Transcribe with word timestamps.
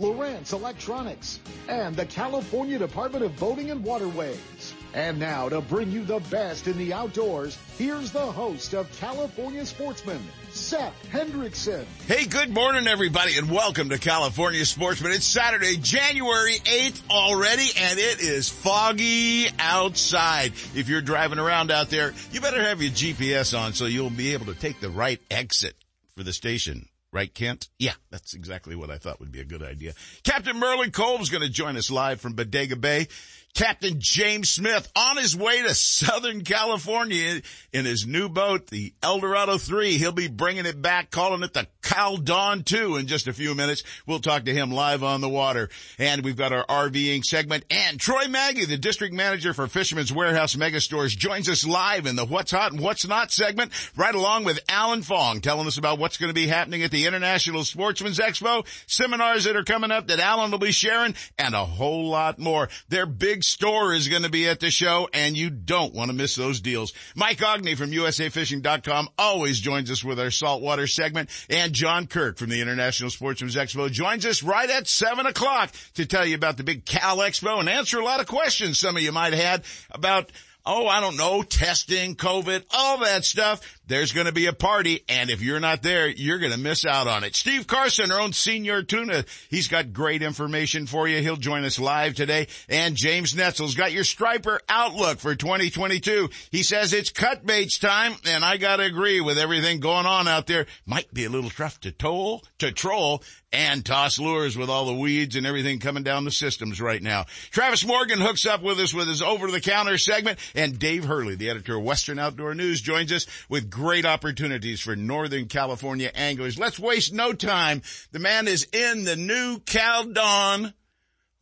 Lowrance 0.00 0.54
Electronics, 0.54 1.40
and 1.68 1.94
the 1.94 2.06
California 2.06 2.78
Department 2.78 3.22
of 3.22 3.38
Boating 3.38 3.70
and 3.70 3.84
Waterways. 3.84 4.74
And 4.94 5.18
now 5.18 5.50
to 5.50 5.60
bring 5.60 5.90
you 5.92 6.04
the 6.04 6.20
best 6.30 6.66
in 6.66 6.78
the 6.78 6.94
outdoors, 6.94 7.58
here's 7.76 8.10
the 8.10 8.18
host 8.18 8.72
of 8.72 8.90
California 8.98 9.64
Sportsman, 9.66 10.18
Seth 10.50 10.94
Hendrickson. 11.12 11.84
Hey, 12.06 12.24
good 12.24 12.48
morning 12.48 12.88
everybody 12.88 13.36
and 13.36 13.50
welcome 13.50 13.90
to 13.90 13.98
California 13.98 14.64
Sportsman. 14.64 15.12
It's 15.12 15.26
Saturday, 15.26 15.76
January 15.76 16.54
8th 16.54 17.02
already 17.10 17.68
and 17.78 17.98
it 17.98 18.20
is 18.20 18.48
foggy 18.48 19.48
outside. 19.58 20.54
If 20.74 20.88
you're 20.88 21.02
driving 21.02 21.38
around 21.38 21.70
out 21.70 21.90
there, 21.90 22.14
you 22.32 22.40
better 22.40 22.62
have 22.62 22.80
your 22.80 22.90
GPS 22.90 23.56
on 23.56 23.74
so 23.74 23.84
you'll 23.84 24.08
be 24.08 24.32
able 24.32 24.46
to 24.46 24.54
take 24.54 24.80
the 24.80 24.90
right 24.90 25.20
exit 25.30 25.76
for 26.16 26.24
the 26.24 26.32
station. 26.32 26.89
Right, 27.12 27.32
Kent? 27.34 27.68
Yeah, 27.78 27.94
that's 28.10 28.34
exactly 28.34 28.76
what 28.76 28.88
I 28.88 28.98
thought 28.98 29.18
would 29.18 29.32
be 29.32 29.40
a 29.40 29.44
good 29.44 29.64
idea. 29.64 29.94
Captain 30.22 30.56
Merlin 30.56 30.92
Cole 30.92 31.20
is 31.20 31.28
going 31.28 31.42
to 31.42 31.48
join 31.48 31.76
us 31.76 31.90
live 31.90 32.20
from 32.20 32.34
Bodega 32.34 32.76
Bay. 32.76 33.08
Captain 33.54 33.96
James 33.98 34.50
Smith 34.50 34.90
on 34.96 35.16
his 35.16 35.36
way 35.36 35.62
to 35.62 35.74
Southern 35.74 36.42
California 36.42 37.42
in 37.72 37.84
his 37.84 38.06
new 38.06 38.28
boat, 38.28 38.68
the 38.68 38.92
Eldorado 39.02 39.58
3. 39.58 39.98
He'll 39.98 40.12
be 40.12 40.28
bringing 40.28 40.66
it 40.66 40.80
back, 40.80 41.10
calling 41.10 41.42
it 41.42 41.52
the 41.52 41.66
Cal 41.82 42.16
Dawn 42.16 42.62
2 42.62 42.96
in 42.96 43.06
just 43.06 43.26
a 43.26 43.32
few 43.32 43.54
minutes. 43.54 43.82
We'll 44.06 44.20
talk 44.20 44.44
to 44.44 44.54
him 44.54 44.70
live 44.70 45.02
on 45.02 45.20
the 45.20 45.28
water. 45.28 45.68
And 45.98 46.24
we've 46.24 46.36
got 46.36 46.52
our 46.52 46.64
RVing 46.66 47.24
segment 47.24 47.64
and 47.70 47.98
Troy 47.98 48.28
Maggie, 48.28 48.64
the 48.64 48.76
district 48.76 49.14
manager 49.14 49.52
for 49.52 49.66
Fisherman's 49.66 50.12
Warehouse 50.12 50.54
Megastores 50.54 51.16
joins 51.16 51.48
us 51.48 51.66
live 51.66 52.06
in 52.06 52.16
the 52.16 52.24
What's 52.24 52.52
Hot 52.52 52.72
and 52.72 52.80
What's 52.80 53.06
Not 53.06 53.30
segment 53.30 53.72
right 53.96 54.14
along 54.14 54.44
with 54.44 54.60
Alan 54.68 55.02
Fong 55.02 55.40
telling 55.40 55.66
us 55.66 55.78
about 55.78 55.98
what's 55.98 56.16
going 56.16 56.30
to 56.30 56.34
be 56.34 56.46
happening 56.46 56.82
at 56.82 56.90
the 56.90 57.06
International 57.06 57.64
Sportsman's 57.64 58.18
Expo, 58.18 58.66
seminars 58.86 59.44
that 59.44 59.56
are 59.56 59.64
coming 59.64 59.90
up 59.90 60.08
that 60.08 60.20
Alan 60.20 60.50
will 60.50 60.58
be 60.58 60.72
sharing 60.72 61.14
and 61.38 61.54
a 61.54 61.64
whole 61.64 62.08
lot 62.08 62.38
more. 62.38 62.68
They're 62.88 63.06
big 63.06 63.39
big 63.40 63.44
store 63.44 63.94
is 63.94 64.06
going 64.08 64.24
to 64.24 64.28
be 64.28 64.46
at 64.46 64.60
the 64.60 64.70
show 64.70 65.08
and 65.14 65.34
you 65.34 65.48
don't 65.48 65.94
want 65.94 66.10
to 66.10 66.14
miss 66.14 66.34
those 66.34 66.60
deals. 66.60 66.92
Mike 67.16 67.38
Ogney 67.38 67.74
from 67.74 67.90
USAFishing.com 67.90 69.08
always 69.16 69.58
joins 69.58 69.90
us 69.90 70.04
with 70.04 70.20
our 70.20 70.30
saltwater 70.30 70.86
segment 70.86 71.30
and 71.48 71.72
John 71.72 72.06
Kirk 72.06 72.36
from 72.36 72.50
the 72.50 72.60
International 72.60 73.08
Sportsman's 73.08 73.56
Expo 73.56 73.90
joins 73.90 74.26
us 74.26 74.42
right 74.42 74.68
at 74.68 74.86
seven 74.86 75.24
o'clock 75.24 75.72
to 75.94 76.04
tell 76.04 76.26
you 76.26 76.34
about 76.34 76.58
the 76.58 76.64
big 76.64 76.84
Cal 76.84 77.16
Expo 77.16 77.60
and 77.60 77.70
answer 77.70 77.98
a 77.98 78.04
lot 78.04 78.20
of 78.20 78.26
questions 78.26 78.78
some 78.78 78.94
of 78.94 79.02
you 79.02 79.10
might 79.10 79.32
have 79.32 79.42
had 79.42 79.64
about 79.90 80.30
oh, 80.66 80.86
I 80.86 81.00
don't 81.00 81.16
know, 81.16 81.42
testing, 81.42 82.16
COVID, 82.16 82.64
all 82.70 82.98
that 82.98 83.24
stuff. 83.24 83.79
There's 83.90 84.12
going 84.12 84.28
to 84.28 84.32
be 84.32 84.46
a 84.46 84.52
party, 84.52 85.02
and 85.08 85.30
if 85.30 85.42
you're 85.42 85.58
not 85.58 85.82
there, 85.82 86.06
you're 86.06 86.38
going 86.38 86.52
to 86.52 86.58
miss 86.58 86.86
out 86.86 87.08
on 87.08 87.24
it. 87.24 87.34
Steve 87.34 87.66
Carson, 87.66 88.12
our 88.12 88.20
own 88.20 88.32
senior 88.32 88.84
tuna, 88.84 89.24
he's 89.48 89.66
got 89.66 89.92
great 89.92 90.22
information 90.22 90.86
for 90.86 91.08
you. 91.08 91.20
He'll 91.20 91.34
join 91.34 91.64
us 91.64 91.76
live 91.76 92.14
today. 92.14 92.46
And 92.68 92.94
James 92.94 93.34
Netzel's 93.34 93.74
got 93.74 93.90
your 93.90 94.04
striper 94.04 94.60
outlook 94.68 95.18
for 95.18 95.34
2022. 95.34 96.30
He 96.52 96.62
says 96.62 96.92
it's 96.92 97.10
cut 97.10 97.44
baits 97.44 97.80
time, 97.80 98.14
and 98.28 98.44
I 98.44 98.58
got 98.58 98.76
to 98.76 98.84
agree 98.84 99.20
with 99.20 99.38
everything 99.38 99.80
going 99.80 100.06
on 100.06 100.28
out 100.28 100.46
there. 100.46 100.66
Might 100.86 101.12
be 101.12 101.24
a 101.24 101.28
little 101.28 101.50
tough 101.50 101.80
to 101.80 101.90
toll, 101.90 102.44
to 102.60 102.70
troll, 102.70 103.24
and 103.52 103.84
toss 103.84 104.18
lures 104.18 104.56
with 104.56 104.70
all 104.70 104.86
the 104.86 104.94
weeds 104.94 105.36
and 105.36 105.46
everything 105.46 105.80
coming 105.80 106.02
down 106.02 106.24
the 106.24 106.30
systems 106.30 106.80
right 106.80 107.02
now. 107.02 107.24
Travis 107.50 107.84
Morgan 107.84 108.20
hooks 108.20 108.46
up 108.46 108.62
with 108.62 108.78
us 108.78 108.94
with 108.94 109.08
his 109.08 109.22
over 109.22 109.50
the 109.50 109.60
counter 109.60 109.98
segment 109.98 110.38
and 110.54 110.78
Dave 110.78 111.04
Hurley, 111.04 111.34
the 111.34 111.50
editor 111.50 111.76
of 111.76 111.82
Western 111.82 112.18
Outdoor 112.18 112.54
News 112.54 112.80
joins 112.80 113.12
us 113.12 113.26
with 113.48 113.70
great 113.80 114.04
opportunities 114.04 114.78
for 114.78 114.94
Northern 114.94 115.46
California 115.46 116.10
anglers. 116.14 116.58
Let's 116.58 116.78
waste 116.78 117.14
no 117.14 117.32
time. 117.32 117.80
The 118.12 118.18
man 118.18 118.46
is 118.46 118.68
in 118.74 119.04
the 119.04 119.16
new 119.16 119.58
Caldon. 119.60 120.74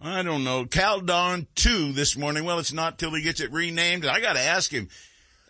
I 0.00 0.22
don't 0.22 0.44
know, 0.44 0.64
Caldon 0.64 1.06
Dawn 1.06 1.46
2 1.56 1.94
this 1.94 2.16
morning. 2.16 2.44
Well, 2.44 2.60
it's 2.60 2.72
not 2.72 2.96
till 2.96 3.12
he 3.12 3.22
gets 3.22 3.40
it 3.40 3.50
renamed. 3.50 4.06
I 4.06 4.20
gotta 4.20 4.38
ask 4.38 4.70
him, 4.70 4.88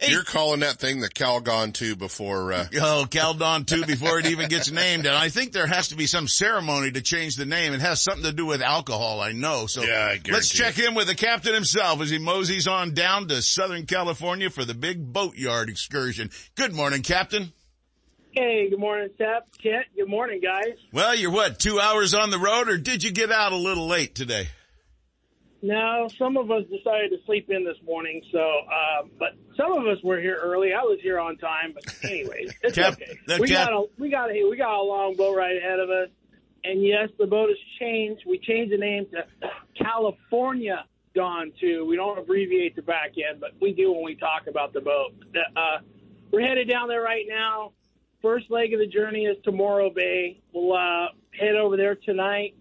Hey. 0.00 0.12
You're 0.12 0.22
calling 0.22 0.60
that 0.60 0.78
thing 0.78 1.00
the 1.00 1.09
Calgon 1.09 1.72
2 1.72 1.97
before, 1.97 2.53
uh... 2.53 2.66
Oh, 2.81 3.04
Caldon 3.10 3.66
2 3.66 3.84
before 3.84 4.20
it 4.20 4.26
even 4.26 4.48
gets 4.48 4.70
named. 4.70 5.06
And 5.06 5.16
I 5.16 5.28
think 5.28 5.53
there 5.53 5.66
has 5.66 5.88
to 5.88 5.97
be 5.97 6.06
some 6.06 6.28
ceremony 6.28 6.92
to 6.92 7.03
change 7.03 7.34
the 7.34 7.47
name. 7.47 7.72
It 7.72 7.81
has 7.81 8.00
something 8.00 8.22
to 8.22 8.32
do 8.32 8.47
with 8.47 8.62
alcohol, 8.62 9.20
I 9.20 9.32
know. 9.32 9.66
So 9.66 9.82
yeah, 9.82 10.14
let's 10.31 10.50
check 10.50 10.78
in 10.78 10.94
with 10.94 11.09
the 11.09 11.16
captain 11.16 11.53
himself 11.53 12.00
as 12.00 12.10
he 12.10 12.19
moseys 12.19 12.69
on 12.69 12.94
down 12.94 13.26
to 13.28 13.42
Southern 13.42 13.86
California 13.86 14.50
for 14.50 14.64
the 14.64 14.75
big 14.75 15.12
boatyard 15.12 15.69
excursion. 15.69 16.30
Good 16.54 16.72
morning, 16.72 17.03
Captain. 17.03 17.53
Hey, 18.32 18.70
good 18.70 18.78
morning, 18.78 19.09
Seth. 19.19 19.44
Kent, 19.60 19.86
good 19.97 20.09
morning, 20.09 20.41
guys. 20.41 20.76
Well, 20.92 21.16
you're 21.16 21.32
what, 21.32 21.59
two 21.59 21.80
hours 21.80 22.15
on 22.15 22.30
the 22.30 22.38
road 22.38 22.69
or 22.69 22.78
did 22.78 23.03
you 23.03 23.10
get 23.10 23.32
out 23.32 23.53
a 23.53 23.56
little 23.56 23.88
late 23.88 24.15
today? 24.15 24.47
No, 25.60 26.08
some 26.19 26.36
of 26.36 26.50
us 26.50 26.62
decided 26.64 27.10
to 27.10 27.19
sleep 27.26 27.50
in 27.50 27.64
this 27.64 27.76
morning. 27.84 28.22
So, 28.30 28.38
uh, 28.38 29.06
but 29.19 29.30
some 29.56 29.72
of 29.72 29.86
us 29.86 30.02
were 30.04 30.20
here 30.20 30.38
early. 30.41 30.72
I 30.72 30.82
was 30.82 31.00
here 31.02 31.19
on 31.19 31.36
time. 31.38 31.74
But 31.74 32.04
anyways, 32.04 32.54
it's 32.62 32.76
Cap, 32.76 32.94
okay. 32.94 33.19
We 33.41 33.48
Cap- 33.48 33.68
got 33.68 33.72
a 33.72 33.86
we 33.98 34.10
got 34.10 34.30
a 34.30 34.48
we 34.48 34.56
got 34.56 34.78
a 34.78 34.82
long 34.82 35.16
boat 35.16 35.36
ride 35.36 35.56
ahead 35.56 35.80
of 35.80 35.91
us. 35.91 36.08
And 36.64 36.84
yes, 36.84 37.08
the 37.18 37.26
boat 37.26 37.48
has 37.48 37.58
changed. 37.80 38.22
We 38.26 38.38
changed 38.38 38.72
the 38.72 38.78
name 38.78 39.06
to 39.12 39.24
California 39.82 40.84
Dawn 41.14 41.52
Too. 41.60 41.86
We 41.88 41.97
don't 41.97 42.18
abbreviate 42.18 42.76
the 42.76 42.82
back 42.82 43.12
end, 43.16 43.41
but 43.41 43.50
we 43.60 43.72
do 43.72 43.92
when 43.92 44.04
we 44.04 44.14
talk 44.16 44.47
about 44.48 44.72
the 44.72 44.80
boat. 44.80 45.12
Uh, 45.56 45.78
we're 46.30 46.47
headed 46.47 46.68
down 46.68 46.88
there 46.88 47.02
right 47.02 47.26
now. 47.28 47.72
First 48.22 48.50
leg 48.50 48.72
of 48.74 48.80
the 48.80 48.86
journey 48.86 49.24
is 49.24 49.36
to 49.44 49.52
Morro 49.52 49.91
Bay. 49.91 50.41
We'll 50.52 50.76
uh, 50.76 51.06
head 51.38 51.54
over 51.54 51.76
there 51.76 51.94
tonight, 51.94 52.56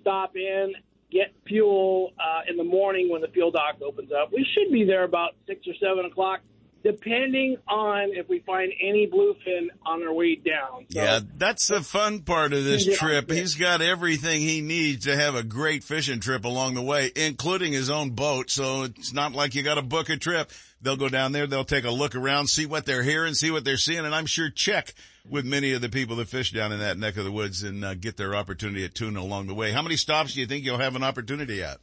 stop 0.00 0.36
in, 0.36 0.72
get 1.14 1.32
fuel 1.46 2.12
uh, 2.18 2.50
in 2.50 2.56
the 2.56 2.64
morning 2.64 3.08
when 3.10 3.20
the 3.22 3.28
fuel 3.28 3.50
dock 3.52 3.76
opens 3.80 4.10
up. 4.12 4.32
We 4.32 4.44
should 4.52 4.72
be 4.72 4.84
there 4.84 5.04
about 5.04 5.36
six 5.46 5.60
or 5.66 5.74
seven 5.80 6.04
o'clock, 6.04 6.40
depending 6.82 7.56
on 7.68 8.10
if 8.12 8.28
we 8.28 8.40
find 8.40 8.72
any 8.82 9.06
bluefin 9.06 9.68
on 9.86 10.02
our 10.02 10.12
way 10.12 10.34
down. 10.34 10.86
So, 10.90 11.00
yeah, 11.00 11.20
that's 11.38 11.68
the 11.68 11.82
fun 11.82 12.22
part 12.22 12.52
of 12.52 12.64
this 12.64 12.98
trip. 12.98 13.30
He's 13.30 13.54
got 13.54 13.80
everything 13.80 14.40
he 14.40 14.60
needs 14.60 15.06
to 15.06 15.16
have 15.16 15.36
a 15.36 15.44
great 15.44 15.84
fishing 15.84 16.18
trip 16.20 16.44
along 16.44 16.74
the 16.74 16.82
way, 16.82 17.12
including 17.14 17.72
his 17.72 17.88
own 17.88 18.10
boat. 18.10 18.50
So 18.50 18.82
it's 18.82 19.14
not 19.14 19.32
like 19.32 19.54
you 19.54 19.62
got 19.62 19.76
to 19.76 19.82
book 19.82 20.10
a 20.10 20.16
trip. 20.16 20.50
They'll 20.82 20.96
go 20.96 21.08
down 21.08 21.32
there, 21.32 21.46
they'll 21.46 21.64
take 21.64 21.84
a 21.84 21.90
look 21.90 22.14
around, 22.14 22.48
see 22.48 22.66
what 22.66 22.84
they're 22.84 23.02
hearing, 23.02 23.32
see 23.32 23.50
what 23.50 23.64
they're 23.64 23.78
seeing, 23.78 24.04
and 24.04 24.14
I'm 24.14 24.26
sure 24.26 24.50
check 24.50 24.92
with 25.28 25.44
many 25.44 25.72
of 25.72 25.80
the 25.80 25.88
people 25.88 26.16
that 26.16 26.28
fish 26.28 26.52
down 26.52 26.72
in 26.72 26.80
that 26.80 26.98
neck 26.98 27.16
of 27.16 27.24
the 27.24 27.32
woods 27.32 27.62
and 27.62 27.84
uh, 27.84 27.94
get 27.94 28.16
their 28.16 28.34
opportunity 28.34 28.84
at 28.84 28.94
tuna 28.94 29.20
along 29.20 29.46
the 29.46 29.54
way. 29.54 29.72
How 29.72 29.82
many 29.82 29.96
stops 29.96 30.34
do 30.34 30.40
you 30.40 30.46
think 30.46 30.64
you'll 30.64 30.78
have 30.78 30.96
an 30.96 31.02
opportunity 31.02 31.62
at? 31.62 31.78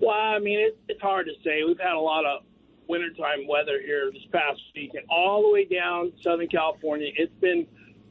Well, 0.00 0.14
I 0.14 0.38
mean, 0.38 0.60
it, 0.60 0.78
it's 0.88 1.00
hard 1.00 1.26
to 1.26 1.32
say. 1.44 1.62
We've 1.66 1.78
had 1.78 1.94
a 1.94 2.00
lot 2.00 2.24
of 2.24 2.42
wintertime 2.88 3.46
weather 3.48 3.80
here 3.84 4.10
this 4.12 4.22
past 4.32 4.60
week, 4.74 4.92
and 4.94 5.04
all 5.10 5.42
the 5.42 5.50
way 5.50 5.64
down 5.64 6.12
Southern 6.22 6.48
California, 6.48 7.10
it's 7.16 7.32
been 7.40 7.66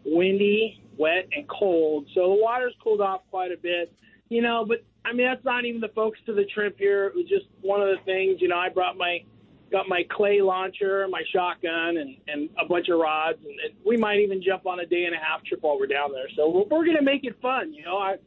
windy, 0.05 0.83
wet, 0.97 1.27
and 1.31 1.47
cold. 1.47 2.07
So 2.13 2.21
the 2.21 2.41
water's 2.41 2.73
cooled 2.83 3.01
off 3.01 3.21
quite 3.29 3.51
a 3.51 3.57
bit, 3.57 3.93
you 4.29 4.41
know. 4.41 4.65
But 4.67 4.83
I 5.03 5.13
mean, 5.13 5.27
that's 5.27 5.45
not 5.45 5.65
even 5.65 5.81
the 5.81 5.89
focus 5.89 6.21
of 6.27 6.35
the 6.35 6.45
trip 6.45 6.77
here. 6.77 7.07
It 7.07 7.15
was 7.15 7.27
just 7.27 7.45
one 7.61 7.81
of 7.81 7.87
the 7.87 8.03
things, 8.03 8.41
you 8.41 8.47
know. 8.47 8.57
I 8.57 8.69
brought 8.69 8.97
my 8.97 9.23
got 9.71 9.87
my 9.89 10.03
clay 10.11 10.41
launcher, 10.41 11.07
my 11.09 11.23
shotgun, 11.33 11.97
and 11.97 12.17
and 12.27 12.49
a 12.61 12.65
bunch 12.65 12.89
of 12.89 12.99
rods, 12.99 13.39
and, 13.43 13.59
and 13.65 13.73
we 13.85 13.97
might 13.97 14.19
even 14.19 14.41
jump 14.41 14.65
on 14.65 14.79
a 14.79 14.85
day 14.85 15.05
and 15.05 15.15
a 15.15 15.19
half 15.19 15.43
trip 15.43 15.61
while 15.63 15.79
we're 15.79 15.87
down 15.87 16.11
there. 16.11 16.27
So 16.35 16.49
we're, 16.49 16.63
we're 16.63 16.85
going 16.85 16.97
to 16.97 17.03
make 17.03 17.23
it 17.23 17.39
fun. 17.41 17.73
You 17.73 17.83
know, 17.83 17.97
I've 17.97 18.19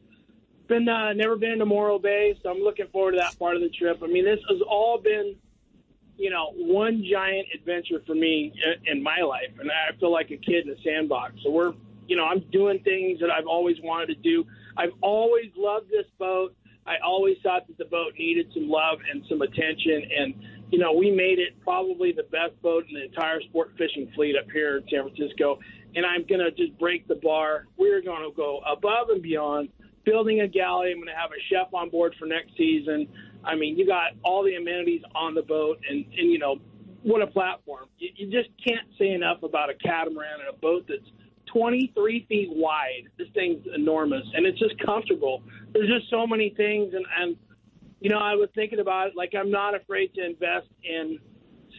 been 0.67 0.87
uh, 0.87 1.13
never 1.13 1.35
been 1.35 1.59
to 1.59 1.65
Morro 1.65 1.99
Bay, 1.99 2.37
so 2.43 2.49
I'm 2.49 2.59
looking 2.59 2.87
forward 2.91 3.13
to 3.13 3.17
that 3.17 3.37
part 3.39 3.55
of 3.55 3.61
the 3.61 3.69
trip. 3.69 4.01
I 4.03 4.07
mean, 4.07 4.25
this 4.25 4.39
has 4.49 4.59
all 4.69 4.99
been, 4.99 5.35
you 6.17 6.29
know, 6.29 6.51
one 6.55 7.03
giant 7.09 7.47
adventure 7.55 8.01
for 8.05 8.15
me 8.15 8.53
in 8.85 9.01
my 9.01 9.21
life, 9.21 9.51
and 9.59 9.69
I 9.71 9.97
feel 9.99 10.11
like 10.11 10.31
a 10.31 10.37
kid 10.37 10.67
in 10.67 10.71
a 10.71 10.81
sandbox. 10.83 11.33
So 11.43 11.49
we're, 11.49 11.73
you 12.07 12.15
know, 12.15 12.25
I'm 12.25 12.41
doing 12.51 12.79
things 12.83 13.19
that 13.21 13.31
I've 13.31 13.47
always 13.47 13.77
wanted 13.81 14.07
to 14.07 14.15
do. 14.15 14.45
I've 14.77 14.93
always 15.01 15.51
loved 15.57 15.89
this 15.89 16.05
boat. 16.17 16.55
I 16.85 16.95
always 17.05 17.37
thought 17.43 17.67
that 17.67 17.77
the 17.77 17.85
boat 17.85 18.13
needed 18.17 18.51
some 18.53 18.69
love 18.69 18.99
and 19.11 19.23
some 19.29 19.41
attention, 19.41 20.03
and 20.17 20.33
you 20.71 20.77
know, 20.77 20.93
we 20.93 21.11
made 21.11 21.39
it 21.39 21.59
probably 21.61 22.11
the 22.11 22.23
best 22.23 22.59
boat 22.61 22.85
in 22.87 22.95
the 22.95 23.05
entire 23.05 23.41
sport 23.41 23.71
fishing 23.77 24.11
fleet 24.15 24.35
up 24.35 24.49
here 24.51 24.77
in 24.77 24.83
San 24.89 25.03
Francisco. 25.03 25.59
And 25.95 26.05
I'm 26.05 26.25
going 26.27 26.41
to 26.41 26.51
just 26.51 26.77
break 26.77 27.07
the 27.07 27.15
bar. 27.15 27.65
We're 27.77 28.01
going 28.01 28.29
to 28.29 28.35
go 28.35 28.59
above 28.71 29.09
and 29.09 29.21
beyond 29.21 29.69
building 30.05 30.41
a 30.41 30.47
galley. 30.47 30.91
I'm 30.91 30.97
going 30.97 31.07
to 31.07 31.15
have 31.15 31.31
a 31.31 31.41
chef 31.49 31.73
on 31.73 31.89
board 31.89 32.15
for 32.19 32.25
next 32.25 32.55
season. 32.55 33.07
I 33.43 33.55
mean, 33.55 33.77
you 33.77 33.87
got 33.87 34.11
all 34.23 34.43
the 34.43 34.55
amenities 34.55 35.01
on 35.15 35.33
the 35.33 35.41
boat, 35.41 35.79
and 35.89 36.05
and 36.17 36.31
you 36.31 36.37
know 36.37 36.57
what 37.03 37.21
a 37.21 37.27
platform. 37.27 37.85
You, 37.97 38.09
you 38.15 38.31
just 38.31 38.49
can't 38.65 38.87
say 38.97 39.11
enough 39.11 39.43
about 39.43 39.69
a 39.69 39.75
catamaran 39.75 40.41
and 40.41 40.49
a 40.49 40.59
boat 40.59 40.85
that's 40.87 41.09
23 41.53 42.25
feet 42.27 42.49
wide. 42.51 43.03
This 43.17 43.27
thing's 43.33 43.65
enormous, 43.73 44.25
and 44.33 44.45
it's 44.45 44.59
just 44.59 44.75
comfortable. 44.85 45.41
There's 45.73 45.89
just 45.89 46.09
so 46.09 46.27
many 46.27 46.53
things, 46.55 46.93
and 46.93 47.05
and 47.17 47.37
you 47.99 48.09
know, 48.09 48.19
I 48.19 48.35
was 48.35 48.49
thinking 48.55 48.79
about 48.79 49.07
it. 49.07 49.13
Like, 49.15 49.33
I'm 49.37 49.51
not 49.51 49.75
afraid 49.75 50.13
to 50.15 50.25
invest 50.25 50.67
in 50.83 51.19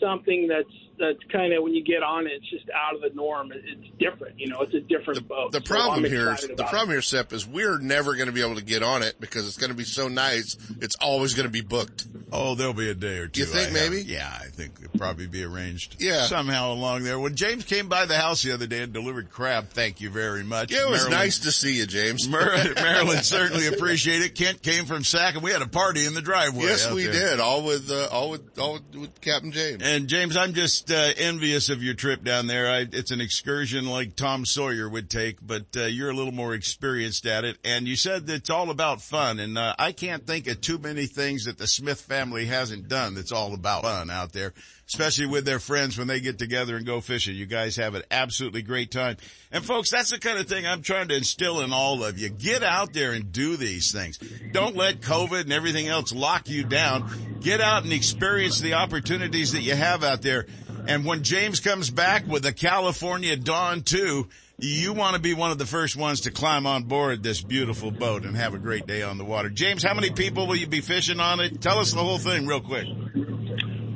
something 0.00 0.48
that's 0.48 0.68
that's 1.00 1.18
kind 1.32 1.52
of 1.52 1.62
when 1.62 1.74
you 1.74 1.82
get 1.82 2.02
on 2.02 2.26
it, 2.26 2.32
it's 2.34 2.50
just 2.50 2.66
out 2.70 2.94
of 2.94 3.00
the 3.00 3.10
norm. 3.14 3.50
It's 3.52 3.90
different, 3.98 4.38
you 4.38 4.48
know. 4.48 4.60
It's 4.60 4.74
a 4.74 4.80
different 4.80 5.20
the, 5.20 5.26
boat. 5.26 5.52
The 5.52 5.60
problem 5.60 6.04
I'm 6.04 6.10
here, 6.10 6.36
the 6.56 6.64
problem 6.64 6.90
it. 6.90 6.94
here, 6.94 7.02
Sep, 7.02 7.32
is 7.32 7.46
we're 7.46 7.78
never 7.78 8.14
going 8.14 8.26
to 8.26 8.32
be 8.32 8.42
able 8.42 8.56
to 8.56 8.64
get 8.64 8.82
on 8.82 9.02
it 9.02 9.16
because 9.18 9.46
it's 9.46 9.56
going 9.56 9.70
to 9.70 9.76
be 9.76 9.84
so 9.84 10.08
nice. 10.08 10.56
It's 10.80 10.96
always 11.00 11.34
going 11.34 11.46
to 11.46 11.52
be 11.52 11.62
booked. 11.62 12.06
Oh, 12.32 12.54
there'll 12.54 12.74
be 12.74 12.90
a 12.90 12.94
day 12.94 13.18
or 13.18 13.26
two. 13.28 13.40
You 13.40 13.46
think 13.46 13.70
I 13.70 13.72
maybe? 13.72 13.98
have- 13.98 14.06
yeah, 14.06 14.30
I 14.40 14.46
think 14.46 14.74
it'll 14.82 14.98
probably 14.98 15.26
be 15.26 15.42
arranged. 15.42 15.96
Yeah. 15.98 16.22
Somehow 16.26 16.72
along 16.72 17.02
there. 17.04 17.18
When 17.18 17.34
James 17.34 17.64
came 17.64 17.88
by 17.88 18.04
the 18.06 18.16
house 18.16 18.42
the 18.42 18.52
other 18.52 18.66
day 18.66 18.82
and 18.82 18.92
delivered 18.92 19.30
crab, 19.30 19.70
thank 19.70 20.00
you 20.00 20.10
very 20.10 20.44
much. 20.44 20.70
Yeah, 20.70 20.82
it 20.82 20.90
was 20.90 21.00
Marilyn- 21.00 21.18
nice 21.18 21.38
to 21.40 21.52
see 21.52 21.76
you, 21.78 21.86
James. 21.86 22.28
Maryland, 22.28 22.74
Marilyn 22.76 23.22
certainly 23.22 23.66
appreciate 23.66 24.22
it. 24.22 24.34
Kent 24.34 24.62
came 24.62 24.84
from 24.84 25.02
Sac 25.02 25.34
and 25.34 25.42
we 25.42 25.50
had 25.50 25.62
a 25.62 25.68
party 25.68 26.04
in 26.06 26.14
the 26.14 26.22
driveway. 26.22 26.64
yes, 26.64 26.90
we 26.92 27.04
there. 27.04 27.12
did. 27.12 27.40
All 27.40 27.62
with, 27.64 27.90
uh, 27.90 28.08
all 28.10 28.30
with, 28.30 28.58
all 28.58 28.74
with, 28.74 28.94
with 28.94 29.20
Captain 29.20 29.50
James. 29.52 29.82
And 29.82 30.06
James, 30.08 30.36
I'm 30.36 30.52
just 30.54 30.89
uh, 30.90 31.12
envious 31.16 31.68
of 31.68 31.82
your 31.82 31.94
trip 31.94 32.24
down 32.24 32.46
there. 32.46 32.68
I, 32.68 32.86
it's 32.92 33.10
an 33.10 33.20
excursion 33.20 33.86
like 33.86 34.16
Tom 34.16 34.44
Sawyer 34.44 34.88
would 34.88 35.10
take, 35.10 35.38
but 35.40 35.66
uh, 35.76 35.84
you're 35.84 36.10
a 36.10 36.14
little 36.14 36.32
more 36.32 36.54
experienced 36.54 37.26
at 37.26 37.44
it. 37.44 37.58
And 37.64 37.86
you 37.86 37.96
said 37.96 38.26
that 38.26 38.34
it's 38.34 38.50
all 38.50 38.70
about 38.70 39.00
fun, 39.00 39.38
and 39.38 39.56
uh, 39.56 39.74
I 39.78 39.92
can't 39.92 40.26
think 40.26 40.46
of 40.46 40.60
too 40.60 40.78
many 40.78 41.06
things 41.06 41.44
that 41.44 41.58
the 41.58 41.66
Smith 41.66 42.00
family 42.00 42.46
hasn't 42.46 42.88
done 42.88 43.14
that's 43.14 43.32
all 43.32 43.54
about 43.54 43.82
fun 43.82 44.10
out 44.10 44.32
there, 44.32 44.52
especially 44.90 45.26
with 45.26 45.44
their 45.44 45.60
friends 45.60 45.96
when 45.96 46.08
they 46.08 46.18
get 46.18 46.36
together 46.36 46.76
and 46.76 46.84
go 46.84 47.00
fishing. 47.00 47.36
You 47.36 47.46
guys 47.46 47.76
have 47.76 47.94
an 47.94 48.02
absolutely 48.10 48.62
great 48.62 48.90
time. 48.90 49.18
And 49.52 49.64
folks, 49.64 49.88
that's 49.88 50.10
the 50.10 50.18
kind 50.18 50.36
of 50.36 50.48
thing 50.48 50.66
I'm 50.66 50.82
trying 50.82 51.06
to 51.08 51.16
instill 51.16 51.60
in 51.60 51.72
all 51.72 52.02
of 52.02 52.18
you. 52.18 52.28
Get 52.28 52.64
out 52.64 52.92
there 52.92 53.12
and 53.12 53.30
do 53.30 53.56
these 53.56 53.92
things. 53.92 54.18
Don't 54.50 54.74
let 54.74 55.00
COVID 55.00 55.42
and 55.42 55.52
everything 55.52 55.86
else 55.86 56.12
lock 56.12 56.48
you 56.48 56.64
down. 56.64 57.38
Get 57.40 57.60
out 57.60 57.84
and 57.84 57.92
experience 57.92 58.58
the 58.58 58.74
opportunities 58.74 59.52
that 59.52 59.62
you 59.62 59.76
have 59.76 60.02
out 60.02 60.22
there. 60.22 60.46
And 60.88 61.04
when 61.04 61.22
James 61.22 61.60
comes 61.60 61.88
back 61.88 62.26
with 62.26 62.42
the 62.42 62.52
California 62.52 63.36
Dawn 63.36 63.82
2, 63.82 64.26
you 64.58 64.92
want 64.92 65.14
to 65.14 65.22
be 65.22 65.34
one 65.34 65.52
of 65.52 65.58
the 65.58 65.66
first 65.66 65.96
ones 65.96 66.22
to 66.22 66.32
climb 66.32 66.66
on 66.66 66.82
board 66.82 67.22
this 67.22 67.40
beautiful 67.40 67.92
boat 67.92 68.24
and 68.24 68.36
have 68.36 68.54
a 68.54 68.58
great 68.58 68.88
day 68.88 69.02
on 69.02 69.18
the 69.18 69.24
water. 69.24 69.50
James, 69.50 69.84
how 69.84 69.94
many 69.94 70.10
people 70.10 70.48
will 70.48 70.56
you 70.56 70.66
be 70.66 70.80
fishing 70.80 71.20
on 71.20 71.38
it? 71.38 71.60
Tell 71.62 71.78
us 71.78 71.92
the 71.92 72.02
whole 72.02 72.18
thing 72.18 72.46
real 72.46 72.60
quick. 72.60 72.88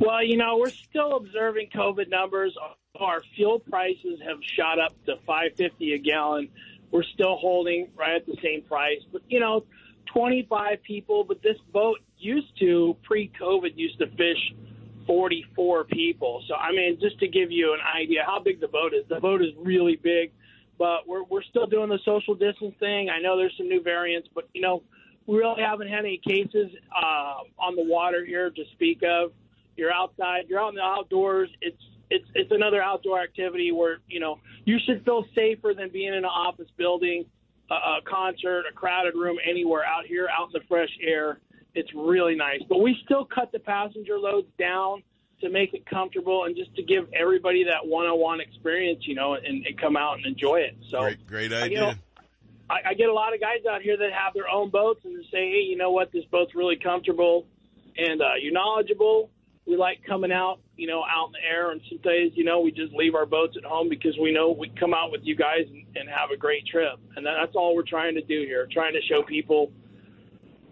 Well, 0.04 0.22
you 0.22 0.36
know, 0.36 0.58
we're 0.58 0.68
still 0.68 1.16
observing 1.16 1.70
COVID 1.74 2.10
numbers. 2.10 2.54
Our 3.00 3.22
fuel 3.34 3.58
prices 3.58 4.20
have 4.26 4.36
shot 4.54 4.78
up 4.78 4.92
to 5.06 5.14
5.50 5.26 5.94
a 5.94 5.98
gallon. 5.98 6.50
We're 6.90 7.04
still 7.04 7.36
holding 7.36 7.88
right 7.96 8.16
at 8.16 8.26
the 8.26 8.36
same 8.42 8.62
price, 8.62 9.00
but 9.12 9.22
you 9.28 9.40
know, 9.40 9.64
25 10.12 10.82
people. 10.82 11.24
But 11.24 11.42
this 11.42 11.56
boat 11.72 12.00
used 12.18 12.58
to 12.60 12.96
pre-COVID 13.04 13.76
used 13.76 13.98
to 13.98 14.08
fish 14.08 14.54
44 15.06 15.84
people. 15.84 16.42
So 16.48 16.54
I 16.54 16.72
mean, 16.72 16.98
just 17.00 17.18
to 17.20 17.28
give 17.28 17.50
you 17.50 17.72
an 17.72 17.80
idea 17.80 18.24
how 18.26 18.40
big 18.40 18.60
the 18.60 18.68
boat 18.68 18.92
is, 18.92 19.06
the 19.08 19.20
boat 19.20 19.40
is 19.40 19.48
really 19.58 19.96
big. 19.96 20.32
But 20.78 21.08
we're 21.08 21.24
we're 21.24 21.42
still 21.44 21.66
doing 21.66 21.88
the 21.88 22.00
social 22.04 22.34
distance 22.34 22.74
thing. 22.78 23.08
I 23.08 23.20
know 23.20 23.38
there's 23.38 23.54
some 23.56 23.68
new 23.68 23.82
variants, 23.82 24.28
but 24.34 24.48
you 24.52 24.60
know, 24.60 24.82
we 25.26 25.38
really 25.38 25.62
haven't 25.62 25.88
had 25.88 26.00
any 26.00 26.20
cases 26.24 26.70
uh, 26.94 27.36
on 27.58 27.74
the 27.74 27.84
water 27.84 28.22
here 28.24 28.50
to 28.50 28.64
speak 28.74 29.02
of. 29.02 29.32
You're 29.76 29.92
outside, 29.92 30.44
you're 30.48 30.60
out 30.60 30.70
in 30.70 30.74
the 30.76 30.82
outdoors. 30.82 31.50
It's 31.60 31.82
it's 32.10 32.26
it's 32.34 32.50
another 32.52 32.82
outdoor 32.82 33.20
activity 33.20 33.72
where 33.72 33.98
you 34.08 34.20
know 34.20 34.38
you 34.64 34.78
should 34.86 35.04
feel 35.04 35.24
safer 35.34 35.72
than 35.76 35.90
being 35.90 36.08
in 36.08 36.14
an 36.14 36.24
office 36.24 36.68
building, 36.76 37.24
a, 37.70 37.74
a 37.74 37.98
concert, 38.08 38.64
a 38.70 38.72
crowded 38.72 39.14
room, 39.14 39.38
anywhere 39.48 39.84
out 39.84 40.06
here, 40.06 40.28
out 40.28 40.48
in 40.48 40.52
the 40.52 40.66
fresh 40.68 40.90
air. 41.02 41.40
It's 41.74 41.92
really 41.94 42.36
nice, 42.36 42.60
but 42.68 42.78
we 42.78 42.96
still 43.04 43.24
cut 43.24 43.50
the 43.50 43.58
passenger 43.58 44.16
loads 44.18 44.46
down 44.58 45.02
to 45.40 45.50
make 45.50 45.74
it 45.74 45.84
comfortable 45.86 46.44
and 46.44 46.54
just 46.54 46.74
to 46.76 46.82
give 46.82 47.06
everybody 47.12 47.64
that 47.64 47.84
one-on-one 47.84 48.40
experience, 48.40 49.00
you 49.06 49.16
know, 49.16 49.34
and, 49.34 49.66
and 49.66 49.80
come 49.80 49.96
out 49.96 50.16
and 50.18 50.26
enjoy 50.26 50.60
it. 50.60 50.76
So 50.92 51.00
Great, 51.00 51.26
great 51.26 51.52
I, 51.52 51.62
idea. 51.62 51.80
know, 51.80 51.92
I, 52.70 52.90
I 52.90 52.94
get 52.94 53.08
a 53.08 53.12
lot 53.12 53.34
of 53.34 53.40
guys 53.40 53.58
out 53.68 53.82
here 53.82 53.96
that 53.96 54.12
have 54.12 54.34
their 54.34 54.48
own 54.48 54.70
boats 54.70 55.00
and 55.04 55.22
say, 55.32 55.50
hey, 55.50 55.64
you 55.68 55.76
know 55.76 55.90
what, 55.90 56.12
this 56.12 56.24
boat's 56.30 56.54
really 56.54 56.76
comfortable 56.76 57.46
and 57.96 58.22
uh, 58.22 58.34
you're 58.40 58.52
knowledgeable. 58.52 59.30
We 59.66 59.76
like 59.76 60.04
coming 60.06 60.30
out, 60.30 60.60
you 60.76 60.86
know, 60.86 61.02
out 61.02 61.28
in 61.28 61.32
the 61.32 61.48
air. 61.48 61.70
And 61.70 61.80
some 61.88 61.98
days, 61.98 62.32
you 62.34 62.44
know, 62.44 62.60
we 62.60 62.70
just 62.70 62.92
leave 62.92 63.14
our 63.14 63.26
boats 63.26 63.56
at 63.56 63.64
home 63.64 63.88
because 63.88 64.16
we 64.20 64.32
know 64.32 64.50
we 64.50 64.68
come 64.78 64.92
out 64.92 65.10
with 65.10 65.22
you 65.24 65.34
guys 65.34 65.62
and, 65.68 65.84
and 65.96 66.08
have 66.08 66.30
a 66.30 66.36
great 66.36 66.66
trip. 66.66 66.98
And 67.16 67.24
that's 67.24 67.54
all 67.54 67.74
we're 67.74 67.82
trying 67.82 68.14
to 68.14 68.22
do 68.22 68.40
here, 68.46 68.68
trying 68.70 68.92
to 68.92 69.00
show 69.08 69.22
people, 69.22 69.72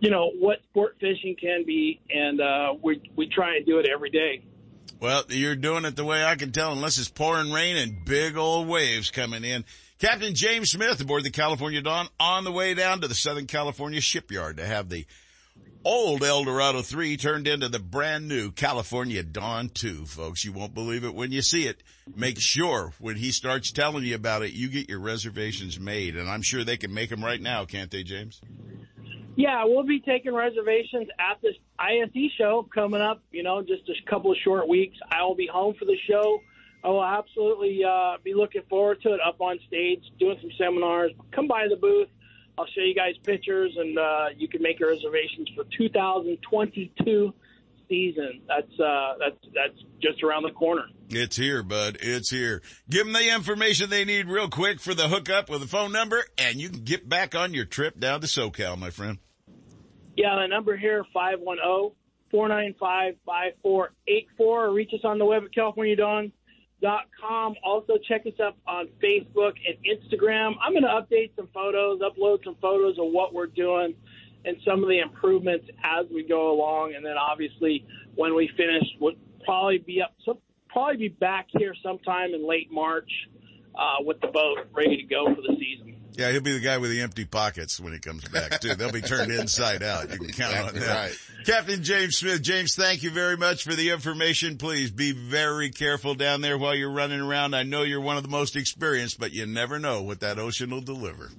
you 0.00 0.10
know, 0.10 0.30
what 0.38 0.58
sport 0.70 0.96
fishing 1.00 1.36
can 1.40 1.64
be. 1.66 2.00
And 2.10 2.40
uh, 2.40 2.74
we, 2.82 3.00
we 3.16 3.28
try 3.28 3.56
and 3.56 3.64
do 3.64 3.78
it 3.78 3.86
every 3.92 4.10
day. 4.10 4.42
Well, 5.00 5.24
you're 5.30 5.56
doing 5.56 5.84
it 5.84 5.96
the 5.96 6.04
way 6.04 6.22
I 6.24 6.36
can 6.36 6.52
tell, 6.52 6.72
unless 6.72 6.98
it's 6.98 7.08
pouring 7.08 7.50
rain 7.50 7.76
and 7.76 8.04
big 8.04 8.36
old 8.36 8.68
waves 8.68 9.10
coming 9.10 9.42
in. 9.42 9.64
Captain 9.98 10.34
James 10.34 10.70
Smith 10.70 11.00
aboard 11.00 11.24
the 11.24 11.30
California 11.30 11.80
Dawn 11.80 12.08
on 12.20 12.44
the 12.44 12.52
way 12.52 12.74
down 12.74 13.00
to 13.00 13.08
the 13.08 13.14
Southern 13.14 13.46
California 13.46 14.00
shipyard 14.00 14.58
to 14.58 14.66
have 14.66 14.88
the 14.88 15.06
old 15.84 16.22
El 16.22 16.44
Dorado 16.44 16.82
3 16.82 17.16
turned 17.16 17.46
into 17.48 17.68
the 17.68 17.78
brand 17.78 18.28
new 18.28 18.50
California 18.50 19.22
Dawn 19.22 19.68
2, 19.68 20.06
folks. 20.06 20.44
You 20.44 20.52
won't 20.52 20.74
believe 20.74 21.04
it 21.04 21.14
when 21.14 21.32
you 21.32 21.42
see 21.42 21.66
it. 21.66 21.82
Make 22.14 22.40
sure 22.40 22.92
when 22.98 23.16
he 23.16 23.30
starts 23.30 23.72
telling 23.72 24.04
you 24.04 24.14
about 24.14 24.42
it, 24.42 24.52
you 24.52 24.68
get 24.68 24.88
your 24.88 25.00
reservations 25.00 25.78
made. 25.78 26.16
And 26.16 26.28
I'm 26.28 26.42
sure 26.42 26.64
they 26.64 26.76
can 26.76 26.92
make 26.92 27.10
them 27.10 27.24
right 27.24 27.40
now, 27.40 27.64
can't 27.64 27.90
they, 27.90 28.02
James? 28.02 28.40
Yeah, 29.34 29.64
we'll 29.64 29.84
be 29.84 30.00
taking 30.00 30.34
reservations 30.34 31.08
at 31.18 31.40
this 31.42 31.54
ISE 31.78 32.30
show 32.36 32.68
coming 32.74 33.00
up. 33.00 33.22
You 33.30 33.42
know, 33.42 33.62
just 33.62 33.88
a 33.88 34.10
couple 34.10 34.30
of 34.30 34.36
short 34.44 34.68
weeks. 34.68 34.96
I 35.10 35.22
will 35.24 35.34
be 35.34 35.46
home 35.46 35.74
for 35.78 35.86
the 35.86 35.96
show. 36.08 36.40
I 36.84 36.88
will 36.88 37.04
absolutely 37.04 37.80
uh, 37.84 38.16
be 38.24 38.34
looking 38.34 38.62
forward 38.68 39.00
to 39.02 39.14
it 39.14 39.20
up 39.26 39.40
on 39.40 39.58
stage, 39.68 40.02
doing 40.18 40.36
some 40.40 40.50
seminars. 40.58 41.12
Come 41.32 41.46
by 41.46 41.66
the 41.68 41.76
booth. 41.76 42.08
I'll 42.58 42.66
show 42.66 42.82
you 42.82 42.94
guys 42.94 43.14
pictures, 43.22 43.72
and 43.76 43.98
uh, 43.98 44.26
you 44.36 44.48
can 44.48 44.62
make 44.62 44.78
your 44.78 44.90
reservations 44.90 45.48
for 45.56 45.64
2022 45.76 47.32
season. 47.88 48.42
That's 48.46 48.80
uh, 48.80 49.14
that's 49.18 49.36
that's 49.54 49.84
just 50.02 50.22
around 50.22 50.44
the 50.44 50.50
corner. 50.50 50.84
It's 51.08 51.36
here, 51.36 51.62
bud. 51.62 51.98
It's 52.00 52.30
here. 52.30 52.62
Give 52.88 53.04
them 53.04 53.12
the 53.12 53.34
information 53.34 53.90
they 53.90 54.04
need 54.04 54.28
real 54.28 54.48
quick 54.48 54.80
for 54.80 54.94
the 54.94 55.08
hookup 55.08 55.50
with 55.50 55.62
a 55.62 55.66
phone 55.66 55.92
number, 55.92 56.24
and 56.38 56.56
you 56.56 56.68
can 56.68 56.84
get 56.84 57.08
back 57.08 57.34
on 57.34 57.54
your 57.54 57.64
trip 57.64 57.98
down 57.98 58.20
to 58.20 58.26
SoCal, 58.26 58.78
my 58.78 58.90
friend. 58.90 59.18
Yeah, 60.16 60.36
the 60.36 60.46
number 60.46 60.76
here, 60.76 61.04
510-495-5484. 62.34 63.90
Or 64.38 64.72
reach 64.72 64.90
us 64.94 65.00
on 65.04 65.18
the 65.18 65.24
web 65.24 65.44
at 65.44 65.52
californiadawn.com. 66.82 67.54
Also, 67.62 67.94
check 68.08 68.22
us 68.26 68.38
up 68.44 68.56
on 68.66 68.88
Facebook 69.02 69.54
and 69.66 69.76
Instagram. 69.84 70.52
I'm 70.62 70.72
going 70.72 70.82
to 70.82 70.88
update 70.88 71.30
some 71.36 71.48
photos, 71.52 72.00
upload 72.00 72.44
some 72.44 72.56
photos 72.60 72.98
of 72.98 73.06
what 73.12 73.34
we're 73.34 73.46
doing 73.46 73.94
and 74.44 74.56
some 74.66 74.82
of 74.82 74.88
the 74.88 74.98
improvements 74.98 75.66
as 75.84 76.06
we 76.12 76.24
go 76.24 76.52
along. 76.52 76.94
And 76.96 77.04
then, 77.04 77.16
obviously, 77.16 77.84
when 78.14 78.34
we 78.34 78.50
finish, 78.56 78.84
we'll 79.00 79.14
probably 79.44 79.78
be 79.78 80.02
up, 80.02 80.14
so 80.24 80.38
probably 80.68 80.96
be 80.96 81.08
back 81.08 81.46
here 81.56 81.74
sometime 81.82 82.34
in 82.34 82.46
late 82.46 82.70
March 82.70 83.10
uh, 83.74 83.96
with 84.00 84.20
the 84.20 84.28
boat 84.28 84.58
ready 84.72 84.96
to 84.96 85.04
go 85.04 85.26
for 85.34 85.42
the 85.42 85.56
season. 85.58 85.96
Yeah, 86.14 86.30
he'll 86.30 86.40
be 86.42 86.52
the 86.52 86.60
guy 86.60 86.78
with 86.78 86.90
the 86.90 87.00
empty 87.00 87.24
pockets 87.24 87.80
when 87.80 87.92
he 87.92 87.98
comes 87.98 88.26
back 88.28 88.60
too. 88.60 88.74
They'll 88.74 88.92
be 88.92 89.00
turned 89.00 89.32
inside 89.32 89.82
out. 89.82 90.10
You 90.10 90.18
can 90.18 90.28
count 90.32 90.56
on 90.68 90.74
that. 90.74 90.88
right. 90.88 91.18
Captain 91.46 91.82
James 91.82 92.16
Smith. 92.18 92.42
James, 92.42 92.74
thank 92.74 93.02
you 93.02 93.10
very 93.10 93.36
much 93.36 93.64
for 93.64 93.74
the 93.74 93.90
information. 93.90 94.58
Please 94.58 94.90
be 94.90 95.12
very 95.12 95.70
careful 95.70 96.14
down 96.14 96.40
there 96.42 96.58
while 96.58 96.74
you're 96.74 96.92
running 96.92 97.20
around. 97.20 97.54
I 97.54 97.62
know 97.62 97.82
you're 97.82 98.00
one 98.00 98.16
of 98.16 98.22
the 98.22 98.28
most 98.28 98.56
experienced, 98.56 99.18
but 99.18 99.32
you 99.32 99.46
never 99.46 99.78
know 99.78 100.02
what 100.02 100.20
that 100.20 100.38
ocean 100.38 100.70
will 100.70 100.82
deliver. 100.82 101.30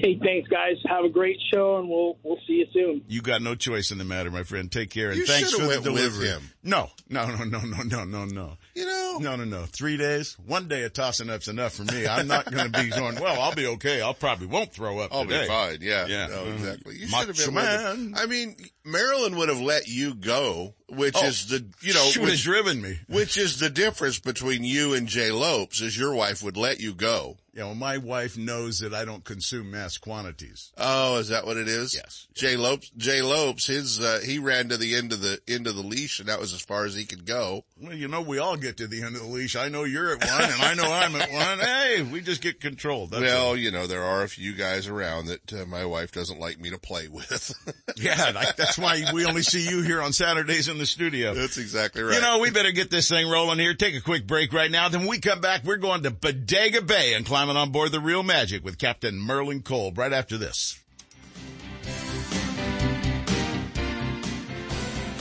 Hey, 0.00 0.16
thanks, 0.22 0.48
guys. 0.48 0.76
Have 0.86 1.04
a 1.04 1.08
great 1.08 1.38
show, 1.52 1.78
and 1.78 1.88
we'll 1.88 2.16
we'll 2.22 2.38
see 2.46 2.52
you 2.54 2.66
soon. 2.72 3.02
You 3.08 3.20
got 3.20 3.42
no 3.42 3.56
choice 3.56 3.90
in 3.90 3.98
the 3.98 4.04
matter, 4.04 4.30
my 4.30 4.44
friend. 4.44 4.70
Take 4.70 4.90
care 4.90 5.08
and 5.08 5.18
You 5.18 5.26
thanks 5.26 5.50
shoulda 5.50 5.64
for 5.74 5.80
the 5.80 5.90
went 5.92 5.94
with 6.04 6.14
delivery. 6.14 6.28
him. 6.28 6.50
No, 6.62 6.90
no, 7.08 7.26
no, 7.26 7.44
no, 7.44 7.60
no, 7.60 7.82
no, 7.82 8.04
no, 8.04 8.24
no. 8.24 8.56
You 8.78 8.86
know, 8.86 9.18
No, 9.20 9.34
no, 9.36 9.44
no. 9.44 9.64
Three 9.66 9.96
days? 9.96 10.36
One 10.46 10.68
day 10.68 10.84
of 10.84 10.92
tossing 10.92 11.28
up's 11.30 11.48
enough 11.48 11.74
for 11.74 11.82
me. 11.84 12.06
I'm 12.06 12.28
not 12.28 12.44
going 12.50 12.70
to 12.70 12.82
be 12.82 12.90
going, 12.90 13.16
well, 13.20 13.40
I'll 13.42 13.54
be 13.54 13.66
okay. 13.66 14.00
I'll 14.00 14.14
probably 14.14 14.46
won't 14.46 14.72
throw 14.72 15.00
up 15.00 15.12
I'll 15.12 15.24
today. 15.24 15.42
be 15.42 15.48
fine. 15.48 15.78
Yeah. 15.80 16.06
Yeah. 16.06 16.26
No, 16.28 16.44
Mhm. 16.44 16.54
exactly. 16.54 16.96
You 16.96 17.08
should 17.08 17.26
have 17.28 17.36
been 17.36 17.54
man. 17.54 18.14
I 18.16 18.26
mean, 18.26 18.54
Marilyn 18.84 19.36
would 19.36 19.48
have 19.48 19.60
let 19.60 19.88
you 19.88 20.14
go, 20.14 20.74
which 20.88 21.16
Oh, 21.16 21.24
is 21.26 21.46
the, 21.48 21.64
you 21.80 21.92
know, 21.92 22.04
she 22.10 22.20
would 22.20 22.28
have 22.28 22.34
which, 22.34 22.42
driven 22.44 22.80
me. 22.80 23.00
which 23.08 23.36
is 23.36 23.58
the 23.58 23.68
difference 23.70 24.18
between 24.20 24.62
you 24.62 24.94
and 24.94 25.08
Jay 25.08 25.30
Lopes 25.32 25.80
is 25.80 25.98
your 25.98 26.14
wife 26.14 26.42
would 26.42 26.56
let 26.56 26.80
you 26.80 26.94
go. 26.94 27.36
You 27.54 27.64
know, 27.64 27.74
my 27.74 27.98
wife 27.98 28.36
knows 28.38 28.78
that 28.80 28.94
I 28.94 29.04
don't 29.04 29.24
consume 29.24 29.72
mass 29.72 29.98
quantities. 29.98 30.70
Oh, 30.78 31.16
is 31.16 31.28
that 31.28 31.44
what 31.44 31.56
it 31.56 31.66
is? 31.66 31.92
Yes. 31.92 32.28
Jay 32.32 32.56
Lopes, 32.56 32.90
Jay 32.96 33.20
Lopes, 33.20 33.66
his, 33.66 33.98
uh, 34.00 34.20
he 34.24 34.38
ran 34.38 34.68
to 34.68 34.76
the 34.76 34.94
end 34.94 35.12
of 35.12 35.20
the, 35.20 35.40
end 35.48 35.66
of 35.66 35.74
the 35.74 35.82
leash 35.82 36.20
and 36.20 36.28
that 36.28 36.38
was 36.38 36.52
as 36.54 36.60
far 36.60 36.84
as 36.84 36.94
he 36.94 37.04
could 37.04 37.26
go. 37.26 37.64
Well, 37.76 37.94
you 37.94 38.06
know, 38.06 38.20
we 38.20 38.38
all 38.38 38.56
get 38.56 38.67
to 38.76 38.86
the 38.86 39.02
end 39.02 39.16
of 39.16 39.22
the 39.22 39.28
leash. 39.28 39.56
I 39.56 39.68
know 39.68 39.84
you're 39.84 40.12
at 40.12 40.24
one 40.24 40.44
and 40.44 40.62
I 40.62 40.74
know 40.74 40.92
I'm 40.92 41.14
at 41.16 41.32
one. 41.32 41.58
Hey, 41.58 42.02
we 42.02 42.20
just 42.20 42.42
get 42.42 42.60
controlled. 42.60 43.10
That's 43.10 43.22
well, 43.22 43.46
all. 43.48 43.56
you 43.56 43.70
know, 43.70 43.86
there 43.86 44.02
are 44.02 44.22
a 44.22 44.28
few 44.28 44.54
guys 44.54 44.86
around 44.86 45.26
that 45.26 45.52
uh, 45.52 45.64
my 45.66 45.84
wife 45.84 46.12
doesn't 46.12 46.38
like 46.38 46.60
me 46.60 46.70
to 46.70 46.78
play 46.78 47.08
with. 47.08 47.52
yeah, 47.96 48.32
like, 48.34 48.56
that's 48.56 48.78
why 48.78 49.02
we 49.12 49.24
only 49.24 49.42
see 49.42 49.68
you 49.68 49.82
here 49.82 50.02
on 50.02 50.12
Saturdays 50.12 50.68
in 50.68 50.78
the 50.78 50.86
studio. 50.86 51.34
That's 51.34 51.58
exactly 51.58 52.02
right. 52.02 52.14
You 52.14 52.20
know, 52.20 52.38
we 52.38 52.50
better 52.50 52.72
get 52.72 52.90
this 52.90 53.08
thing 53.08 53.28
rolling 53.28 53.58
here. 53.58 53.74
Take 53.74 53.94
a 53.94 54.00
quick 54.00 54.26
break 54.26 54.52
right 54.52 54.70
now. 54.70 54.88
Then 54.88 55.00
when 55.00 55.10
we 55.10 55.18
come 55.18 55.40
back, 55.40 55.64
we're 55.64 55.76
going 55.76 56.02
to 56.02 56.10
Bodega 56.10 56.82
Bay 56.82 57.14
and 57.14 57.24
climbing 57.24 57.56
on 57.56 57.70
board 57.70 57.92
the 57.92 58.00
Real 58.00 58.22
Magic 58.22 58.64
with 58.64 58.78
Captain 58.78 59.18
Merlin 59.18 59.62
Kolb 59.62 59.98
right 59.98 60.12
after 60.12 60.36
this. 60.36 60.78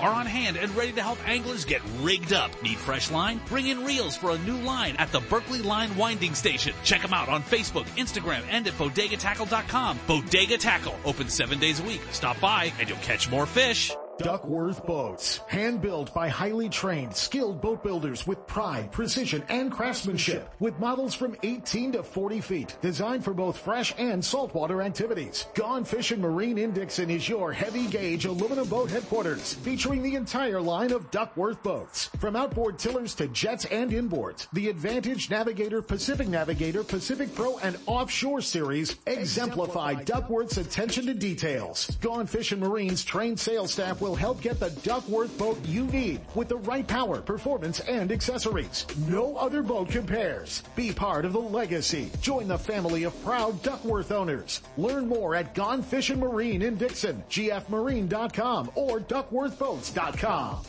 are 0.00 0.10
on 0.10 0.26
hand 0.26 0.56
and 0.56 0.74
ready 0.76 0.92
to 0.92 1.02
help 1.02 1.18
anglers 1.28 1.64
get 1.64 1.82
rigged 2.00 2.32
up. 2.32 2.62
Need 2.62 2.78
fresh 2.78 3.10
line? 3.10 3.40
Bring 3.48 3.68
in 3.68 3.84
reels 3.84 4.16
for 4.16 4.30
a 4.30 4.38
new 4.38 4.56
line 4.58 4.96
at 4.96 5.12
the 5.12 5.20
Berkley 5.20 5.60
Line 5.60 5.96
Winding 5.96 6.34
Station. 6.34 6.74
Check 6.84 7.02
them 7.02 7.14
out 7.14 7.28
on 7.28 7.42
Facebook, 7.42 7.86
Instagram, 7.96 8.42
and 8.50 8.66
at 8.66 8.74
bodegatackle.com. 8.74 10.00
Bodega 10.06 10.58
Tackle, 10.58 10.96
open 11.04 11.28
seven 11.28 11.58
days 11.58 11.80
a 11.80 11.84
week. 11.84 12.02
Stop 12.10 12.40
by 12.40 12.72
and 12.78 12.88
you'll 12.88 12.98
catch 12.98 13.30
more 13.30 13.46
fish. 13.46 13.92
Duckworth 14.18 14.84
Boats. 14.84 15.38
Hand 15.46 15.80
built 15.80 16.12
by 16.12 16.28
highly 16.28 16.68
trained, 16.68 17.14
skilled 17.14 17.60
boat 17.60 17.84
builders 17.84 18.26
with 18.26 18.44
pride, 18.48 18.90
precision, 18.90 19.44
and 19.48 19.70
craftsmanship. 19.70 20.52
With 20.58 20.78
models 20.80 21.14
from 21.14 21.36
18 21.44 21.92
to 21.92 22.02
40 22.02 22.40
feet. 22.40 22.76
Designed 22.82 23.24
for 23.24 23.32
both 23.32 23.56
fresh 23.56 23.94
and 23.96 24.24
saltwater 24.24 24.82
activities. 24.82 25.46
Gone 25.54 25.84
Fishing 25.84 26.20
Marine 26.20 26.58
in 26.58 26.72
Dixon 26.72 27.10
is 27.10 27.28
your 27.28 27.52
heavy 27.52 27.86
gauge 27.86 28.24
aluminum 28.24 28.66
boat 28.68 28.90
headquarters. 28.90 29.54
Featuring 29.54 30.02
the 30.02 30.16
entire 30.16 30.60
line 30.60 30.90
of 30.90 31.12
Duckworth 31.12 31.62
boats. 31.62 32.06
From 32.18 32.34
outboard 32.34 32.76
tillers 32.78 33.14
to 33.14 33.28
jets 33.28 33.66
and 33.66 33.92
inboards. 33.92 34.48
The 34.52 34.68
Advantage 34.68 35.30
Navigator, 35.30 35.80
Pacific 35.80 36.26
Navigator, 36.26 36.82
Pacific 36.82 37.32
Pro, 37.36 37.58
and 37.58 37.76
Offshore 37.86 38.40
series 38.40 38.96
exemplify 39.06 39.94
Duckworth's 39.94 40.58
attention 40.58 41.06
to 41.06 41.14
details. 41.14 41.96
Gone 42.00 42.26
Fishing 42.26 42.58
Marine's 42.58 43.04
trained 43.04 43.38
sales 43.38 43.72
staff 43.72 44.00
will 44.00 44.07
help 44.14 44.40
get 44.40 44.60
the 44.60 44.70
Duckworth 44.82 45.36
boat 45.38 45.58
you 45.64 45.84
need 45.86 46.20
with 46.34 46.48
the 46.48 46.56
right 46.56 46.86
power, 46.86 47.20
performance, 47.20 47.80
and 47.80 48.12
accessories. 48.12 48.86
No 49.08 49.36
other 49.36 49.62
boat 49.62 49.88
compares. 49.88 50.62
Be 50.76 50.92
part 50.92 51.24
of 51.24 51.32
the 51.32 51.40
legacy. 51.40 52.10
Join 52.20 52.48
the 52.48 52.58
family 52.58 53.04
of 53.04 53.24
proud 53.24 53.62
Duckworth 53.62 54.12
owners. 54.12 54.62
Learn 54.76 55.08
more 55.08 55.34
at 55.34 55.54
Gone 55.54 55.82
Fishing 55.82 56.20
Marine 56.20 56.62
in 56.62 56.76
Dixon, 56.76 57.22
gfmarine.com 57.30 58.70
or 58.74 59.00
duckworthboats.com. 59.00 60.64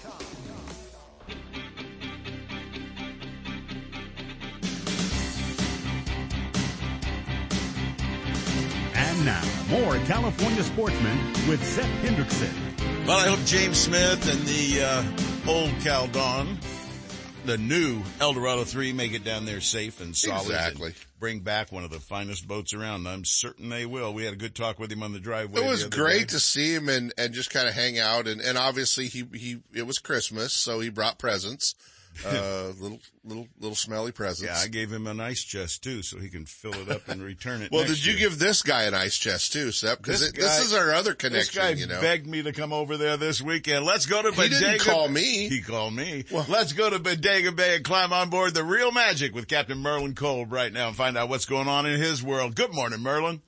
And 8.96 9.26
now, 9.26 9.44
more 9.70 9.96
California 10.06 10.64
sportsmen 10.64 11.18
with 11.48 11.64
Seth 11.66 11.86
Hendrickson. 12.04 12.69
Well, 13.10 13.18
I 13.18 13.28
hope 13.28 13.44
James 13.48 13.80
Smith 13.80 14.32
and 14.32 14.40
the 14.42 14.84
uh, 14.84 15.52
old 15.52 15.72
Cal 15.82 16.06
Dawn, 16.06 16.60
the 17.44 17.58
new 17.58 18.04
Eldorado 18.22 18.64
3, 18.64 18.94
make 18.94 19.14
it 19.14 19.24
down 19.24 19.46
there 19.46 19.62
safe 19.62 20.00
and 20.00 20.16
solid. 20.16 20.46
Exactly. 20.46 20.90
and 20.90 20.96
bring 21.20 21.40
back 21.40 21.72
one 21.72 21.84
of 21.84 21.90
the 21.90 22.00
finest 22.00 22.48
boats 22.48 22.72
around. 22.72 23.08
I'm 23.08 23.26
certain 23.26 23.70
they 23.70 23.88
will. 23.88 24.14
We 24.14 24.26
had 24.26 24.34
a 24.34 24.38
good 24.38 24.54
talk 24.54 24.78
with 24.78 24.92
him 24.92 25.02
on 25.02 25.12
the 25.12 25.20
driveway. 25.20 25.60
It 25.60 25.68
was 25.68 25.86
great 25.86 26.20
day. 26.20 26.26
to 26.26 26.40
see 26.40 26.72
him 26.72 26.88
and, 26.88 27.12
and 27.18 27.34
just 27.34 27.50
kind 27.50 27.68
of 27.68 27.74
hang 27.74 27.98
out. 27.98 28.28
And, 28.28 28.42
and 28.42 28.60
obviously 28.60 29.08
he, 29.08 29.26
he, 29.34 29.58
it 29.74 29.88
was 29.88 29.98
Christmas, 29.98 30.54
so 30.54 30.80
he 30.80 30.90
brought 30.90 31.18
presents. 31.18 31.74
Uh, 32.30 32.72
little, 32.80 33.00
little, 33.24 33.48
little 33.60 33.76
smelly 33.76 34.12
presents. 34.12 34.52
Yeah, 34.52 34.60
I 34.64 34.68
gave 34.68 34.92
him 34.92 35.08
an 35.08 35.20
ice 35.20 35.44
chest 35.44 35.84
too, 35.84 36.02
so 36.02 36.20
he 36.20 36.30
can 36.30 36.46
fill 36.46 36.74
it 36.74 36.90
up 36.90 37.08
and 37.08 37.22
return 37.22 37.62
it. 37.62 37.72
well, 37.72 37.82
next 37.82 37.96
did 37.96 38.06
you 38.06 38.12
year. 38.14 38.30
give 38.30 38.40
this 38.40 38.62
guy 38.62 38.84
an 38.84 38.94
ice 38.94 39.18
chest 39.18 39.54
too, 39.54 39.72
Sep? 39.72 40.02
Cause 40.02 40.20
This 40.20 40.30
it, 40.30 40.36
this 40.36 40.60
is 40.66 40.74
our 40.74 40.92
other 40.92 41.14
connection. 41.14 41.40
This 41.40 41.50
connection, 41.50 41.76
guy 41.76 41.82
you 41.82 41.88
know. 41.96 42.02
begged 42.02 42.28
me 42.28 42.44
to 42.44 42.52
come 42.52 42.74
over 42.74 42.98
there 42.98 43.18
this 43.18 43.42
weekend. 43.42 43.86
Let's 43.86 44.06
go 44.06 44.22
to 44.22 44.32
He 44.32 44.36
Bodega. 44.36 44.60
didn't 44.60 44.82
call 44.82 45.08
me. 45.08 45.48
He 45.50 45.62
called 45.62 45.94
me. 45.94 46.26
Well- 46.32 46.46
Let's 46.50 46.74
go 46.74 46.90
to 46.90 47.00
Bodega 47.00 47.52
Bay 47.52 47.76
and 47.78 47.86
climb 47.86 48.12
on 48.14 48.30
board 48.30 48.54
the 48.54 48.64
Real 48.64 48.92
Magic 48.92 49.34
with 49.34 49.48
Captain 49.48 49.78
Merlin 49.78 50.14
Kolb 50.16 50.52
right 50.52 50.72
now 50.74 50.88
and 50.88 50.96
find 50.98 51.18
out 51.18 51.30
what's 51.30 51.46
going 51.46 51.68
on 51.68 51.86
in 51.86 52.00
his 52.00 52.22
world. 52.24 52.56
Good 52.56 52.74
morning, 52.74 53.00
Merlin. 53.02 53.42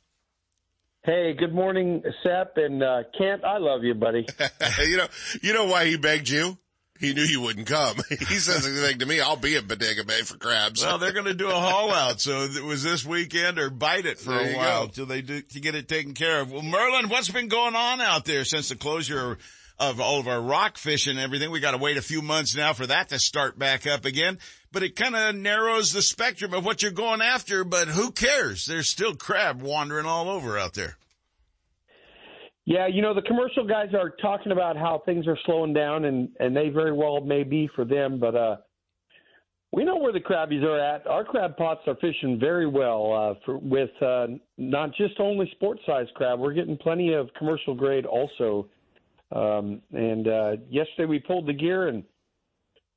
Hey, 1.04 1.34
good 1.34 1.54
morning, 1.54 2.04
Sep 2.24 2.58
and 2.58 2.84
uh, 2.84 3.04
Kent. 3.18 3.44
I 3.44 3.58
love 3.58 3.84
you, 3.84 3.96
buddy. 3.96 4.28
you 4.86 4.98
know, 4.98 5.08
you 5.42 5.54
know 5.54 5.66
why 5.66 5.86
he 5.88 5.98
begged 5.98 6.30
you? 6.30 6.58
He 7.01 7.15
knew 7.15 7.24
you 7.24 7.41
wouldn't 7.41 7.65
come. 7.65 7.98
he 8.10 8.36
says 8.36 8.67
anything 8.67 9.00
to 9.00 9.08
me, 9.08 9.20
I'll 9.20 9.36
be 9.36 9.55
at 9.58 9.67
Bodega 9.67 10.03
Bay 10.05 10.22
for 10.22 10.38
crabs. 10.38 10.84
Well, 10.84 11.00
they're 11.00 11.13
going 11.13 11.25
to 11.25 11.34
do 11.34 11.50
a 11.50 11.53
haul 11.53 11.91
out, 11.91 12.22
so 12.22 12.43
it 12.43 12.63
was 12.63 12.84
this 12.84 13.03
weekend 13.03 13.58
or 13.58 13.72
bite 13.72 14.05
it 14.05 14.20
for 14.20 14.29
There 14.29 14.53
a 14.53 14.55
while 14.55 14.88
till 14.88 15.08
they 15.08 15.24
do 15.24 15.41
to 15.41 15.60
get 15.60 15.74
it 15.74 15.88
taken 15.88 16.13
care 16.13 16.41
of. 16.41 16.51
Well, 16.51 16.62
Merlin, 16.62 17.10
what's 17.10 17.29
been 17.29 17.48
going 17.48 17.75
on 17.75 18.01
out 18.01 18.25
there 18.25 18.46
since 18.46 18.70
the 18.70 18.75
closure 18.75 19.39
of 19.79 20.00
all 20.00 20.20
of 20.20 20.27
our 20.27 20.39
rock 20.39 20.77
fish 20.77 21.08
and 21.08 21.17
everything? 21.17 21.50
We 21.50 21.60
got 21.60 21.72
to 21.72 21.79
wait 21.79 21.98
a 21.98 22.03
few 22.03 22.22
months 22.22 22.55
now 22.55 22.74
for 22.74 22.86
that 22.86 23.10
to 23.10 23.17
start 23.17 23.58
back 23.58 23.88
up 23.88 24.05
again. 24.05 24.38
But 24.72 24.84
it 24.84 24.96
kind 24.96 25.15
of 25.15 25.34
narrows 25.34 25.91
the 25.93 26.03
spectrum 26.03 26.53
of 26.53 26.63
what 26.63 26.84
you're 26.84 26.91
going 26.91 27.22
after. 27.22 27.63
But 27.63 27.88
who 27.88 28.12
cares? 28.12 28.67
There's 28.67 28.88
still 28.88 29.15
crab 29.15 29.60
wandering 29.60 30.05
all 30.05 30.29
over 30.29 30.60
out 30.60 30.75
there. 30.75 30.98
Yeah, 32.65 32.88
you 32.88 33.01
know 33.01 33.13
the 33.13 33.24
commercial 33.24 33.65
guys 33.65 33.89
are 33.94 34.12
talking 34.22 34.51
about 34.51 34.77
how 34.77 35.01
things 35.06 35.27
are 35.27 35.38
slowing 35.46 35.74
down, 35.74 36.06
and 36.06 36.30
and 36.39 36.56
they 36.56 36.70
very 36.70 36.94
well 36.94 37.22
may 37.22 37.44
be 37.44 37.70
for 37.75 37.86
them, 37.86 38.20
but 38.20 38.36
uh, 38.36 38.58
we 39.72 39.84
know 39.86 39.98
where 39.98 40.12
the 40.13 40.20
crabbies 40.20 40.63
are 40.63 40.80
at. 40.80 41.08
Our 41.08 41.24
crab 41.24 41.56
pots 41.58 41.82
are 41.88 41.96
fishing 41.96 42.38
very 42.39 42.68
well 42.68 43.13
uh, 43.13 43.39
for, 43.46 43.58
with 43.58 43.89
uh, 44.01 44.27
not 44.58 44.94
just 44.96 45.20
only 45.20 45.50
sport 45.51 45.80
size 45.86 46.08
crab. 46.15 46.39
We're 46.39 46.53
getting 46.53 46.77
plenty 46.77 47.13
of 47.13 47.30
commercial 47.38 47.74
grade 47.74 48.06
also. 48.06 48.68
Um, 49.34 49.82
and 49.94 50.27
uh, 50.27 50.51
yesterday 50.70 51.06
we 51.06 51.20
pulled 51.20 51.48
the 51.48 51.53
gear 51.53 51.88
and 51.88 52.03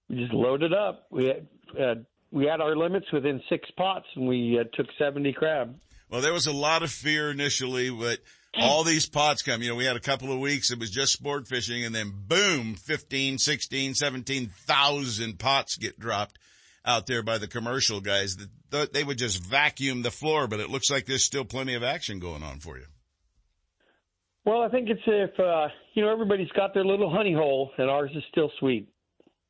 we 0.08 0.16
just 0.16 0.32
loaded 0.32 0.72
up. 0.72 1.06
We 1.10 1.26
had, 1.26 1.46
uh, 1.80 1.94
we 2.32 2.46
had 2.46 2.60
our 2.60 2.76
limits 2.76 3.06
within 3.12 3.40
six 3.48 3.70
pots, 3.76 4.06
and 4.16 4.26
we 4.26 4.58
uh, 4.58 4.64
took 4.76 4.86
seventy 4.98 5.32
crab. 5.32 5.76
Well, 6.10 6.20
there 6.20 6.32
was 6.32 6.46
a 6.46 6.52
lot 6.52 6.82
of 6.82 6.90
fear 6.90 7.30
initially, 7.30 7.90
but 7.90 8.18
all 8.60 8.84
these 8.84 9.08
pots 9.08 9.42
come, 9.42 9.62
you 9.62 9.68
know, 9.68 9.74
we 9.74 9.84
had 9.84 9.96
a 9.96 10.00
couple 10.00 10.32
of 10.32 10.38
weeks, 10.38 10.70
it 10.70 10.78
was 10.78 10.90
just 10.90 11.12
sport 11.12 11.48
fishing 11.48 11.84
and 11.84 11.94
then 11.94 12.12
boom, 12.26 12.74
15, 12.74 13.38
16, 13.38 13.94
17,000 13.94 15.38
pots 15.38 15.76
get 15.76 15.98
dropped 15.98 16.38
out 16.84 17.06
there 17.06 17.22
by 17.22 17.38
the 17.38 17.48
commercial 17.48 18.00
guys. 18.00 18.36
The- 18.36 18.88
They 18.92 19.04
would 19.04 19.18
just 19.18 19.42
vacuum 19.42 20.02
the 20.02 20.10
floor, 20.10 20.46
but 20.48 20.60
it 20.60 20.68
looks 20.70 20.90
like 20.90 21.06
there's 21.06 21.24
still 21.24 21.44
plenty 21.44 21.74
of 21.74 21.82
action 21.82 22.18
going 22.18 22.42
on 22.42 22.58
for 22.60 22.76
you. 22.76 22.86
Well, 24.44 24.62
I 24.62 24.68
think 24.68 24.90
it's 24.90 25.00
if 25.06 25.38
uh, 25.40 25.68
you 25.94 26.02
know 26.02 26.12
everybody's 26.12 26.50
got 26.50 26.74
their 26.74 26.84
little 26.84 27.08
honey 27.10 27.32
hole, 27.32 27.70
and 27.78 27.88
ours 27.88 28.10
is 28.14 28.22
still 28.30 28.50
sweet. 28.58 28.88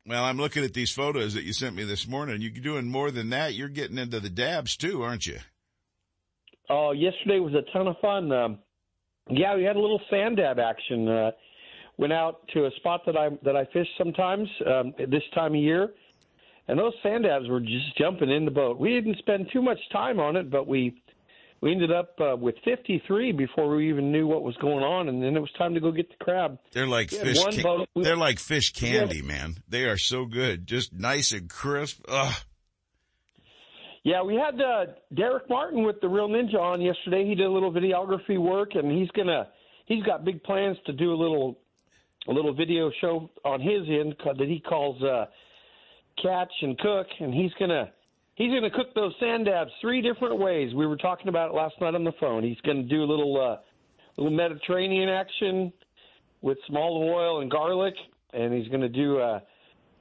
Well, 0.06 0.23
I'm 0.23 0.37
looking 0.37 0.62
at 0.62 0.73
these 0.75 0.92
photos 0.92 1.34
that 1.34 1.42
you 1.42 1.52
sent 1.52 1.75
me 1.75 1.82
this 1.82 2.06
morning. 2.06 2.40
You're 2.42 2.50
doing 2.52 2.87
more 2.87 3.11
than 3.11 3.30
that. 3.30 3.54
You're 3.54 3.70
getting 3.70 3.99
into 3.99 4.20
the 4.20 4.28
dabs 4.30 4.76
too, 4.76 5.02
aren't 5.02 5.26
you? 5.26 5.38
Oh, 6.70 6.92
yesterday 6.92 7.40
was 7.40 7.54
a 7.54 7.62
ton 7.73 7.88
of 7.88 7.96
fun. 8.00 8.30
Um, 8.30 8.58
yeah, 9.31 9.57
we 9.57 9.64
had 9.64 9.76
a 9.76 9.81
little 9.81 10.00
sand 10.11 10.37
dab 10.37 10.59
action. 10.59 11.09
Uh, 11.09 11.31
went 11.97 12.12
out 12.12 12.47
to 12.49 12.66
a 12.66 12.71
spot 12.76 13.02
that 13.07 13.16
I 13.16 13.31
that 13.45 13.57
I 13.57 13.64
fish 13.73 13.88
sometimes 13.97 14.49
um, 14.66 14.95
this 14.99 15.23
time 15.35 15.54
of 15.54 15.61
year, 15.61 15.90
and 16.69 16.78
those 16.78 16.93
sand 17.02 17.25
dabs 17.25 17.49
were 17.49 17.61
just 17.61 17.97
jumping 17.97 18.31
in 18.31 18.45
the 18.45 18.50
boat. 18.50 18.78
We 18.78 18.90
didn't 18.90 19.19
spend 19.19 19.49
too 19.52 19.62
much 19.62 19.78
time 19.93 20.19
on 20.21 20.37
it, 20.37 20.50
but 20.50 20.66
we 20.66 21.00
we 21.61 21.73
ended 21.73 21.90
up 21.93 22.14
uh, 22.21 22.37
with 22.37 22.57
53 22.64 23.33
before 23.33 23.75
we 23.75 23.88
even 23.88 24.12
knew 24.12 24.26
what 24.26 24.43
was 24.43 24.54
going 24.57 24.85
on, 24.85 25.09
and 25.09 25.23
then 25.23 25.35
it 25.37 25.40
was 25.40 25.50
time 25.57 25.73
to 25.75 25.81
go 25.81 25.93
get 25.93 26.09
the 26.11 26.23
crab. 26.23 26.59
They're 26.73 26.87
like 26.87 27.11
We 27.11 27.19
fish. 27.19 27.38
ca- 27.43 27.62
boat- 27.62 27.88
they're 27.97 28.16
like 28.16 28.38
fish 28.38 28.73
candy, 28.73 29.23
man. 29.23 29.57
They 29.69 29.85
are 29.85 29.97
so 29.97 30.26
good, 30.26 30.66
just 30.66 30.93
nice 30.93 31.33
and 31.33 31.49
crisp. 31.49 32.04
Ugh. 32.09 32.35
Yeah, 34.04 34.23
we 34.23 34.34
had 34.34 34.60
uh, 34.60 34.84
Derek 35.14 35.49
Martin 35.49 35.82
with 35.82 35.99
the 36.02 36.08
Real 36.08 36.28
Ninja 36.28 36.60
on 36.60 36.82
yesterday. 36.82 37.26
He 37.26 37.34
did 37.34 37.47
a 37.47 37.50
little 37.50 37.73
videography 37.73 38.38
work, 38.38 38.75
and 38.75 38.93
he's 38.93 39.10
gonna 39.12 39.49
he's 39.86 40.02
got 40.04 40.26
big 40.26 40.43
plans 40.43 40.76
to 40.84 40.93
do 40.93 41.14
a 41.14 41.17
little 41.17 41.58
a 42.28 42.32
little 42.32 42.52
video 42.52 42.90
show 43.00 43.30
on 43.47 43.62
his 43.62 43.88
end 43.88 44.14
that 44.25 44.47
he 44.47 44.60
calls 44.60 45.02
uh, 45.02 45.25
Catch 46.23 46.52
and 46.60 46.78
Cook, 46.78 47.06
and 47.19 47.32
he's 47.32 47.52
gonna 47.58 47.90
he's 48.34 48.52
gonna 48.52 48.71
cook 48.71 48.95
those 48.95 49.14
sand 49.19 49.47
dabs 49.47 49.71
three 49.80 50.02
different 50.02 50.38
ways. 50.38 50.75
We 50.75 50.86
were 50.86 50.99
talking 50.99 51.28
about 51.28 51.50
it 51.50 51.54
last 51.54 51.75
night 51.80 51.95
on 51.95 52.04
the 52.04 52.12
phone. 52.21 52.43
He's 52.45 52.60
gonna 52.60 52.82
do 52.82 53.04
a 53.04 53.06
little 53.06 53.40
uh, 53.40 54.21
little 54.21 54.36
Mediterranean 54.36 55.08
action 55.08 55.73
with 56.43 56.58
some 56.67 56.76
olive 56.76 57.08
oil 57.08 57.40
and 57.40 57.50
garlic, 57.50 57.95
and 58.34 58.52
he's 58.52 58.69
gonna 58.69 58.86
do 58.86 59.19
uh, 59.19 59.40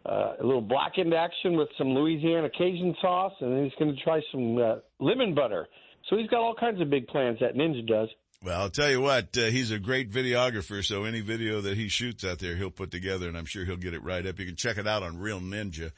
uh, 0.06 0.34
a 0.40 0.44
little 0.44 0.62
blackened 0.62 1.14
action 1.14 1.58
with 1.58 1.70
some 1.78 1.90
Louisiana 1.90 2.50
Cajun 2.50 2.96
sauce, 3.02 3.34
and 3.40 3.54
then 3.54 3.64
he's 3.64 3.74
going 3.80 3.96
to 3.96 4.02
try 4.04 4.22
some 4.32 4.58
uh, 4.58 4.76
lemon 5.00 5.34
butter. 5.34 5.68
So 6.10 6.18
he's 6.18 6.30
got 6.30 6.40
all 6.40 6.56
kinds 6.56 6.82
of 6.82 6.90
big 6.90 7.08
plans 7.08 7.40
that 7.40 7.56
Ninja 7.56 7.88
does. 7.88 8.10
Well, 8.44 8.60
I'll 8.60 8.70
tell 8.70 8.90
you 8.90 9.00
what, 9.00 9.38
uh, 9.38 9.46
he's 9.46 9.72
a 9.72 9.80
great 9.80 10.12
videographer, 10.12 10.84
so 10.84 11.06
any 11.06 11.22
video 11.22 11.62
that 11.62 11.78
he 11.78 11.88
shoots 11.88 12.26
out 12.26 12.40
there, 12.40 12.58
he'll 12.58 12.72
put 12.72 12.92
together, 12.92 13.30
and 13.30 13.38
I'm 13.38 13.46
sure 13.46 13.64
he'll 13.64 13.78
get 13.78 13.94
it 13.94 14.04
right 14.04 14.26
up. 14.26 14.38
You 14.38 14.46
can 14.46 14.58
check 14.58 14.78
it 14.78 14.86
out 14.86 15.02
on 15.02 15.18
Real 15.18 15.40
Ninja. 15.40 15.92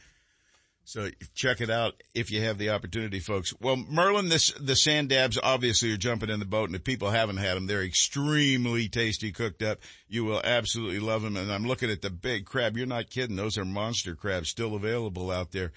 So 0.87 1.09
check 1.33 1.61
it 1.61 1.71
out 1.71 2.03
if 2.13 2.29
you 2.29 2.43
have 2.43 2.59
the 2.59 2.69
opportunity, 2.69 3.19
folks. 3.19 3.53
Well, 3.59 3.75
Merlin, 3.75 4.29
this, 4.29 4.51
the 4.51 4.75
sand 4.75 5.09
dabs 5.09 5.39
obviously 5.41 5.91
are 5.91 5.97
jumping 5.97 6.29
in 6.29 6.39
the 6.39 6.45
boat, 6.45 6.69
and 6.69 6.75
if 6.75 6.83
people 6.83 7.09
haven't 7.09 7.37
had 7.37 7.55
them, 7.55 7.65
they're 7.65 7.83
extremely 7.83 8.87
tasty 8.87 9.31
cooked 9.31 9.63
up. 9.63 9.79
You 10.07 10.25
will 10.25 10.41
absolutely 10.43 10.99
love 10.99 11.23
them, 11.23 11.37
and 11.37 11.51
I'm 11.51 11.65
looking 11.65 11.89
at 11.89 12.03
the 12.03 12.11
big 12.11 12.45
crab. 12.45 12.77
You're 12.77 12.85
not 12.85 13.09
kidding. 13.09 13.35
Those 13.35 13.57
are 13.57 13.65
monster 13.65 14.15
crabs 14.15 14.49
still 14.49 14.75
available 14.75 15.31
out 15.31 15.51
there. 15.51 15.71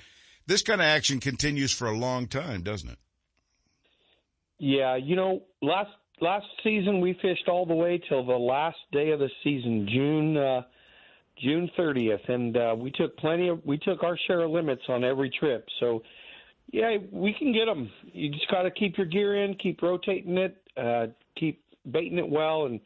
This 0.47 0.63
kind 0.63 0.83
of 0.83 0.87
action 0.87 1.21
continues 1.21 1.73
for 1.73 1.89
a 1.89 1.97
long 1.97 2.27
time, 2.27 2.63
doesn't 2.63 2.91
it? 2.91 2.99
Yeah, 4.59 4.97
you 4.97 5.17
know, 5.17 5.43
last 5.63 5.91
last 6.21 6.47
season 6.63 7.01
we 7.01 7.15
fished 7.23 7.49
all 7.49 7.65
the 7.65 7.75
way 7.75 8.01
till 8.09 8.27
the 8.27 8.33
last 8.33 8.79
day 8.93 9.11
of 9.13 9.21
the 9.21 9.31
season, 9.43 9.89
June 9.91 10.37
uh, 10.37 10.63
June 11.43 11.71
30th, 11.79 12.29
and 12.29 12.57
uh, 12.57 12.75
we 12.79 12.91
took 12.91 13.17
plenty 13.17 13.49
of 13.49 13.65
we 13.65 13.79
took 13.79 14.03
our 14.03 14.19
share 14.27 14.41
of 14.41 14.51
limits 14.51 14.83
on 14.89 15.05
every 15.05 15.31
trip. 15.31 15.67
So, 15.81 16.03
yeah, 16.73 16.97
we 17.11 17.35
can 17.35 17.53
get 17.53 17.67
them. 17.67 17.91
You 18.13 18.31
just 18.31 18.51
got 18.51 18.63
to 18.63 18.71
keep 18.71 18.97
your 18.97 19.07
gear 19.07 19.45
in, 19.45 19.55
keep 19.55 19.83
rotating 19.83 20.39
it, 20.39 20.57
uh, 20.77 21.07
keep 21.37 21.63
baiting 21.91 22.19
it 22.19 22.29
well, 22.29 22.67
and 22.67 22.81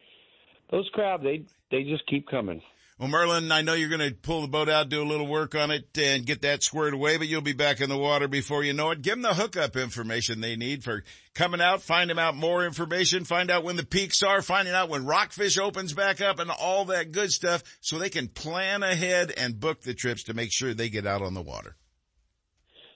those 0.71 0.89
crab 0.93 1.23
they 1.23 1.45
they 1.71 1.85
just 1.85 2.07
keep 2.07 2.29
coming. 2.29 2.63
Well, 3.03 3.11
Merlin, 3.11 3.51
I 3.51 3.63
know 3.63 3.73
you're 3.73 3.89
going 3.89 4.09
to 4.09 4.15
pull 4.15 4.43
the 4.43 4.47
boat 4.47 4.69
out, 4.69 4.89
do 4.89 5.03
a 5.03 5.05
little 5.05 5.27
work 5.27 5.57
on 5.57 5.73
it, 5.73 5.99
and 5.99 6.25
get 6.25 6.43
that 6.43 6.63
squared 6.63 6.95
away, 6.95 7.17
but 7.17 7.27
you'll 7.27 7.41
be 7.41 7.53
back 7.53 7.81
in 7.81 7.89
the 7.89 7.99
water 7.99 8.29
before 8.29 8.63
you 8.63 8.75
know 8.75 8.93
it. 8.93 9.03
Give 9.03 9.15
them 9.15 9.23
the 9.23 9.35
hookup 9.35 9.75
information 9.75 10.41
they 10.41 10.55
need 10.55 10.85
for 10.85 11.03
coming 11.35 11.61
out, 11.61 11.83
finding 11.83 12.17
out 12.17 12.37
more 12.37 12.65
information, 12.65 13.25
find 13.25 13.51
out 13.51 13.65
when 13.65 13.75
the 13.75 13.85
peaks 13.85 14.23
are, 14.23 14.41
finding 14.41 14.73
out 14.73 14.89
when 14.89 15.05
Rockfish 15.05 15.59
opens 15.59 15.93
back 15.93 16.21
up 16.21 16.39
and 16.39 16.49
all 16.49 16.85
that 16.85 17.11
good 17.11 17.33
stuff 17.33 17.65
so 17.81 17.99
they 17.99 18.09
can 18.09 18.29
plan 18.29 18.85
ahead 18.85 19.33
and 19.37 19.59
book 19.59 19.83
the 19.83 19.95
trips 19.95 20.23
to 20.23 20.35
make 20.35 20.53
sure 20.53 20.73
they 20.73 20.89
get 20.89 21.05
out 21.05 21.23
on 21.23 21.35
the 21.35 21.43
water. 21.43 21.75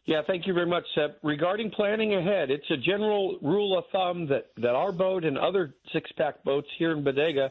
Yeah, 0.04 0.20
thank 0.24 0.46
you 0.46 0.54
very 0.54 0.66
much, 0.66 0.84
Seth. 0.94 1.16
Regarding 1.24 1.72
planning 1.72 2.14
ahead, 2.14 2.52
it's 2.52 2.70
a 2.70 2.76
general 2.76 3.40
rule 3.42 3.76
of 3.76 3.82
thumb 3.90 4.28
that, 4.28 4.52
that 4.58 4.76
our 4.76 4.92
boat 4.92 5.24
and 5.24 5.36
other 5.36 5.74
six 5.92 6.12
pack 6.16 6.44
boats 6.44 6.68
here 6.78 6.92
in 6.92 7.02
Bodega 7.02 7.50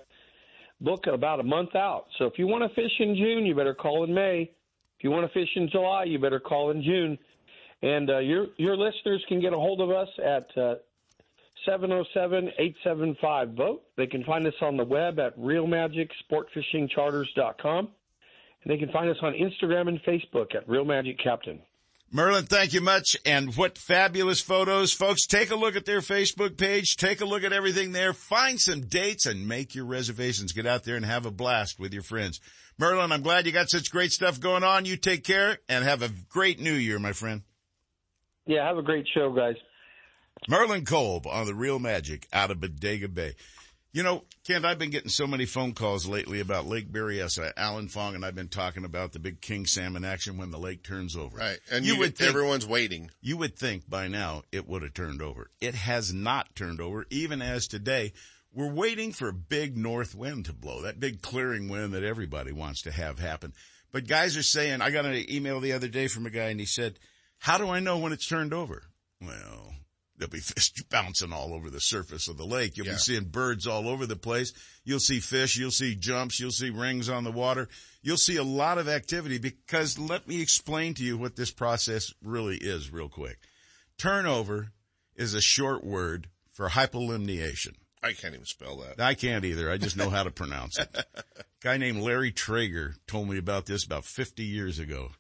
book 0.85 1.07
about 1.07 1.41
a 1.41 1.43
month 1.43 1.75
out. 1.75 2.05
So 2.17 2.23
if 2.25 2.37
you 2.37 2.47
want 2.47 2.63
to 2.63 2.69
fish 2.73 2.93
in 2.99 3.15
June, 3.15 3.45
you 3.45 3.53
better 3.53 3.73
call 3.73 4.05
in 4.05 4.13
May. 4.13 4.49
If 4.97 5.03
you 5.03 5.11
want 5.11 5.27
to 5.27 5.33
fish 5.33 5.49
in 5.55 5.69
July, 5.69 6.05
you 6.05 6.19
better 6.19 6.39
call 6.39 6.71
in 6.71 6.81
June. 6.81 7.17
And 7.81 8.09
uh, 8.09 8.19
your 8.19 8.47
your 8.57 8.77
listeners 8.77 9.21
can 9.27 9.41
get 9.41 9.51
a 9.51 9.57
hold 9.57 9.81
of 9.81 9.91
us 9.91 10.07
at 10.23 10.47
uh, 10.57 10.75
707-875 11.67 13.55
boat. 13.55 13.83
They 13.97 14.07
can 14.07 14.23
find 14.23 14.47
us 14.47 14.53
on 14.61 14.77
the 14.77 14.85
web 14.85 15.19
at 15.19 15.37
realmagicsportfishingcharters.com. 15.37 17.89
And 18.63 18.71
they 18.71 18.77
can 18.77 18.89
find 18.91 19.09
us 19.09 19.17
on 19.21 19.33
Instagram 19.33 19.89
and 19.89 20.01
Facebook 20.03 20.55
at 20.55 20.69
Real 20.69 20.85
Magic 20.85 21.19
Captain. 21.19 21.59
Merlin, 22.11 22.45
thank 22.45 22.73
you 22.73 22.81
much. 22.81 23.17
And 23.25 23.55
what 23.55 23.77
fabulous 23.77 24.39
photos. 24.39 24.93
Folks, 24.93 25.25
take 25.25 25.51
a 25.51 25.55
look 25.55 25.75
at 25.75 25.85
their 25.85 25.99
Facebook 25.99 26.57
page. 26.57 26.95
Take 26.95 27.21
a 27.21 27.25
look 27.25 27.43
at 27.43 27.51
everything 27.51 27.91
there. 27.91 28.13
Find 28.13 28.59
some 28.59 28.81
dates 28.81 29.25
and 29.25 29.47
make 29.47 29.75
your 29.75 29.85
reservations. 29.85 30.53
Get 30.53 30.65
out 30.65 30.83
there 30.83 30.95
and 30.95 31.05
have 31.05 31.25
a 31.25 31.31
blast 31.31 31.79
with 31.79 31.93
your 31.93 32.03
friends. 32.03 32.39
Merlin, 32.77 33.11
I'm 33.11 33.21
glad 33.21 33.45
you 33.45 33.51
got 33.51 33.69
such 33.69 33.91
great 33.91 34.11
stuff 34.11 34.39
going 34.39 34.63
on. 34.63 34.85
You 34.85 34.97
take 34.97 35.23
care 35.23 35.57
and 35.67 35.83
have 35.83 36.01
a 36.01 36.09
great 36.29 36.59
new 36.59 36.73
year, 36.73 36.99
my 36.99 37.13
friend. 37.13 37.41
Yeah, 38.45 38.67
have 38.67 38.77
a 38.77 38.83
great 38.83 39.07
show, 39.13 39.31
guys. 39.33 39.55
Merlin 40.47 40.85
Kolb 40.85 41.25
on 41.25 41.47
the 41.47 41.55
Real 41.55 41.79
Magic 41.79 42.27
out 42.31 42.51
of 42.51 42.59
Bodega 42.59 43.07
Bay. 43.07 43.35
You 43.95 44.03
know, 44.03 44.25
Kent, 44.45 44.65
I've 44.65 44.77
been 44.77 44.89
getting 44.89 45.09
so 45.09 45.25
many 45.25 45.45
phone 45.45 45.71
calls 45.71 46.05
lately 46.05 46.41
about 46.41 46.67
Lake 46.67 46.91
Berryessa. 46.91 47.53
Alan 47.55 47.87
Fong 47.87 48.13
and 48.13 48.25
I've 48.25 48.35
been 48.35 48.49
talking 48.49 48.83
about 48.83 49.13
the 49.13 49.19
big 49.19 49.39
king 49.39 49.65
salmon 49.65 50.03
action 50.03 50.37
when 50.37 50.51
the 50.51 50.59
lake 50.59 50.83
turns 50.83 51.15
over. 51.15 51.37
Right. 51.37 51.59
And 51.71 51.85
you, 51.85 51.97
would 51.99 52.17
think, 52.17 52.29
everyone's 52.29 52.67
waiting. 52.67 53.09
You 53.21 53.37
would 53.37 53.55
think 53.55 53.89
by 53.89 54.09
now 54.09 54.43
it 54.51 54.67
would 54.67 54.81
have 54.81 54.93
turned 54.93 55.21
over. 55.21 55.49
It 55.61 55.75
has 55.75 56.13
not 56.13 56.53
turned 56.57 56.81
over, 56.81 57.05
even 57.09 57.41
as 57.41 57.69
today 57.69 58.11
we're 58.53 58.69
waiting 58.69 59.13
for 59.13 59.29
a 59.29 59.33
big 59.33 59.77
north 59.77 60.13
wind 60.13 60.43
to 60.47 60.53
blow, 60.53 60.81
that 60.81 60.99
big 60.99 61.21
clearing 61.21 61.69
wind 61.69 61.93
that 61.93 62.03
everybody 62.03 62.51
wants 62.51 62.81
to 62.81 62.91
have 62.91 63.19
happen. 63.19 63.53
But 63.93 64.09
guys 64.09 64.35
are 64.35 64.43
saying, 64.43 64.81
I 64.81 64.89
got 64.89 65.05
an 65.05 65.23
email 65.31 65.61
the 65.61 65.71
other 65.71 65.87
day 65.87 66.09
from 66.09 66.25
a 66.25 66.29
guy 66.29 66.49
and 66.49 66.59
he 66.59 66.65
said, 66.65 66.99
how 67.39 67.57
do 67.57 67.69
I 67.69 67.79
know 67.79 67.97
when 67.97 68.11
it's 68.11 68.27
turned 68.27 68.53
over? 68.53 68.83
Well, 69.21 69.73
There'll 70.17 70.31
be 70.31 70.39
fish 70.39 70.71
bouncing 70.89 71.33
all 71.33 71.53
over 71.53 71.69
the 71.69 71.81
surface 71.81 72.27
of 72.27 72.37
the 72.37 72.45
lake. 72.45 72.77
You'll 72.77 72.87
yeah. 72.87 72.93
be 72.93 72.99
seeing 72.99 73.25
birds 73.25 73.67
all 73.67 73.87
over 73.87 74.05
the 74.05 74.15
place. 74.15 74.53
You'll 74.83 74.99
see 74.99 75.19
fish. 75.19 75.57
You'll 75.57 75.71
see 75.71 75.95
jumps. 75.95 76.39
You'll 76.39 76.51
see 76.51 76.69
rings 76.69 77.09
on 77.09 77.23
the 77.23 77.31
water. 77.31 77.67
You'll 78.01 78.17
see 78.17 78.37
a 78.37 78.43
lot 78.43 78.77
of 78.77 78.87
activity 78.87 79.37
because 79.37 79.99
let 79.99 80.27
me 80.27 80.41
explain 80.41 80.93
to 80.95 81.03
you 81.03 81.17
what 81.17 81.35
this 81.35 81.51
process 81.51 82.13
really 82.23 82.57
is 82.57 82.91
real 82.91 83.09
quick. 83.09 83.39
Turnover 83.97 84.71
is 85.15 85.33
a 85.33 85.41
short 85.41 85.83
word 85.83 86.27
for 86.51 86.69
hypolimniation. 86.69 87.75
I 88.03 88.13
can't 88.13 88.35
even 88.35 88.45
spell 88.45 88.77
that. 88.77 89.01
I 89.01 89.15
can't 89.15 89.43
either. 89.43 89.71
I 89.71 89.77
just 89.77 89.97
know 89.97 90.09
how 90.11 90.23
to 90.23 90.31
pronounce 90.31 90.77
it. 90.77 90.87
A 90.95 91.43
guy 91.61 91.77
named 91.77 92.01
Larry 92.01 92.31
Traeger 92.31 92.95
told 93.07 93.29
me 93.29 93.37
about 93.37 93.65
this 93.65 93.83
about 93.83 94.05
50 94.05 94.43
years 94.43 94.77
ago. 94.77 95.11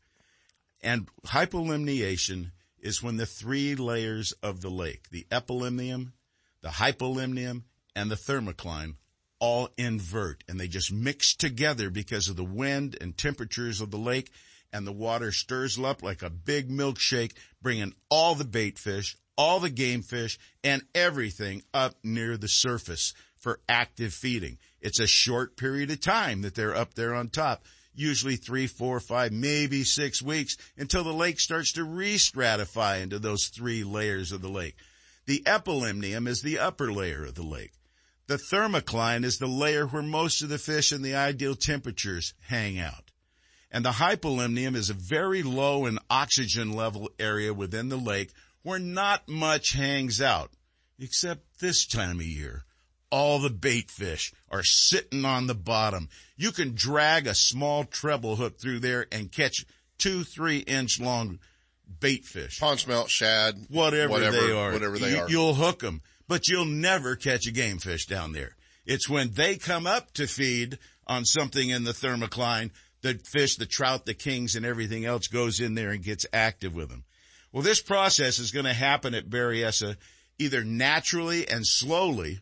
And 0.83 1.07
hypolimniation 1.25 2.51
is 2.85 3.01
when 3.01 3.17
the 3.17 3.25
three 3.25 3.73
layers 3.73 4.31
of 4.43 4.61
the 4.61 4.69
lake, 4.69 5.09
the 5.09 5.25
epilimnium, 5.31 6.11
the 6.61 6.69
hypolimnium, 6.69 7.63
and 7.95 8.11
the 8.11 8.15
thermocline 8.15 8.93
all 9.39 9.69
invert 9.77 10.43
and 10.47 10.59
they 10.59 10.67
just 10.67 10.93
mix 10.93 11.35
together 11.35 11.89
because 11.89 12.29
of 12.29 12.35
the 12.35 12.43
wind 12.43 12.95
and 13.01 13.17
temperatures 13.17 13.81
of 13.81 13.89
the 13.89 13.97
lake 13.97 14.31
and 14.71 14.85
the 14.85 14.91
water 14.91 15.31
stirs 15.31 15.79
up 15.79 16.03
like 16.03 16.21
a 16.21 16.29
big 16.29 16.69
milkshake, 16.69 17.33
bringing 17.61 17.93
all 18.09 18.35
the 18.35 18.45
bait 18.45 18.77
fish, 18.77 19.17
all 19.35 19.59
the 19.59 19.69
game 19.69 20.03
fish, 20.03 20.37
and 20.63 20.83
everything 20.93 21.63
up 21.73 21.95
near 22.03 22.37
the 22.37 22.47
surface 22.47 23.13
for 23.35 23.59
active 23.67 24.13
feeding. 24.13 24.57
It's 24.79 24.99
a 24.99 25.07
short 25.07 25.57
period 25.57 25.89
of 25.91 26.01
time 26.01 26.43
that 26.43 26.55
they're 26.55 26.75
up 26.75 26.93
there 26.93 27.15
on 27.15 27.29
top 27.29 27.63
usually 27.95 28.35
three, 28.35 28.67
four, 28.67 28.99
five, 28.99 29.31
maybe 29.31 29.83
six 29.83 30.21
weeks 30.21 30.57
until 30.77 31.03
the 31.03 31.13
lake 31.13 31.39
starts 31.39 31.73
to 31.73 31.83
re-stratify 31.83 33.01
into 33.01 33.19
those 33.19 33.47
three 33.47 33.83
layers 33.83 34.31
of 34.31 34.41
the 34.41 34.49
lake. 34.49 34.75
The 35.25 35.41
epilimnium 35.45 36.27
is 36.27 36.41
the 36.41 36.59
upper 36.59 36.91
layer 36.91 37.25
of 37.25 37.35
the 37.35 37.43
lake. 37.43 37.73
The 38.27 38.39
thermocline 38.51 39.23
is 39.23 39.37
the 39.37 39.47
layer 39.47 39.85
where 39.85 40.01
most 40.01 40.41
of 40.41 40.49
the 40.49 40.57
fish 40.57 40.91
in 40.91 41.01
the 41.01 41.15
ideal 41.15 41.55
temperatures 41.55 42.33
hang 42.47 42.79
out. 42.79 43.11
And 43.71 43.83
the 43.83 43.91
hypolimnium 43.91 44.75
is 44.75 44.89
a 44.89 44.95
very 44.95 45.43
low 45.43 45.85
in 45.85 45.99
oxygen 46.09 46.71
level 46.71 47.09
area 47.19 47.53
within 47.53 47.89
the 47.89 47.97
lake 47.97 48.31
where 48.63 48.79
not 48.79 49.27
much 49.27 49.73
hangs 49.73 50.21
out, 50.21 50.51
except 50.97 51.59
this 51.59 51.85
time 51.85 52.19
of 52.19 52.25
year 52.25 52.65
all 53.09 53.39
the 53.39 53.49
bait 53.49 53.91
fish 53.91 54.33
are 54.49 54.63
sitting 54.63 55.25
on 55.25 55.47
the 55.47 55.55
bottom. 55.55 56.09
You 56.37 56.51
can 56.51 56.75
drag 56.75 57.27
a 57.27 57.35
small 57.35 57.83
treble 57.83 58.35
hook 58.35 58.59
through 58.59 58.79
there 58.79 59.07
and 59.11 59.31
catch 59.31 59.65
two, 59.97 60.23
three 60.23 60.59
inch 60.59 60.99
long 60.99 61.39
bait 61.99 62.25
fish. 62.25 62.59
Smelt, 62.59 63.09
shad, 63.09 63.55
whatever, 63.69 64.11
whatever 64.11 64.37
they 64.37 64.51
are. 64.51 64.71
Whatever 64.71 64.97
they 64.97 65.11
you, 65.11 65.19
are. 65.19 65.29
You'll 65.29 65.53
hook 65.53 65.79
them, 65.79 66.01
but 66.27 66.47
you'll 66.47 66.65
never 66.65 67.15
catch 67.15 67.47
a 67.47 67.51
game 67.51 67.77
fish 67.77 68.05
down 68.05 68.31
there. 68.31 68.55
It's 68.85 69.09
when 69.09 69.31
they 69.31 69.57
come 69.57 69.87
up 69.87 70.13
to 70.13 70.27
feed 70.27 70.77
on 71.07 71.25
something 71.25 71.69
in 71.69 71.83
the 71.83 71.91
thermocline, 71.91 72.71
the 73.01 73.19
fish, 73.23 73.55
the 73.55 73.65
trout, 73.65 74.05
the 74.05 74.13
kings 74.13 74.55
and 74.55 74.65
everything 74.65 75.05
else 75.05 75.27
goes 75.27 75.59
in 75.59 75.75
there 75.75 75.91
and 75.91 76.03
gets 76.03 76.25
active 76.33 76.75
with 76.75 76.89
them. 76.89 77.03
Well, 77.51 77.63
this 77.63 77.81
process 77.81 78.39
is 78.39 78.51
going 78.51 78.65
to 78.65 78.73
happen 78.73 79.15
at 79.15 79.29
Berryessa 79.29 79.97
either 80.37 80.63
naturally 80.63 81.47
and 81.47 81.65
slowly 81.65 82.39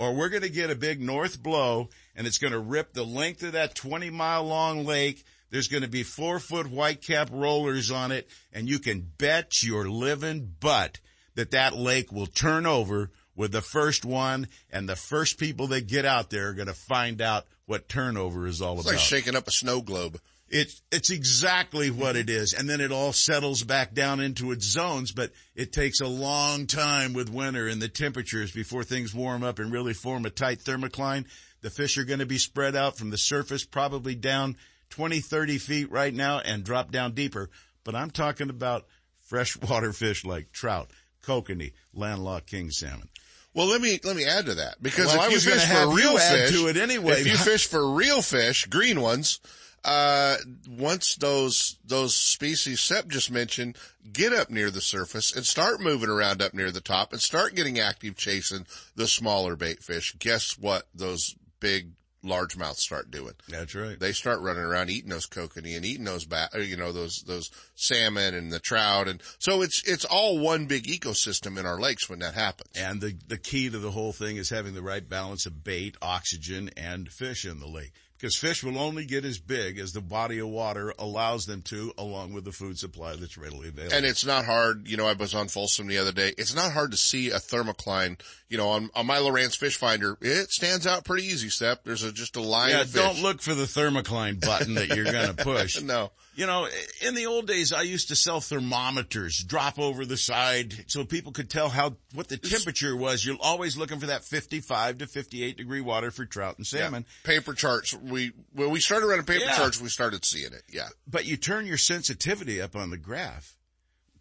or 0.00 0.14
we're 0.14 0.30
going 0.30 0.42
to 0.42 0.48
get 0.48 0.70
a 0.70 0.74
big 0.74 0.98
north 0.98 1.42
blow 1.42 1.90
and 2.16 2.26
it's 2.26 2.38
going 2.38 2.54
to 2.54 2.58
rip 2.58 2.94
the 2.94 3.04
length 3.04 3.42
of 3.42 3.52
that 3.52 3.74
20 3.74 4.08
mile 4.08 4.42
long 4.44 4.86
lake. 4.86 5.22
There's 5.50 5.68
going 5.68 5.82
to 5.82 5.90
be 5.90 6.04
four 6.04 6.40
foot 6.40 6.66
whitecap 6.66 7.28
rollers 7.30 7.90
on 7.90 8.10
it 8.10 8.26
and 8.50 8.66
you 8.66 8.78
can 8.78 9.06
bet 9.18 9.62
your 9.62 9.88
living 9.88 10.54
butt 10.58 11.00
that 11.34 11.50
that 11.50 11.76
lake 11.76 12.10
will 12.10 12.26
turn 12.26 12.64
over 12.64 13.10
with 13.36 13.52
the 13.52 13.60
first 13.60 14.06
one 14.06 14.48
and 14.70 14.88
the 14.88 14.96
first 14.96 15.38
people 15.38 15.66
that 15.68 15.86
get 15.86 16.06
out 16.06 16.30
there 16.30 16.48
are 16.48 16.54
going 16.54 16.66
to 16.66 16.74
find 16.74 17.20
out 17.20 17.46
what 17.66 17.86
turnover 17.86 18.46
is 18.46 18.62
all 18.62 18.76
it's 18.78 18.86
about. 18.86 18.92
like 18.92 19.00
shaking 19.00 19.36
up 19.36 19.46
a 19.46 19.52
snow 19.52 19.82
globe. 19.82 20.18
It's, 20.50 20.82
it's 20.90 21.10
exactly 21.10 21.90
what 21.90 22.16
it 22.16 22.28
is. 22.28 22.54
And 22.54 22.68
then 22.68 22.80
it 22.80 22.90
all 22.90 23.12
settles 23.12 23.62
back 23.62 23.94
down 23.94 24.20
into 24.20 24.50
its 24.50 24.66
zones, 24.66 25.12
but 25.12 25.30
it 25.54 25.72
takes 25.72 26.00
a 26.00 26.06
long 26.06 26.66
time 26.66 27.12
with 27.12 27.30
winter 27.30 27.68
and 27.68 27.80
the 27.80 27.88
temperatures 27.88 28.50
before 28.50 28.82
things 28.82 29.14
warm 29.14 29.44
up 29.44 29.60
and 29.60 29.72
really 29.72 29.94
form 29.94 30.26
a 30.26 30.30
tight 30.30 30.58
thermocline. 30.58 31.26
The 31.62 31.70
fish 31.70 31.98
are 31.98 32.04
going 32.04 32.18
to 32.18 32.26
be 32.26 32.38
spread 32.38 32.74
out 32.74 32.98
from 32.98 33.10
the 33.10 33.18
surface, 33.18 33.64
probably 33.64 34.14
down 34.16 34.56
20, 34.90 35.20
30 35.20 35.58
feet 35.58 35.90
right 35.90 36.12
now 36.12 36.40
and 36.40 36.64
drop 36.64 36.90
down 36.90 37.12
deeper. 37.12 37.48
But 37.84 37.94
I'm 37.94 38.10
talking 38.10 38.50
about 38.50 38.86
freshwater 39.20 39.92
fish 39.94 40.24
like 40.24 40.52
trout, 40.52 40.90
kokanee, 41.24 41.72
landlocked 41.94 42.48
king 42.48 42.70
salmon. 42.70 43.08
Well, 43.52 43.66
let 43.66 43.80
me 43.80 43.98
let 44.04 44.14
me 44.14 44.24
add 44.24 44.46
to 44.46 44.54
that 44.56 44.80
because 44.80 45.06
well, 45.06 45.26
if 45.26 45.32
you 45.32 45.40
fish 45.40 45.64
for 45.64 45.92
real 45.92 46.16
fish, 46.18 46.52
to 46.52 46.68
it 46.68 46.76
anyway. 46.76 47.14
if 47.14 47.26
you 47.26 47.36
fish 47.36 47.66
for 47.66 47.94
real 47.94 48.22
fish, 48.22 48.66
green 48.66 49.00
ones, 49.00 49.40
uh, 49.84 50.36
once 50.68 51.16
those, 51.16 51.78
those 51.84 52.14
species 52.14 52.80
Sep 52.80 53.08
just 53.08 53.30
mentioned 53.30 53.76
get 54.12 54.32
up 54.32 54.50
near 54.50 54.70
the 54.70 54.80
surface 54.80 55.34
and 55.34 55.44
start 55.44 55.80
moving 55.80 56.10
around 56.10 56.42
up 56.42 56.54
near 56.54 56.70
the 56.70 56.80
top 56.80 57.12
and 57.12 57.20
start 57.20 57.54
getting 57.54 57.78
active 57.78 58.16
chasing 58.16 58.66
the 58.96 59.06
smaller 59.06 59.56
bait 59.56 59.82
fish, 59.82 60.14
guess 60.18 60.58
what 60.58 60.86
those 60.94 61.34
big 61.60 61.92
largemouths 62.22 62.76
start 62.76 63.10
doing? 63.10 63.32
That's 63.48 63.74
right. 63.74 63.98
They 63.98 64.12
start 64.12 64.40
running 64.40 64.62
around 64.62 64.90
eating 64.90 65.10
those 65.10 65.26
kokanee 65.26 65.76
and 65.76 65.86
eating 65.86 66.04
those 66.04 66.26
ba- 66.26 66.50
you 66.54 66.76
know, 66.76 66.92
those, 66.92 67.22
those 67.26 67.50
salmon 67.74 68.34
and 68.34 68.52
the 68.52 68.60
trout. 68.60 69.08
And 69.08 69.22
so 69.38 69.62
it's, 69.62 69.82
it's 69.88 70.04
all 70.04 70.38
one 70.38 70.66
big 70.66 70.84
ecosystem 70.84 71.58
in 71.58 71.64
our 71.64 71.80
lakes 71.80 72.10
when 72.10 72.18
that 72.18 72.34
happens. 72.34 72.70
And 72.76 73.00
the, 73.00 73.16
the 73.26 73.38
key 73.38 73.70
to 73.70 73.78
the 73.78 73.90
whole 73.90 74.12
thing 74.12 74.36
is 74.36 74.50
having 74.50 74.74
the 74.74 74.82
right 74.82 75.08
balance 75.08 75.46
of 75.46 75.64
bait, 75.64 75.96
oxygen, 76.02 76.70
and 76.76 77.08
fish 77.08 77.46
in 77.46 77.60
the 77.60 77.68
lake 77.68 77.92
because 78.20 78.36
fish 78.36 78.62
will 78.62 78.78
only 78.78 79.06
get 79.06 79.24
as 79.24 79.38
big 79.38 79.78
as 79.78 79.92
the 79.92 80.00
body 80.00 80.38
of 80.40 80.48
water 80.48 80.92
allows 80.98 81.46
them 81.46 81.62
to 81.62 81.92
along 81.96 82.34
with 82.34 82.44
the 82.44 82.52
food 82.52 82.78
supply 82.78 83.16
that's 83.16 83.38
readily 83.38 83.68
available. 83.68 83.96
And 83.96 84.04
it's 84.04 84.26
not 84.26 84.44
hard, 84.44 84.86
you 84.86 84.98
know, 84.98 85.06
I 85.06 85.14
was 85.14 85.34
on 85.34 85.48
Folsom 85.48 85.86
the 85.86 85.96
other 85.96 86.12
day. 86.12 86.34
It's 86.36 86.54
not 86.54 86.72
hard 86.72 86.90
to 86.90 86.98
see 86.98 87.30
a 87.30 87.36
thermocline, 87.36 88.20
you 88.48 88.58
know, 88.58 88.68
on, 88.68 88.90
on 88.94 89.06
my 89.06 89.16
Lowrance 89.16 89.56
fish 89.56 89.76
finder. 89.76 90.18
It 90.20 90.50
stands 90.50 90.86
out 90.86 91.04
pretty 91.04 91.26
easy, 91.28 91.48
Sep. 91.48 91.84
There's 91.84 92.02
a, 92.02 92.12
just 92.12 92.36
a 92.36 92.42
line 92.42 92.70
yeah, 92.70 92.84
don't 92.92 93.22
look 93.22 93.40
for 93.40 93.54
the 93.54 93.64
thermocline 93.64 94.44
button 94.44 94.74
that 94.74 94.88
you're 94.88 95.10
going 95.10 95.34
to 95.34 95.42
push. 95.42 95.80
no. 95.80 96.10
You 96.36 96.46
know, 96.46 96.68
in 97.04 97.14
the 97.14 97.26
old 97.26 97.48
days, 97.48 97.72
I 97.72 97.82
used 97.82 98.08
to 98.08 98.16
sell 98.16 98.40
thermometers, 98.40 99.42
drop 99.42 99.78
over 99.78 100.06
the 100.06 100.16
side 100.16 100.72
so 100.86 101.04
people 101.04 101.32
could 101.32 101.50
tell 101.50 101.68
how, 101.68 101.96
what 102.14 102.28
the 102.28 102.36
temperature 102.36 102.96
was. 102.96 103.24
You're 103.24 103.36
always 103.40 103.76
looking 103.76 103.98
for 103.98 104.06
that 104.06 104.24
55 104.24 104.98
to 104.98 105.06
58 105.06 105.56
degree 105.56 105.80
water 105.80 106.10
for 106.10 106.24
trout 106.24 106.56
and 106.56 106.66
salmon. 106.66 107.04
Yeah. 107.24 107.34
Paper 107.34 107.52
charts. 107.52 107.92
We, 107.94 108.32
when 108.54 108.70
we 108.70 108.78
started 108.80 109.06
running 109.06 109.26
paper 109.26 109.44
Yeah. 109.44 109.56
charts, 109.56 109.80
we 109.80 109.88
started 109.88 110.24
seeing 110.24 110.52
it. 110.52 110.62
Yeah. 110.68 110.88
But 111.06 111.26
you 111.26 111.36
turn 111.36 111.66
your 111.66 111.78
sensitivity 111.78 112.60
up 112.60 112.76
on 112.76 112.90
the 112.90 112.98
graph, 112.98 113.56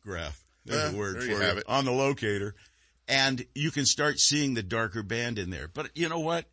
graph, 0.01 0.43
there's 0.65 0.91
a 0.91 0.95
eh, 0.95 0.97
word 0.99 1.15
there 1.15 1.21
for 1.21 1.27
you 1.27 1.37
have 1.37 1.57
it. 1.57 1.63
on 1.67 1.85
the 1.85 1.91
locator, 1.91 2.55
and 3.07 3.45
you 3.53 3.69
can 3.71 3.85
start 3.85 4.19
seeing 4.19 4.55
the 4.55 4.63
darker 4.63 5.03
band 5.03 5.37
in 5.37 5.51
there. 5.51 5.67
But 5.67 5.91
you 5.95 6.09
know 6.09 6.19
what? 6.19 6.45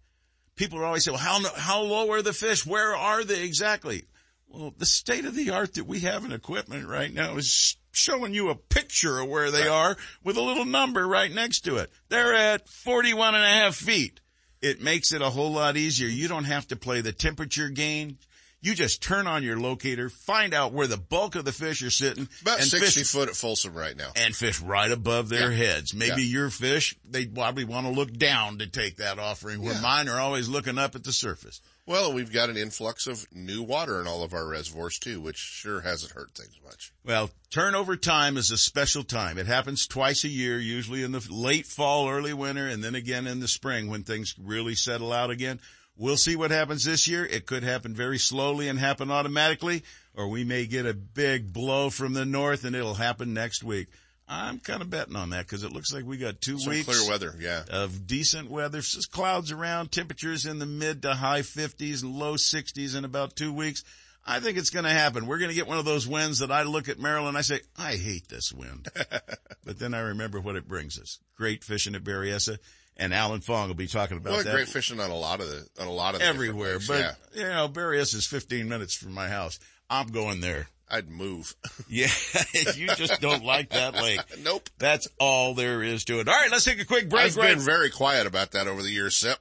People 0.55 0.79
are 0.79 0.85
always 0.85 1.05
saying, 1.05 1.17
well, 1.17 1.41
how, 1.41 1.55
how 1.55 1.83
low 1.83 2.11
are 2.13 2.23
the 2.23 2.33
fish? 2.33 2.65
Where 2.65 2.95
are 2.95 3.25
they 3.25 3.43
exactly? 3.43 4.05
Well, 4.49 4.73
the 4.77 4.87
state 4.87 5.25
of 5.25 5.35
the 5.35 5.51
art 5.51 5.75
that 5.75 5.85
we 5.87 6.01
have 6.01 6.25
in 6.25 6.33
equipment 6.33 6.87
right 6.89 7.13
now 7.13 7.37
is 7.37 7.77
showing 7.93 8.33
you 8.33 8.49
a 8.51 8.55
picture 8.55 9.19
of 9.19 9.29
where 9.29 9.51
they 9.51 9.67
are 9.69 9.97
with 10.25 10.37
a 10.37 10.43
little 10.43 10.65
number 10.65 11.07
right 11.07 11.31
next 11.33 11.61
to 11.63 11.77
it. 11.77 11.91
They're 12.09 12.35
at 12.35 12.69
41 12.69 13.35
and 13.35 13.45
a 13.45 13.49
half 13.49 13.75
feet. 13.75 14.21
It 14.63 14.81
makes 14.81 15.13
it 15.13 15.21
a 15.21 15.31
whole 15.31 15.53
lot 15.53 15.77
easier. 15.77 16.09
You 16.09 16.29
don't 16.29 16.45
have 16.45 16.67
to 16.69 16.77
play 16.77 17.01
the 17.01 17.13
temperature 17.13 17.69
game. 17.69 18.19
You 18.63 18.75
just 18.75 19.03
turn 19.03 19.27
on 19.27 19.43
your 19.43 19.59
locator, 19.61 20.09
find 20.09 20.55
out 20.55 20.73
where 20.73 20.87
the 20.87 20.97
bulk 20.97 21.35
of 21.37 21.45
the 21.45 21.53
fish 21.53 21.83
are 21.83 21.91
sitting, 21.91 22.27
About 22.41 22.61
and 22.61 22.67
60 22.69 23.01
fish, 23.01 23.11
foot 23.13 23.29
at 23.29 23.37
Folsom 23.37 23.75
right 23.75 23.97
now. 23.97 24.11
and 24.17 24.35
fish 24.35 24.61
right 24.61 24.91
above 24.91 25.29
their 25.29 25.53
Yeah. 25.53 25.59
heads. 25.75 25.95
Maybe 25.95 26.23
your 26.25 26.49
fish, 26.51 26.97
they 27.05 27.27
probably 27.27 27.65
want 27.65 27.87
to 27.87 27.93
look 27.93 28.13
down 28.17 28.59
to 28.59 28.67
take 28.67 28.97
that 28.97 29.19
offering 29.19 29.61
where 29.61 29.75
Yeah. 29.75 29.81
mine 29.83 30.09
are 30.09 30.19
always 30.19 30.49
looking 30.49 30.79
up 30.79 30.95
at 30.97 31.05
the 31.05 31.13
surface. 31.13 31.61
Well, 31.87 32.13
we've 32.13 32.33
got 32.33 32.51
an 32.51 32.57
influx 32.57 33.07
of 33.07 33.27
new 33.33 33.63
water 33.63 34.01
in 34.01 34.09
all 34.09 34.25
of 34.25 34.35
our 34.35 34.47
reservoirs 34.49 34.99
too, 34.99 35.21
which 35.21 35.37
sure 35.37 35.83
hasn't 35.83 36.13
hurt 36.13 36.35
things 36.35 36.59
much. 36.65 36.93
Well, 37.05 37.31
turnover 37.51 37.97
time 37.97 38.37
is 38.37 38.51
a 38.51 38.59
special 38.59 39.05
time. 39.05 39.39
It 39.39 39.47
happens 39.47 39.87
twice 39.87 40.25
a 40.25 40.29
year, 40.29 40.59
usually 40.59 41.05
in 41.05 41.13
the 41.13 41.25
late 41.31 41.65
fall, 41.65 42.09
early 42.09 42.33
winter, 42.33 42.67
and 42.67 42.83
then 42.83 42.97
again 42.97 43.29
in 43.29 43.39
the 43.39 43.47
spring 43.47 43.89
when 43.89 44.03
things 44.03 44.35
really 44.37 44.75
settle 44.75 45.13
out 45.13 45.31
again. 45.31 45.61
We'll 45.97 46.17
see 46.17 46.35
what 46.35 46.51
happens 46.51 46.85
this 46.85 47.07
year. 47.07 47.25
It 47.25 47.47
could 47.47 47.63
happen 47.63 47.95
very 47.95 48.19
slowly 48.19 48.69
and 48.69 48.81
happen 48.81 49.13
automatically, 49.13 49.85
or 50.13 50.29
we 50.29 50.43
may 50.43 50.67
get 50.67 50.87
a 50.87 50.93
big 50.93 51.53
blow 51.53 51.89
from 51.89 52.15
the 52.15 52.27
north 52.27 52.65
and 52.65 52.75
it'll 52.75 52.95
happen 52.95 53.33
next 53.33 53.63
week. 53.63 53.87
I'm 54.29 54.59
kind 54.59 54.83
of 54.83 54.91
betting 54.91 55.15
on 55.15 55.31
that 55.31 55.47
because 55.47 55.63
it 55.63 55.73
looks 55.73 55.93
like 55.93 56.05
we 56.05 56.17
got 56.17 56.41
two 56.41 56.59
Some 56.59 56.73
weeks 56.73 56.87
clear 56.87 57.09
weather, 57.09 57.35
yeah. 57.39 57.63
of 57.71 58.07
decent 58.07 58.51
weather. 58.51 58.81
Just 58.81 59.13
clouds 59.13 59.53
around, 59.53 59.93
temperatures 59.93 60.47
in 60.47 60.59
the 60.59 60.67
mid 60.67 61.03
to 61.03 61.15
high 61.15 61.43
50s 61.43 62.03
and 62.03 62.13
low 62.13 62.35
60s 62.35 62.97
in 62.97 63.05
about 63.05 63.37
two 63.37 63.53
weeks. 63.53 63.85
I 64.27 64.41
think 64.41 64.59
it's 64.59 64.71
going 64.71 64.85
to 64.85 64.91
happen. 64.91 65.29
We're 65.29 65.39
going 65.39 65.51
to 65.51 65.55
get 65.55 65.69
one 65.69 65.79
of 65.79 65.85
those 65.85 66.09
winds 66.09 66.41
that 66.41 66.51
I 66.51 66.65
look 66.65 66.89
at 66.89 66.99
Marilyn 66.99 67.37
I 67.37 67.43
say, 67.43 67.61
I 67.79 67.93
hate 67.93 68.29
this 68.29 68.53
wind. 68.53 68.89
but 69.65 69.79
then 69.79 69.95
I 69.95 70.01
remember 70.01 70.41
what 70.41 70.57
it 70.57 70.67
brings 70.67 70.99
us. 70.99 71.21
Great 71.37 71.63
fishing 71.63 71.95
at 71.95 72.03
Berryessa 72.03 72.59
and 72.97 73.15
Alan 73.15 73.41
Fong 73.41 73.69
will 73.69 73.77
be 73.77 73.87
talking 73.87 74.17
about 74.17 74.33
Well, 74.33 74.43
that 74.43 74.53
great 74.53 74.69
fishing 74.69 74.99
on 74.99 75.11
a 75.11 75.17
lot 75.17 75.41
of 75.41 75.49
the, 75.49 75.69
on 75.81 75.87
a 75.87 75.93
lot 75.93 76.15
of 76.15 76.21
the 76.21 76.27
everywhere. 76.27 76.79
But, 76.85 76.99
yeah. 76.99 77.13
you 77.35 77.49
know, 77.49 77.69
Berryessa 77.69 78.17
is 78.17 78.27
15 78.27 78.69
minutes 78.69 78.97
from 78.97 79.13
my 79.13 79.29
house. 79.29 79.61
I'm 79.89 80.09
going 80.09 80.41
there. 80.41 80.69
I'd 80.89 81.09
move. 81.09 81.55
Yeah, 81.89 82.09
you 82.75 82.89
just 82.89 83.21
don't 83.21 83.45
like 83.45 83.71
that 83.71 83.95
lake. 83.95 84.21
nope. 84.43 84.69
That's 84.79 85.07
all 85.21 85.55
there 85.55 85.85
is 85.85 86.05
to 86.07 86.19
it. 86.19 86.27
All 86.27 86.35
right, 86.35 86.51
let's 86.51 86.65
take 86.65 86.81
a 86.81 86.85
quick 86.85 87.09
break. 87.09 87.27
I've 87.27 87.37
right 87.37 87.55
been 87.55 87.65
very 87.65 87.91
quiet 87.91 88.27
about 88.27 88.53
that 88.53 88.67
over 88.67 88.83
the 88.83 88.91
years, 88.91 89.17
Sep. 89.17 89.39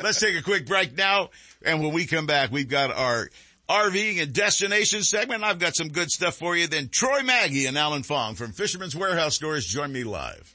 Let's 0.00 0.20
take 0.20 0.36
a 0.36 0.42
quick 0.42 0.66
break 0.66 0.96
now. 0.96 1.30
And 1.64 1.82
when 1.82 1.92
we 1.92 2.06
come 2.06 2.26
back, 2.26 2.52
we've 2.52 2.68
got 2.68 2.92
our 2.92 3.28
RVing 3.68 4.22
and 4.22 4.32
destination 4.32 5.02
segment. 5.02 5.42
I've 5.42 5.58
got 5.58 5.74
some 5.74 5.88
good 5.88 6.10
stuff 6.10 6.36
for 6.36 6.56
you. 6.56 6.68
Then 6.68 6.90
Troy 6.90 7.22
Maggie 7.22 7.66
and 7.66 7.76
Alan 7.76 8.02
Fong 8.02 8.34
from 8.34 8.52
Fisherman's 8.52 8.94
Warehouse 8.94 9.34
Stores 9.34 9.66
join 9.66 9.92
me 9.92 10.04
live. 10.04 10.54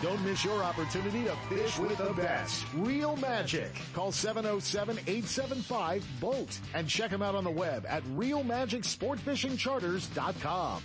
Don't 0.01 0.21
miss 0.25 0.43
your 0.43 0.63
opportunity 0.63 1.25
to 1.25 1.35
fish 1.47 1.77
with 1.77 1.95
the 1.97 2.11
best. 2.13 2.65
Real 2.75 3.15
Magic. 3.17 3.71
Call 3.93 4.11
707-875-BOAT 4.11 6.59
and 6.73 6.87
check 6.87 7.11
them 7.11 7.21
out 7.21 7.35
on 7.35 7.43
the 7.43 7.51
web 7.51 7.85
at 7.87 8.03
realmagicsportfishingcharters.com. 8.05 10.81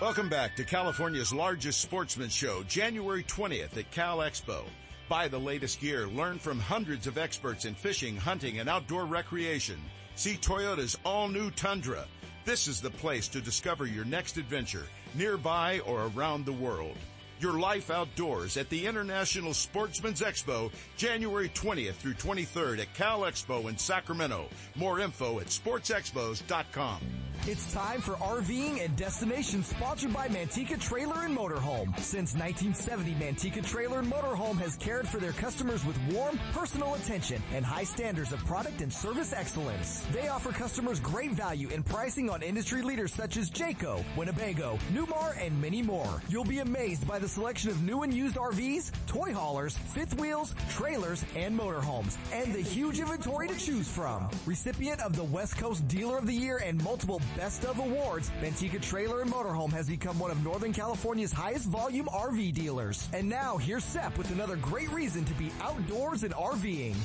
Welcome 0.00 0.28
back 0.28 0.54
to 0.54 0.62
California's 0.62 1.32
largest 1.32 1.80
sportsman 1.80 2.28
show, 2.28 2.62
January 2.68 3.24
20th 3.24 3.76
at 3.76 3.90
Cal 3.90 4.18
Expo. 4.18 4.62
Buy 5.08 5.26
the 5.26 5.40
latest 5.40 5.80
gear, 5.80 6.06
learn 6.06 6.38
from 6.38 6.60
hundreds 6.60 7.08
of 7.08 7.18
experts 7.18 7.64
in 7.64 7.74
fishing, 7.74 8.16
hunting, 8.16 8.60
and 8.60 8.68
outdoor 8.68 9.06
recreation. 9.06 9.80
See 10.14 10.36
Toyota's 10.36 10.96
all-new 11.04 11.50
Tundra. 11.50 12.04
This 12.44 12.68
is 12.68 12.80
the 12.80 12.92
place 12.92 13.26
to 13.26 13.40
discover 13.40 13.86
your 13.86 14.04
next 14.04 14.36
adventure, 14.36 14.86
nearby 15.16 15.80
or 15.80 16.12
around 16.14 16.46
the 16.46 16.52
world. 16.52 16.96
Your 17.40 17.60
life 17.60 17.90
outdoors 17.90 18.56
at 18.56 18.68
the 18.68 18.86
International 18.86 19.54
Sportsman's 19.54 20.22
Expo, 20.22 20.72
January 20.96 21.48
20th 21.50 21.94
through 21.94 22.14
23rd 22.14 22.80
at 22.80 22.94
Cal 22.94 23.20
Expo 23.20 23.68
in 23.68 23.78
Sacramento. 23.78 24.48
More 24.74 24.98
info 24.98 25.38
at 25.38 25.46
sportsexpos.com. 25.46 27.00
It's 27.46 27.72
time 27.72 28.00
for 28.00 28.14
RVing 28.16 28.84
and 28.84 28.94
Destination 28.96 29.62
sponsored 29.62 30.12
by 30.12 30.28
Manteca 30.28 30.78
Trailer 30.78 31.24
and 31.24 31.34
Motorhome. 31.34 31.96
Since 31.98 32.34
1970, 32.34 33.14
Manteca 33.14 33.66
Trailer 33.66 34.00
and 34.00 34.12
Motorhome 34.12 34.58
has 34.58 34.76
cared 34.76 35.08
for 35.08 35.18
their 35.18 35.32
customers 35.32 35.82
with 35.84 35.96
warm, 36.12 36.38
personal 36.52 36.94
attention 36.94 37.40
and 37.54 37.64
high 37.64 37.84
standards 37.84 38.32
of 38.32 38.44
product 38.44 38.82
and 38.82 38.92
service 38.92 39.32
excellence. 39.32 40.04
They 40.12 40.28
offer 40.28 40.50
customers 40.50 41.00
great 41.00 41.30
value 41.30 41.70
and 41.72 41.86
pricing 41.86 42.28
on 42.28 42.42
industry 42.42 42.82
leaders 42.82 43.14
such 43.14 43.36
as 43.38 43.50
Jayco, 43.50 44.04
Winnebago, 44.14 44.78
Newmar, 44.92 45.40
and 45.40 45.58
many 45.58 45.80
more. 45.80 46.20
You'll 46.28 46.44
be 46.44 46.58
amazed 46.58 47.06
by 47.08 47.18
the 47.18 47.27
selection 47.28 47.70
of 47.70 47.82
new 47.82 48.02
and 48.02 48.12
used 48.12 48.36
RVs, 48.36 48.90
toy 49.06 49.32
haulers, 49.32 49.76
fifth 49.76 50.18
wheels, 50.18 50.54
trailers, 50.70 51.24
and 51.36 51.58
motorhomes, 51.58 52.16
and 52.32 52.52
the 52.52 52.60
huge 52.60 52.98
inventory 52.98 53.48
to 53.48 53.56
choose 53.56 53.88
from. 53.88 54.28
Recipient 54.46 55.00
of 55.00 55.14
the 55.14 55.24
West 55.24 55.56
Coast 55.56 55.86
Dealer 55.88 56.18
of 56.18 56.26
the 56.26 56.34
Year 56.34 56.60
and 56.64 56.82
multiple 56.82 57.20
Best 57.36 57.64
of 57.64 57.78
Awards, 57.78 58.30
Manteca 58.40 58.80
Trailer 58.80 59.20
and 59.20 59.30
Motorhome 59.30 59.72
has 59.72 59.88
become 59.88 60.18
one 60.18 60.30
of 60.30 60.42
Northern 60.42 60.72
California's 60.72 61.32
highest 61.32 61.66
volume 61.66 62.06
RV 62.06 62.54
dealers. 62.54 63.08
And 63.12 63.28
now 63.28 63.56
here's 63.56 63.84
Sep 63.84 64.16
with 64.16 64.30
another 64.30 64.56
great 64.56 64.90
reason 64.90 65.24
to 65.24 65.34
be 65.34 65.50
outdoors 65.60 66.24
and 66.24 66.34
RVing. 66.34 66.96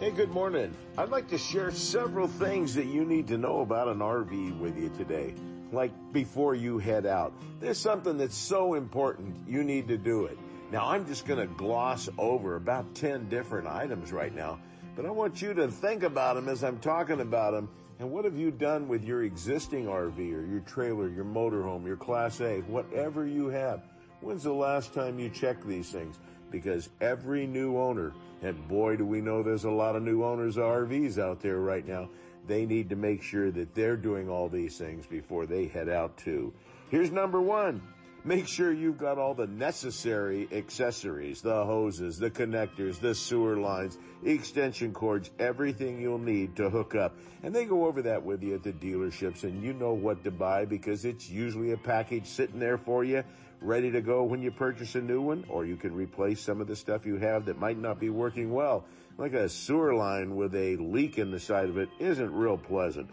Hey, 0.00 0.10
good 0.10 0.30
morning. 0.30 0.74
I'd 0.98 1.10
like 1.10 1.28
to 1.28 1.38
share 1.38 1.70
several 1.70 2.26
things 2.26 2.74
that 2.74 2.86
you 2.86 3.04
need 3.04 3.28
to 3.28 3.38
know 3.38 3.60
about 3.60 3.88
an 3.88 4.00
RV 4.00 4.58
with 4.58 4.76
you 4.76 4.90
today. 4.98 5.34
Like 5.72 5.92
before 6.12 6.54
you 6.54 6.78
head 6.78 7.06
out, 7.06 7.32
there's 7.60 7.78
something 7.78 8.18
that's 8.18 8.36
so 8.36 8.74
important 8.74 9.36
you 9.48 9.64
need 9.64 9.88
to 9.88 9.98
do 9.98 10.26
it. 10.26 10.38
Now, 10.70 10.86
I'm 10.88 11.06
just 11.06 11.26
going 11.26 11.40
to 11.40 11.54
gloss 11.54 12.08
over 12.18 12.56
about 12.56 12.94
10 12.94 13.28
different 13.28 13.66
items 13.68 14.12
right 14.12 14.34
now, 14.34 14.58
but 14.96 15.06
I 15.06 15.10
want 15.10 15.42
you 15.42 15.54
to 15.54 15.68
think 15.68 16.02
about 16.02 16.36
them 16.36 16.48
as 16.48 16.64
I'm 16.64 16.78
talking 16.78 17.20
about 17.20 17.52
them 17.52 17.68
And 17.98 18.10
what 18.10 18.24
have 18.24 18.36
you 18.36 18.50
done 18.50 18.88
with 18.88 19.04
your 19.04 19.22
existing 19.22 19.86
RV 19.86 20.18
or 20.18 20.44
your 20.44 20.60
trailer, 20.66 21.08
your 21.08 21.24
motorhome, 21.24 21.86
your 21.86 21.96
Class 21.96 22.40
A, 22.40 22.60
whatever 22.62 23.26
you 23.26 23.48
have? 23.48 23.82
When's 24.20 24.42
the 24.42 24.52
last 24.52 24.92
time 24.92 25.18
you 25.18 25.28
checked 25.28 25.66
these 25.66 25.90
things? 25.90 26.18
Because 26.50 26.88
every 27.00 27.46
new 27.46 27.78
owner, 27.78 28.12
and 28.42 28.68
boy 28.68 28.96
do 28.96 29.04
we 29.04 29.20
know 29.20 29.42
there's 29.42 29.64
a 29.64 29.70
lot 29.70 29.96
of 29.96 30.02
new 30.02 30.24
owners 30.24 30.56
of 30.56 30.64
RVs 30.64 31.18
out 31.18 31.40
there 31.40 31.58
right 31.58 31.86
now, 31.86 32.08
they 32.46 32.66
need 32.66 32.90
to 32.90 32.96
make 32.96 33.22
sure 33.22 33.50
that 33.50 33.74
they're 33.74 33.96
doing 33.96 34.28
all 34.28 34.48
these 34.48 34.76
things 34.76 35.06
before 35.06 35.46
they 35.46 35.66
head 35.66 35.88
out 35.88 36.16
too. 36.18 36.52
Here's 36.90 37.10
number 37.10 37.40
one. 37.40 37.82
Make 38.26 38.48
sure 38.48 38.72
you've 38.72 38.96
got 38.96 39.18
all 39.18 39.34
the 39.34 39.46
necessary 39.46 40.48
accessories, 40.50 41.42
the 41.42 41.62
hoses, 41.66 42.18
the 42.18 42.30
connectors, 42.30 42.98
the 42.98 43.14
sewer 43.14 43.58
lines, 43.58 43.98
extension 44.24 44.94
cords, 44.94 45.30
everything 45.38 46.00
you'll 46.00 46.16
need 46.16 46.56
to 46.56 46.70
hook 46.70 46.94
up. 46.94 47.18
And 47.42 47.54
they 47.54 47.66
go 47.66 47.84
over 47.84 48.00
that 48.02 48.24
with 48.24 48.42
you 48.42 48.54
at 48.54 48.62
the 48.62 48.72
dealerships 48.72 49.42
and 49.42 49.62
you 49.62 49.74
know 49.74 49.92
what 49.92 50.24
to 50.24 50.30
buy 50.30 50.64
because 50.64 51.04
it's 51.04 51.28
usually 51.28 51.72
a 51.72 51.76
package 51.76 52.24
sitting 52.24 52.58
there 52.58 52.78
for 52.78 53.04
you, 53.04 53.24
ready 53.60 53.90
to 53.90 54.00
go 54.00 54.22
when 54.22 54.40
you 54.40 54.50
purchase 54.50 54.94
a 54.94 55.02
new 55.02 55.20
one, 55.20 55.44
or 55.50 55.66
you 55.66 55.76
can 55.76 55.94
replace 55.94 56.40
some 56.40 56.62
of 56.62 56.66
the 56.66 56.76
stuff 56.76 57.04
you 57.04 57.18
have 57.18 57.44
that 57.44 57.58
might 57.58 57.78
not 57.78 58.00
be 58.00 58.08
working 58.08 58.54
well. 58.54 58.86
Like 59.16 59.32
a 59.32 59.48
sewer 59.48 59.94
line 59.94 60.34
with 60.34 60.54
a 60.54 60.76
leak 60.76 61.18
in 61.18 61.30
the 61.30 61.38
side 61.38 61.68
of 61.68 61.78
it 61.78 61.88
isn't 61.98 62.34
real 62.34 62.58
pleasant. 62.58 63.10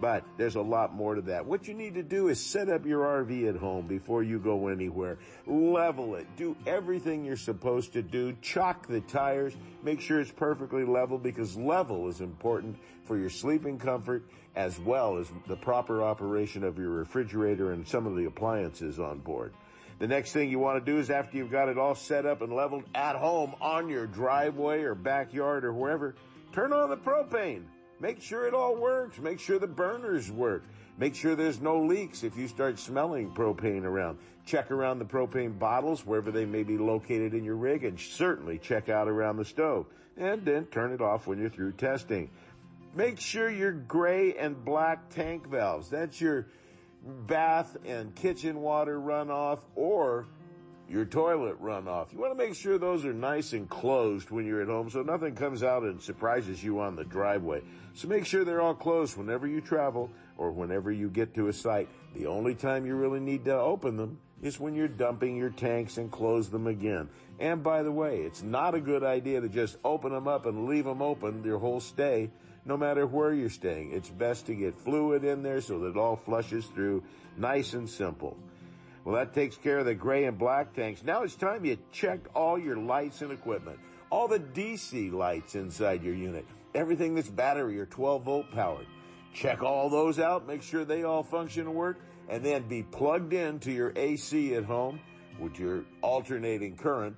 But 0.00 0.24
there's 0.38 0.54
a 0.54 0.62
lot 0.62 0.94
more 0.94 1.14
to 1.14 1.20
that. 1.22 1.44
What 1.44 1.68
you 1.68 1.74
need 1.74 1.94
to 1.94 2.02
do 2.02 2.28
is 2.28 2.42
set 2.42 2.70
up 2.70 2.86
your 2.86 3.04
RV 3.04 3.48
at 3.48 3.56
home 3.56 3.86
before 3.86 4.22
you 4.22 4.38
go 4.38 4.68
anywhere. 4.68 5.18
Level 5.46 6.14
it. 6.14 6.26
Do 6.36 6.56
everything 6.66 7.24
you're 7.24 7.36
supposed 7.36 7.92
to 7.92 8.02
do. 8.02 8.34
Chalk 8.40 8.86
the 8.86 9.00
tires. 9.02 9.54
Make 9.82 10.00
sure 10.00 10.20
it's 10.20 10.30
perfectly 10.30 10.84
level 10.84 11.18
because 11.18 11.54
level 11.56 12.08
is 12.08 12.22
important 12.22 12.78
for 13.04 13.18
your 13.18 13.28
sleeping 13.28 13.78
comfort 13.78 14.22
as 14.56 14.78
well 14.80 15.18
as 15.18 15.30
the 15.46 15.56
proper 15.56 16.02
operation 16.02 16.64
of 16.64 16.78
your 16.78 16.90
refrigerator 16.90 17.72
and 17.72 17.86
some 17.86 18.06
of 18.06 18.16
the 18.16 18.24
appliances 18.24 18.98
on 18.98 19.18
board. 19.18 19.52
The 20.00 20.08
next 20.08 20.32
thing 20.32 20.50
you 20.50 20.58
want 20.58 20.82
to 20.82 20.92
do 20.92 20.98
is 20.98 21.10
after 21.10 21.36
you've 21.36 21.50
got 21.50 21.68
it 21.68 21.76
all 21.76 21.94
set 21.94 22.24
up 22.24 22.40
and 22.40 22.54
leveled 22.54 22.84
at 22.94 23.16
home 23.16 23.54
on 23.60 23.90
your 23.90 24.06
driveway 24.06 24.80
or 24.80 24.94
backyard 24.94 25.62
or 25.62 25.74
wherever, 25.74 26.14
turn 26.52 26.72
on 26.72 26.88
the 26.88 26.96
propane. 26.96 27.64
Make 28.00 28.22
sure 28.22 28.46
it 28.46 28.54
all 28.54 28.76
works. 28.76 29.18
Make 29.18 29.38
sure 29.38 29.58
the 29.58 29.66
burners 29.66 30.32
work. 30.32 30.64
Make 30.96 31.14
sure 31.14 31.36
there's 31.36 31.60
no 31.60 31.82
leaks 31.82 32.24
if 32.24 32.34
you 32.34 32.48
start 32.48 32.78
smelling 32.78 33.30
propane 33.32 33.84
around. 33.84 34.18
Check 34.46 34.70
around 34.70 35.00
the 35.00 35.04
propane 35.04 35.58
bottles 35.58 36.06
wherever 36.06 36.30
they 36.30 36.46
may 36.46 36.62
be 36.62 36.78
located 36.78 37.34
in 37.34 37.44
your 37.44 37.56
rig 37.56 37.84
and 37.84 38.00
certainly 38.00 38.56
check 38.56 38.88
out 38.88 39.06
around 39.06 39.36
the 39.36 39.44
stove. 39.44 39.84
And 40.16 40.46
then 40.46 40.64
turn 40.66 40.92
it 40.92 41.02
off 41.02 41.26
when 41.26 41.38
you're 41.38 41.50
through 41.50 41.72
testing. 41.72 42.30
Make 42.94 43.20
sure 43.20 43.50
your 43.50 43.72
gray 43.72 44.34
and 44.34 44.64
black 44.64 45.10
tank 45.10 45.46
valves, 45.46 45.90
that's 45.90 46.20
your 46.22 46.46
bath 47.26 47.76
and 47.84 48.14
kitchen 48.14 48.60
water 48.60 48.98
runoff 49.00 49.60
or 49.74 50.26
your 50.88 51.04
toilet 51.04 51.62
runoff. 51.62 52.12
You 52.12 52.18
want 52.18 52.36
to 52.36 52.44
make 52.44 52.54
sure 52.54 52.76
those 52.76 53.04
are 53.04 53.12
nice 53.12 53.52
and 53.52 53.68
closed 53.68 54.30
when 54.30 54.44
you're 54.44 54.60
at 54.60 54.68
home 54.68 54.90
so 54.90 55.02
nothing 55.02 55.36
comes 55.36 55.62
out 55.62 55.84
and 55.84 56.02
surprises 56.02 56.62
you 56.64 56.80
on 56.80 56.96
the 56.96 57.04
driveway. 57.04 57.62
So 57.94 58.08
make 58.08 58.26
sure 58.26 58.44
they're 58.44 58.60
all 58.60 58.74
closed 58.74 59.16
whenever 59.16 59.46
you 59.46 59.60
travel 59.60 60.10
or 60.36 60.50
whenever 60.50 60.90
you 60.90 61.08
get 61.08 61.32
to 61.34 61.46
a 61.46 61.52
site. 61.52 61.88
The 62.14 62.26
only 62.26 62.56
time 62.56 62.86
you 62.86 62.96
really 62.96 63.20
need 63.20 63.44
to 63.44 63.54
open 63.54 63.96
them 63.96 64.18
is 64.42 64.58
when 64.58 64.74
you're 64.74 64.88
dumping 64.88 65.36
your 65.36 65.50
tanks 65.50 65.96
and 65.96 66.10
close 66.10 66.50
them 66.50 66.66
again. 66.66 67.08
And 67.38 67.62
by 67.62 67.82
the 67.84 67.92
way, 67.92 68.22
it's 68.22 68.42
not 68.42 68.74
a 68.74 68.80
good 68.80 69.04
idea 69.04 69.40
to 69.40 69.48
just 69.48 69.76
open 69.84 70.12
them 70.12 70.26
up 70.26 70.46
and 70.46 70.66
leave 70.66 70.86
them 70.86 71.02
open 71.02 71.44
your 71.44 71.58
whole 71.58 71.80
stay 71.80 72.30
no 72.64 72.76
matter 72.76 73.06
where 73.06 73.32
you're 73.32 73.50
staying. 73.50 73.92
It's 73.92 74.08
best 74.08 74.46
to 74.46 74.54
get 74.54 74.78
fluid 74.78 75.24
in 75.24 75.42
there 75.42 75.60
so 75.60 75.78
that 75.80 75.90
it 75.90 75.96
all 75.96 76.16
flushes 76.16 76.66
through 76.66 77.02
nice 77.36 77.72
and 77.74 77.88
simple. 77.88 78.36
Well, 79.04 79.16
that 79.16 79.34
takes 79.34 79.56
care 79.56 79.78
of 79.78 79.86
the 79.86 79.94
gray 79.94 80.24
and 80.24 80.38
black 80.38 80.74
tanks. 80.74 81.02
Now 81.02 81.22
it's 81.22 81.34
time 81.34 81.64
you 81.64 81.78
check 81.90 82.20
all 82.34 82.58
your 82.58 82.76
lights 82.76 83.22
and 83.22 83.32
equipment. 83.32 83.78
All 84.10 84.28
the 84.28 84.40
DC 84.40 85.12
lights 85.12 85.54
inside 85.54 86.02
your 86.02 86.14
unit. 86.14 86.44
Everything 86.74 87.14
that's 87.14 87.30
battery 87.30 87.80
or 87.80 87.86
12 87.86 88.22
volt 88.22 88.50
powered. 88.52 88.86
Check 89.32 89.62
all 89.62 89.88
those 89.88 90.18
out, 90.18 90.46
make 90.46 90.62
sure 90.62 90.84
they 90.84 91.04
all 91.04 91.22
function 91.22 91.66
and 91.66 91.74
work, 91.74 91.98
and 92.28 92.44
then 92.44 92.62
be 92.68 92.82
plugged 92.82 93.32
into 93.32 93.70
your 93.70 93.92
AC 93.96 94.54
at 94.54 94.64
home 94.64 95.00
with 95.38 95.58
your 95.58 95.84
alternating 96.02 96.76
current 96.76 97.16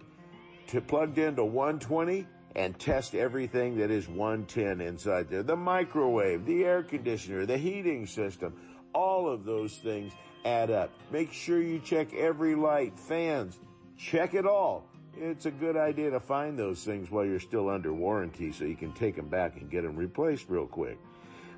to 0.68 0.80
plugged 0.80 1.18
into 1.18 1.44
120 1.44 2.26
and 2.54 2.78
test 2.78 3.14
everything 3.14 3.76
that 3.78 3.90
is 3.90 4.08
110 4.08 4.80
inside 4.80 5.28
there. 5.28 5.42
The 5.42 5.56
microwave, 5.56 6.44
the 6.44 6.64
air 6.64 6.82
conditioner, 6.82 7.46
the 7.46 7.56
heating 7.56 8.06
system, 8.06 8.54
all 8.94 9.28
of 9.28 9.44
those 9.44 9.76
things 9.76 10.12
add 10.44 10.70
up. 10.70 10.90
Make 11.10 11.32
sure 11.32 11.62
you 11.62 11.78
check 11.78 12.12
every 12.14 12.54
light, 12.54 12.98
fans, 12.98 13.58
check 13.96 14.34
it 14.34 14.46
all. 14.46 14.86
It's 15.16 15.46
a 15.46 15.50
good 15.50 15.76
idea 15.76 16.10
to 16.10 16.20
find 16.20 16.58
those 16.58 16.84
things 16.84 17.10
while 17.10 17.24
you're 17.24 17.40
still 17.40 17.68
under 17.68 17.92
warranty 17.92 18.50
so 18.52 18.64
you 18.64 18.76
can 18.76 18.92
take 18.92 19.16
them 19.16 19.28
back 19.28 19.60
and 19.60 19.70
get 19.70 19.82
them 19.82 19.96
replaced 19.96 20.48
real 20.48 20.66
quick. 20.66 20.98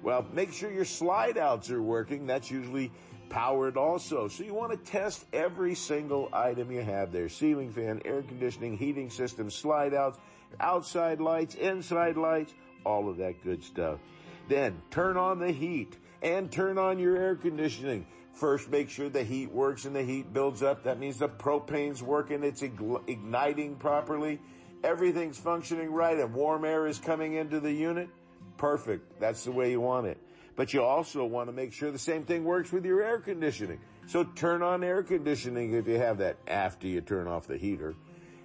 Well, 0.02 0.26
make 0.33 0.52
sure 0.52 0.70
your 0.70 0.85
slide 0.85 1.38
outs 1.38 1.70
are 1.70 1.80
working. 1.80 2.26
That's 2.26 2.50
usually 2.50 2.90
powered 3.30 3.76
also. 3.76 4.28
So 4.28 4.44
you 4.44 4.52
want 4.52 4.72
to 4.72 4.90
test 4.90 5.24
every 5.33 5.74
single 5.74 6.28
item 6.33 6.70
you 6.70 6.83
have 6.83 7.11
there. 7.11 7.28
Ceiling 7.28 7.72
fan, 7.72 8.02
air 8.04 8.22
conditioning, 8.22 8.76
heating 8.76 9.09
system, 9.09 9.50
slide 9.50 9.94
outs, 9.94 10.18
outside 10.60 11.20
lights, 11.20 11.54
inside 11.54 12.16
lights, 12.16 12.54
all 12.84 13.08
of 13.08 13.16
that 13.18 13.42
good 13.42 13.62
stuff. 13.62 13.98
Then 14.48 14.80
turn 14.90 15.16
on 15.16 15.38
the 15.38 15.52
heat 15.52 15.96
and 16.22 16.50
turn 16.50 16.78
on 16.78 16.98
your 16.98 17.16
air 17.16 17.36
conditioning. 17.36 18.06
First, 18.32 18.68
make 18.70 18.90
sure 18.90 19.08
the 19.08 19.22
heat 19.22 19.50
works 19.52 19.84
and 19.84 19.94
the 19.94 20.02
heat 20.02 20.32
builds 20.32 20.62
up. 20.62 20.84
That 20.84 20.98
means 20.98 21.18
the 21.18 21.28
propane's 21.28 22.02
working, 22.02 22.42
it's 22.42 22.62
igniting 22.62 23.76
properly, 23.76 24.40
everything's 24.82 25.38
functioning 25.38 25.92
right, 25.92 26.18
and 26.18 26.34
warm 26.34 26.64
air 26.64 26.86
is 26.86 26.98
coming 26.98 27.34
into 27.34 27.60
the 27.60 27.72
unit. 27.72 28.08
Perfect. 28.56 29.20
That's 29.20 29.44
the 29.44 29.52
way 29.52 29.70
you 29.70 29.80
want 29.80 30.06
it. 30.06 30.18
But 30.56 30.72
you 30.72 30.82
also 30.82 31.24
want 31.24 31.48
to 31.48 31.52
make 31.52 31.72
sure 31.72 31.90
the 31.90 31.98
same 31.98 32.24
thing 32.24 32.44
works 32.44 32.72
with 32.72 32.84
your 32.84 33.02
air 33.02 33.18
conditioning. 33.18 33.80
So 34.06 34.24
turn 34.24 34.62
on 34.62 34.84
air 34.84 35.02
conditioning 35.02 35.74
if 35.74 35.88
you 35.88 35.98
have 35.98 36.18
that 36.18 36.36
after 36.46 36.86
you 36.86 37.00
turn 37.00 37.26
off 37.26 37.46
the 37.46 37.56
heater. 37.56 37.94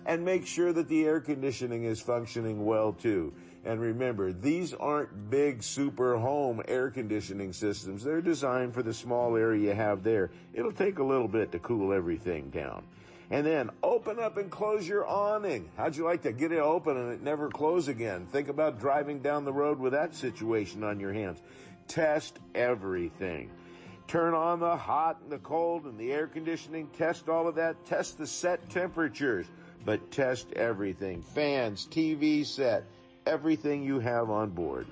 And 0.05 0.25
make 0.25 0.47
sure 0.47 0.73
that 0.73 0.88
the 0.88 1.05
air 1.05 1.19
conditioning 1.19 1.83
is 1.83 2.01
functioning 2.01 2.65
well 2.65 2.93
too. 2.93 3.33
And 3.65 3.81
remember, 3.81 4.31
these 4.31 4.73
aren't 4.73 5.29
big 5.29 5.62
super 5.62 6.17
home 6.17 6.62
air 6.67 6.89
conditioning 6.89 7.51
systems. 7.53 8.03
They're 8.03 8.21
designed 8.21 8.73
for 8.73 8.81
the 8.81 8.93
small 8.93 9.35
area 9.35 9.69
you 9.69 9.75
have 9.75 10.03
there. 10.03 10.31
It'll 10.53 10.71
take 10.71 10.99
a 10.99 11.03
little 11.03 11.27
bit 11.27 11.51
to 11.51 11.59
cool 11.59 11.93
everything 11.93 12.49
down. 12.49 12.83
And 13.31 13.45
then 13.45 13.69
open 13.83 14.19
up 14.19 14.38
and 14.38 14.49
close 14.49 14.88
your 14.88 15.05
awning. 15.05 15.69
How'd 15.77 15.95
you 15.95 16.03
like 16.03 16.23
to 16.23 16.31
get 16.31 16.51
it 16.51 16.59
open 16.59 16.97
and 16.97 17.12
it 17.12 17.21
never 17.21 17.49
close 17.49 17.88
again? 17.88 18.25
Think 18.31 18.47
about 18.47 18.79
driving 18.79 19.19
down 19.19 19.45
the 19.45 19.53
road 19.53 19.77
with 19.77 19.91
that 19.91 20.15
situation 20.15 20.83
on 20.83 20.99
your 20.99 21.13
hands. 21.13 21.39
Test 21.88 22.39
everything. 22.55 23.51
Turn 24.07 24.33
on 24.33 24.59
the 24.59 24.75
hot 24.75 25.19
and 25.21 25.31
the 25.31 25.38
cold 25.38 25.85
and 25.85 25.99
the 25.99 26.12
air 26.12 26.25
conditioning. 26.25 26.88
Test 26.97 27.29
all 27.29 27.47
of 27.47 27.53
that. 27.55 27.85
Test 27.85 28.17
the 28.17 28.25
set 28.25 28.67
temperatures, 28.71 29.45
but 29.85 30.11
test 30.11 30.51
everything. 30.53 31.21
Fans, 31.21 31.87
TV 31.89 32.45
set, 32.45 32.83
everything 33.25 33.83
you 33.83 33.99
have 33.99 34.29
on 34.29 34.49
board. 34.49 34.87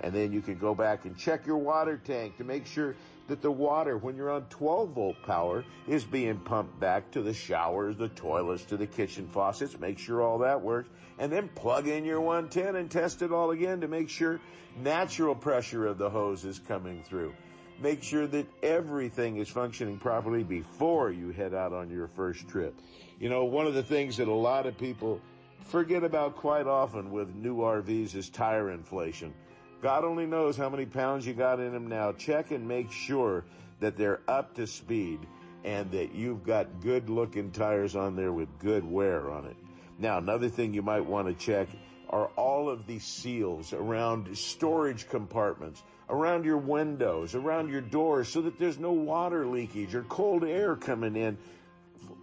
And 0.00 0.12
then 0.12 0.32
you 0.32 0.40
can 0.40 0.58
go 0.58 0.74
back 0.74 1.04
and 1.04 1.16
check 1.16 1.46
your 1.46 1.58
water 1.58 2.00
tank 2.04 2.38
to 2.38 2.44
make 2.44 2.66
sure 2.66 2.96
that 3.28 3.40
the 3.40 3.50
water, 3.50 3.96
when 3.96 4.16
you're 4.16 4.30
on 4.30 4.42
12 4.50 4.90
volt 4.90 5.16
power, 5.24 5.64
is 5.86 6.04
being 6.04 6.38
pumped 6.38 6.78
back 6.80 7.10
to 7.12 7.22
the 7.22 7.32
showers, 7.32 7.96
the 7.96 8.08
toilets, 8.08 8.64
to 8.64 8.76
the 8.76 8.86
kitchen 8.86 9.28
faucets. 9.28 9.78
Make 9.78 9.98
sure 9.98 10.20
all 10.20 10.38
that 10.38 10.60
works. 10.60 10.88
And 11.18 11.30
then 11.30 11.48
plug 11.48 11.86
in 11.86 12.04
your 12.04 12.20
110 12.20 12.74
and 12.74 12.90
test 12.90 13.22
it 13.22 13.32
all 13.32 13.52
again 13.52 13.82
to 13.82 13.88
make 13.88 14.08
sure 14.08 14.40
natural 14.82 15.34
pressure 15.34 15.86
of 15.86 15.98
the 15.98 16.10
hose 16.10 16.44
is 16.44 16.58
coming 16.58 17.04
through. 17.04 17.34
Make 17.80 18.02
sure 18.02 18.26
that 18.26 18.46
everything 18.62 19.36
is 19.36 19.48
functioning 19.48 19.98
properly 19.98 20.42
before 20.42 21.10
you 21.10 21.30
head 21.30 21.54
out 21.54 21.72
on 21.72 21.90
your 21.90 22.08
first 22.08 22.48
trip. 22.48 22.74
You 23.22 23.28
know, 23.28 23.44
one 23.44 23.68
of 23.68 23.74
the 23.74 23.84
things 23.84 24.16
that 24.16 24.26
a 24.26 24.34
lot 24.34 24.66
of 24.66 24.76
people 24.76 25.20
forget 25.66 26.02
about 26.02 26.34
quite 26.34 26.66
often 26.66 27.12
with 27.12 27.32
new 27.36 27.58
RVs 27.58 28.16
is 28.16 28.28
tire 28.28 28.72
inflation. 28.72 29.32
God 29.80 30.02
only 30.02 30.26
knows 30.26 30.56
how 30.56 30.68
many 30.68 30.86
pounds 30.86 31.24
you 31.24 31.32
got 31.32 31.60
in 31.60 31.72
them 31.72 31.86
now. 31.86 32.10
Check 32.10 32.50
and 32.50 32.66
make 32.66 32.90
sure 32.90 33.44
that 33.78 33.96
they're 33.96 34.18
up 34.26 34.56
to 34.56 34.66
speed 34.66 35.20
and 35.62 35.88
that 35.92 36.16
you've 36.16 36.42
got 36.42 36.80
good 36.80 37.08
looking 37.08 37.52
tires 37.52 37.94
on 37.94 38.16
there 38.16 38.32
with 38.32 38.48
good 38.58 38.84
wear 38.84 39.30
on 39.30 39.46
it. 39.46 39.56
Now, 40.00 40.18
another 40.18 40.48
thing 40.48 40.74
you 40.74 40.82
might 40.82 41.06
want 41.06 41.28
to 41.28 41.34
check 41.34 41.68
are 42.10 42.26
all 42.34 42.68
of 42.68 42.88
these 42.88 43.04
seals 43.04 43.72
around 43.72 44.36
storage 44.36 45.08
compartments, 45.08 45.80
around 46.10 46.44
your 46.44 46.58
windows, 46.58 47.36
around 47.36 47.68
your 47.68 47.82
doors 47.82 48.26
so 48.26 48.42
that 48.42 48.58
there's 48.58 48.80
no 48.80 48.90
water 48.90 49.46
leakage 49.46 49.94
or 49.94 50.02
cold 50.02 50.42
air 50.42 50.74
coming 50.74 51.14
in 51.14 51.38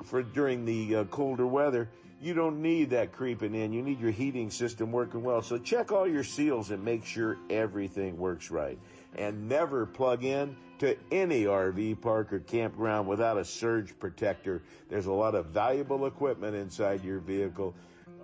for 0.04 0.24
during 0.24 0.66
the 0.66 0.98
uh, 0.98 1.04
colder 1.06 1.48
weather 1.48 1.90
you 2.22 2.34
don't 2.34 2.62
need 2.62 2.90
that 2.90 3.14
creeping 3.14 3.56
in. 3.56 3.72
You 3.72 3.82
need 3.82 4.00
your 4.00 4.12
heating 4.12 4.52
system 4.52 4.92
working 4.92 5.24
well. 5.24 5.42
So 5.42 5.58
check 5.58 5.92
all 5.92 6.08
your 6.08 6.24
seals 6.24 6.70
and 6.70 6.84
make 6.84 7.06
sure 7.06 7.38
everything 7.50 8.18
works 8.18 8.52
right. 8.52 8.78
and 9.16 9.50
never 9.50 9.86
plug 9.86 10.24
in 10.24 10.56
to 10.80 10.96
any 11.12 11.46
RV 11.46 12.00
park 12.02 12.32
or 12.32 12.40
campground 12.40 13.08
without 13.08 13.38
a 13.38 13.46
surge 13.46 13.98
protector. 14.00 14.62
There's 14.90 15.08
a 15.08 15.12
lot 15.12 15.34
of 15.34 15.48
valuable 15.48 16.06
equipment 16.06 16.56
inside 16.56 17.04
your 17.04 17.20
vehicle. 17.20 17.74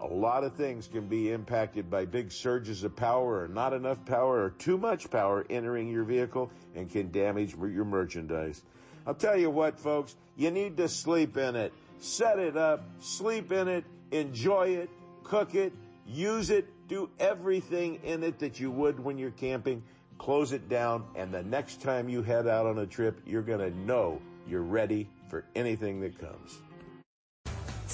A 0.02 0.06
lot 0.06 0.44
of 0.44 0.54
things 0.56 0.88
can 0.88 1.08
be 1.08 1.32
impacted 1.32 1.90
by 1.90 2.06
big 2.06 2.32
surges 2.32 2.84
of 2.84 2.96
power 2.96 3.44
or 3.44 3.48
not 3.48 3.74
enough 3.74 4.06
power 4.06 4.44
or 4.44 4.50
too 4.52 4.78
much 4.78 5.10
power 5.10 5.46
entering 5.50 5.88
your 5.88 6.04
vehicle 6.04 6.52
and 6.76 6.92
can 6.92 7.12
damage 7.12 7.56
your 7.56 7.86
merchandise. 7.86 8.62
I'll 9.06 9.14
tell 9.14 9.38
you 9.38 9.50
what, 9.50 9.80
folks, 9.80 10.16
you 10.36 10.52
need 10.52 10.78
to 10.78 10.90
sleep 10.90 11.38
in 11.38 11.56
it. 11.56 11.74
Set 12.00 12.40
it 12.40 12.58
up, 12.58 12.84
sleep 13.00 13.52
in 13.52 13.68
it, 13.68 13.86
enjoy 14.12 14.70
it, 14.70 14.90
cook 15.24 15.56
it, 15.56 15.74
use 16.08 16.50
it, 16.50 16.68
do 16.88 17.10
everything 17.20 18.00
in 18.04 18.24
it 18.24 18.40
that 18.40 18.60
you 18.60 18.70
would 18.72 19.00
when 19.00 19.18
you're 19.18 19.32
camping. 19.32 19.84
Close 20.18 20.54
it 20.54 20.70
down, 20.70 21.04
and 21.16 21.34
the 21.34 21.44
next 21.44 21.82
time 21.82 22.08
you 22.10 22.22
head 22.24 22.48
out 22.48 22.66
on 22.66 22.80
a 22.80 22.86
trip, 22.86 23.22
you're 23.26 23.42
to 23.60 23.70
know 23.80 24.22
you're 24.48 24.62
ready 24.62 25.10
for 25.30 25.46
anything 25.56 26.00
that 26.02 26.18
comes. 26.20 26.60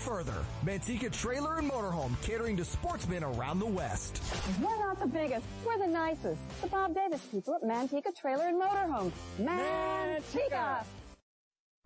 further. 0.00 0.34
Manteca 0.64 1.12
Trailer 1.12 1.58
and 1.58 1.70
Motorhome, 1.70 2.20
catering 2.22 2.56
to 2.56 2.64
sportsmen 2.64 3.22
around 3.22 3.58
the 3.58 3.66
West. 3.66 4.22
We're 4.60 4.78
not 4.78 4.98
the 4.98 5.06
biggest, 5.06 5.44
we're 5.64 5.78
the 5.78 5.86
nicest. 5.86 6.40
The 6.62 6.68
Bob 6.68 6.94
Davis 6.94 7.20
people 7.30 7.54
at 7.54 7.62
Manteca 7.62 8.14
Trailer 8.18 8.48
and 8.48 8.60
Motorhome. 8.60 9.12
Manteca! 9.38 10.84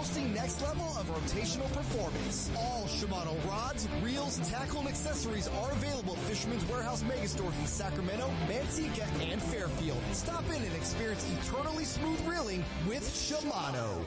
boasting 0.00 0.32
next 0.32 0.62
level 0.62 0.86
of 0.96 1.06
rotational 1.08 1.70
performance. 1.74 2.50
All 2.56 2.84
Shimano 2.84 3.36
rods, 3.46 3.86
reels, 4.02 4.38
tackle, 4.48 4.80
and 4.80 4.88
accessories 4.88 5.46
are 5.46 5.72
available 5.72 6.14
at 6.14 6.20
Fisherman's 6.20 6.64
Warehouse 6.70 7.02
Megastores 7.02 7.58
in 7.60 7.66
Sacramento, 7.66 8.30
Manteca, 8.48 9.06
and 9.30 9.42
Fairfield. 9.42 10.00
Stop 10.12 10.48
in 10.48 10.62
and 10.62 10.74
experience 10.74 11.26
eternally 11.42 11.84
smooth 11.84 12.18
reeling 12.26 12.64
with 12.88 13.02
Shimano. 13.02 14.06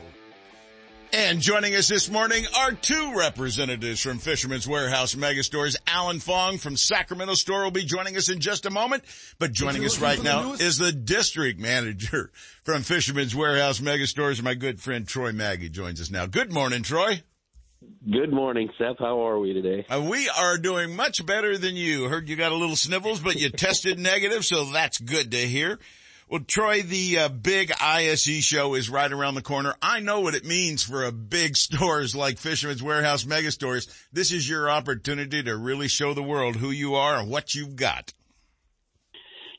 And 1.16 1.42
joining 1.42 1.76
us 1.76 1.88
this 1.88 2.10
morning 2.10 2.44
are 2.58 2.72
two 2.72 3.14
representatives 3.16 4.02
from 4.02 4.18
Fisherman's 4.18 4.68
Warehouse 4.68 5.14
Megastores. 5.14 5.76
Alan 5.86 6.20
Fong 6.20 6.58
from 6.58 6.76
Sacramento 6.76 7.36
store 7.36 7.64
will 7.64 7.70
be 7.70 7.86
joining 7.86 8.18
us 8.18 8.30
in 8.30 8.40
just 8.40 8.66
a 8.66 8.72
moment. 8.72 9.04
But 9.38 9.52
joining 9.52 9.86
us 9.86 10.00
right 10.00 10.22
now 10.24 10.54
is 10.54 10.80
the 10.80 10.92
district 10.92 11.60
manager 11.60 12.32
from 12.64 12.82
Fisherman's 12.82 13.36
Warehouse 13.36 13.80
Megastores. 13.80 14.42
My 14.42 14.56
good 14.56 14.80
friend 14.80 15.08
Troy 15.08 15.34
Maggie 15.34 15.70
joins 15.70 16.02
us 16.02 16.10
now. 16.10 16.26
Good 16.26 16.52
morning, 16.52 16.82
Troy. 16.82 17.22
Good 18.12 18.34
morning, 18.34 18.70
Seth. 18.80 18.98
How 18.98 19.28
are 19.28 19.38
we 19.38 19.54
today? 19.54 19.86
Uh, 19.88 20.02
we 20.02 20.28
are 20.30 20.58
doing 20.58 20.96
much 20.96 21.24
better 21.24 21.60
than 21.60 21.76
you. 21.76 22.06
Heard 22.06 22.28
you 22.28 22.36
got 22.36 22.52
a 22.52 22.56
little 22.56 22.76
snivels, 22.76 23.20
but 23.20 23.36
you 23.36 23.52
tested 23.52 24.00
negative, 24.00 24.44
so 24.44 24.66
that's 24.66 24.98
good 24.98 25.30
to 25.30 25.38
hear. 25.38 25.78
Well, 26.34 26.42
Troy, 26.48 26.82
the 26.82 27.20
uh, 27.20 27.30
big 27.30 27.72
ISE 27.80 28.44
show 28.44 28.74
is 28.74 28.90
right 28.90 29.12
around 29.12 29.36
the 29.36 29.44
corner. 29.44 29.76
I 29.84 30.00
know 30.00 30.22
what 30.22 30.34
it 30.34 30.44
means 30.44 30.82
for 30.82 31.04
a 31.04 31.12
big 31.12 31.56
stores 31.58 32.16
like 32.16 32.40
Fisherman's 32.40 32.82
Warehouse 32.82 33.24
Megastores. 33.24 33.88
This 34.12 34.32
is 34.32 34.50
your 34.50 34.68
opportunity 34.68 35.44
to 35.44 35.56
really 35.56 35.88
show 35.88 36.16
the 36.16 36.24
world 36.24 36.56
who 36.56 36.72
you 36.72 36.96
are 36.96 37.20
and 37.20 37.30
what 37.30 37.54
you've 37.54 37.76
got. 37.76 38.14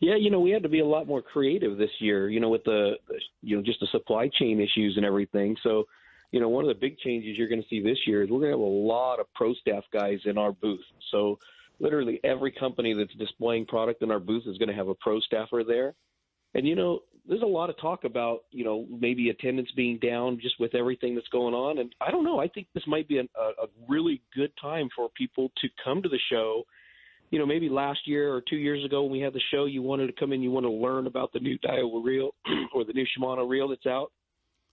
Yeah, 0.01 0.16
you 0.16 0.33
know, 0.33 0.41
we 0.41 0.51
had 0.51 0.64
to 0.64 0.68
be 0.68 0.81
a 0.81 0.85
lot 0.85 1.07
more 1.07 1.22
creative 1.22 1.79
this 1.79 1.93
year, 2.01 2.29
you 2.29 2.41
know, 2.41 2.49
with 2.49 2.64
the, 2.64 2.95
you 3.41 3.55
know, 3.55 3.62
just 3.62 3.79
the 3.79 3.87
supply 3.93 4.29
chain 4.37 4.59
issues 4.61 4.95
and 4.97 5.07
everything. 5.07 5.55
So, 5.62 5.85
you 6.33 6.41
know, 6.41 6.49
one 6.49 6.64
of 6.64 6.68
the 6.68 6.81
big 6.81 6.99
changes 6.99 7.39
you're 7.39 7.49
going 7.49 7.62
to 7.62 7.68
see 7.68 7.85
this 7.85 7.99
year 8.05 8.25
is 8.25 8.31
we're 8.31 8.41
going 8.41 8.51
to 8.51 8.59
have 8.59 8.59
a 8.59 8.64
lot 8.64 9.20
of 9.20 9.33
pro 9.37 9.55
staff 9.55 9.85
guys 9.93 10.18
in 10.25 10.39
our 10.39 10.51
booth. 10.51 10.83
So 11.12 11.39
literally 11.79 12.18
every 12.25 12.51
company 12.51 12.95
that's 12.95 13.14
displaying 13.14 13.66
product 13.66 14.03
in 14.03 14.11
our 14.11 14.18
booth 14.18 14.43
is 14.49 14.59
going 14.59 14.70
to 14.70 14.75
have 14.75 14.89
a 14.89 14.95
pro 14.97 15.20
staffer 15.20 15.62
there. 15.64 15.95
And 16.55 16.66
you 16.66 16.74
know, 16.74 17.00
there's 17.26 17.42
a 17.42 17.46
lot 17.46 17.70
of 17.70 17.78
talk 17.78 18.05
about 18.05 18.44
you 18.50 18.64
know 18.64 18.86
maybe 18.90 19.30
attendance 19.30 19.70
being 19.76 19.98
down 19.98 20.38
just 20.40 20.59
with 20.61 20.74
everything 20.74 21.14
that's 21.14 21.28
going 21.28 21.55
on. 21.55 21.78
And 21.78 21.94
I 22.00 22.11
don't 22.11 22.24
know. 22.24 22.40
I 22.40 22.48
think 22.48 22.68
this 22.74 22.84
might 22.86 23.09
be 23.09 23.18
a, 23.18 23.22
a 23.22 23.66
really 23.88 24.22
good 24.34 24.52
time 24.61 24.88
for 24.94 25.09
people 25.16 25.50
to 25.61 25.68
come 25.82 26.02
to 26.02 26.09
the 26.09 26.20
show. 26.30 26.62
You 27.30 27.38
know, 27.38 27.46
maybe 27.46 27.68
last 27.68 28.00
year 28.07 28.32
or 28.32 28.42
two 28.48 28.57
years 28.57 28.84
ago 28.84 29.02
when 29.02 29.12
we 29.12 29.20
had 29.20 29.32
the 29.32 29.40
show, 29.50 29.64
you 29.64 29.82
wanted 29.82 30.07
to 30.07 30.12
come 30.12 30.32
in, 30.32 30.42
you 30.42 30.52
want 30.52 30.64
to 30.64 30.70
learn 30.70 31.07
about 31.07 31.32
the 31.32 31.40
new 31.40 31.59
Daiwa 31.59 32.05
reel 32.05 32.30
or 32.74 32.84
the 32.84 32.92
new 32.92 33.07
Shimano 33.07 33.48
reel 33.48 33.68
that's 33.68 33.86
out. 33.86 34.12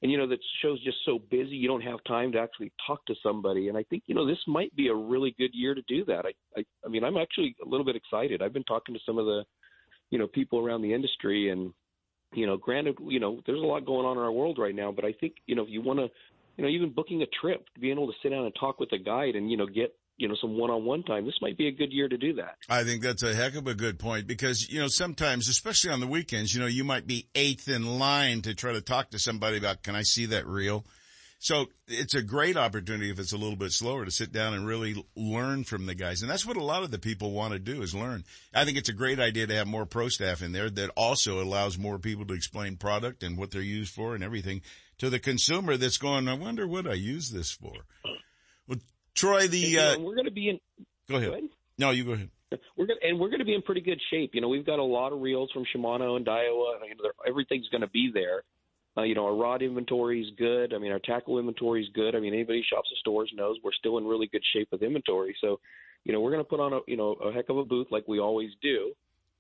And 0.02 0.12
you 0.12 0.18
know, 0.18 0.28
that 0.28 0.40
show's 0.62 0.84
just 0.84 0.98
so 1.06 1.20
busy, 1.30 1.56
you 1.56 1.68
don't 1.68 1.82
have 1.82 2.04
time 2.08 2.32
to 2.32 2.40
actually 2.40 2.72
talk 2.88 3.06
to 3.06 3.16
somebody. 3.22 3.70
And 3.70 3.78
I 3.78 3.84
think 3.84 4.04
you 4.08 4.16
know 4.16 4.28
this 4.28 4.40
might 4.48 4.76
be 4.76 4.88
a 4.90 4.94
really 4.96 5.34
good 5.38 5.52
year 5.54 5.74
to 5.74 5.82
do 5.88 6.04
that. 6.06 6.26
I, 6.26 6.60
I, 6.60 6.64
I 6.86 6.90
mean, 6.90 7.04
I'm 7.04 7.18
actually 7.18 7.56
a 7.64 7.70
little 7.70 7.86
bit 7.86 7.96
excited. 7.96 8.42
I've 8.42 8.54
been 8.54 8.64
talking 8.64 8.94
to 8.94 9.02
some 9.06 9.18
of 9.18 9.26
the 9.26 9.44
you 10.12 10.20
know 10.20 10.28
people 10.28 10.60
around 10.60 10.84
the 10.84 10.94
industry. 10.94 11.50
And 11.50 11.74
you 12.34 12.46
know 12.46 12.58
granted 12.58 12.98
you 13.08 13.20
know 13.20 13.42
there's 13.46 13.62
a 13.62 13.66
lot 13.66 13.86
going 13.86 14.06
on 14.06 14.18
in 14.18 14.24
our 14.24 14.32
world 14.32 14.58
right 14.58 14.76
now 14.76 14.92
but 14.92 15.06
i 15.06 15.12
think 15.12 15.34
you 15.48 15.56
know 15.56 15.64
if 15.64 15.70
you 15.70 15.82
want 15.82 16.00
to 16.00 16.08
you 16.58 16.64
know 16.64 16.70
even 16.70 16.90
booking 16.90 17.22
a 17.22 17.26
trip 17.42 17.66
being 17.80 17.94
able 17.94 18.08
to 18.08 18.14
sit 18.24 18.30
down 18.30 18.46
and 18.46 18.54
talk 18.60 18.80
with 18.80 18.92
a 18.94 18.98
guide 18.98 19.36
and 19.36 19.52
you 19.52 19.58
know 19.58 19.66
get 19.66 19.96
you 20.18 20.28
know 20.28 20.36
some 20.40 20.58
one-on-one 20.58 21.04
time 21.04 21.26
this 21.26 21.36
might 21.42 21.58
be 21.58 21.68
a 21.68 21.72
good 21.72 21.92
year 21.92 22.08
to 22.08 22.18
do 22.18 22.34
that. 22.34 22.56
I 22.70 22.84
think 22.84 23.02
that's 23.02 23.24
a 23.24 23.34
heck 23.34 23.56
of 23.56 23.66
a 23.68 23.74
good 23.74 23.98
point 23.98 24.28
because 24.28 24.70
you 24.70 24.80
know 24.80 24.88
sometimes 24.88 25.48
especially 25.48 25.92
on 25.92 26.00
the 26.00 26.08
weekends 26.08 26.54
you 26.54 26.60
know 26.60 26.68
you 26.68 26.84
might 26.84 27.08
be 27.08 27.28
eighth 27.34 27.68
in 27.68 27.98
line 28.00 28.42
to 28.42 28.54
try 28.54 28.74
to 28.74 28.82
talk 28.82 29.10
to 29.12 29.20
somebody 29.20 29.58
about 29.58 29.84
can 29.84 29.96
i 29.96 30.04
see 30.04 30.28
that 30.28 30.48
reel 30.48 30.86
so 31.42 31.66
it's 31.88 32.14
a 32.14 32.22
great 32.22 32.56
opportunity 32.56 33.10
if 33.10 33.18
it's 33.18 33.34
a 33.34 33.38
little 33.38 33.56
bit 33.56 33.72
slower 33.72 34.06
to 34.06 34.12
sit 34.12 34.32
down 34.32 34.54
and 34.54 34.64
really 34.64 35.04
learn 35.16 35.64
from 35.64 35.88
the 35.88 35.96
guys. 35.96 36.22
And 36.22 36.30
that's 36.30 36.46
what 36.46 36.56
a 36.56 36.64
lot 36.64 36.84
of 36.84 36.92
the 36.92 37.00
people 37.00 37.32
want 37.32 37.54
to 37.54 37.60
do 37.60 37.82
is 37.82 37.96
learn. 37.96 38.26
I 38.54 38.64
think 38.64 38.78
it's 38.78 38.90
a 38.90 38.94
great 38.94 39.20
idea 39.20 39.48
to 39.48 39.56
have 39.56 39.66
more 39.66 39.88
pro 39.88 40.08
staff 40.10 40.44
in 40.44 40.52
there 40.52 40.70
that 40.70 40.92
also 40.96 41.42
allows 41.42 41.80
more 41.80 41.98
people 41.98 42.28
to 42.28 42.36
explain 42.36 42.78
product 42.78 43.24
and 43.24 43.40
what 43.40 43.50
they're 43.50 43.62
used 43.64 43.92
for 43.92 44.14
and 44.14 44.24
everything 44.24 44.62
to 45.00 45.10
the 45.10 45.18
consumer 45.18 45.78
that's 45.78 45.98
going, 45.98 46.28
I 46.28 46.36
wonder 46.36 46.68
what 46.68 46.86
I 46.86 46.94
use 46.94 47.32
this 47.32 47.52
for. 47.52 47.74
Well, 48.68 48.78
Troy, 49.16 49.48
the, 49.48 49.80
uh, 49.80 49.98
we're 49.98 50.14
going 50.14 50.26
to 50.26 50.32
be 50.32 50.48
in, 50.48 50.60
go 51.10 51.16
ahead. 51.16 51.30
go 51.30 51.34
ahead. 51.38 51.50
No, 51.80 51.90
you 51.90 52.04
go 52.04 52.12
ahead. 52.12 52.30
We're 52.78 52.86
going 52.86 53.00
and 53.02 53.20
we're 53.20 53.30
going 53.30 53.40
to 53.40 53.46
be 53.46 53.56
in 53.56 53.64
pretty 53.64 53.82
good 53.82 54.00
shape. 54.12 54.32
You 54.36 54.42
know, 54.42 54.50
we've 54.50 54.66
got 54.66 54.78
a 54.78 54.84
lot 54.84 55.12
of 55.12 55.22
reels 55.22 55.50
from 55.52 55.64
Shimano 55.64 56.18
and 56.18 56.26
Daiwa. 56.26 56.86
You 56.88 56.96
know, 57.02 57.10
everything's 57.28 57.68
going 57.70 57.82
to 57.82 57.90
be 57.90 58.12
there. 58.14 58.44
Uh, 58.98 59.04
you 59.04 59.16
know, 59.16 59.26
our 59.26 59.36
rod 59.36 59.62
inventory 59.62 60.22
is 60.22 60.30
good. 60.38 60.74
I 60.74 60.78
mean, 60.78 60.92
our 60.92 61.00
tackle 61.00 61.40
inventory 61.40 61.82
is 61.82 61.90
good. 61.94 62.14
I 62.16 62.20
mean, 62.20 62.34
anybody 62.34 62.60
who 62.60 62.76
shops 62.76 62.90
at 62.92 62.98
stores 62.98 63.32
knows 63.34 63.58
we're 63.64 63.72
still 63.72 63.98
in 63.98 64.06
really 64.06 64.28
good 64.28 64.44
shape 64.54 64.68
with 64.72 64.84
inventory. 64.84 65.36
So, 65.40 65.60
you 66.04 66.12
know, 66.12 66.20
we're 66.20 66.32
going 66.32 66.44
to 66.44 66.50
put 66.50 66.60
on 66.60 66.74
a 66.74 66.80
you 66.88 66.98
know 66.98 67.14
a 67.14 67.32
heck 67.32 67.50
of 67.50 67.58
a 67.58 67.66
booth 67.66 67.88
like 67.90 68.08
we 68.08 68.20
always 68.20 68.52
do. 68.62 68.92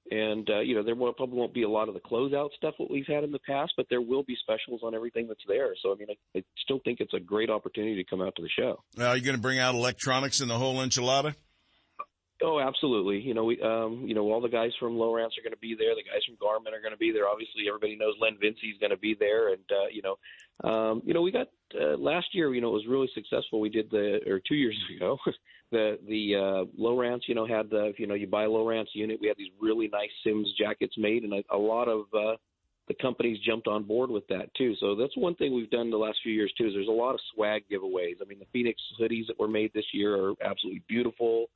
And 0.10 0.49
uh, 0.49 0.60
you 0.60 0.76
know, 0.76 0.84
there 0.84 0.95
will, 0.95 1.14
probably 1.14 1.38
won't 1.38 1.54
be 1.54 1.64
a 1.64 1.70
lot 1.70 1.88
of 1.88 1.93
the 1.93 1.99
closeout 1.99 2.52
stuff 2.56 2.76
that 2.80 2.89
we've 2.89 3.06
had 3.08 3.24
in 3.24 3.32
the 3.32 3.39
past, 3.39 3.74
but 3.78 3.86
there 3.89 4.02
will 4.02 4.24
be 4.24 4.36
specials 4.41 4.82
on 4.84 4.95
everything 4.95 5.28
that's 5.28 5.43
there. 5.47 5.74
So, 5.82 5.91
I 5.91 5.95
mean, 5.95 6.08
I, 6.10 6.39
I 6.39 6.43
still 6.64 6.80
think 6.84 6.99
it's 6.99 7.14
a 7.14 7.20
great 7.20 7.49
opportunity 7.49 7.95
to 7.95 8.10
come 8.10 8.22
out 8.22 8.36
to 8.38 8.41
the 8.41 8.49
show. 8.49 8.84
Now, 8.97 9.10
are 9.10 9.18
you 9.18 9.24
going 9.24 9.36
to 9.36 9.41
bring 9.41 9.60
out 9.60 9.76
electronics 9.76 10.41
in 10.41 10.47
the 10.47 10.58
whole 10.58 10.78
enchilada? 10.78 11.36
Oh, 12.43 12.59
absolutely. 12.59 13.19
You 13.19 13.33
know, 13.33 13.43
we, 13.43 13.61
um, 13.61 14.03
you 14.05 14.15
know, 14.15 14.31
all 14.31 14.41
the 14.41 14.49
guys 14.49 14.71
from 14.79 14.95
Lowrance 14.95 15.37
are 15.37 15.43
going 15.43 15.53
to 15.53 15.57
be 15.61 15.75
there. 15.77 15.93
The 15.93 16.03
guys 16.03 16.21
from 16.25 16.37
Garmin 16.37 16.75
are 16.75 16.81
going 16.81 16.93
to 16.93 16.97
be 16.97 17.11
there. 17.11 17.27
Obviously, 17.27 17.67
everybody 17.67 17.95
knows 17.95 18.15
Len 18.19 18.37
Vinci 18.41 18.67
is 18.67 18.79
going 18.79 18.89
to 18.89 18.97
be 18.97 19.15
there, 19.19 19.49
and 19.49 19.63
uh, 19.71 19.87
you 19.91 20.01
know, 20.01 20.17
um, 20.67 21.01
you 21.05 21.13
know, 21.13 21.21
we 21.21 21.31
got 21.31 21.47
uh, 21.79 21.97
last 21.97 22.27
year. 22.33 22.53
You 22.53 22.61
know, 22.61 22.69
it 22.69 22.73
was 22.73 22.87
really 22.87 23.09
successful. 23.13 23.59
We 23.59 23.69
did 23.69 23.91
the 23.91 24.21
or 24.27 24.39
two 24.39 24.55
years 24.55 24.77
ago, 24.95 25.17
the 25.71 25.99
the 26.07 26.35
uh, 26.35 26.81
Lowrance. 26.81 27.21
You 27.27 27.35
know, 27.35 27.45
had 27.45 27.69
the 27.69 27.93
you 27.97 28.07
know 28.07 28.15
you 28.15 28.25
buy 28.25 28.45
a 28.45 28.49
Lowrance 28.49 28.89
unit. 28.93 29.19
We 29.21 29.27
had 29.27 29.37
these 29.37 29.51
really 29.59 29.87
nice 29.87 30.11
Simms 30.23 30.51
jackets 30.57 30.95
made, 30.97 31.23
and 31.23 31.33
a, 31.33 31.43
a 31.51 31.57
lot 31.57 31.87
of 31.87 32.05
uh, 32.13 32.37
the 32.87 32.95
companies 32.99 33.37
jumped 33.45 33.67
on 33.67 33.83
board 33.83 34.09
with 34.09 34.27
that 34.29 34.53
too. 34.55 34.73
So 34.79 34.95
that's 34.95 35.15
one 35.15 35.35
thing 35.35 35.53
we've 35.53 35.69
done 35.69 35.91
the 35.91 35.97
last 35.97 36.19
few 36.23 36.33
years 36.33 36.51
too. 36.57 36.67
Is 36.67 36.73
there's 36.73 36.87
a 36.87 36.91
lot 36.91 37.13
of 37.13 37.19
swag 37.35 37.63
giveaways. 37.71 38.15
I 38.19 38.25
mean, 38.27 38.39
the 38.39 38.47
Phoenix 38.51 38.81
hoodies 38.99 39.27
that 39.27 39.39
were 39.39 39.47
made 39.47 39.71
this 39.73 39.85
year 39.93 40.15
are 40.15 40.33
absolutely 40.43 40.81
beautiful. 40.87 41.47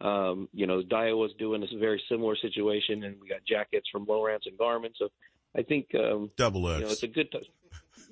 Um, 0.00 0.48
you 0.52 0.66
know, 0.66 0.82
Dia 0.82 1.14
was 1.14 1.32
doing 1.38 1.60
this 1.60 1.70
very 1.78 2.02
similar 2.08 2.36
situation, 2.36 3.04
and 3.04 3.16
we 3.20 3.28
got 3.28 3.40
jackets 3.46 3.88
from 3.90 4.06
Lowrance 4.06 4.46
and 4.46 4.58
Garmin. 4.58 4.92
So 4.96 5.08
I 5.56 5.62
think 5.62 5.88
um, 5.94 6.30
double 6.36 6.68
X. 6.68 6.80
You 6.80 6.86
know, 6.86 6.92
it's 6.92 7.02
a 7.02 7.08
good 7.08 7.30
time. 7.32 7.42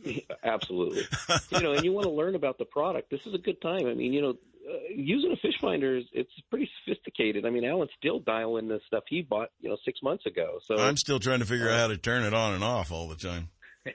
Absolutely. 0.45 1.03
you 1.51 1.61
know, 1.61 1.72
and 1.72 1.84
you 1.84 1.93
want 1.93 2.05
to 2.05 2.12
learn 2.12 2.34
about 2.34 2.59
the 2.59 2.64
product. 2.64 3.11
This 3.11 3.20
is 3.26 3.34
a 3.34 3.39
good 3.39 3.61
time. 3.61 3.86
I 3.86 3.95
mean, 3.95 4.12
you 4.12 4.22
know, 4.22 4.30
uh, 4.30 4.78
using 4.95 5.32
a 5.32 5.36
fish 5.36 5.59
finder 5.61 5.97
is 5.97 6.05
it's 6.12 6.30
pretty 6.51 6.68
sophisticated. 6.84 7.47
I 7.47 7.51
mean, 7.51 7.64
Alan's 7.64 7.91
still 7.99 8.20
dialing 8.20 8.68
the 8.68 8.80
stuff 8.86 9.05
he 9.09 9.22
bought, 9.22 9.49
you 9.61 9.68
know, 9.68 9.76
six 9.84 10.01
months 10.03 10.26
ago. 10.26 10.59
So 10.64 10.76
I'm 10.76 10.97
still 10.97 11.18
trying 11.18 11.41
to 11.41 11.47
figure 11.47 11.68
uh, 11.68 11.72
out 11.72 11.78
how 11.78 11.86
to 11.89 11.97
turn 11.97 12.24
it 12.24 12.34
on 12.34 12.55
and 12.55 12.62
off 12.62 12.93
all 12.93 13.09
the 13.09 13.16
time. 13.16 13.49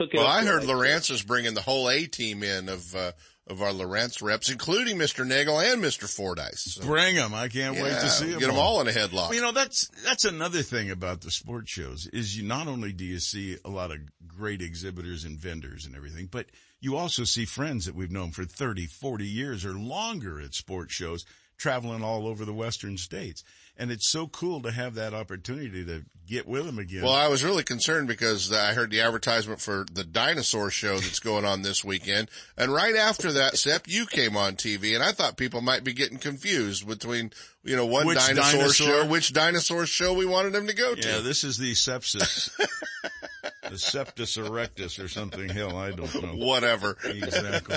okay, 0.00 0.16
well, 0.16 0.26
I 0.26 0.44
heard 0.44 0.62
Lowrance 0.62 1.10
is 1.10 1.22
bringing 1.22 1.54
the 1.54 1.60
whole 1.60 1.90
A 1.90 2.06
team 2.06 2.42
in 2.42 2.68
of 2.68 2.94
uh, 2.94 3.12
of 3.48 3.62
our 3.62 3.70
Lowrance 3.70 4.22
reps, 4.22 4.50
including 4.50 4.96
Mr. 4.96 5.26
Nagel 5.26 5.58
and 5.58 5.82
Mr. 5.82 6.12
Fordyce. 6.12 6.74
So, 6.74 6.86
Bring 6.86 7.16
them! 7.16 7.34
I 7.34 7.48
can't 7.48 7.76
yeah, 7.76 7.82
wait 7.82 7.92
to 7.92 8.08
see 8.08 8.30
them. 8.30 8.40
Get 8.40 8.46
them 8.48 8.58
all 8.58 8.80
in 8.80 8.88
a 8.88 8.92
headlock. 8.92 9.30
Well, 9.30 9.34
you 9.34 9.42
know, 9.42 9.52
that's 9.52 9.88
that's 10.04 10.24
another 10.24 10.62
thing 10.62 10.90
about 10.90 11.20
the 11.22 11.30
sports 11.30 11.70
shows 11.70 12.06
is 12.12 12.36
you 12.36 12.46
not 12.46 12.68
only 12.68 12.92
do 12.92 13.04
you 13.04 13.18
see 13.18 13.56
a 13.64 13.70
lot 13.70 13.90
of 13.90 13.98
great 14.26 14.62
exhibitors 14.62 15.24
and 15.24 15.38
vendors 15.38 15.86
and 15.86 15.96
everything, 15.96 16.28
but 16.30 16.46
you 16.80 16.96
also 16.96 17.24
see 17.24 17.44
friends 17.44 17.86
that 17.86 17.94
we've 17.94 18.12
known 18.12 18.30
for 18.30 18.44
30, 18.44 18.86
40 18.86 19.26
years 19.26 19.64
or 19.64 19.72
longer 19.72 20.40
at 20.40 20.54
sports 20.54 20.94
shows 20.94 21.24
traveling 21.56 22.04
all 22.04 22.26
over 22.26 22.44
the 22.44 22.52
western 22.52 22.96
states. 22.96 23.42
And 23.78 23.92
it's 23.92 24.10
so 24.10 24.26
cool 24.26 24.60
to 24.62 24.72
have 24.72 24.94
that 24.96 25.14
opportunity 25.14 25.84
to 25.84 26.04
get 26.26 26.46
with 26.46 26.66
them 26.66 26.78
again. 26.78 27.02
Well, 27.02 27.12
I 27.12 27.28
was 27.28 27.44
really 27.44 27.62
concerned 27.62 28.08
because 28.08 28.52
I 28.52 28.74
heard 28.74 28.90
the 28.90 29.00
advertisement 29.00 29.60
for 29.60 29.86
the 29.92 30.04
dinosaur 30.04 30.70
show 30.70 30.98
that's 30.98 31.20
going 31.20 31.44
on 31.44 31.62
this 31.62 31.84
weekend. 31.84 32.28
And 32.56 32.72
right 32.72 32.96
after 32.96 33.32
that, 33.32 33.56
Sep, 33.56 33.86
you 33.86 34.06
came 34.06 34.36
on 34.36 34.56
TV 34.56 34.94
and 34.94 35.02
I 35.02 35.12
thought 35.12 35.36
people 35.36 35.60
might 35.60 35.84
be 35.84 35.92
getting 35.94 36.18
confused 36.18 36.86
between, 36.86 37.32
you 37.64 37.76
know, 37.76 37.86
one 37.86 38.06
Which 38.06 38.18
dinosaur, 38.18 38.60
dinosaur? 38.60 38.86
show, 38.86 39.06
which 39.06 39.32
dinosaur 39.32 39.86
show 39.86 40.14
we 40.14 40.26
wanted 40.26 40.54
him 40.54 40.66
to 40.66 40.74
go 40.74 40.94
to. 40.94 41.08
yeah, 41.08 41.18
this 41.18 41.44
is 41.44 41.58
the 41.58 41.72
sepsis. 41.72 42.50
the 43.70 43.74
septus 43.74 44.38
erectus 44.38 45.02
or 45.02 45.08
something. 45.08 45.48
Hell, 45.48 45.76
I 45.76 45.90
don't 45.90 46.22
know. 46.22 46.46
Whatever. 46.46 46.96
Exactly. 47.04 47.76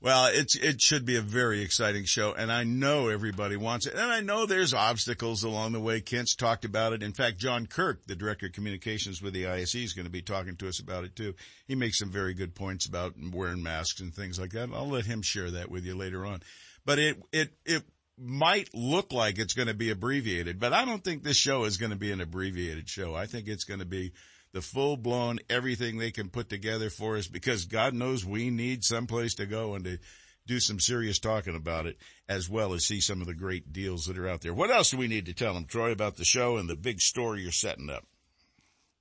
Well, 0.00 0.26
it's, 0.32 0.56
it 0.56 0.80
should 0.80 1.06
be 1.06 1.16
a 1.16 1.22
very 1.22 1.62
exciting 1.62 2.04
show 2.04 2.34
and 2.34 2.52
I 2.52 2.64
know 2.64 3.08
everybody 3.08 3.56
wants 3.56 3.86
it. 3.86 3.94
And 3.94 4.02
I 4.02 4.20
know 4.20 4.44
there's 4.44 4.74
obstacles 4.74 5.42
along 5.42 5.72
the 5.72 5.80
way. 5.80 6.00
Kent's 6.00 6.34
talked 6.34 6.64
about 6.64 6.92
it. 6.92 7.02
In 7.02 7.12
fact, 7.12 7.38
John 7.38 7.66
Kirk, 7.66 8.06
the 8.06 8.16
director 8.16 8.46
of 8.46 8.52
communications 8.52 9.22
with 9.22 9.32
the 9.32 9.46
ISE 9.46 9.74
is 9.76 9.92
going 9.94 10.06
to 10.06 10.12
be 10.12 10.22
talking 10.22 10.56
to 10.56 10.68
us 10.68 10.80
about 10.80 11.04
it 11.04 11.16
too. 11.16 11.34
He 11.66 11.74
makes 11.74 11.98
some 11.98 12.10
very 12.10 12.34
good 12.34 12.54
points 12.54 12.86
about 12.86 13.14
wearing 13.32 13.62
masks 13.62 14.00
and 14.00 14.14
things 14.14 14.38
like 14.38 14.50
that. 14.50 14.68
I'll 14.74 14.88
let 14.88 15.06
him 15.06 15.22
share 15.22 15.50
that 15.52 15.70
with 15.70 15.84
you 15.84 15.94
later 15.94 16.26
on. 16.26 16.42
But 16.84 16.98
it, 16.98 17.22
it, 17.32 17.50
it 17.64 17.82
might 18.18 18.68
look 18.74 19.12
like 19.12 19.38
it's 19.38 19.54
going 19.54 19.68
to 19.68 19.74
be 19.74 19.90
abbreviated, 19.90 20.60
but 20.60 20.72
I 20.72 20.84
don't 20.84 21.02
think 21.02 21.22
this 21.22 21.36
show 21.36 21.64
is 21.64 21.76
going 21.76 21.90
to 21.90 21.96
be 21.96 22.12
an 22.12 22.20
abbreviated 22.20 22.88
show. 22.88 23.14
I 23.14 23.26
think 23.26 23.48
it's 23.48 23.64
going 23.64 23.80
to 23.80 23.86
be 23.86 24.12
the 24.52 24.60
full 24.60 24.96
blown 24.96 25.40
everything 25.50 25.98
they 25.98 26.12
can 26.12 26.30
put 26.30 26.48
together 26.48 26.90
for 26.90 27.16
us 27.16 27.26
because 27.26 27.64
God 27.64 27.92
knows 27.92 28.24
we 28.24 28.50
need 28.50 28.84
someplace 28.84 29.34
to 29.34 29.46
go 29.46 29.74
and 29.74 29.84
to 29.84 29.98
do 30.46 30.60
some 30.60 30.78
serious 30.78 31.18
talking 31.18 31.56
about 31.56 31.86
it 31.86 31.96
as 32.28 32.48
well 32.48 32.72
as 32.72 32.86
see 32.86 33.00
some 33.00 33.20
of 33.20 33.26
the 33.26 33.34
great 33.34 33.72
deals 33.72 34.06
that 34.06 34.18
are 34.18 34.28
out 34.28 34.42
there. 34.42 34.54
What 34.54 34.70
else 34.70 34.90
do 34.90 34.96
we 34.96 35.08
need 35.08 35.26
to 35.26 35.34
tell 35.34 35.54
them, 35.54 35.64
Troy, 35.64 35.90
about 35.90 36.16
the 36.16 36.24
show 36.24 36.56
and 36.56 36.68
the 36.68 36.76
big 36.76 37.00
story 37.00 37.42
you're 37.42 37.50
setting 37.50 37.90
up? 37.90 38.04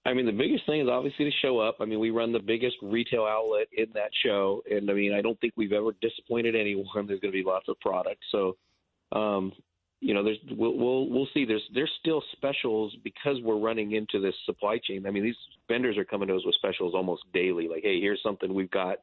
I 0.05 0.13
mean, 0.13 0.25
the 0.25 0.33
biggest 0.33 0.65
thing 0.65 0.81
is 0.81 0.89
obviously 0.89 1.25
to 1.25 1.31
show 1.41 1.59
up. 1.59 1.77
I 1.79 1.85
mean, 1.85 1.99
we 1.99 2.09
run 2.09 2.33
the 2.33 2.39
biggest 2.39 2.75
retail 2.81 3.25
outlet 3.25 3.67
in 3.71 3.87
that 3.93 4.09
show, 4.25 4.61
and 4.69 4.89
I 4.89 4.93
mean, 4.93 5.13
I 5.13 5.21
don't 5.21 5.39
think 5.39 5.53
we've 5.55 5.71
ever 5.71 5.91
disappointed 6.01 6.55
anyone. 6.55 6.87
There's 7.07 7.21
going 7.21 7.31
to 7.31 7.37
be 7.37 7.43
lots 7.45 7.69
of 7.69 7.79
product, 7.79 8.21
so 8.31 8.57
um, 9.13 9.53
you 10.03 10.13
know, 10.13 10.23
there's 10.23 10.37
we'll, 10.51 10.77
we'll 10.77 11.09
we'll 11.09 11.27
see. 11.33 11.45
There's 11.45 11.63
there's 11.73 11.91
still 12.01 12.21
specials 12.33 12.95
because 13.03 13.37
we're 13.41 13.59
running 13.59 13.93
into 13.93 14.19
this 14.19 14.35
supply 14.45 14.77
chain. 14.83 15.05
I 15.07 15.11
mean, 15.11 15.23
these 15.23 15.37
vendors 15.69 15.97
are 15.97 16.03
coming 16.03 16.27
to 16.27 16.35
us 16.35 16.41
with 16.45 16.55
specials 16.55 16.93
almost 16.93 17.23
daily. 17.33 17.69
Like, 17.69 17.83
hey, 17.83 18.01
here's 18.01 18.21
something 18.21 18.53
we've 18.53 18.69
got. 18.69 18.97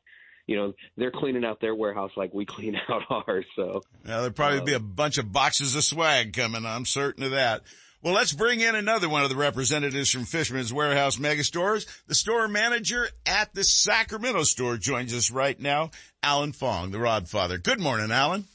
You 0.47 0.57
know, 0.57 0.73
they're 0.97 1.11
cleaning 1.11 1.45
out 1.45 1.61
their 1.61 1.75
warehouse 1.75 2.11
like 2.17 2.35
we 2.35 2.45
clean 2.57 2.77
out 2.89 3.03
ours. 3.09 3.47
So 3.57 3.83
Now 4.05 4.19
there'll 4.19 4.33
probably 4.33 4.61
be 4.61 4.75
a 4.75 4.81
bunch 4.81 5.17
of 5.17 5.33
boxes 5.33 5.75
of 5.75 5.85
swag 5.85 6.35
coming. 6.35 6.67
I'm 6.67 6.85
certain 6.85 7.25
of 7.25 7.31
that. 7.31 7.63
Well, 8.03 8.15
let's 8.15 8.33
bring 8.33 8.61
in 8.61 8.75
another 8.75 9.11
one 9.11 9.25
of 9.25 9.31
the 9.31 9.37
representatives 9.37 10.11
from 10.11 10.25
Fisherman's 10.25 10.73
Warehouse 10.73 11.19
Megastores. 11.19 11.87
The 12.07 12.15
store 12.15 12.49
manager 12.49 13.09
at 13.27 13.53
the 13.53 13.63
Sacramento 13.63 14.45
store 14.45 14.79
joins 14.79 15.15
us 15.15 15.31
right 15.31 15.59
now, 15.61 15.91
Alan 16.23 16.53
Fong, 16.53 16.93
the 16.93 16.99
Rod 16.99 17.29
Father. 17.29 17.59
Good 17.59 17.79
morning, 17.79 18.11
Alan. 18.11 18.47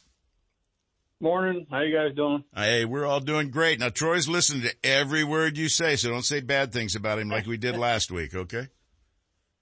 Morning. 1.21 1.65
How 1.71 1.79
you 1.79 1.95
guys 1.95 2.13
doing? 2.13 2.43
Hey, 2.53 2.83
we're 2.83 3.05
all 3.05 3.21
doing 3.21 3.49
great. 3.49 3.79
Now, 3.79 3.89
Troy's 3.89 4.27
listening 4.27 4.63
to 4.63 4.75
every 4.83 5.23
word 5.23 5.57
you 5.57 5.69
say, 5.69 5.95
so 5.95 6.09
don't 6.09 6.25
say 6.25 6.41
bad 6.41 6.73
things 6.73 6.95
about 6.95 7.19
him 7.19 7.29
like 7.29 7.45
we 7.45 7.57
did 7.57 7.77
last 7.77 8.11
week, 8.11 8.35
okay? 8.35 8.67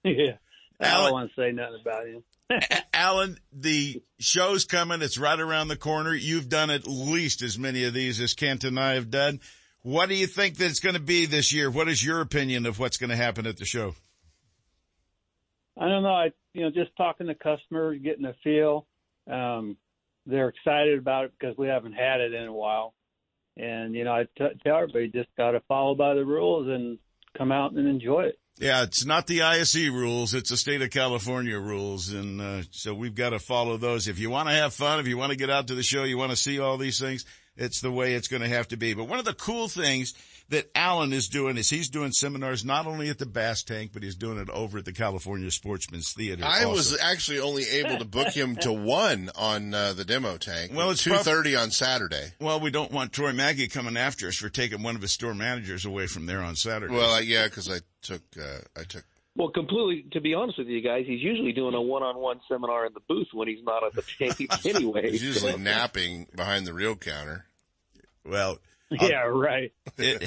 Yeah. 0.04 0.38
I 0.80 1.04
don't 1.04 1.12
want 1.12 1.30
to 1.30 1.42
say 1.42 1.52
nothing 1.52 1.80
about 1.80 2.08
him. 2.08 2.24
Alan, 2.94 3.38
the 3.52 4.02
show's 4.20 4.66
coming. 4.66 5.02
It's 5.02 5.20
right 5.20 5.40
around 5.40 5.68
the 5.68 5.78
corner. 5.78 6.14
You've 6.14 6.50
done 6.50 6.72
at 6.72 6.88
least 6.88 7.44
as 7.44 7.60
many 7.60 7.84
of 7.84 7.94
these 7.94 8.20
as 8.20 8.34
Kent 8.34 8.64
and 8.64 8.80
I 8.80 8.96
have 8.96 9.12
done. 9.12 9.40
What 9.84 10.10
do 10.10 10.16
you 10.16 10.28
think 10.28 10.58
that 10.58 10.66
it's 10.66 10.80
going 10.80 10.96
to 10.96 11.02
be 11.02 11.28
this 11.28 11.54
year? 11.54 11.70
What 11.70 11.88
is 11.88 12.04
your 12.04 12.22
opinion 12.22 12.66
of 12.66 12.80
what's 12.80 12.98
going 12.98 13.12
to 13.12 13.16
happen 13.16 13.46
at 13.46 13.58
the 13.58 13.66
show? 13.66 13.94
I 15.78 15.88
don't 15.88 16.04
know. 16.04 16.14
I 16.14 16.32
you 16.54 16.64
know 16.64 16.72
just 16.72 16.96
talking 16.98 17.28
to 17.28 17.36
customers, 17.36 18.00
getting 18.04 18.26
a 18.26 18.34
feel. 18.44 18.88
Um, 19.30 19.78
they're 20.26 20.50
excited 20.50 20.98
about 20.98 21.26
it 21.26 21.34
because 21.38 21.58
we 21.58 21.68
haven't 21.68 21.94
had 21.94 22.22
it 22.22 22.34
in 22.34 22.48
a 22.48 22.54
while, 22.54 22.94
and 23.58 23.94
you 23.94 24.04
know 24.04 24.14
I 24.14 24.24
t- 24.38 24.60
tell 24.64 24.78
everybody 24.78 25.10
just 25.10 25.30
got 25.38 25.52
to 25.52 25.62
follow 25.68 25.96
by 25.96 26.14
the 26.14 26.26
rules 26.26 26.68
and 26.68 26.98
come 27.38 27.52
out 27.52 27.74
and 27.74 27.88
enjoy 27.88 28.24
it. 28.24 28.40
Yeah, 28.60 28.84
it's 28.84 29.04
not 29.04 29.26
the 29.26 29.42
ISE 29.42 29.90
rules. 29.90 30.34
It's 30.34 30.52
the 30.52 30.58
state 30.58 30.82
of 30.84 30.92
California 30.92 31.58
rules. 31.58 32.10
And, 32.12 32.40
uh, 32.40 32.62
so 32.70 32.94
we've 32.94 33.16
got 33.16 33.32
to 33.32 33.40
follow 33.40 33.78
those. 33.78 34.08
If 34.08 34.20
you 34.20 34.30
want 34.30 34.48
to 34.48 34.54
have 34.54 34.76
fun, 34.76 35.00
if 35.00 35.08
you 35.08 35.18
want 35.18 35.32
to 35.32 35.38
get 35.38 35.50
out 35.50 35.68
to 35.68 35.76
the 35.76 35.82
show, 35.82 36.04
you 36.04 36.20
want 36.20 36.30
to 36.30 36.38
see 36.38 36.60
all 36.60 36.78
these 36.78 37.00
things, 37.00 37.26
it's 37.58 37.82
the 37.82 37.92
way 37.92 38.14
it's 38.14 38.28
going 38.28 38.44
to 38.44 38.48
have 38.48 38.68
to 38.68 38.78
be. 38.78 38.94
But 38.94 39.06
one 39.06 39.18
of 39.18 39.26
the 39.26 39.34
cool 39.34 39.68
things 39.68 40.14
that 40.50 40.70
Alan 40.76 41.14
is 41.14 41.30
doing 41.30 41.58
is 41.58 41.70
he's 41.70 41.90
doing 41.90 42.12
seminars 42.12 42.64
not 42.64 42.86
only 42.86 43.10
at 43.10 43.18
the 43.18 43.26
Bass 43.26 43.64
Tank, 43.64 43.92
but 43.94 44.04
he's 44.04 44.16
doing 44.16 44.38
it 44.38 44.50
over 44.50 44.78
at 44.80 44.86
the 44.86 44.92
California 44.92 45.50
Sportsman's 45.50 46.14
Theater. 46.14 46.44
I 46.46 46.64
also. 46.66 46.76
was 46.76 47.00
actually 47.02 47.40
only 47.40 47.64
able 47.64 47.98
to 47.98 48.06
book 48.06 48.28
him 48.30 48.56
to 48.58 48.72
one 48.72 49.32
on 49.36 49.74
uh, 49.74 49.94
the 49.94 50.06
demo 50.06 50.38
tank. 50.38 50.72
Well, 50.74 50.92
it's 50.92 51.04
two 51.04 51.16
thirty 51.16 51.56
on 51.56 51.72
Saturday. 51.72 52.34
Well, 52.40 52.60
we 52.60 52.72
don't 52.72 52.92
want 52.92 53.14
Troy 53.14 53.32
Maggie 53.34 53.68
coming 53.68 53.98
after 53.98 54.28
us 54.28 54.36
for 54.36 54.50
taking 54.50 54.84
one 54.84 54.96
of 54.96 55.02
his 55.02 55.14
store 55.14 55.34
managers 55.34 55.86
away 55.86 56.08
from 56.08 56.26
there 56.26 56.42
on 56.42 56.56
Saturday. 56.56 56.94
Well, 56.94 57.14
uh, 57.16 57.20
yeah, 57.22 57.46
because 57.46 57.70
I 57.70 57.80
took 58.02 58.22
uh, 58.40 58.60
I 58.78 58.84
took 58.84 59.06
Well, 59.36 59.50
completely. 59.50 60.06
To 60.12 60.22
be 60.22 60.34
honest 60.36 60.60
with 60.60 60.68
you 60.68 60.82
guys, 60.82 61.06
he's 61.08 61.22
usually 61.22 61.54
doing 61.54 61.74
a 61.74 61.82
one-on-one 61.82 62.42
seminar 62.48 62.86
in 62.86 62.94
the 62.94 63.00
booth 63.08 63.28
when 63.34 63.48
he's 63.48 63.64
not 63.64 63.84
at 63.84 63.94
the 63.94 64.04
tape 64.20 64.52
anyway. 64.76 65.10
He's 65.10 65.24
usually 65.24 65.54
so- 65.54 65.58
napping 65.60 66.28
behind 66.36 66.68
the 66.68 66.74
reel 66.74 66.96
counter. 66.96 67.46
Well, 68.26 68.60
Yeah, 69.02 69.24
right. 69.24 69.72
it, 69.98 70.24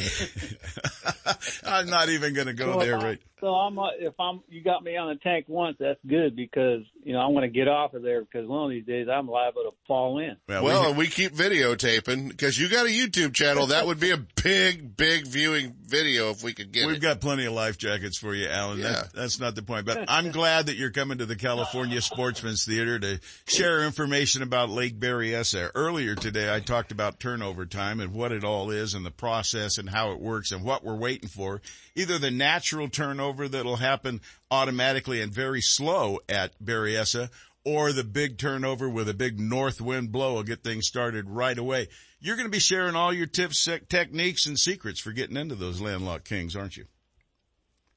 I'm 1.65 1.89
not 1.89 2.09
even 2.09 2.35
going 2.35 2.47
to 2.47 2.53
go 2.53 2.81
if 2.81 2.87
there 2.87 2.99
right. 2.99 3.21
So 3.41 3.49
I'm 3.49 3.79
uh, 3.79 3.89
if 3.99 4.15
I'm 4.19 4.41
you 4.49 4.63
got 4.63 4.83
me 4.83 4.97
on 4.97 5.09
the 5.09 5.17
tank 5.17 5.45
once, 5.47 5.77
that's 5.79 6.01
good 6.07 6.35
because 6.35 6.83
you 7.03 7.13
know 7.13 7.21
I 7.21 7.27
want 7.27 7.45
to 7.45 7.51
get 7.51 7.69
off 7.69 7.93
of 7.93 8.03
there 8.03 8.23
because 8.23 8.49
one 8.49 8.65
of 8.65 8.71
these 8.71 8.87
days 8.87 9.09
I'm 9.13 9.29
liable 9.29 9.63
to 9.65 9.73
fall 9.87 10.19
in. 10.19 10.37
Well, 10.49 10.89
and 10.89 10.97
we 10.97 11.07
keep 11.07 11.33
videotaping 11.35 12.29
because 12.29 12.59
you 12.59 12.71
got 12.71 12.87
a 12.87 12.89
YouTube 12.89 13.35
channel. 13.35 13.67
That 13.67 13.87
would 13.87 14.01
be 14.01 14.11
a 14.11 14.17
big, 14.17 14.97
big 14.97 15.27
viewing 15.27 15.75
video 15.85 16.31
if 16.31 16.43
we 16.43 16.55
could 16.55 16.73
get 16.73 16.87
We've 16.87 16.97
it. 16.97 17.03
got 17.03 17.21
plenty 17.21 17.45
of 17.45 17.53
life 17.53 17.77
jackets 17.77 18.17
for 18.17 18.35
you, 18.35 18.49
Alan. 18.49 18.79
Yeah. 18.79 18.93
That, 18.93 19.13
that's 19.13 19.39
not 19.39 19.55
the 19.55 19.63
point. 19.63 19.85
But 19.85 20.05
I'm 20.09 20.31
glad 20.31 20.67
that 20.67 20.77
you're 20.77 20.91
coming 20.91 21.19
to 21.19 21.27
the 21.27 21.37
California 21.37 22.01
Sportsman's 22.01 22.65
Theater 22.65 22.99
to 22.99 23.21
share 23.47 23.85
information 23.85 24.43
about 24.43 24.71
Lake 24.71 24.99
Berryessa. 24.99 25.71
Earlier 25.75 26.15
today, 26.15 26.55
I 26.55 26.61
talked 26.61 26.91
about 26.91 27.21
turnover 27.21 27.67
time 27.67 28.01
and 28.01 28.15
what 28.15 28.33
it 28.33 28.45
all 28.45 28.71
is 28.71 28.95
and 28.95 29.05
the 29.05 29.11
process 29.11 29.77
and 29.77 29.91
how 29.91 30.13
it 30.13 30.21
works 30.21 30.53
and 30.53 30.65
what 30.65 30.83
we're 30.83 30.97
waiting 30.97 31.29
for. 31.29 31.61
Either 31.95 32.19
the 32.19 32.31
natural 32.31 32.89
turnover 32.89 33.26
that'll 33.33 33.77
happen 33.77 34.21
automatically 34.51 35.21
and 35.21 35.33
very 35.33 35.61
slow 35.61 36.19
at 36.29 36.53
Berryessa 36.63 37.31
or 37.65 37.93
the 37.93 38.05
big 38.05 38.39
turnover 38.39 38.89
with 38.89 39.09
a 39.09 39.15
big 39.15 39.41
north 39.41 39.81
wind 39.81 40.13
blow 40.13 40.35
will 40.35 40.45
get 40.45 40.63
things 40.63 40.87
started 40.87 41.29
right 41.29 41.59
away. 41.59 41.89
You're 42.21 42.37
going 42.37 42.47
to 42.47 42.53
be 42.53 42.61
sharing 42.61 42.95
all 42.95 43.13
your 43.13 43.27
tips, 43.27 43.69
techniques, 43.89 44.47
and 44.47 44.59
secrets 44.59 45.01
for 45.01 45.13
getting 45.13 45.37
into 45.37 45.57
those 45.57 45.81
landlocked 45.81 46.29
kings, 46.29 46.55
aren't 46.55 46.77
you? 46.77 46.85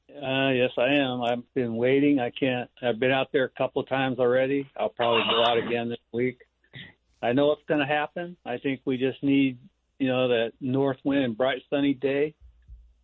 Uh, 0.09 0.49
yes, 0.49 0.71
I 0.77 0.95
am. 0.95 1.21
I've 1.21 1.53
been 1.53 1.75
waiting. 1.75 2.19
I 2.19 2.31
can't. 2.31 2.69
I've 2.81 2.99
been 2.99 3.11
out 3.11 3.31
there 3.31 3.45
a 3.45 3.49
couple 3.49 3.81
of 3.81 3.87
times 3.87 4.19
already. 4.19 4.67
I'll 4.75 4.89
probably 4.89 5.23
go 5.29 5.43
out 5.43 5.57
again 5.57 5.87
this 5.89 5.99
week. 6.11 6.39
I 7.21 7.33
know 7.33 7.51
it's 7.51 7.61
going 7.67 7.79
to 7.79 7.85
happen. 7.85 8.37
I 8.45 8.57
think 8.57 8.81
we 8.85 8.97
just 8.97 9.21
need, 9.23 9.59
you 9.99 10.07
know, 10.07 10.29
that 10.29 10.53
north 10.59 10.97
wind 11.03 11.37
bright 11.37 11.61
sunny 11.69 11.93
day 11.93 12.33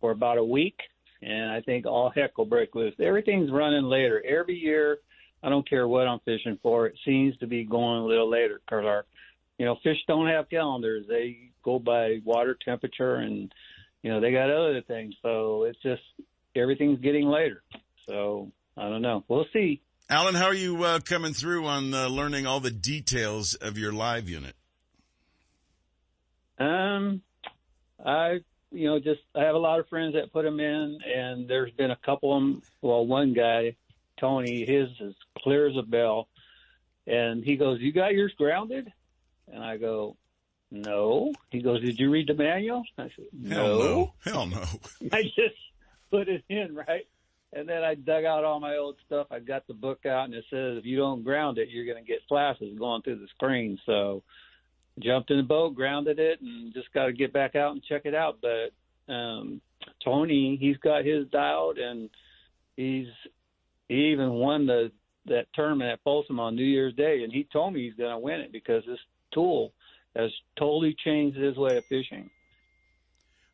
for 0.00 0.10
about 0.10 0.38
a 0.38 0.44
week, 0.44 0.80
and 1.22 1.50
I 1.50 1.60
think 1.60 1.86
all 1.86 2.12
heck 2.14 2.36
will 2.38 2.44
break 2.44 2.74
loose. 2.74 2.94
Everything's 3.00 3.50
running 3.50 3.84
later 3.84 4.22
every 4.26 4.56
year. 4.56 4.98
I 5.42 5.48
don't 5.48 5.68
care 5.68 5.86
what 5.86 6.08
I'm 6.08 6.20
fishing 6.24 6.58
for. 6.62 6.86
It 6.86 6.98
seems 7.04 7.36
to 7.38 7.46
be 7.46 7.64
going 7.64 8.00
a 8.00 8.06
little 8.06 8.30
later 8.30 8.60
because 8.64 8.84
our, 8.84 9.06
you 9.58 9.64
know, 9.64 9.76
fish 9.82 9.98
don't 10.06 10.28
have 10.28 10.50
calendars. 10.50 11.06
They 11.08 11.50
go 11.62 11.78
by 11.78 12.20
water 12.24 12.56
temperature, 12.64 13.16
and 13.16 13.52
you 14.02 14.10
know 14.10 14.20
they 14.20 14.32
got 14.32 14.50
other 14.50 14.82
things. 14.86 15.14
So 15.22 15.64
it's 15.64 15.80
just 15.82 16.02
everything's 16.54 17.00
getting 17.00 17.26
later. 17.26 17.62
So 18.06 18.50
I 18.76 18.88
don't 18.88 19.02
know. 19.02 19.24
We'll 19.28 19.46
see. 19.52 19.82
Alan, 20.08 20.36
how 20.36 20.46
are 20.46 20.54
you 20.54 20.84
uh, 20.84 21.00
coming 21.00 21.32
through 21.32 21.66
on 21.66 21.92
uh, 21.92 22.06
learning 22.08 22.46
all 22.46 22.60
the 22.60 22.70
details 22.70 23.54
of 23.54 23.76
your 23.76 23.92
live 23.92 24.28
unit? 24.28 24.54
Um, 26.58 27.22
I 28.04 28.40
you 28.76 28.88
know 28.88 28.98
just 28.98 29.20
I 29.34 29.42
have 29.44 29.54
a 29.54 29.58
lot 29.58 29.80
of 29.80 29.88
friends 29.88 30.14
that 30.14 30.32
put 30.32 30.44
them 30.44 30.60
in, 30.60 30.98
and 31.02 31.48
there's 31.48 31.72
been 31.72 31.90
a 31.90 31.98
couple 32.04 32.36
of 32.36 32.42
them. 32.42 32.62
Well, 32.82 33.06
one 33.06 33.32
guy, 33.32 33.76
Tony, 34.20 34.64
his 34.64 34.88
is 35.00 35.14
clear 35.38 35.66
as 35.66 35.76
a 35.76 35.82
bell, 35.82 36.28
and 37.06 37.42
he 37.42 37.56
goes, 37.56 37.80
"You 37.80 37.92
got 37.92 38.12
yours 38.12 38.32
grounded?" 38.36 38.92
And 39.50 39.64
I 39.64 39.78
go, 39.78 40.16
"No." 40.70 41.32
He 41.50 41.62
goes, 41.62 41.80
"Did 41.80 41.98
you 41.98 42.10
read 42.10 42.28
the 42.28 42.34
manual?" 42.34 42.84
I 42.98 43.10
said, 43.16 43.26
Hell 43.48 43.78
no. 43.78 44.12
Hell 44.24 44.46
no. 44.46 44.64
I 45.12 45.22
just 45.22 45.56
put 46.10 46.28
it 46.28 46.44
in 46.50 46.74
right, 46.74 47.06
and 47.54 47.66
then 47.66 47.82
I 47.82 47.94
dug 47.94 48.24
out 48.24 48.44
all 48.44 48.60
my 48.60 48.76
old 48.76 48.96
stuff. 49.06 49.28
I 49.30 49.38
got 49.38 49.66
the 49.66 49.74
book 49.74 50.04
out, 50.04 50.26
and 50.26 50.34
it 50.34 50.44
says 50.50 50.76
if 50.76 50.84
you 50.84 50.98
don't 50.98 51.24
ground 51.24 51.56
it, 51.56 51.70
you're 51.70 51.86
going 51.86 52.04
to 52.04 52.06
get 52.06 52.20
flashes 52.28 52.78
going 52.78 53.00
through 53.02 53.20
the 53.20 53.28
screen. 53.28 53.78
So 53.86 54.22
jumped 55.00 55.30
in 55.30 55.36
the 55.36 55.42
boat, 55.42 55.74
grounded 55.74 56.18
it, 56.18 56.40
and 56.40 56.72
just 56.72 56.92
got 56.92 57.06
to 57.06 57.12
get 57.12 57.32
back 57.32 57.54
out 57.54 57.72
and 57.72 57.82
check 57.82 58.02
it 58.04 58.14
out. 58.14 58.38
But 58.40 59.12
um, 59.12 59.60
Tony, 60.04 60.56
he's 60.60 60.76
got 60.78 61.04
his 61.04 61.26
dialed, 61.28 61.78
and 61.78 62.10
he's 62.76 63.08
he 63.88 64.12
even 64.12 64.32
won 64.32 64.66
the 64.66 64.90
that 65.26 65.46
tournament 65.54 65.90
at 65.90 66.02
Folsom 66.04 66.38
on 66.38 66.54
New 66.54 66.64
Year's 66.64 66.94
Day, 66.94 67.24
and 67.24 67.32
he 67.32 67.46
told 67.52 67.74
me 67.74 67.84
he's 67.84 67.94
going 67.94 68.12
to 68.12 68.18
win 68.18 68.40
it 68.40 68.52
because 68.52 68.84
this 68.86 68.98
tool 69.32 69.72
has 70.14 70.30
totally 70.56 70.94
changed 71.04 71.36
his 71.36 71.56
way 71.56 71.76
of 71.76 71.84
fishing. 71.86 72.30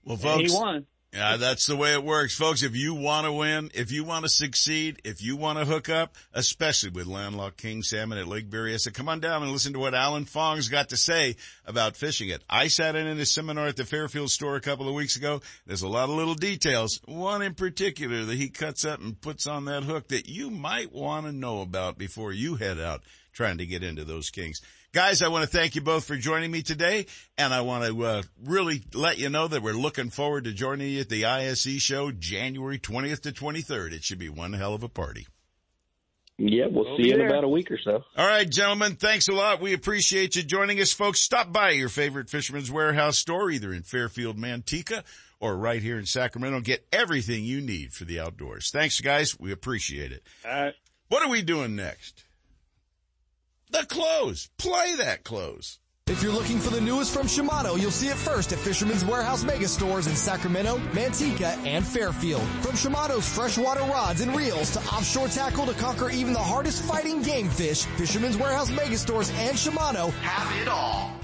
Well, 0.04 0.18
And 0.22 0.46
he 0.46 0.52
won. 0.52 0.86
Yeah, 1.14 1.36
that's 1.36 1.66
the 1.66 1.76
way 1.76 1.92
it 1.92 2.02
works, 2.02 2.34
folks. 2.34 2.62
If 2.62 2.74
you 2.74 2.94
want 2.94 3.26
to 3.26 3.32
win, 3.34 3.70
if 3.74 3.92
you 3.92 4.02
want 4.02 4.24
to 4.24 4.30
succeed, 4.30 5.02
if 5.04 5.20
you 5.20 5.36
want 5.36 5.58
to 5.58 5.66
hook 5.66 5.90
up, 5.90 6.16
especially 6.32 6.88
with 6.88 7.06
landlocked 7.06 7.58
king 7.58 7.82
salmon 7.82 8.16
at 8.16 8.26
Lake 8.26 8.48
Berryessa, 8.48 8.94
come 8.94 9.10
on 9.10 9.20
down 9.20 9.42
and 9.42 9.52
listen 9.52 9.74
to 9.74 9.78
what 9.78 9.94
Alan 9.94 10.24
Fong's 10.24 10.70
got 10.70 10.88
to 10.88 10.96
say 10.96 11.36
about 11.66 11.96
fishing 11.96 12.30
it. 12.30 12.42
I 12.48 12.68
sat 12.68 12.96
in 12.96 13.06
at 13.06 13.18
a 13.18 13.26
seminar 13.26 13.66
at 13.66 13.76
the 13.76 13.84
Fairfield 13.84 14.30
store 14.30 14.56
a 14.56 14.60
couple 14.62 14.88
of 14.88 14.94
weeks 14.94 15.16
ago. 15.16 15.42
There's 15.66 15.82
a 15.82 15.88
lot 15.88 16.08
of 16.08 16.16
little 16.16 16.34
details, 16.34 16.98
one 17.04 17.42
in 17.42 17.52
particular 17.52 18.24
that 18.24 18.38
he 18.38 18.48
cuts 18.48 18.86
up 18.86 19.00
and 19.00 19.20
puts 19.20 19.46
on 19.46 19.66
that 19.66 19.84
hook 19.84 20.08
that 20.08 20.30
you 20.30 20.48
might 20.48 20.94
want 20.94 21.26
to 21.26 21.32
know 21.32 21.60
about 21.60 21.98
before 21.98 22.32
you 22.32 22.56
head 22.56 22.80
out 22.80 23.02
trying 23.34 23.58
to 23.58 23.66
get 23.66 23.82
into 23.82 24.04
those 24.04 24.30
kings. 24.30 24.62
Guys, 24.94 25.22
I 25.22 25.28
want 25.28 25.42
to 25.42 25.48
thank 25.48 25.74
you 25.74 25.80
both 25.80 26.04
for 26.04 26.16
joining 26.18 26.50
me 26.50 26.60
today, 26.60 27.06
and 27.38 27.54
I 27.54 27.62
want 27.62 27.86
to 27.86 28.04
uh, 28.04 28.22
really 28.44 28.82
let 28.92 29.16
you 29.16 29.30
know 29.30 29.48
that 29.48 29.62
we're 29.62 29.72
looking 29.72 30.10
forward 30.10 30.44
to 30.44 30.52
joining 30.52 30.90
you 30.90 31.00
at 31.00 31.08
the 31.08 31.24
ISE 31.24 31.80
show 31.80 32.10
January 32.10 32.78
20th 32.78 33.22
to 33.22 33.32
23rd. 33.32 33.92
It 33.92 34.04
should 34.04 34.18
be 34.18 34.28
one 34.28 34.52
hell 34.52 34.74
of 34.74 34.82
a 34.82 34.90
party. 34.90 35.26
Yeah, 36.36 36.66
we'll, 36.66 36.84
We'll 36.84 36.96
see 36.98 37.04
be 37.04 37.08
you 37.08 37.14
in 37.14 37.26
about 37.26 37.42
a 37.42 37.48
week 37.48 37.70
or 37.70 37.78
so. 37.78 38.04
All 38.18 38.26
right, 38.26 38.48
gentlemen, 38.48 38.96
thanks 38.96 39.28
a 39.28 39.32
lot. 39.32 39.62
We 39.62 39.72
appreciate 39.72 40.36
you 40.36 40.42
joining 40.42 40.78
us, 40.78 40.92
folks. 40.92 41.22
Stop 41.22 41.54
by 41.54 41.70
your 41.70 41.88
favorite 41.88 42.28
Fisherman's 42.28 42.70
Warehouse 42.70 43.16
store, 43.16 43.50
either 43.50 43.72
in 43.72 43.84
Fairfield, 43.84 44.36
Manteca, 44.36 45.04
or 45.40 45.56
right 45.56 45.80
here 45.80 45.98
in 45.98 46.04
Sacramento. 46.04 46.60
Get 46.60 46.86
everything 46.92 47.44
you 47.44 47.62
need 47.62 47.94
for 47.94 48.04
the 48.04 48.20
outdoors. 48.20 48.70
Thanks, 48.70 49.00
guys. 49.00 49.40
We 49.40 49.52
appreciate 49.52 50.12
it. 50.12 50.22
All 50.44 50.64
right. 50.64 50.74
What 51.08 51.22
are 51.22 51.30
we 51.30 51.40
doing 51.40 51.76
next? 51.76 52.21
The 53.72 53.86
close. 53.86 54.50
Play 54.58 54.96
that 54.96 55.24
close. 55.24 55.78
If 56.06 56.22
you're 56.22 56.32
looking 56.32 56.58
for 56.58 56.68
the 56.68 56.80
newest 56.80 57.14
from 57.14 57.26
Shimano, 57.26 57.80
you'll 57.80 57.90
see 57.90 58.08
it 58.08 58.18
first 58.18 58.52
at 58.52 58.58
Fisherman's 58.58 59.02
Warehouse 59.02 59.44
mega 59.44 59.66
stores 59.66 60.06
in 60.06 60.14
Sacramento, 60.14 60.76
Manteca, 60.92 61.56
and 61.64 61.82
Fairfield. 61.86 62.42
From 62.60 62.72
Shimano's 62.72 63.26
freshwater 63.26 63.80
rods 63.80 64.20
and 64.20 64.36
reels 64.36 64.72
to 64.72 64.78
offshore 64.80 65.28
tackle 65.28 65.64
to 65.64 65.72
conquer 65.72 66.10
even 66.10 66.34
the 66.34 66.38
hardest 66.38 66.82
fighting 66.82 67.22
game 67.22 67.48
fish, 67.48 67.84
Fisherman's 67.96 68.36
Warehouse 68.36 68.70
mega 68.70 68.98
stores 68.98 69.30
and 69.36 69.56
Shimano 69.56 70.12
have 70.20 70.60
it 70.60 70.68
all. 70.68 71.21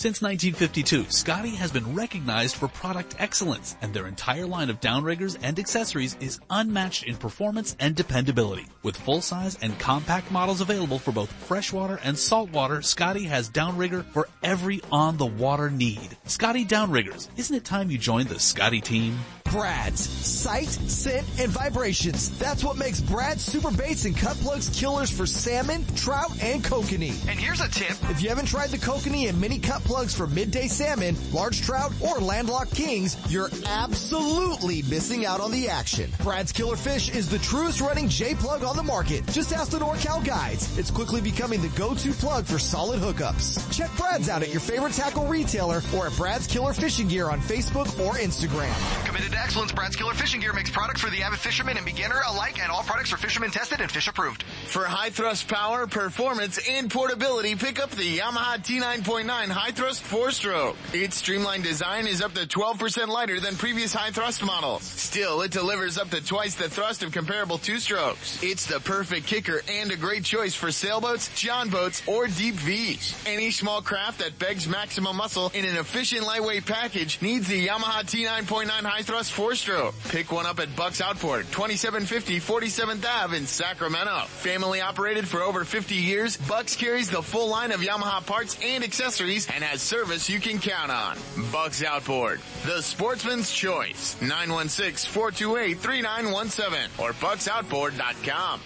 Since 0.00 0.22
1952, 0.22 1.10
Scotty 1.10 1.56
has 1.56 1.72
been 1.72 1.94
recognized 1.94 2.56
for 2.56 2.68
product 2.68 3.16
excellence, 3.18 3.76
and 3.82 3.92
their 3.92 4.06
entire 4.06 4.46
line 4.46 4.70
of 4.70 4.80
downriggers 4.80 5.36
and 5.42 5.58
accessories 5.58 6.16
is 6.20 6.40
unmatched 6.48 7.02
in 7.02 7.16
performance 7.16 7.76
and 7.78 7.94
dependability. 7.94 8.64
With 8.82 8.96
full-size 8.96 9.58
and 9.60 9.78
compact 9.78 10.30
models 10.30 10.62
available 10.62 10.98
for 10.98 11.12
both 11.12 11.30
freshwater 11.30 12.00
and 12.02 12.16
saltwater, 12.16 12.80
Scotty 12.80 13.24
has 13.24 13.50
downrigger 13.50 14.06
for 14.06 14.26
every 14.42 14.80
on-the-water 14.90 15.68
need. 15.68 16.16
Scotty 16.24 16.64
Downriggers, 16.64 17.28
isn't 17.36 17.54
it 17.54 17.66
time 17.66 17.90
you 17.90 17.98
joined 17.98 18.30
the 18.30 18.40
Scotty 18.40 18.80
team? 18.80 19.18
Brad's. 19.50 20.00
Sight, 20.00 20.68
scent, 20.68 21.26
and 21.40 21.50
vibrations. 21.50 22.38
That's 22.38 22.62
what 22.62 22.78
makes 22.78 23.00
Brad's 23.00 23.44
super 23.44 23.72
baits 23.72 24.04
and 24.04 24.16
cut 24.16 24.36
plugs 24.36 24.68
killers 24.68 25.10
for 25.10 25.26
salmon, 25.26 25.84
trout, 25.96 26.30
and 26.40 26.62
kokanee. 26.62 27.28
And 27.28 27.38
here's 27.38 27.60
a 27.60 27.68
tip. 27.68 27.96
If 28.10 28.22
you 28.22 28.28
haven't 28.28 28.46
tried 28.46 28.70
the 28.70 28.78
kokanee 28.78 29.28
and 29.28 29.40
mini 29.40 29.58
cut 29.58 29.82
plugs 29.90 30.14
for 30.14 30.28
midday 30.28 30.68
salmon, 30.68 31.16
large 31.32 31.62
trout, 31.62 31.92
or 32.00 32.20
landlocked 32.20 32.72
kings, 32.72 33.16
you're 33.28 33.50
absolutely 33.66 34.82
missing 34.82 35.26
out 35.26 35.40
on 35.40 35.50
the 35.50 35.68
action. 35.68 36.08
Brad's 36.22 36.52
Killer 36.52 36.76
Fish 36.76 37.08
is 37.10 37.28
the 37.28 37.40
truest 37.40 37.80
running 37.80 38.08
J 38.08 38.34
plug 38.34 38.62
on 38.62 38.76
the 38.76 38.84
market. 38.84 39.26
Just 39.32 39.52
ask 39.52 39.72
the 39.72 39.80
NorCal 39.80 40.24
guides. 40.24 40.78
It's 40.78 40.92
quickly 40.92 41.20
becoming 41.20 41.60
the 41.60 41.76
go-to 41.76 42.12
plug 42.12 42.44
for 42.44 42.56
solid 42.56 43.00
hookups. 43.00 43.68
Check 43.76 43.90
Brad's 43.96 44.28
out 44.28 44.44
at 44.44 44.50
your 44.50 44.60
favorite 44.60 44.92
tackle 44.92 45.26
retailer 45.26 45.82
or 45.92 46.06
at 46.06 46.16
Brad's 46.16 46.46
Killer 46.46 46.72
Fishing 46.72 47.08
Gear 47.08 47.28
on 47.28 47.40
Facebook 47.40 47.88
or 47.98 48.14
Instagram. 48.14 48.72
Committed 49.06 49.32
to 49.32 49.38
excellence, 49.40 49.72
Brad's 49.72 49.96
Killer 49.96 50.14
Fishing 50.14 50.40
Gear 50.40 50.52
makes 50.52 50.70
products 50.70 51.00
for 51.00 51.10
the 51.10 51.24
avid 51.24 51.40
fisherman 51.40 51.76
and 51.76 51.84
beginner 51.84 52.20
alike, 52.28 52.62
and 52.62 52.70
all 52.70 52.84
products 52.84 53.12
are 53.12 53.16
fisherman 53.16 53.50
tested 53.50 53.80
and 53.80 53.90
fish 53.90 54.06
approved. 54.06 54.44
For 54.66 54.84
high 54.84 55.10
thrust 55.10 55.48
power, 55.48 55.88
performance, 55.88 56.60
and 56.70 56.88
portability, 56.88 57.56
pick 57.56 57.82
up 57.82 57.90
the 57.90 58.18
Yamaha 58.18 58.64
T9.9 58.64 59.26
High 59.48 59.72
Thrust 59.72 59.79
4-stroke. 59.80 60.76
Its 60.92 61.16
streamlined 61.16 61.64
design 61.64 62.06
is 62.06 62.20
up 62.20 62.34
to 62.34 62.46
12% 62.46 63.08
lighter 63.08 63.40
than 63.40 63.56
previous 63.56 63.94
high 63.94 64.10
thrust 64.10 64.44
models. 64.44 64.82
Still, 64.82 65.40
it 65.40 65.52
delivers 65.52 65.96
up 65.96 66.10
to 66.10 66.24
twice 66.24 66.54
the 66.54 66.68
thrust 66.68 67.02
of 67.02 67.12
comparable 67.12 67.56
two-strokes. 67.56 68.42
It's 68.42 68.66
the 68.66 68.80
perfect 68.80 69.26
kicker 69.26 69.62
and 69.70 69.90
a 69.90 69.96
great 69.96 70.24
choice 70.24 70.54
for 70.54 70.70
sailboats, 70.70 71.34
john 71.34 71.70
boats, 71.70 72.02
or 72.06 72.26
deep 72.26 72.56
V's. 72.56 73.16
Any 73.26 73.50
small 73.50 73.80
craft 73.80 74.18
that 74.18 74.38
begs 74.38 74.68
maximum 74.68 75.16
muscle 75.16 75.50
in 75.54 75.64
an 75.64 75.76
efficient 75.76 76.26
lightweight 76.26 76.66
package 76.66 77.20
needs 77.22 77.48
the 77.48 77.66
Yamaha 77.66 78.02
T9.9 78.02 78.68
High 78.68 79.02
Thrust 79.02 79.32
4-stroke. 79.32 79.94
Pick 80.08 80.30
one 80.30 80.46
up 80.46 80.60
at 80.60 80.76
Bucks 80.76 81.00
Outboard, 81.00 81.46
2750 81.52 82.38
47th 82.40 83.04
Ave 83.06 83.36
in 83.36 83.46
Sacramento. 83.46 84.26
Family 84.26 84.80
operated 84.82 85.26
for 85.26 85.40
over 85.40 85.64
50 85.64 85.94
years, 85.94 86.36
Bucks 86.36 86.76
carries 86.76 87.08
the 87.08 87.22
full 87.22 87.48
line 87.48 87.72
of 87.72 87.80
Yamaha 87.80 88.24
parts 88.26 88.58
and 88.62 88.84
accessories 88.84 89.48
and 89.48 89.59
has 89.62 89.82
service 89.82 90.28
you 90.28 90.40
can 90.40 90.58
count 90.58 90.90
on. 90.90 91.16
Bucks 91.52 91.80
Outboard, 91.82 92.40
the 92.64 92.82
sportsman's 92.82 93.52
choice. 93.52 94.16
916-428-3917 94.20 96.98
or 96.98 97.12
bucksoutboard.com. 97.14 98.60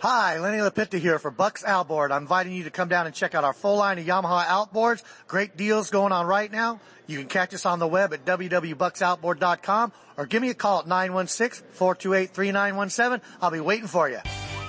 Hi, 0.00 0.38
Lenny 0.38 0.58
Lapitta 0.58 0.98
here 0.98 1.18
for 1.18 1.30
Bucks 1.30 1.62
Outboard. 1.62 2.10
I'm 2.10 2.22
inviting 2.22 2.54
you 2.54 2.64
to 2.64 2.70
come 2.70 2.88
down 2.88 3.04
and 3.04 3.14
check 3.14 3.34
out 3.34 3.44
our 3.44 3.52
full 3.52 3.76
line 3.76 3.98
of 3.98 4.06
Yamaha 4.06 4.44
outboards. 4.44 5.02
Great 5.26 5.58
deals 5.58 5.90
going 5.90 6.12
on 6.12 6.26
right 6.26 6.50
now. 6.50 6.80
You 7.06 7.18
can 7.18 7.28
catch 7.28 7.52
us 7.52 7.66
on 7.66 7.80
the 7.80 7.86
web 7.86 8.14
at 8.14 8.24
www.bucksoutboard.com 8.24 9.92
or 10.16 10.24
give 10.24 10.40
me 10.40 10.48
a 10.48 10.54
call 10.54 10.78
at 10.78 10.86
916-428-3917. 10.86 13.20
I'll 13.42 13.50
be 13.50 13.60
waiting 13.60 13.88
for 13.88 14.08
you. 14.08 14.20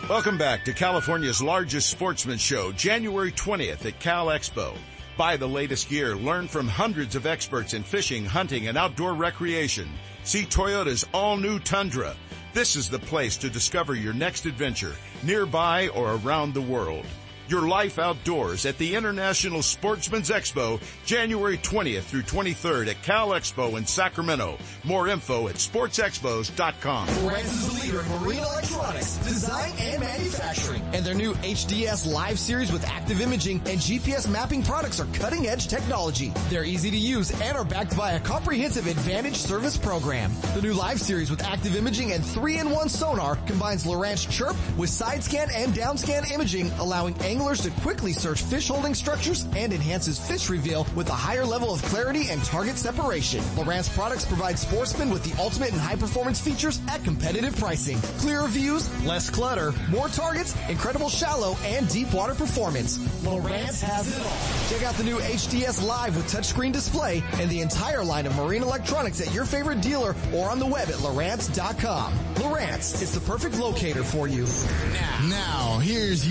Welcome 0.10 0.38
back 0.38 0.66
to 0.66 0.74
California's 0.74 1.42
largest 1.42 1.90
sportsman 1.90 2.38
show, 2.38 2.74
January 2.74 3.32
20th 3.32 3.86
at 3.86 4.02
Cal 4.02 4.26
Expo. 4.28 4.76
Buy 5.18 5.38
the 5.38 5.47
latest 5.47 5.89
gear, 5.89 6.16
learn 6.16 6.47
from 6.47 6.68
hundreds 6.68 7.16
of 7.16 7.26
experts 7.26 7.74
in 7.74 7.84
fishing, 7.84 8.26
hunting, 8.26 8.68
and 8.68 8.78
outdoor 8.78 9.14
recreation. 9.14 9.89
See 10.24 10.45
Toyota's 10.45 11.05
all-new 11.14 11.59
Tundra. 11.59 12.16
This 12.53 12.76
is 12.76 12.89
the 12.89 12.99
place 12.99 13.38
to 13.38 13.49
discover 13.49 13.93
your 13.93 14.14
next 14.14 14.45
adventure, 14.45 14.95
nearby 15.24 15.89
or 15.89 16.16
around 16.16 16.53
the 16.53 16.62
world. 16.62 17.05
Your 17.52 17.68
life 17.68 17.99
outdoors 17.99 18.66
at 18.66 18.78
the 18.78 18.95
International 18.95 19.62
Sportsman's 19.62 20.30
Expo, 20.30 20.82
January 21.06 21.58
20th 21.58 22.04
through 22.04 22.22
23rd 22.22 22.88
at 22.91 23.04
Cal 23.04 23.32
Expo 23.32 23.78
in 23.78 23.86
Sacramento. 23.86 24.58
More 24.86 25.10
info 25.10 25.49
at 25.49 25.56
sportsexpos.com. 25.56 27.08
Lowrance 27.10 27.43
is 27.43 27.68
the 27.68 27.84
leader 27.84 27.99
in 27.99 28.22
marine 28.22 28.38
electronics, 28.38 29.18
design, 29.18 29.74
and 29.80 29.99
manufacturing. 29.99 30.82
And 30.93 31.06
their 31.06 31.14
new 31.14 31.34
HDS 31.34 32.10
Live 32.10 32.39
series 32.39 32.72
with 32.72 32.88
active 32.88 33.20
imaging 33.20 33.58
and 33.66 33.82
GPS 33.82 34.32
mapping 34.32 34.64
products 34.64 35.02
are 35.02 35.08
cutting 35.08 35.47
edge 35.47 35.68
technology. 35.68 36.32
They're 36.49 36.64
easy 36.64 36.89
to 36.89 36.97
use 36.97 37.32
and 37.41 37.58
are 37.58 37.66
backed 37.66 37.97
by 37.97 38.12
a 38.12 38.20
comprehensive 38.22 38.88
advantage 38.88 39.36
service 39.36 39.76
program. 39.76 40.32
The 40.54 40.62
new 40.62 40.74
Live 40.74 41.02
series 41.02 41.30
with 41.30 41.43
active 41.43 41.76
imaging 41.76 42.14
and 42.14 42.24
3-in-1 42.24 42.89
sonar 42.89 43.36
combines 43.45 43.84
Lowrance 43.84 44.30
Chirp 44.30 44.56
with 44.78 44.89
side 44.89 45.22
scan 45.22 45.49
and 45.54 45.76
down 45.76 45.97
scan 45.97 46.24
imaging, 46.32 46.72
allowing 46.80 47.14
anglers 47.42 47.62
to 47.62 47.72
quickly 47.82 48.14
search 48.14 48.44
fish 48.44 48.68
holding 48.68 48.94
structures 48.94 49.48
and 49.56 49.74
enhances 49.74 50.20
fish 50.20 50.48
reveal 50.48 50.86
with 50.96 51.10
a 51.10 51.14
higher 51.14 51.44
level 51.44 51.74
of 51.74 51.82
clarity 51.86 52.30
and 52.30 52.44
target 52.44 52.78
separation. 52.78 53.39
Lowrance 53.56 53.92
products 53.96 54.26
provide 54.26 54.60
sportsmen 54.60 55.10
with 55.10 55.24
the 55.24 55.42
ultimate 55.42 55.74
in 55.74 55.80
high 55.80 55.96
performance 55.96 56.39
features 56.39 56.80
at 56.88 57.04
competitive 57.04 57.56
pricing. 57.58 57.98
Clearer 58.20 58.48
views, 58.48 58.88
less 59.06 59.32
clutter, 59.32 59.74
more 59.89 60.08
targets, 60.08 60.56
incredible 60.70 61.10
shallow 61.10 61.58
and 61.64 61.89
deep 61.89 62.14
water 62.14 62.36
performance. 62.36 63.00
Lowrance 63.24 63.82
has 63.82 64.16
it 64.16 64.24
all. 64.24 64.70
Check 64.70 64.88
out 64.88 64.94
the 64.94 65.04
new 65.04 65.18
HDS 65.18 65.84
Live 65.84 66.16
with 66.16 66.32
touchscreen 66.32 66.72
display 66.72 67.24
and 67.39 67.50
the 67.50 67.62
entire 67.62 68.04
line 68.04 68.28
of 68.28 68.36
marine 68.36 68.62
electronics 68.62 69.20
at 69.20 69.34
your 69.34 69.46
favorite 69.46 69.82
dealer 69.82 70.16
or 70.32 70.52
on 70.52 70.60
the 70.60 70.68
web 70.68 70.89
at 70.89 70.96
Lowrance.com. 70.96 72.14
Lowrance 72.36 73.02
is 73.02 73.12
the 73.12 73.20
perfect 73.22 73.58
locator 73.58 74.04
for 74.04 74.28
you. 74.28 74.46
Now, 74.94 75.28
now 75.30 75.80
here's 75.80 76.28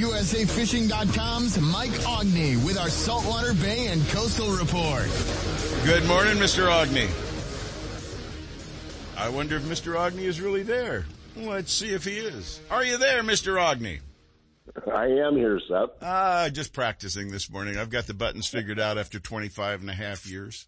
USAFishing.com's 1.04 1.60
Mike 1.60 1.90
Ogney 1.90 2.62
with 2.64 2.78
our 2.78 2.88
Saltwater 2.90 3.54
Bay 3.54 3.86
and 3.86 4.06
Coastal 4.08 4.50
Report. 4.56 5.06
Good 5.84 6.06
morning, 6.06 6.36
Mr. 6.36 6.68
Ogney. 6.68 7.08
I 9.18 9.28
wonder 9.30 9.56
if 9.56 9.62
Mr. 9.62 9.94
Ogney 9.94 10.24
is 10.24 10.40
really 10.40 10.62
there. 10.62 11.06
Let's 11.36 11.72
see 11.72 11.92
if 11.92 12.04
he 12.04 12.18
is. 12.18 12.60
Are 12.70 12.84
you 12.84 12.98
there, 12.98 13.22
Mr. 13.22 13.56
Ogney? 13.56 14.00
I 14.92 15.06
am 15.26 15.36
here, 15.36 15.58
Seth. 15.68 15.90
Ah, 16.02 16.48
just 16.52 16.72
practicing 16.72 17.30
this 17.30 17.50
morning. 17.50 17.76
I've 17.76 17.90
got 17.90 18.06
the 18.06 18.14
buttons 18.14 18.46
figured 18.46 18.78
out 18.78 18.98
after 18.98 19.18
25 19.18 19.80
and 19.80 19.90
a 19.90 19.94
half 19.94 20.26
years. 20.26 20.66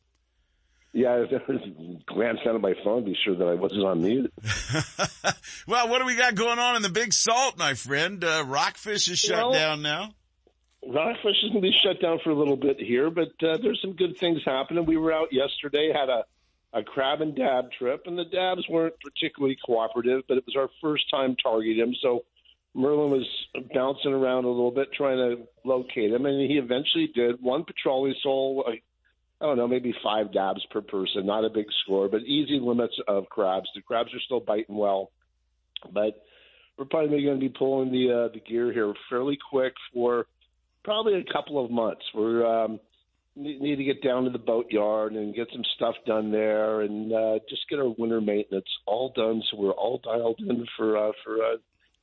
Yeah, 0.95 1.09
I 1.11 1.19
was 1.21 1.29
glanced 2.07 2.45
down 2.45 2.55
at 2.57 2.61
my 2.61 2.75
phone 2.85 3.05
to 3.05 3.11
be 3.11 3.17
sure 3.25 3.35
that 3.37 3.47
I 3.47 3.55
wasn't 3.55 3.85
on 3.85 4.03
mute. 4.03 4.33
well, 5.67 5.89
what 5.89 6.01
do 6.01 6.05
we 6.05 6.17
got 6.17 6.35
going 6.35 6.59
on 6.59 6.77
in 6.77 6.83
the 6.83 6.91
Big 6.91 7.13
Salt, 7.15 7.59
my 7.59 7.73
friend? 7.75 8.23
Uh, 8.23 8.45
Rockfish 8.47 9.09
is 9.11 9.19
shut 9.19 9.39
Well- 9.39 9.53
down 9.53 9.83
now. 9.83 10.11
Rockfish 10.87 11.43
is 11.43 11.51
going 11.51 11.63
to 11.63 11.71
be 11.71 11.77
shut 11.83 12.01
down 12.01 12.19
for 12.25 12.31
a 12.31 12.35
little 12.35 12.57
bit 12.57 12.79
here, 12.79 13.11
but 13.11 13.31
uh, 13.43 13.57
there's 13.63 13.81
some 13.81 13.93
good 13.93 14.17
things 14.19 14.41
happening. 14.45 14.85
We 14.85 14.97
were 14.97 15.13
out 15.13 15.33
yesterday, 15.33 15.93
had 15.95 16.09
a, 16.09 16.25
a 16.73 16.83
crab 16.83 17.21
and 17.21 17.37
dab 17.37 17.71
trip, 17.79 18.03
and 18.07 18.19
the 18.19 18.25
dabs 18.25 18.69
weren't 18.69 18.95
particularly 19.01 19.57
cooperative, 19.65 20.23
but 20.27 20.39
it 20.39 20.45
was 20.47 20.57
our 20.57 20.69
first 20.81 21.05
time 21.11 21.37
targeting 21.41 21.95
so 22.03 22.25
Merlin 22.75 23.11
was 23.11 23.29
bouncing 23.75 24.13
around 24.13 24.45
a 24.45 24.49
little 24.49 24.71
bit 24.71 24.93
trying 24.93 25.19
to 25.19 25.47
locate 25.65 26.13
him, 26.13 26.27
and 26.27 26.51
he 26.51 26.57
eventually 26.57 27.11
did. 27.15 27.41
One 27.43 27.65
Petrale 27.65 28.13
sole, 28.23 28.65
I 28.67 29.45
don't 29.45 29.59
know, 29.59 29.69
maybe 29.69 29.95
five 30.03 30.33
dabs 30.33 30.65
per 30.71 30.81
person, 30.81 31.27
not 31.27 31.45
a 31.45 31.51
big 31.51 31.67
score, 31.85 32.09
but 32.09 32.23
easy 32.23 32.59
limits 32.59 32.95
of 33.07 33.29
crabs. 33.29 33.69
The 33.75 33.83
crabs 33.83 34.15
are 34.15 34.21
still 34.21 34.41
biting 34.41 34.77
well, 34.77 35.11
but 35.93 36.25
we're 36.79 36.87
probably 36.87 37.23
going 37.23 37.39
to 37.39 37.47
be 37.47 37.51
pulling 37.51 37.93
the 37.93 38.11
uh, 38.11 38.33
the 38.33 38.41
gear 38.41 38.73
here 38.73 38.95
fairly 39.11 39.39
quick 39.51 39.75
for 39.93 40.27
probably 40.85 41.15
a 41.15 41.33
couple 41.33 41.65
of 41.65 41.71
months. 41.71 42.03
We're 42.15 42.47
um, 42.47 42.81
need 43.37 43.61
need 43.61 43.77
to 43.77 43.85
get 43.85 44.03
down 44.03 44.25
to 44.25 44.31
the 44.31 44.39
boatyard 44.39 45.13
and 45.13 45.35
get 45.35 45.49
some 45.53 45.65
stuff 45.77 45.95
done 46.07 46.31
there, 46.31 46.83
and 46.83 47.13
uh, 47.13 47.39
just 47.49 47.69
get 47.69 47.79
our 47.79 47.89
winter 47.89 48.21
maintenance 48.21 48.67
all 48.87 49.13
done, 49.15 49.43
so 49.51 49.57
we're 49.57 49.71
all 49.73 50.01
dialed 50.03 50.41
in 50.41 50.67
for 50.77 50.97
uh, 50.97 51.13
for 51.25 51.37
uh, 51.37 51.57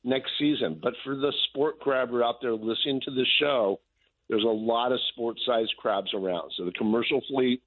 next 0.04 0.30
season. 0.38 0.78
But 0.82 0.94
for 1.04 1.14
the 1.14 1.32
sport 1.48 1.80
crabber 1.80 2.24
out 2.24 2.36
there 2.40 2.52
listening 2.52 3.00
to 3.04 3.10
the 3.10 3.26
show, 3.40 3.80
there's 4.28 4.44
a 4.44 4.46
lot 4.46 4.92
of 4.92 5.00
sport-sized 5.12 5.74
crabs 5.76 6.14
around. 6.14 6.52
So 6.56 6.64
the 6.64 6.72
commercial 6.72 7.20
fleet, 7.28 7.62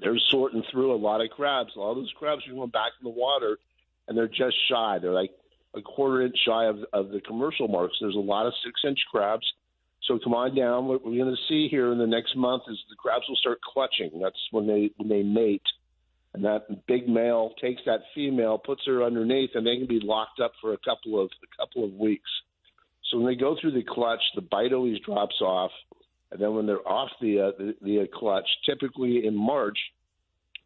they're 0.00 0.18
sorting 0.30 0.62
through 0.70 0.94
a 0.94 0.96
lot 0.98 1.20
of 1.20 1.30
crabs. 1.30 1.70
A 1.76 1.80
lot 1.80 1.92
of 1.92 1.96
those 1.98 2.12
crabs 2.18 2.42
are 2.48 2.54
going 2.54 2.70
back 2.70 2.92
in 3.00 3.04
the 3.04 3.10
water, 3.10 3.58
and 4.06 4.16
they're 4.16 4.28
just 4.28 4.56
shy. 4.68 4.98
They're 5.00 5.12
like 5.12 5.30
a 5.74 5.82
quarter 5.82 6.22
inch 6.22 6.36
shy 6.46 6.66
of, 6.66 6.78
of 6.92 7.10
the 7.10 7.20
commercial 7.20 7.68
marks. 7.68 7.96
There's 8.00 8.16
a 8.16 8.18
lot 8.18 8.46
of 8.46 8.52
six-inch 8.64 8.98
crabs. 9.10 9.46
So 10.06 10.18
come 10.22 10.34
on 10.34 10.54
down. 10.54 10.86
What 10.86 11.04
we're 11.04 11.22
going 11.22 11.34
to 11.34 11.42
see 11.48 11.68
here 11.68 11.90
in 11.90 11.98
the 11.98 12.06
next 12.06 12.36
month 12.36 12.62
is 12.68 12.78
the 12.88 12.96
crabs 12.96 13.24
will 13.28 13.36
start 13.36 13.58
clutching. 13.60 14.20
That's 14.20 14.38
when 14.52 14.66
they 14.66 14.90
when 14.96 15.08
they 15.08 15.22
mate, 15.22 15.62
and 16.32 16.44
that 16.44 16.86
big 16.86 17.08
male 17.08 17.54
takes 17.60 17.82
that 17.86 18.00
female, 18.14 18.58
puts 18.58 18.82
her 18.86 19.02
underneath, 19.02 19.50
and 19.54 19.66
they 19.66 19.76
can 19.76 19.86
be 19.86 20.00
locked 20.00 20.38
up 20.38 20.52
for 20.60 20.74
a 20.74 20.78
couple 20.78 21.20
of 21.20 21.30
a 21.42 21.56
couple 21.56 21.84
of 21.84 21.92
weeks. 21.94 22.30
So 23.10 23.18
when 23.18 23.26
they 23.26 23.38
go 23.38 23.56
through 23.60 23.72
the 23.72 23.82
clutch, 23.82 24.22
the 24.34 24.42
bite 24.42 24.72
always 24.72 25.00
drops 25.00 25.40
off, 25.40 25.70
and 26.30 26.40
then 26.40 26.54
when 26.54 26.66
they're 26.66 26.86
off 26.86 27.10
the 27.20 27.40
uh, 27.40 27.50
the, 27.58 27.74
the 27.82 28.08
clutch, 28.14 28.46
typically 28.64 29.26
in 29.26 29.34
March, 29.34 29.78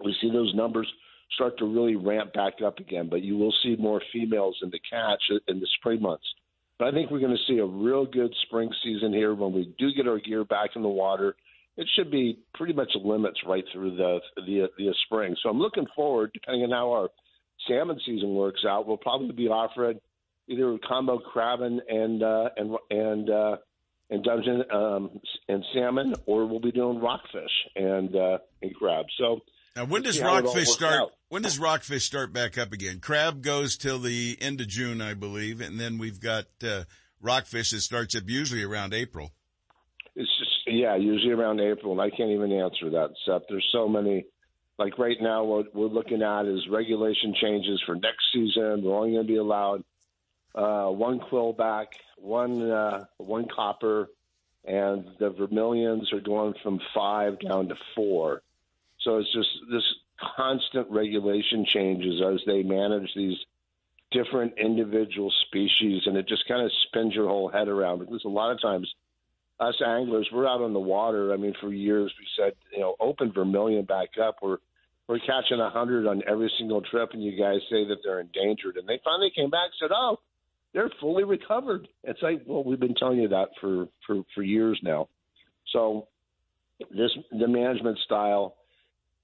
we 0.05 0.15
see 0.21 0.31
those 0.31 0.55
numbers 0.55 0.91
start 1.35 1.57
to 1.59 1.65
really 1.65 1.97
ramp 1.97 2.35
back 2.35 2.55
up 2.65 2.79
again. 2.79 3.09
But 3.09 3.23
you 3.23 3.39
will 3.39 3.55
see 3.63 3.77
more 3.77 4.03
females 4.13 4.59
in 4.63 4.71
the 4.71 4.81
catch 4.91 5.23
in 5.49 5.61
the 5.61 5.69
spring 5.79 6.03
months. 6.03 6.27
But 6.81 6.89
I 6.89 6.93
think 6.93 7.11
we're 7.11 7.21
going 7.21 7.37
to 7.37 7.53
see 7.53 7.59
a 7.59 7.65
real 7.67 8.07
good 8.07 8.35
spring 8.47 8.71
season 8.83 9.13
here 9.13 9.35
when 9.35 9.53
we 9.53 9.75
do 9.79 9.93
get 9.93 10.09
our 10.09 10.19
gear 10.19 10.47
back 10.47 10.71
in 10.77 10.83
the 10.83 10.89
water. 10.89 11.37
It 11.77 11.87
should 11.95 12.11
be 12.11 12.39
pretty 12.55 12.73
much 12.73 12.89
limits 13.05 13.39
right 13.47 13.65
through 13.71 13.97
the 13.97 14.21
the, 14.37 14.67
the 14.79 14.95
spring. 15.05 15.37
So 15.43 15.51
I'm 15.51 15.59
looking 15.59 15.85
forward, 15.95 16.31
depending 16.33 16.65
on 16.65 16.71
how 16.71 16.91
our 16.91 17.09
salmon 17.69 18.01
season 18.07 18.35
works 18.35 18.65
out, 18.67 18.87
we'll 18.87 18.97
probably 18.97 19.33
be 19.33 19.47
offering 19.49 20.01
either 20.49 20.79
combo 20.89 21.19
crabbing 21.19 21.81
and 21.87 22.23
uh, 22.23 22.49
and 22.57 22.77
and 22.91 23.29
uh, 23.31 23.57
and 24.09 24.25
dungeon 24.25 24.65
um, 24.73 25.21
and 25.49 25.63
salmon, 25.75 26.15
or 26.25 26.47
we'll 26.47 26.61
be 26.61 26.73
doing 26.73 26.99
rockfish 26.99 27.53
and 27.77 28.17
uh, 28.17 28.39
and 28.63 28.75
crab. 28.75 29.05
So 29.19 29.41
Now, 29.77 29.85
when 29.85 30.03
does 30.03 30.17
see 30.17 30.23
how 30.23 30.37
it 30.37 30.45
all 30.45 30.53
rockfish 30.53 30.69
start? 30.69 30.95
out. 30.95 31.13
When 31.29 31.43
does 31.43 31.59
rockfish 31.59 32.05
start 32.05 32.33
back 32.33 32.59
up 32.59 32.73
again? 32.73 32.99
Crab 33.01 33.41
goes 33.43 33.77
till 33.77 34.01
the 34.01 34.37
end 34.41 34.61
of 34.61 34.69
June, 34.69 35.01
I 35.01 35.15
believe, 35.15 35.61
and 35.61 35.79
then 35.79 35.99
we've 35.99 36.21
got 36.21 36.47
uh, 36.63 36.85
rockfish 37.21 37.71
that 37.71 37.81
starts 37.81 38.17
up 38.17 38.25
usually 38.27 38.65
around 38.65 38.95
April. 38.95 39.31
It's 40.17 40.31
just 40.39 40.51
yeah, 40.67 40.97
usually 40.97 41.33
around 41.33 41.61
April, 41.61 41.93
and 41.93 42.01
I 42.01 42.11
can't 42.15 42.31
even 42.31 42.53
answer 42.53 42.91
that. 42.91 43.11
Except 43.13 43.47
there's 43.49 43.69
so 43.73 43.89
many. 43.89 44.27
Like 44.79 44.99
right 44.99 45.19
now, 45.21 45.45
what 45.45 45.75
we're 45.75 45.87
looking 45.87 46.23
at 46.23 46.47
is 46.47 46.67
regulation 46.71 47.35
changes 47.41 47.83
for 47.87 47.95
next 47.95 48.25
season. 48.33 48.83
We're 48.83 48.97
only 48.97 49.13
going 49.13 49.27
to 49.27 49.33
be 49.33 49.37
allowed 49.37 49.85
uh, 50.55 50.89
one 50.89 51.21
quillback, 51.21 51.87
one 52.17 52.71
uh, 52.71 53.05
one 53.19 53.47
copper, 53.55 54.09
and 54.65 55.05
the 55.21 55.31
vermilions 55.31 56.13
are 56.13 56.21
going 56.21 56.55
from 56.63 56.81
five 56.95 57.39
down 57.41 57.69
to 57.69 57.77
four. 57.95 58.43
So 59.03 59.19
it's 59.19 59.33
just 59.33 59.49
this 59.71 59.85
constant 60.37 60.91
regulation 60.91 61.65
changes 61.67 62.21
as 62.21 62.41
they 62.47 62.63
manage 62.63 63.11
these 63.15 63.39
different 64.11 64.55
individual 64.59 65.33
species, 65.47 66.03
and 66.07 66.17
it 66.17 66.29
just 66.29 66.47
kind 66.49 66.65
of 66.65 66.71
spins 66.87 67.15
your 67.15 67.29
whole 67.29 67.49
head 67.49 67.69
around 67.69 68.01
because 68.01 68.25
a 68.25 68.29
lot 68.29 68.53
of 68.53 68.61
times 68.61 68.93
us 69.61 69.81
anglers, 69.87 70.29
we're 70.33 70.49
out 70.49 70.63
on 70.63 70.73
the 70.73 70.81
water. 70.81 71.33
I 71.33 71.37
mean, 71.37 71.55
for 71.61 71.73
years 71.73 72.13
we 72.19 72.27
said, 72.37 72.55
you 72.73 72.81
know, 72.81 72.97
open 72.99 73.33
vermilion 73.33 73.85
back 73.85 74.11
up. 74.23 74.39
We're 74.43 74.59
we're 75.07 75.19
catching 75.19 75.61
a 75.61 75.71
hundred 75.71 76.07
on 76.07 76.23
every 76.29 76.51
single 76.57 76.83
trip, 76.83 77.11
and 77.13 77.23
you 77.23 77.33
guys 77.33 77.59
say 77.69 77.85
that 77.89 77.97
they're 78.05 78.21
endangered. 78.21 78.77
And 78.77 78.89
they 78.89 79.01
finally 79.05 79.33
came 79.35 79.51
back 79.51 79.67
and 79.67 79.89
said, 79.89 79.95
"Oh, 79.95 80.19
they're 80.73 80.91
fully 81.01 81.25
recovered." 81.25 81.89
It's 82.05 82.23
like, 82.23 82.43
well, 82.47 82.63
we've 82.63 82.79
been 82.79 82.95
telling 82.95 83.19
you 83.19 83.29
that 83.29 83.49
for 83.61 83.89
for 84.07 84.23
for 84.35 84.43
years 84.43 84.79
now. 84.83 85.09
So 85.73 86.07
this 86.91 87.11
the 87.33 87.49
management 87.49 87.99
style. 88.05 88.57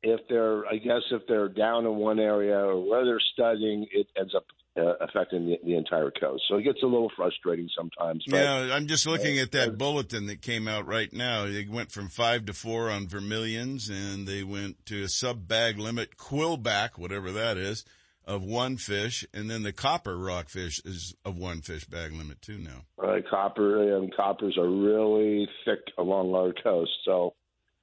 If 0.02 0.20
they're, 0.28 0.66
I 0.66 0.76
guess, 0.76 1.02
if 1.10 1.22
they're 1.26 1.48
down 1.48 1.86
in 1.86 1.96
one 1.96 2.18
area 2.18 2.58
or 2.58 2.80
where 2.88 3.04
they're 3.04 3.20
studying, 3.32 3.86
it 3.90 4.06
ends 4.16 4.34
up 4.34 4.44
uh, 4.76 4.94
affecting 5.00 5.46
the, 5.46 5.58
the 5.64 5.74
entire 5.74 6.10
coast. 6.10 6.44
So 6.48 6.56
it 6.56 6.62
gets 6.62 6.82
a 6.82 6.86
little 6.86 7.10
frustrating 7.16 7.68
sometimes. 7.76 8.24
But, 8.28 8.36
yeah, 8.36 8.70
I'm 8.72 8.86
just 8.86 9.06
looking 9.06 9.38
at 9.38 9.52
that 9.52 9.78
bulletin 9.78 10.26
that 10.26 10.42
came 10.42 10.68
out 10.68 10.86
right 10.86 11.12
now. 11.12 11.46
They 11.46 11.66
went 11.68 11.90
from 11.90 12.08
five 12.08 12.46
to 12.46 12.52
four 12.52 12.90
on 12.90 13.08
vermilions, 13.08 13.88
and 13.88 14.26
they 14.26 14.42
went 14.42 14.84
to 14.86 15.02
a 15.02 15.08
sub 15.08 15.48
bag 15.48 15.78
limit 15.78 16.16
quillback, 16.16 16.98
whatever 16.98 17.32
that 17.32 17.56
is, 17.56 17.84
of 18.26 18.42
one 18.42 18.76
fish, 18.76 19.24
and 19.32 19.48
then 19.48 19.62
the 19.62 19.72
copper 19.72 20.18
rockfish 20.18 20.80
is 20.84 21.14
of 21.24 21.38
one 21.38 21.62
fish 21.62 21.84
bag 21.84 22.12
limit 22.12 22.42
too 22.42 22.58
now. 22.58 22.82
Uh, 23.02 23.18
copper 23.30 23.96
and 23.96 24.14
coppers 24.14 24.58
are 24.58 24.68
really 24.68 25.48
thick 25.64 25.78
along 25.96 26.34
our 26.34 26.52
coast, 26.62 26.90
so 27.04 27.34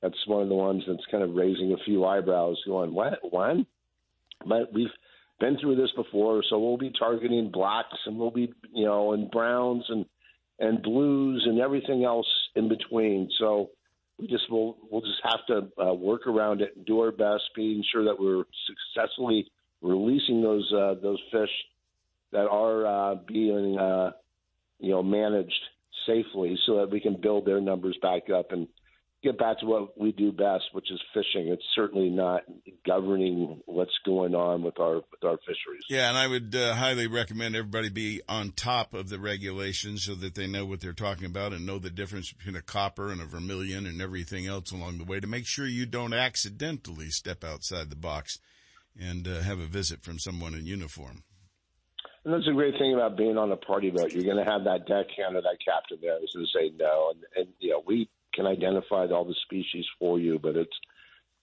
that's 0.03 0.27
one 0.27 0.43
of 0.43 0.49
the 0.49 0.55
ones 0.55 0.83
that's 0.85 1.05
kind 1.09 1.23
of 1.23 1.33
raising 1.33 1.71
a 1.71 1.83
few 1.85 2.03
eyebrows, 2.03 2.61
going, 2.67 2.93
"What? 2.93 3.19
When?" 3.31 3.65
But 4.45 4.73
we've 4.73 4.91
been 5.39 5.57
through 5.57 5.77
this 5.77 5.91
before, 5.95 6.43
so 6.49 6.59
we'll 6.59 6.77
be 6.77 6.91
targeting 6.91 7.49
blacks 7.51 7.97
and 8.05 8.19
we'll 8.19 8.29
be, 8.29 8.53
you 8.73 8.85
know, 8.85 9.13
and 9.13 9.31
browns 9.31 9.85
and 9.87 10.05
and 10.59 10.83
blues 10.83 11.45
and 11.47 11.59
everything 11.59 12.03
else 12.03 12.27
in 12.53 12.67
between. 12.67 13.29
So 13.39 13.71
we 14.19 14.27
just 14.27 14.51
will 14.51 14.77
we'll 14.91 15.01
just 15.01 15.21
have 15.23 15.45
to 15.47 15.81
uh, 15.81 15.93
work 15.93 16.27
around 16.27 16.61
it 16.61 16.75
and 16.75 16.85
do 16.85 16.99
our 16.99 17.13
best, 17.13 17.43
being 17.55 17.81
sure 17.89 18.03
that 18.03 18.19
we're 18.19 18.43
successfully 18.67 19.49
releasing 19.81 20.41
those 20.41 20.69
uh, 20.73 20.95
those 21.01 21.21
fish 21.31 21.49
that 22.33 22.47
are 22.49 22.85
uh, 22.85 23.15
being 23.25 23.77
uh, 23.79 24.11
you 24.79 24.91
know 24.91 25.01
managed 25.01 25.61
safely, 26.05 26.59
so 26.65 26.75
that 26.75 26.91
we 26.91 26.99
can 26.99 27.15
build 27.21 27.45
their 27.45 27.61
numbers 27.61 27.97
back 28.01 28.29
up 28.29 28.51
and 28.51 28.67
get 29.23 29.37
back 29.37 29.59
to 29.59 29.65
what 29.65 29.97
we 29.99 30.11
do 30.11 30.31
best, 30.31 30.65
which 30.73 30.91
is 30.91 31.01
fishing. 31.13 31.47
It's 31.47 31.63
certainly 31.75 32.09
not 32.09 32.43
governing 32.85 33.61
what's 33.65 33.97
going 34.05 34.35
on 34.35 34.61
with 34.61 34.79
our 34.79 34.95
with 34.95 35.23
our 35.23 35.37
fisheries. 35.37 35.83
Yeah, 35.89 36.09
and 36.09 36.17
I 36.17 36.27
would 36.27 36.55
uh, 36.55 36.75
highly 36.75 37.07
recommend 37.07 37.55
everybody 37.55 37.89
be 37.89 38.21
on 38.27 38.51
top 38.51 38.93
of 38.93 39.09
the 39.09 39.19
regulations 39.19 40.03
so 40.05 40.15
that 40.15 40.35
they 40.35 40.47
know 40.47 40.65
what 40.65 40.81
they're 40.81 40.93
talking 40.93 41.25
about 41.25 41.53
and 41.53 41.65
know 41.65 41.79
the 41.79 41.89
difference 41.89 42.31
between 42.31 42.55
a 42.55 42.61
copper 42.61 43.11
and 43.11 43.21
a 43.21 43.25
vermilion 43.25 43.85
and 43.85 44.01
everything 44.01 44.45
else 44.45 44.71
along 44.71 44.97
the 44.97 45.05
way 45.05 45.19
to 45.19 45.27
make 45.27 45.47
sure 45.47 45.65
you 45.65 45.85
don't 45.85 46.13
accidentally 46.13 47.09
step 47.09 47.43
outside 47.43 47.89
the 47.89 47.95
box 47.95 48.39
and 48.99 49.27
uh, 49.27 49.41
have 49.41 49.59
a 49.59 49.65
visit 49.65 50.03
from 50.03 50.19
someone 50.19 50.53
in 50.53 50.67
uniform. 50.67 51.23
And 52.25 52.33
that's 52.33 52.47
a 52.47 52.53
great 52.53 52.75
thing 52.79 52.93
about 52.93 53.17
being 53.17 53.37
on 53.37 53.51
a 53.51 53.57
party 53.57 53.89
boat. 53.89 54.13
You're 54.13 54.23
going 54.23 54.43
to 54.43 54.49
have 54.49 54.63
that 54.63 54.85
deckhand 54.87 55.35
or 55.35 55.41
that 55.41 55.57
captain 55.63 55.97
there 56.01 56.19
who's 56.19 56.31
going 56.33 56.45
to 56.45 56.57
say 56.57 56.71
no, 56.77 57.11
and, 57.11 57.23
and 57.35 57.53
you 57.59 57.71
know 57.71 57.83
we 57.85 58.09
can 58.33 58.45
identify 58.45 59.05
all 59.07 59.25
the 59.25 59.35
species 59.45 59.85
for 59.99 60.19
you, 60.19 60.39
but 60.39 60.55
it's 60.55 60.75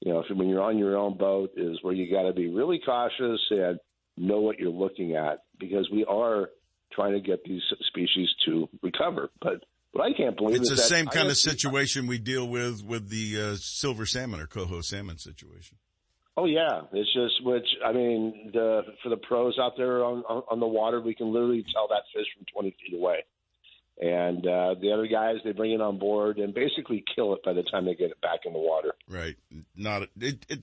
you 0.00 0.12
know 0.12 0.20
if, 0.20 0.36
when 0.36 0.48
you're 0.48 0.62
on 0.62 0.78
your 0.78 0.96
own 0.96 1.16
boat 1.16 1.52
is 1.56 1.78
where 1.82 1.94
you 1.94 2.10
got 2.10 2.22
to 2.22 2.32
be 2.32 2.48
really 2.48 2.80
cautious 2.84 3.40
and 3.50 3.78
know 4.16 4.40
what 4.40 4.58
you're 4.58 4.70
looking 4.70 5.14
at 5.14 5.44
because 5.58 5.88
we 5.90 6.04
are 6.04 6.50
trying 6.92 7.12
to 7.12 7.20
get 7.20 7.44
these 7.44 7.62
species 7.88 8.28
to 8.46 8.68
recover, 8.82 9.30
but. 9.40 9.64
What 9.92 10.04
I 10.04 10.12
can't 10.16 10.36
believe 10.36 10.60
it's 10.60 10.70
the 10.70 10.76
same 10.76 11.06
kind 11.06 11.30
of 11.30 11.36
situation 11.36 12.06
we 12.06 12.18
deal 12.18 12.46
with 12.46 12.84
with 12.84 13.08
the 13.08 13.40
uh, 13.42 13.56
silver 13.58 14.06
salmon 14.06 14.38
or 14.38 14.46
coho 14.46 14.82
salmon 14.82 15.18
situation. 15.18 15.78
Oh 16.36 16.46
yeah, 16.46 16.82
it's 16.92 17.12
just 17.12 17.44
which 17.44 17.66
I 17.84 17.92
mean 17.92 18.50
the 18.52 18.82
for 19.02 19.08
the 19.08 19.16
pros 19.16 19.58
out 19.60 19.72
there 19.76 20.04
on 20.04 20.22
on, 20.28 20.42
on 20.50 20.60
the 20.60 20.66
water, 20.66 21.00
we 21.00 21.14
can 21.14 21.32
literally 21.32 21.64
tell 21.72 21.88
that 21.88 22.04
fish 22.14 22.26
from 22.36 22.46
twenty 22.52 22.74
feet 22.80 22.96
away, 22.96 23.24
and 24.00 24.46
uh, 24.46 24.74
the 24.80 24.92
other 24.92 25.06
guys 25.06 25.36
they 25.44 25.52
bring 25.52 25.72
it 25.72 25.80
on 25.80 25.98
board 25.98 26.38
and 26.38 26.54
basically 26.54 27.04
kill 27.14 27.34
it 27.34 27.42
by 27.44 27.52
the 27.52 27.62
time 27.62 27.84
they 27.84 27.94
get 27.94 28.10
it 28.10 28.20
back 28.20 28.40
in 28.46 28.52
the 28.52 28.58
water. 28.58 28.94
Right. 29.08 29.36
Not 29.76 30.08
it. 30.18 30.46
It 30.48 30.62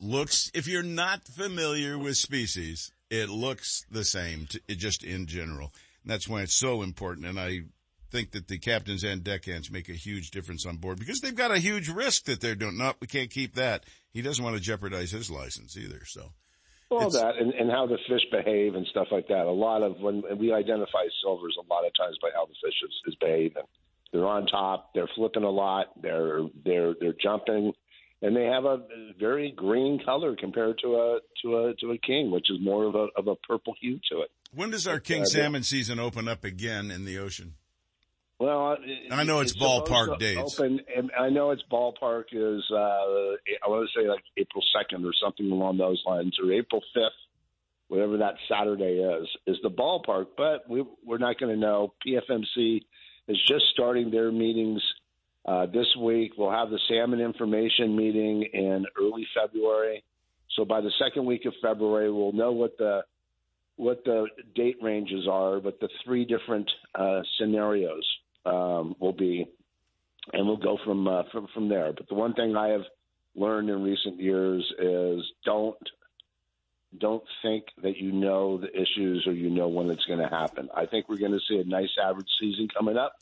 looks. 0.00 0.50
If 0.54 0.68
you're 0.68 0.84
not 0.84 1.26
familiar 1.26 1.98
with 1.98 2.16
species, 2.16 2.92
it 3.10 3.28
looks 3.28 3.84
the 3.90 4.04
same. 4.04 4.46
To, 4.50 4.60
it 4.68 4.78
just 4.78 5.02
in 5.02 5.26
general. 5.26 5.72
And 6.02 6.12
that's 6.12 6.28
why 6.28 6.42
it's 6.42 6.56
so 6.56 6.82
important. 6.82 7.26
And 7.26 7.40
I 7.40 7.62
think 8.12 8.30
that 8.32 8.46
the 8.46 8.58
captains 8.58 9.02
and 9.02 9.24
deckhands 9.24 9.70
make 9.70 9.88
a 9.88 9.92
huge 9.92 10.30
difference 10.30 10.64
on 10.64 10.76
board 10.76 11.00
because 11.00 11.20
they've 11.20 11.34
got 11.34 11.50
a 11.50 11.58
huge 11.58 11.88
risk 11.88 12.26
that 12.26 12.40
they're 12.40 12.54
doing. 12.54 12.78
No, 12.78 12.92
we 13.00 13.08
can't 13.08 13.30
keep 13.30 13.56
that. 13.56 13.84
He 14.12 14.22
doesn't 14.22 14.44
want 14.44 14.56
to 14.56 14.62
jeopardize 14.62 15.10
his 15.10 15.30
license 15.30 15.76
either. 15.76 16.02
So. 16.06 16.30
Well, 16.90 17.10
that 17.10 17.36
and, 17.36 17.52
and 17.52 17.70
how 17.70 17.86
the 17.86 17.98
fish 18.08 18.22
behave 18.30 18.74
and 18.74 18.86
stuff 18.86 19.08
like 19.10 19.28
that. 19.28 19.46
A 19.46 19.50
lot 19.50 19.82
of 19.82 19.98
when 19.98 20.22
we 20.38 20.52
identify 20.52 21.04
silvers, 21.22 21.56
a 21.58 21.66
lot 21.72 21.84
of 21.84 21.92
times 21.96 22.16
by 22.22 22.30
how 22.34 22.46
the 22.46 22.54
fish 22.62 22.74
is, 22.84 22.94
is 23.06 23.14
behaving. 23.16 23.64
They're 24.12 24.26
on 24.26 24.46
top. 24.46 24.94
They're 24.94 25.10
flipping 25.16 25.42
a 25.42 25.50
lot. 25.50 26.00
They're 26.00 26.42
they're 26.64 26.94
they're 27.00 27.16
jumping, 27.20 27.72
and 28.22 28.36
they 28.36 28.44
have 28.44 28.64
a 28.64 28.86
very 29.18 29.50
green 29.50 30.00
color 30.04 30.36
compared 30.36 30.78
to 30.84 30.94
a 30.94 31.18
to 31.42 31.56
a 31.58 31.74
to 31.80 31.90
a 31.90 31.98
king, 31.98 32.30
which 32.30 32.50
is 32.50 32.58
more 32.60 32.84
of 32.84 32.94
a 32.94 33.08
of 33.16 33.26
a 33.26 33.34
purple 33.34 33.74
hue 33.80 33.98
to 34.12 34.20
it. 34.20 34.30
When 34.54 34.70
does 34.70 34.86
our 34.86 35.00
king 35.00 35.22
Uh, 35.22 35.26
salmon 35.26 35.64
season 35.64 35.98
open 35.98 36.28
up 36.28 36.44
again 36.44 36.92
in 36.92 37.04
the 37.04 37.18
ocean? 37.18 37.54
Well, 38.38 38.76
it- 38.82 39.12
I 39.12 39.24
know 39.24 39.40
it's 39.40 39.52
supposed 39.52 39.86
ballpark 39.86 40.18
dates. 40.18 40.60
Open, 40.60 40.80
and 40.94 41.10
I 41.18 41.30
know 41.30 41.52
its 41.52 41.62
ballpark 41.70 42.24
is 42.32 42.62
uh, 42.70 42.74
I 42.76 43.68
want 43.68 43.88
to 43.88 43.98
say 44.00 44.08
like 44.08 44.22
April 44.36 44.62
second 44.78 45.06
or 45.06 45.12
something 45.14 45.50
along 45.50 45.78
those 45.78 46.02
lines, 46.06 46.38
or 46.42 46.52
April 46.52 46.82
fifth, 46.92 47.12
whatever 47.88 48.18
that 48.18 48.34
Saturday 48.48 48.98
is, 48.98 49.28
is 49.46 49.56
the 49.62 49.70
ballpark. 49.70 50.26
But 50.36 50.68
we 50.68 50.84
we're 51.04 51.18
not 51.18 51.38
going 51.38 51.54
to 51.54 51.58
know. 51.58 51.94
PFMC 52.06 52.82
is 53.28 53.38
just 53.48 53.64
starting 53.72 54.10
their 54.10 54.30
meetings 54.30 54.82
uh, 55.46 55.66
this 55.66 55.86
week. 55.98 56.32
We'll 56.36 56.50
have 56.50 56.68
the 56.68 56.80
salmon 56.88 57.20
information 57.20 57.96
meeting 57.96 58.42
in 58.52 58.84
early 59.00 59.26
February. 59.34 60.04
So 60.56 60.64
by 60.66 60.82
the 60.82 60.92
second 60.98 61.24
week 61.24 61.46
of 61.46 61.54
February, 61.62 62.12
we'll 62.12 62.32
know 62.32 62.52
what 62.52 62.76
the 62.76 63.04
what 63.76 64.04
the 64.04 64.26
date 64.54 64.76
ranges 64.82 65.26
are, 65.30 65.60
but 65.60 65.80
the 65.80 65.88
three 66.04 66.24
different 66.24 66.70
uh, 66.94 67.20
scenarios 67.38 68.06
um, 68.46 68.94
will 68.98 69.12
be, 69.12 69.46
and 70.32 70.46
we'll 70.46 70.56
go 70.56 70.78
from 70.84 71.06
uh, 71.06 71.24
from 71.32 71.48
from 71.52 71.68
there. 71.68 71.92
But 71.92 72.08
the 72.08 72.14
one 72.14 72.34
thing 72.34 72.56
I 72.56 72.68
have 72.68 72.84
learned 73.34 73.68
in 73.68 73.82
recent 73.82 74.20
years 74.20 74.64
is 74.78 75.22
don't 75.44 75.76
don't 76.98 77.24
think 77.42 77.64
that 77.82 77.96
you 77.96 78.12
know 78.12 78.58
the 78.58 78.70
issues 78.70 79.26
or 79.26 79.32
you 79.32 79.50
know 79.50 79.68
when 79.68 79.90
it's 79.90 80.04
going 80.04 80.20
to 80.20 80.28
happen. 80.28 80.68
I 80.74 80.86
think 80.86 81.08
we're 81.08 81.18
going 81.18 81.32
to 81.32 81.40
see 81.48 81.58
a 81.58 81.64
nice 81.64 81.90
average 82.02 82.28
season 82.40 82.68
coming 82.68 82.96
up, 82.96 83.14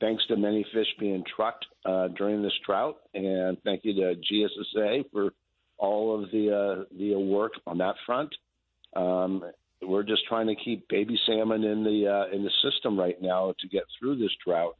thanks 0.00 0.24
to 0.28 0.36
many 0.36 0.64
fish 0.72 0.88
being 0.98 1.24
trucked 1.24 1.66
uh, 1.84 2.08
during 2.08 2.42
this 2.42 2.58
drought, 2.64 2.96
and 3.14 3.58
thank 3.62 3.84
you 3.84 3.94
to 3.94 4.14
GSSA 4.14 5.10
for 5.12 5.32
all 5.76 6.22
of 6.22 6.30
the 6.30 6.54
uh, 6.54 6.84
the 6.96 7.14
work 7.16 7.52
on 7.66 7.78
that 7.78 7.96
front. 8.06 8.34
Um, 8.94 9.44
we're 9.82 10.02
just 10.02 10.26
trying 10.26 10.46
to 10.48 10.54
keep 10.54 10.88
baby 10.88 11.18
salmon 11.26 11.64
in 11.64 11.84
the 11.84 12.06
uh, 12.06 12.34
in 12.34 12.44
the 12.44 12.50
system 12.62 12.98
right 12.98 13.20
now 13.20 13.54
to 13.60 13.68
get 13.68 13.84
through 13.98 14.16
this 14.16 14.34
drought 14.44 14.76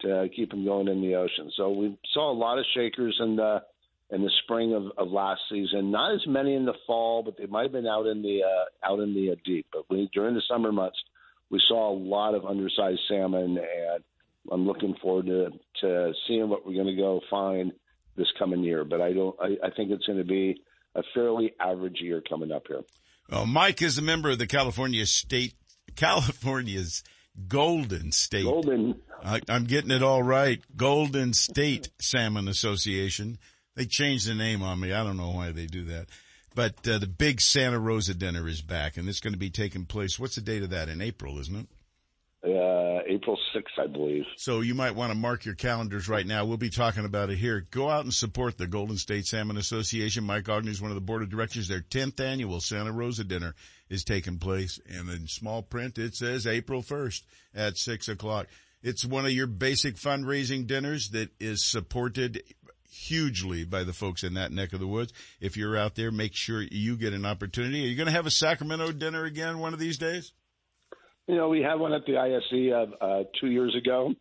to 0.00 0.28
keep 0.34 0.50
them 0.50 0.64
going 0.64 0.88
in 0.88 1.00
the 1.00 1.16
ocean. 1.16 1.50
So 1.56 1.70
we 1.70 1.98
saw 2.12 2.30
a 2.30 2.32
lot 2.32 2.58
of 2.58 2.64
shakers 2.74 3.16
in 3.20 3.36
the 3.36 3.62
in 4.10 4.22
the 4.22 4.30
spring 4.44 4.74
of, 4.74 4.84
of 4.96 5.10
last 5.12 5.40
season. 5.50 5.90
Not 5.90 6.14
as 6.14 6.26
many 6.26 6.54
in 6.54 6.64
the 6.64 6.74
fall, 6.86 7.22
but 7.22 7.36
they 7.36 7.46
might 7.46 7.64
have 7.64 7.72
been 7.72 7.86
out 7.86 8.06
in 8.06 8.22
the 8.22 8.42
uh, 8.42 8.90
out 8.92 9.00
in 9.00 9.14
the 9.14 9.32
uh, 9.32 9.36
deep. 9.44 9.66
But 9.72 9.84
we, 9.90 10.08
during 10.12 10.34
the 10.34 10.42
summer 10.48 10.72
months, 10.72 10.98
we 11.50 11.60
saw 11.66 11.90
a 11.90 11.96
lot 11.96 12.34
of 12.34 12.44
undersized 12.44 13.00
salmon, 13.08 13.58
and 13.58 14.04
I'm 14.50 14.66
looking 14.66 14.94
forward 15.02 15.26
to 15.26 15.50
to 15.80 16.12
seeing 16.26 16.48
what 16.48 16.66
we're 16.66 16.74
going 16.74 16.94
to 16.94 17.00
go 17.00 17.20
find 17.28 17.72
this 18.16 18.32
coming 18.38 18.62
year. 18.62 18.84
But 18.84 19.00
I 19.00 19.12
don't. 19.12 19.36
I, 19.40 19.66
I 19.66 19.70
think 19.70 19.90
it's 19.90 20.06
going 20.06 20.18
to 20.18 20.24
be 20.24 20.62
a 20.94 21.02
fairly 21.14 21.54
average 21.60 22.00
year 22.00 22.22
coming 22.26 22.52
up 22.52 22.66
here. 22.68 22.82
Well, 23.30 23.46
Mike 23.46 23.82
is 23.82 23.98
a 23.98 24.02
member 24.02 24.30
of 24.30 24.38
the 24.38 24.46
California 24.46 25.04
State, 25.04 25.54
California's 25.96 27.02
Golden 27.46 28.10
State. 28.10 28.44
Golden. 28.44 29.00
I, 29.22 29.40
I'm 29.48 29.64
getting 29.64 29.90
it 29.90 30.02
all 30.02 30.22
right. 30.22 30.60
Golden 30.76 31.34
State 31.34 31.90
Salmon 32.00 32.48
Association. 32.48 33.38
They 33.76 33.84
changed 33.84 34.28
the 34.28 34.34
name 34.34 34.62
on 34.62 34.80
me. 34.80 34.92
I 34.92 35.04
don't 35.04 35.16
know 35.16 35.30
why 35.30 35.52
they 35.52 35.66
do 35.66 35.84
that. 35.84 36.06
But 36.54 36.88
uh, 36.88 36.98
the 36.98 37.06
big 37.06 37.40
Santa 37.40 37.78
Rosa 37.78 38.14
dinner 38.14 38.48
is 38.48 38.62
back, 38.62 38.96
and 38.96 39.08
it's 39.08 39.20
going 39.20 39.34
to 39.34 39.38
be 39.38 39.50
taking 39.50 39.84
place. 39.84 40.18
What's 40.18 40.34
the 40.34 40.40
date 40.40 40.62
of 40.62 40.70
that? 40.70 40.88
In 40.88 41.00
April, 41.00 41.38
isn't 41.38 41.54
it? 41.54 41.66
April 43.08 43.38
6th, 43.54 43.82
I 43.82 43.86
believe. 43.86 44.24
So 44.36 44.60
you 44.60 44.74
might 44.74 44.94
want 44.94 45.12
to 45.12 45.18
mark 45.18 45.44
your 45.44 45.54
calendars 45.54 46.08
right 46.08 46.26
now. 46.26 46.44
We'll 46.44 46.58
be 46.58 46.70
talking 46.70 47.06
about 47.06 47.30
it 47.30 47.38
here. 47.38 47.66
Go 47.70 47.88
out 47.88 48.04
and 48.04 48.12
support 48.12 48.58
the 48.58 48.66
Golden 48.66 48.98
State 48.98 49.24
Salmon 49.24 49.56
Association. 49.56 50.24
Mike 50.24 50.44
Ogney 50.44 50.68
is 50.68 50.82
one 50.82 50.90
of 50.90 50.94
the 50.94 51.00
board 51.00 51.22
of 51.22 51.30
directors. 51.30 51.68
Their 51.68 51.80
10th 51.80 52.20
annual 52.20 52.60
Santa 52.60 52.92
Rosa 52.92 53.24
dinner 53.24 53.54
is 53.88 54.04
taking 54.04 54.38
place. 54.38 54.78
And 54.86 55.08
in 55.08 55.26
small 55.26 55.62
print, 55.62 55.98
it 55.98 56.14
says 56.14 56.46
April 56.46 56.82
1st 56.82 57.22
at 57.54 57.78
6 57.78 58.08
o'clock. 58.08 58.46
It's 58.82 59.04
one 59.04 59.24
of 59.24 59.32
your 59.32 59.46
basic 59.46 59.96
fundraising 59.96 60.66
dinners 60.66 61.08
that 61.10 61.30
is 61.40 61.64
supported 61.64 62.42
hugely 62.90 63.64
by 63.64 63.84
the 63.84 63.92
folks 63.92 64.22
in 64.22 64.34
that 64.34 64.52
neck 64.52 64.72
of 64.72 64.80
the 64.80 64.86
woods. 64.86 65.12
If 65.40 65.56
you're 65.56 65.76
out 65.76 65.94
there, 65.94 66.10
make 66.10 66.32
sure 66.34 66.62
you 66.62 66.96
get 66.96 67.14
an 67.14 67.24
opportunity. 67.24 67.84
Are 67.84 67.88
you 67.88 67.96
going 67.96 68.06
to 68.06 68.12
have 68.12 68.26
a 68.26 68.30
Sacramento 68.30 68.92
dinner 68.92 69.24
again 69.24 69.58
one 69.58 69.72
of 69.72 69.80
these 69.80 69.98
days? 69.98 70.32
You 71.28 71.36
know, 71.36 71.50
we 71.50 71.60
had 71.60 71.74
one 71.74 71.92
at 71.92 72.06
the 72.06 72.16
ISE 72.16 72.72
uh, 72.72 73.04
uh, 73.04 73.24
two 73.38 73.48
years 73.48 73.76
ago, 73.76 74.14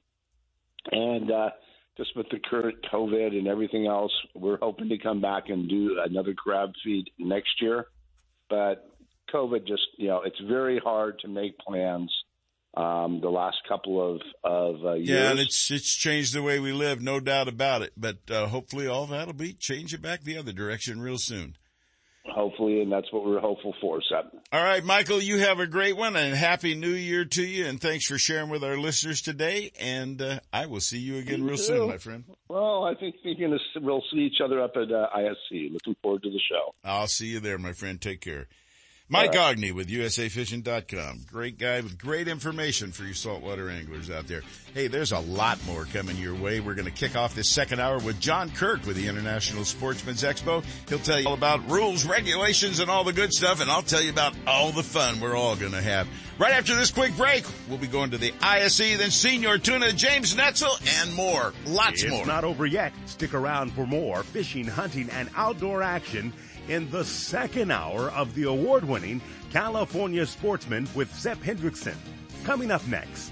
and 0.91 1.32
uh, 1.32 1.49
just 1.95 2.16
with 2.18 2.28
the 2.30 2.39
current 2.49 2.78
COVID 2.93 3.30
and 3.30 3.47
everything 3.47 3.88
else, 3.88 4.12
we're 4.36 4.58
hoping 4.58 4.89
to 4.89 4.97
come 4.97 5.22
back 5.22 5.45
and 5.47 5.70
do 5.70 6.01
another 6.05 6.34
crab 6.34 6.74
feed 6.84 7.05
next 7.18 7.62
year. 7.62 7.88
But 8.49 8.89
COVID 9.34 9.66
just 9.66 9.88
you 9.97 10.10
know 10.10 10.22
it's 10.26 10.39
very 10.49 10.80
hard 10.80 11.20
to 11.20 11.30
make 11.30 11.58
plans. 11.60 12.14
Um, 12.76 13.22
the 13.22 13.30
last 13.30 13.58
couple 13.68 14.16
of 14.16 14.22
of 14.43 14.86
uh, 14.86 14.93
years. 14.95 15.10
Yeah, 15.10 15.32
and 15.32 15.39
it's 15.39 15.72
it's 15.72 15.95
changed 15.95 16.36
the 16.36 16.43
way 16.43 16.60
we 16.60 16.74
live, 16.74 17.01
no 17.01 17.22
doubt 17.22 17.47
about 17.47 17.84
it. 17.84 17.93
But 17.95 18.18
uh, 18.30 18.47
hopefully, 18.47 18.86
all 18.86 19.08
that'll 19.08 19.34
be 19.34 19.53
changing 19.53 20.01
back 20.01 20.24
the 20.24 20.38
other 20.38 20.51
direction 20.51 20.99
real 20.99 21.18
soon. 21.18 21.55
Hopefully, 22.30 22.82
and 22.82 22.91
that's 22.91 23.11
what 23.11 23.25
we're 23.25 23.39
hopeful 23.39 23.73
for, 23.82 24.01
Seth. 24.01 24.25
All 24.51 24.63
right, 24.63 24.84
Michael, 24.84 25.21
you 25.21 25.39
have 25.39 25.59
a 25.59 25.67
great 25.67 25.95
one 25.97 26.15
and 26.15 26.36
happy 26.36 26.75
new 26.75 26.91
year 26.91 27.25
to 27.25 27.43
you. 27.43 27.65
And 27.65 27.80
thanks 27.82 28.05
for 28.05 28.17
sharing 28.17 28.49
with 28.49 28.63
our 28.63 28.78
listeners 28.78 29.21
today. 29.21 29.71
And, 29.80 30.21
uh, 30.21 30.39
I 30.53 30.65
will 30.67 30.82
see 30.82 30.99
you 30.99 31.17
again 31.17 31.39
You 31.39 31.45
real 31.47 31.57
too. 31.57 31.63
soon, 31.63 31.88
my 31.89 31.97
friend. 31.97 32.23
Well, 32.49 32.84
I 32.84 32.93
think 32.95 33.15
we're 33.25 33.36
gonna 33.36 33.57
we'll 33.82 34.03
see 34.11 34.19
each 34.19 34.41
other 34.43 34.61
up 34.61 34.73
at 34.75 34.91
uh, 34.91 35.07
ISE. 35.15 35.71
Looking 35.71 35.95
forward 36.01 36.23
to 36.23 36.30
the 36.30 36.39
show. 36.49 36.73
I'll 36.84 37.07
see 37.07 37.28
you 37.28 37.39
there, 37.39 37.57
my 37.57 37.73
friend. 37.73 37.99
Take 37.99 38.21
care. 38.21 38.47
Mike 39.10 39.38
All 39.38 39.53
Ogney 39.53 39.72
with 39.72 39.88
USAFishing.com. 39.88 41.22
Great 41.32 41.58
guy 41.58 41.80
with 41.80 41.97
great 41.97 42.28
information 42.28 42.91
for 42.91 43.03
you 43.03 43.14
saltwater 43.14 43.70
anglers 43.70 44.10
out 44.10 44.28
there. 44.28 44.41
Hey, 44.74 44.88
there's 44.88 45.14
a 45.14 45.20
lot 45.20 45.66
more 45.66 45.86
coming 45.86 46.18
your 46.18 46.36
way. 46.36 46.60
We're 46.60 46.74
going 46.74 46.88
to 46.88 46.91
kick 46.91 47.16
off 47.16 47.34
this 47.34 47.47
second 47.47 47.80
hour 47.80 47.99
with 47.99 48.20
John 48.20 48.49
Kirk 48.49 48.86
with 48.86 48.97
the 48.97 49.08
International 49.08 49.64
Sportsman's 49.64 50.24
Expo. 50.24 50.62
He'll 50.89 50.99
tell 50.99 51.22
you 51.22 51.28
all 51.28 51.36
about 51.36 51.70
rules, 51.70 52.05
regulations, 52.05 52.82
and 52.82 52.91
all 52.91 53.05
the 53.05 53.14
good 53.14 53.32
stuff, 53.32 53.62
and 53.62 53.72
I'll 53.72 53.82
tell 53.82 54.01
you 54.01 54.10
about 54.10 54.36
all 54.45 54.74
the 54.74 54.84
fun 54.84 55.22
we're 55.22 55.38
all 55.38 55.55
going 55.55 55.72
to 55.72 55.82
have. 55.82 56.05
Right 56.38 56.51
after 56.51 56.76
this 56.76 56.91
quick 56.91 57.16
break, 57.16 57.45
we'll 57.70 57.78
be 57.78 57.88
going 57.88 58.12
to 58.12 58.18
the 58.18 58.34
ISE, 58.41 58.78
then 58.78 59.10
Senior 59.10 59.58
Tuna, 59.58 59.93
James 59.93 60.36
Netzel, 60.36 60.78
and 61.01 61.14
more. 61.16 61.53
Lots 61.66 62.03
it's 62.03 62.12
more. 62.12 62.26
not 62.26 62.43
over 62.43 62.66
yet. 62.66 62.91
Stick 63.05 63.34
around 63.34 63.72
for 63.72 63.88
more 63.88 64.22
fishing, 64.24 64.68
hunting, 64.68 65.10
and 65.12 65.30
outdoor 65.38 65.82
action 65.82 66.34
in 66.68 66.89
the 66.89 67.03
second 67.03 67.72
hour 67.72 68.11
of 68.11 68.34
the 68.36 68.43
award-winning 68.43 69.22
California 69.51 70.26
Sportsman 70.26 70.88
with 70.95 71.13
Sep 71.13 71.38
Hendrickson. 71.39 71.95
Coming 72.43 72.72
up 72.72 72.86
next. 72.88 73.32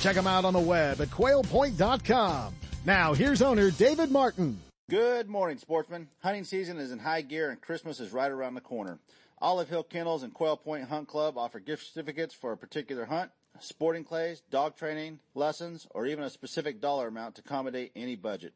Check 0.00 0.16
them 0.16 0.26
out 0.26 0.44
on 0.44 0.52
the 0.52 0.60
web 0.60 1.00
at 1.00 1.08
quailpoint.com. 1.08 2.54
Now 2.84 3.14
here's 3.14 3.42
owner 3.42 3.70
David 3.70 4.10
Martin. 4.10 4.58
Good 4.90 5.28
morning, 5.28 5.58
sportsmen. 5.58 6.08
Hunting 6.22 6.44
season 6.44 6.78
is 6.78 6.92
in 6.92 6.98
high 6.98 7.22
gear 7.22 7.50
and 7.50 7.60
Christmas 7.60 8.00
is 8.00 8.12
right 8.12 8.30
around 8.30 8.54
the 8.54 8.60
corner. 8.60 8.98
Olive 9.40 9.68
Hill 9.68 9.84
Kennels 9.84 10.22
and 10.22 10.34
Quail 10.34 10.56
Point 10.56 10.88
Hunt 10.88 11.08
Club 11.08 11.38
offer 11.38 11.60
gift 11.60 11.86
certificates 11.86 12.34
for 12.34 12.52
a 12.52 12.56
particular 12.56 13.04
hunt, 13.04 13.30
sporting 13.58 14.04
clays, 14.04 14.42
dog 14.50 14.76
training, 14.76 15.18
lessons, 15.34 15.86
or 15.90 16.06
even 16.06 16.24
a 16.24 16.30
specific 16.30 16.80
dollar 16.80 17.08
amount 17.08 17.36
to 17.36 17.42
accommodate 17.44 17.92
any 17.96 18.16
budget. 18.16 18.52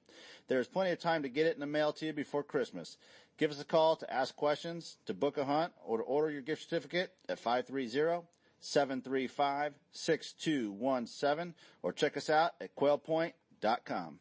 There 0.49 0.61
is 0.61 0.69
plenty 0.69 0.91
of 0.91 1.01
time 1.01 1.23
to 1.23 1.29
get 1.29 1.47
it 1.47 1.55
in 1.55 1.61
the 1.61 1.67
mail 1.67 1.93
to 1.95 2.07
you 2.07 2.13
before 2.13 2.43
Christmas. 2.43 2.99
Give 3.39 3.51
us 3.51 3.61
a 3.61 3.65
call 3.65 3.97
to 3.97 4.13
ask 4.13 4.35
questions, 4.37 4.99
to 5.07 5.15
book 5.15 5.39
a 5.39 5.45
hunt, 5.45 5.73
or 5.85 5.99
to 5.99 6.05
order 6.05 6.31
your 6.31 6.43
gift 6.43 6.63
certificate 6.63 7.13
at 7.29 7.39
530-735-6217 8.63 11.55
or 11.83 11.93
check 11.93 12.17
us 12.17 12.31
out 12.31 12.53
at 12.61 12.77
quailpoint.com. 12.77 14.21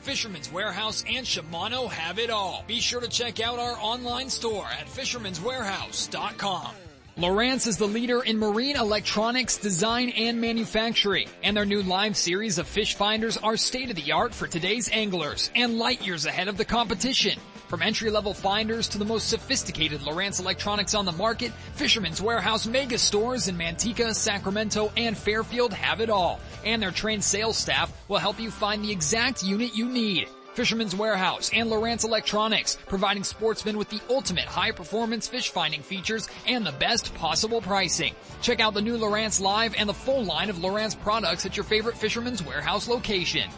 Fisherman's 0.00 0.52
Warehouse 0.52 1.04
and 1.08 1.24
Shimano 1.24 1.88
have 1.90 2.18
it 2.18 2.30
all. 2.30 2.64
Be 2.66 2.80
sure 2.80 3.00
to 3.00 3.08
check 3.08 3.40
out 3.40 3.58
our 3.58 3.76
online 3.80 4.28
store 4.28 4.66
at 4.66 4.86
fisherman'swarehouse.com. 4.86 6.74
Lowrance 7.16 7.66
is 7.66 7.76
the 7.76 7.86
leader 7.86 8.22
in 8.22 8.38
marine 8.38 8.76
electronics 8.76 9.56
design 9.56 10.10
and 10.10 10.40
manufacturing, 10.40 11.28
and 11.42 11.56
their 11.56 11.64
new 11.64 11.82
live 11.82 12.16
series 12.16 12.58
of 12.58 12.68
fish 12.68 12.94
finders 12.94 13.36
are 13.36 13.56
state 13.56 13.90
of 13.90 13.96
the 13.96 14.12
art 14.12 14.32
for 14.32 14.46
today's 14.46 14.88
anglers 14.92 15.50
and 15.56 15.78
light 15.78 16.06
years 16.06 16.26
ahead 16.26 16.46
of 16.46 16.56
the 16.56 16.64
competition. 16.64 17.40
From 17.68 17.82
entry-level 17.82 18.32
finders 18.32 18.88
to 18.88 18.98
the 18.98 19.04
most 19.04 19.28
sophisticated 19.28 20.00
Lowrance 20.00 20.40
electronics 20.40 20.94
on 20.94 21.04
the 21.04 21.12
market, 21.12 21.52
Fisherman's 21.74 22.22
Warehouse 22.22 22.66
mega 22.66 22.96
stores 22.96 23.46
in 23.46 23.58
Manteca, 23.58 24.14
Sacramento, 24.14 24.90
and 24.96 25.16
Fairfield 25.16 25.74
have 25.74 26.00
it 26.00 26.08
all. 26.08 26.40
And 26.64 26.80
their 26.80 26.90
trained 26.90 27.22
sales 27.22 27.58
staff 27.58 27.92
will 28.08 28.16
help 28.16 28.40
you 28.40 28.50
find 28.50 28.82
the 28.82 28.90
exact 28.90 29.42
unit 29.42 29.76
you 29.76 29.86
need. 29.86 30.30
Fisherman's 30.54 30.96
Warehouse 30.96 31.50
and 31.52 31.70
Lowrance 31.70 32.04
Electronics, 32.04 32.78
providing 32.88 33.22
sportsmen 33.22 33.76
with 33.76 33.90
the 33.90 34.00
ultimate 34.08 34.46
high-performance 34.46 35.28
fish 35.28 35.50
finding 35.50 35.82
features 35.82 36.26
and 36.48 36.66
the 36.66 36.72
best 36.72 37.14
possible 37.14 37.60
pricing. 37.60 38.14
Check 38.40 38.60
out 38.60 38.72
the 38.72 38.80
new 38.80 38.96
Lowrance 38.96 39.40
Live 39.40 39.74
and 39.76 39.88
the 39.88 39.94
full 39.94 40.24
line 40.24 40.48
of 40.50 40.56
Lowrance 40.56 40.98
products 40.98 41.44
at 41.44 41.56
your 41.56 41.64
favorite 41.64 41.98
Fisherman's 41.98 42.42
Warehouse 42.42 42.88
location. 42.88 43.48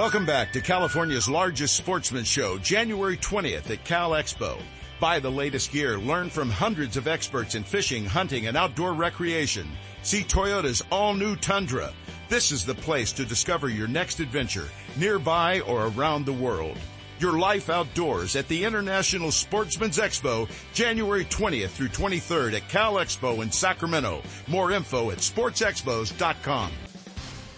Welcome 0.00 0.24
back 0.24 0.50
to 0.54 0.62
California's 0.62 1.28
largest 1.28 1.76
sportsman 1.76 2.24
show, 2.24 2.56
January 2.56 3.18
20th 3.18 3.68
at 3.68 3.84
Cal 3.84 4.12
Expo. 4.12 4.58
Buy 4.98 5.20
the 5.20 5.30
latest 5.30 5.72
gear, 5.72 5.98
learn 5.98 6.30
from 6.30 6.48
hundreds 6.48 6.96
of 6.96 7.06
experts 7.06 7.54
in 7.54 7.64
fishing, 7.64 8.06
hunting, 8.06 8.46
and 8.46 8.56
outdoor 8.56 8.94
recreation. 8.94 9.68
See 10.00 10.22
Toyota's 10.22 10.82
all-new 10.90 11.36
Tundra. 11.36 11.92
This 12.30 12.50
is 12.50 12.64
the 12.64 12.74
place 12.74 13.12
to 13.12 13.26
discover 13.26 13.68
your 13.68 13.88
next 13.88 14.20
adventure, 14.20 14.70
nearby 14.96 15.60
or 15.60 15.88
around 15.88 16.24
the 16.24 16.32
world. 16.32 16.78
Your 17.18 17.38
life 17.38 17.68
outdoors 17.68 18.36
at 18.36 18.48
the 18.48 18.64
International 18.64 19.30
Sportsman's 19.30 19.98
Expo, 19.98 20.48
January 20.72 21.26
20th 21.26 21.68
through 21.68 21.88
23rd 21.88 22.54
at 22.54 22.68
Cal 22.70 22.94
Expo 22.94 23.42
in 23.42 23.52
Sacramento. 23.52 24.22
More 24.48 24.72
info 24.72 25.10
at 25.10 25.18
sportsexpos.com. 25.18 26.70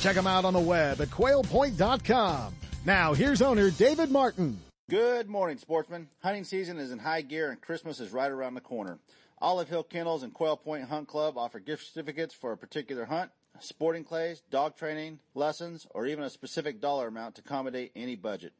Check 0.00 0.14
them 0.14 0.26
out 0.26 0.44
on 0.44 0.52
the 0.52 0.60
web 0.60 1.00
at 1.00 1.08
quailpoint.com. 1.08 2.54
Now 2.84 3.14
here's 3.14 3.42
owner 3.42 3.70
David 3.70 4.10
Martin. 4.10 4.58
Good 4.90 5.28
morning, 5.28 5.58
sportsmen. 5.58 6.08
Hunting 6.22 6.44
season 6.44 6.78
is 6.78 6.90
in 6.90 6.98
high 6.98 7.22
gear 7.22 7.50
and 7.50 7.60
Christmas 7.60 8.00
is 8.00 8.12
right 8.12 8.30
around 8.30 8.54
the 8.54 8.60
corner. 8.60 8.98
Olive 9.40 9.68
Hill 9.68 9.84
Kennels 9.84 10.22
and 10.22 10.34
Quail 10.34 10.56
Point 10.56 10.84
Hunt 10.84 11.08
Club 11.08 11.38
offer 11.38 11.58
gift 11.58 11.86
certificates 11.86 12.34
for 12.34 12.52
a 12.52 12.56
particular 12.56 13.04
hunt, 13.04 13.30
sporting 13.58 14.04
clays, 14.04 14.42
dog 14.50 14.76
training, 14.76 15.18
lessons, 15.34 15.86
or 15.90 16.06
even 16.06 16.24
a 16.24 16.30
specific 16.30 16.80
dollar 16.80 17.08
amount 17.08 17.36
to 17.36 17.42
accommodate 17.44 17.92
any 17.96 18.16
budget. 18.16 18.52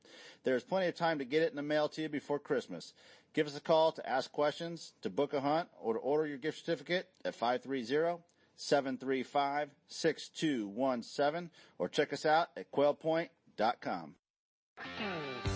There 0.44 0.56
is 0.56 0.64
plenty 0.64 0.86
of 0.86 0.96
time 0.96 1.18
to 1.18 1.24
get 1.24 1.42
it 1.42 1.50
in 1.50 1.56
the 1.56 1.62
mail 1.62 1.88
to 1.90 2.02
you 2.02 2.08
before 2.08 2.38
Christmas. 2.38 2.94
Give 3.34 3.46
us 3.46 3.56
a 3.56 3.60
call 3.60 3.92
to 3.92 4.08
ask 4.08 4.30
questions, 4.32 4.92
to 5.02 5.10
book 5.10 5.34
a 5.34 5.40
hunt, 5.40 5.68
or 5.80 5.94
to 5.94 6.00
order 6.00 6.26
your 6.26 6.38
gift 6.38 6.58
certificate 6.64 7.08
at 7.24 7.34
530 7.34 8.18
735-6217 8.62 11.50
or 11.78 11.88
check 11.88 12.12
us 12.12 12.26
out 12.26 12.48
at 12.56 12.70
quailpoint.com. 12.70 14.14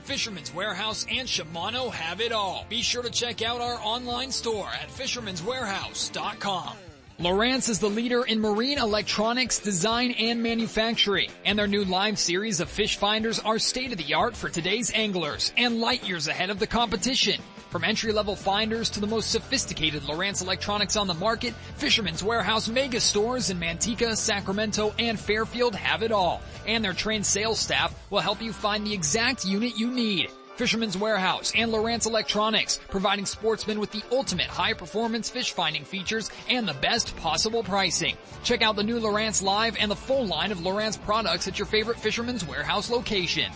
Fisherman's 0.00 0.54
Warehouse 0.54 1.06
and 1.10 1.26
Shimano 1.26 1.90
have 1.92 2.20
it 2.20 2.32
all. 2.32 2.66
Be 2.68 2.82
sure 2.82 3.02
to 3.02 3.10
check 3.10 3.42
out 3.42 3.60
our 3.60 3.80
online 3.82 4.30
store 4.30 4.68
at 4.68 4.88
fisherman'swarehouse.com. 4.88 6.76
Lowrance 7.18 7.68
is 7.68 7.78
the 7.78 7.90
leader 7.90 8.24
in 8.24 8.40
marine 8.40 8.78
electronics 8.78 9.58
design 9.58 10.12
and 10.12 10.42
manufacturing, 10.42 11.30
and 11.44 11.58
their 11.58 11.66
new 11.66 11.84
live 11.84 12.18
series 12.18 12.60
of 12.60 12.70
fish 12.70 12.96
finders 12.96 13.38
are 13.38 13.58
state 13.58 13.92
of 13.92 13.98
the 13.98 14.14
art 14.14 14.34
for 14.34 14.48
today's 14.48 14.90
anglers 14.94 15.52
and 15.56 15.80
light 15.80 16.06
years 16.08 16.28
ahead 16.28 16.48
of 16.48 16.58
the 16.58 16.66
competition. 16.66 17.42
From 17.70 17.84
entry-level 17.84 18.34
finders 18.34 18.90
to 18.90 19.00
the 19.00 19.06
most 19.06 19.30
sophisticated 19.30 20.02
Lowrance 20.02 20.42
electronics 20.42 20.96
on 20.96 21.06
the 21.06 21.14
market, 21.14 21.54
Fisherman's 21.76 22.22
Warehouse 22.22 22.68
mega 22.68 23.00
stores 23.00 23.48
in 23.48 23.60
Manteca, 23.60 24.16
Sacramento, 24.16 24.92
and 24.98 25.18
Fairfield 25.18 25.76
have 25.76 26.02
it 26.02 26.10
all. 26.10 26.42
And 26.66 26.84
their 26.84 26.92
trained 26.92 27.24
sales 27.24 27.60
staff 27.60 27.94
will 28.10 28.18
help 28.18 28.42
you 28.42 28.52
find 28.52 28.84
the 28.84 28.92
exact 28.92 29.44
unit 29.44 29.78
you 29.78 29.88
need. 29.88 30.30
Fisherman's 30.56 30.98
Warehouse 30.98 31.52
and 31.54 31.72
Lowrance 31.72 32.06
Electronics, 32.06 32.80
providing 32.88 33.24
sportsmen 33.24 33.78
with 33.78 33.92
the 33.92 34.02
ultimate 34.10 34.46
high 34.46 34.74
performance 34.74 35.30
fish 35.30 35.52
finding 35.52 35.84
features 35.84 36.28
and 36.50 36.68
the 36.68 36.74
best 36.74 37.16
possible 37.16 37.62
pricing. 37.62 38.16
Check 38.42 38.62
out 38.62 38.76
the 38.76 38.82
new 38.82 38.98
Lowrance 38.98 39.42
Live 39.42 39.76
and 39.78 39.90
the 39.90 39.96
full 39.96 40.26
line 40.26 40.52
of 40.52 40.58
Lowrance 40.58 41.00
products 41.00 41.48
at 41.48 41.58
your 41.58 41.66
favorite 41.66 41.98
Fisherman's 42.00 42.44
Warehouse 42.44 42.90
location. 42.90 43.50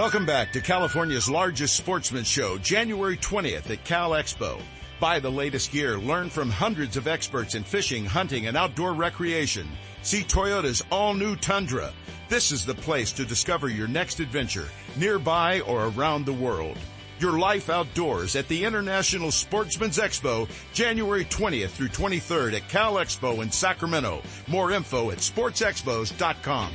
Welcome 0.00 0.24
back 0.24 0.50
to 0.54 0.62
California's 0.62 1.28
largest 1.28 1.76
sportsman 1.76 2.24
show, 2.24 2.56
January 2.56 3.18
20th 3.18 3.68
at 3.68 3.84
Cal 3.84 4.12
Expo. 4.12 4.58
Buy 4.98 5.20
the 5.20 5.30
latest 5.30 5.72
gear, 5.72 5.98
learn 5.98 6.30
from 6.30 6.48
hundreds 6.48 6.96
of 6.96 7.06
experts 7.06 7.54
in 7.54 7.64
fishing, 7.64 8.06
hunting, 8.06 8.46
and 8.46 8.56
outdoor 8.56 8.94
recreation. 8.94 9.68
See 10.00 10.22
Toyota's 10.22 10.82
all-new 10.90 11.36
Tundra. 11.36 11.92
This 12.30 12.50
is 12.50 12.64
the 12.64 12.74
place 12.74 13.12
to 13.12 13.26
discover 13.26 13.68
your 13.68 13.88
next 13.88 14.20
adventure, 14.20 14.70
nearby 14.96 15.60
or 15.60 15.88
around 15.88 16.24
the 16.24 16.32
world. 16.32 16.78
Your 17.18 17.38
life 17.38 17.68
outdoors 17.68 18.36
at 18.36 18.48
the 18.48 18.64
International 18.64 19.30
Sportsman's 19.30 19.98
Expo, 19.98 20.48
January 20.72 21.26
20th 21.26 21.72
through 21.72 21.88
23rd 21.88 22.54
at 22.54 22.68
Cal 22.70 22.94
Expo 22.94 23.42
in 23.42 23.50
Sacramento. 23.50 24.22
More 24.48 24.72
info 24.72 25.10
at 25.10 25.18
sportsexpos.com. 25.18 26.72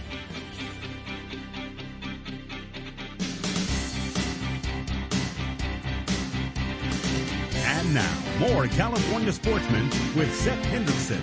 And 7.86 7.94
now, 7.94 8.18
more 8.40 8.66
California 8.68 9.32
sportsmen 9.32 9.84
with 10.16 10.34
Sep 10.36 10.58
Hendrickson. 10.64 11.22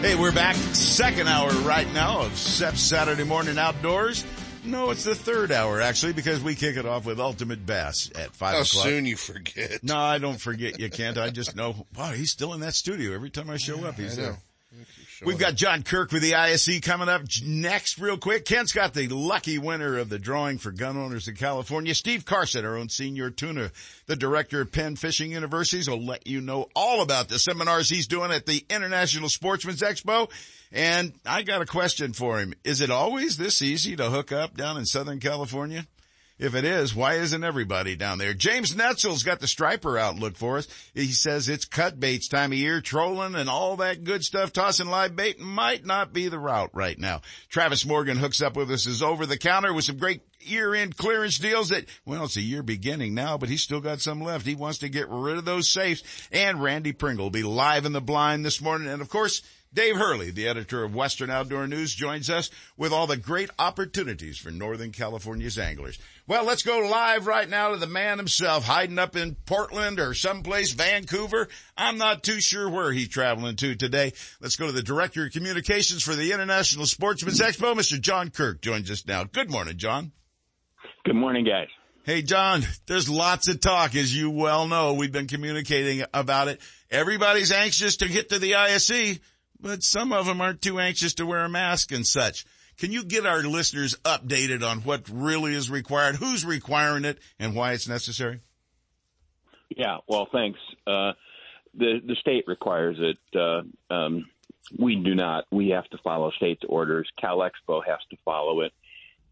Hey, 0.00 0.14
we're 0.14 0.32
back. 0.32 0.56
Second 0.56 1.28
hour 1.28 1.50
right 1.64 1.86
now 1.92 2.22
of 2.22 2.34
Sep's 2.34 2.80
Saturday 2.80 3.24
Morning 3.24 3.58
Outdoors. 3.58 4.24
No, 4.64 4.88
it's 4.88 5.04
the 5.04 5.14
third 5.14 5.52
hour 5.52 5.82
actually 5.82 6.14
because 6.14 6.42
we 6.42 6.54
kick 6.54 6.78
it 6.78 6.86
off 6.86 7.04
with 7.04 7.20
Ultimate 7.20 7.66
Bass 7.66 8.10
at 8.14 8.34
five 8.34 8.54
How 8.54 8.60
o'clock. 8.62 8.84
soon 8.86 9.04
you 9.04 9.16
forget. 9.16 9.84
No, 9.84 9.98
I 9.98 10.16
don't 10.16 10.40
forget. 10.40 10.80
You 10.80 10.88
can't. 10.88 11.18
I 11.18 11.28
just 11.28 11.54
know. 11.54 11.86
Wow, 11.94 12.12
he's 12.12 12.30
still 12.30 12.54
in 12.54 12.60
that 12.60 12.74
studio 12.74 13.12
every 13.14 13.28
time 13.28 13.50
I 13.50 13.58
show 13.58 13.84
up. 13.84 13.96
He's 13.96 14.18
I 14.18 14.32
there. 15.20 15.26
We've 15.26 15.38
got 15.38 15.54
John 15.54 15.82
Kirk 15.82 16.12
with 16.12 16.22
the 16.22 16.34
ISE 16.34 16.80
coming 16.80 17.08
up 17.08 17.22
next 17.44 17.98
real 17.98 18.16
quick. 18.16 18.44
Kent's 18.44 18.72
got 18.72 18.94
the 18.94 19.08
lucky 19.08 19.58
winner 19.58 19.98
of 19.98 20.08
the 20.08 20.18
drawing 20.18 20.58
for 20.58 20.70
gun 20.70 20.96
owners 20.96 21.28
in 21.28 21.36
California. 21.36 21.94
Steve 21.94 22.24
Carson, 22.24 22.64
our 22.64 22.76
own 22.76 22.88
senior 22.88 23.30
tuna, 23.30 23.70
the 24.06 24.16
director 24.16 24.60
of 24.60 24.72
Penn 24.72 24.96
Fishing 24.96 25.32
Universities 25.32 25.88
will 25.88 26.04
let 26.04 26.26
you 26.26 26.40
know 26.40 26.68
all 26.74 27.02
about 27.02 27.28
the 27.28 27.38
seminars 27.38 27.88
he's 27.88 28.06
doing 28.06 28.30
at 28.30 28.46
the 28.46 28.64
International 28.68 29.28
Sportsman's 29.28 29.82
Expo. 29.82 30.30
And 30.72 31.12
I 31.26 31.42
got 31.42 31.62
a 31.62 31.66
question 31.66 32.12
for 32.12 32.38
him. 32.38 32.54
Is 32.64 32.80
it 32.80 32.90
always 32.90 33.36
this 33.36 33.60
easy 33.62 33.96
to 33.96 34.10
hook 34.10 34.32
up 34.32 34.56
down 34.56 34.76
in 34.76 34.86
Southern 34.86 35.20
California? 35.20 35.86
If 36.40 36.54
it 36.54 36.64
is, 36.64 36.94
why 36.94 37.16
isn't 37.16 37.44
everybody 37.44 37.96
down 37.96 38.16
there? 38.16 38.32
James 38.32 38.74
Netzel's 38.74 39.24
got 39.24 39.40
the 39.40 39.46
striper 39.46 39.98
outlook 39.98 40.38
for 40.38 40.56
us. 40.56 40.68
He 40.94 41.12
says 41.12 41.50
it's 41.50 41.66
cut 41.66 42.00
baits 42.00 42.28
time 42.28 42.52
of 42.52 42.56
year, 42.56 42.80
trolling 42.80 43.34
and 43.34 43.50
all 43.50 43.76
that 43.76 44.04
good 44.04 44.24
stuff, 44.24 44.50
tossing 44.50 44.86
live 44.86 45.14
bait 45.14 45.38
might 45.38 45.84
not 45.84 46.14
be 46.14 46.28
the 46.28 46.38
route 46.38 46.70
right 46.72 46.98
now. 46.98 47.20
Travis 47.50 47.84
Morgan 47.84 48.16
hooks 48.16 48.40
up 48.40 48.56
with 48.56 48.70
us 48.70 48.86
as 48.86 49.02
over 49.02 49.26
the 49.26 49.36
counter 49.36 49.74
with 49.74 49.84
some 49.84 49.98
great 49.98 50.22
year-end 50.40 50.96
clearance 50.96 51.38
deals 51.38 51.68
that, 51.68 51.84
well, 52.06 52.24
it's 52.24 52.38
a 52.38 52.40
year 52.40 52.62
beginning 52.62 53.12
now, 53.12 53.36
but 53.36 53.50
he's 53.50 53.60
still 53.60 53.82
got 53.82 54.00
some 54.00 54.22
left. 54.22 54.46
He 54.46 54.54
wants 54.54 54.78
to 54.78 54.88
get 54.88 55.10
rid 55.10 55.36
of 55.36 55.44
those 55.44 55.68
safes. 55.68 56.02
And 56.32 56.62
Randy 56.62 56.92
Pringle 56.92 57.26
will 57.26 57.30
be 57.30 57.42
live 57.42 57.84
in 57.84 57.92
the 57.92 58.00
blind 58.00 58.46
this 58.46 58.62
morning. 58.62 58.88
And 58.88 59.02
of 59.02 59.10
course, 59.10 59.42
Dave 59.72 59.94
Hurley, 59.94 60.32
the 60.32 60.48
editor 60.48 60.82
of 60.82 60.96
Western 60.96 61.30
Outdoor 61.30 61.68
News, 61.68 61.94
joins 61.94 62.28
us 62.28 62.50
with 62.76 62.92
all 62.92 63.06
the 63.06 63.16
great 63.16 63.50
opportunities 63.56 64.36
for 64.36 64.50
Northern 64.50 64.90
California's 64.90 65.58
anglers. 65.58 65.96
Well, 66.30 66.44
let's 66.44 66.62
go 66.62 66.78
live 66.78 67.26
right 67.26 67.48
now 67.48 67.70
to 67.70 67.76
the 67.76 67.88
man 67.88 68.18
himself, 68.18 68.62
hiding 68.62 69.00
up 69.00 69.16
in 69.16 69.34
Portland 69.34 69.98
or 69.98 70.14
someplace, 70.14 70.70
Vancouver. 70.70 71.48
I'm 71.76 71.98
not 71.98 72.22
too 72.22 72.40
sure 72.40 72.70
where 72.70 72.92
he's 72.92 73.08
traveling 73.08 73.56
to 73.56 73.74
today. 73.74 74.12
Let's 74.40 74.54
go 74.54 74.66
to 74.66 74.72
the 74.72 74.80
Director 74.80 75.26
of 75.26 75.32
Communications 75.32 76.04
for 76.04 76.14
the 76.14 76.30
International 76.30 76.86
Sportsman's 76.86 77.40
Expo, 77.40 77.74
Mr. 77.74 78.00
John 78.00 78.30
Kirk 78.30 78.62
joins 78.62 78.92
us 78.92 79.04
now. 79.08 79.24
Good 79.24 79.50
morning, 79.50 79.76
John. 79.76 80.12
Good 81.04 81.16
morning, 81.16 81.44
guys. 81.44 81.66
Hey, 82.04 82.22
John, 82.22 82.62
there's 82.86 83.10
lots 83.10 83.48
of 83.48 83.58
talk, 83.58 83.96
as 83.96 84.16
you 84.16 84.30
well 84.30 84.68
know. 84.68 84.94
We've 84.94 85.10
been 85.10 85.26
communicating 85.26 86.04
about 86.14 86.46
it. 86.46 86.60
Everybody's 86.92 87.50
anxious 87.50 87.96
to 87.96 88.08
get 88.08 88.28
to 88.28 88.38
the 88.38 88.54
ISE 88.54 89.18
but 89.62 89.82
some 89.82 90.12
of 90.12 90.26
them 90.26 90.40
aren't 90.40 90.62
too 90.62 90.78
anxious 90.78 91.14
to 91.14 91.26
wear 91.26 91.44
a 91.44 91.48
mask 91.48 91.92
and 91.92 92.06
such. 92.06 92.46
Can 92.80 92.92
you 92.92 93.04
get 93.04 93.26
our 93.26 93.42
listeners 93.42 93.94
updated 94.06 94.66
on 94.66 94.78
what 94.78 95.06
really 95.12 95.54
is 95.54 95.70
required, 95.70 96.16
who's 96.16 96.46
requiring 96.46 97.04
it, 97.04 97.18
and 97.38 97.54
why 97.54 97.72
it's 97.72 97.86
necessary? 97.86 98.40
Yeah, 99.68 99.98
well, 100.08 100.26
thanks. 100.32 100.58
Uh, 100.86 101.12
the 101.74 102.00
the 102.02 102.16
state 102.18 102.44
requires 102.46 102.96
it. 102.98 103.18
Uh, 103.38 103.94
um, 103.94 104.30
we 104.78 104.96
do 104.96 105.14
not. 105.14 105.44
We 105.52 105.68
have 105.68 105.88
to 105.90 105.98
follow 105.98 106.30
state's 106.30 106.62
orders. 106.66 107.06
Cal 107.20 107.38
Expo 107.40 107.82
has 107.86 107.98
to 108.12 108.16
follow 108.24 108.62
it. 108.62 108.72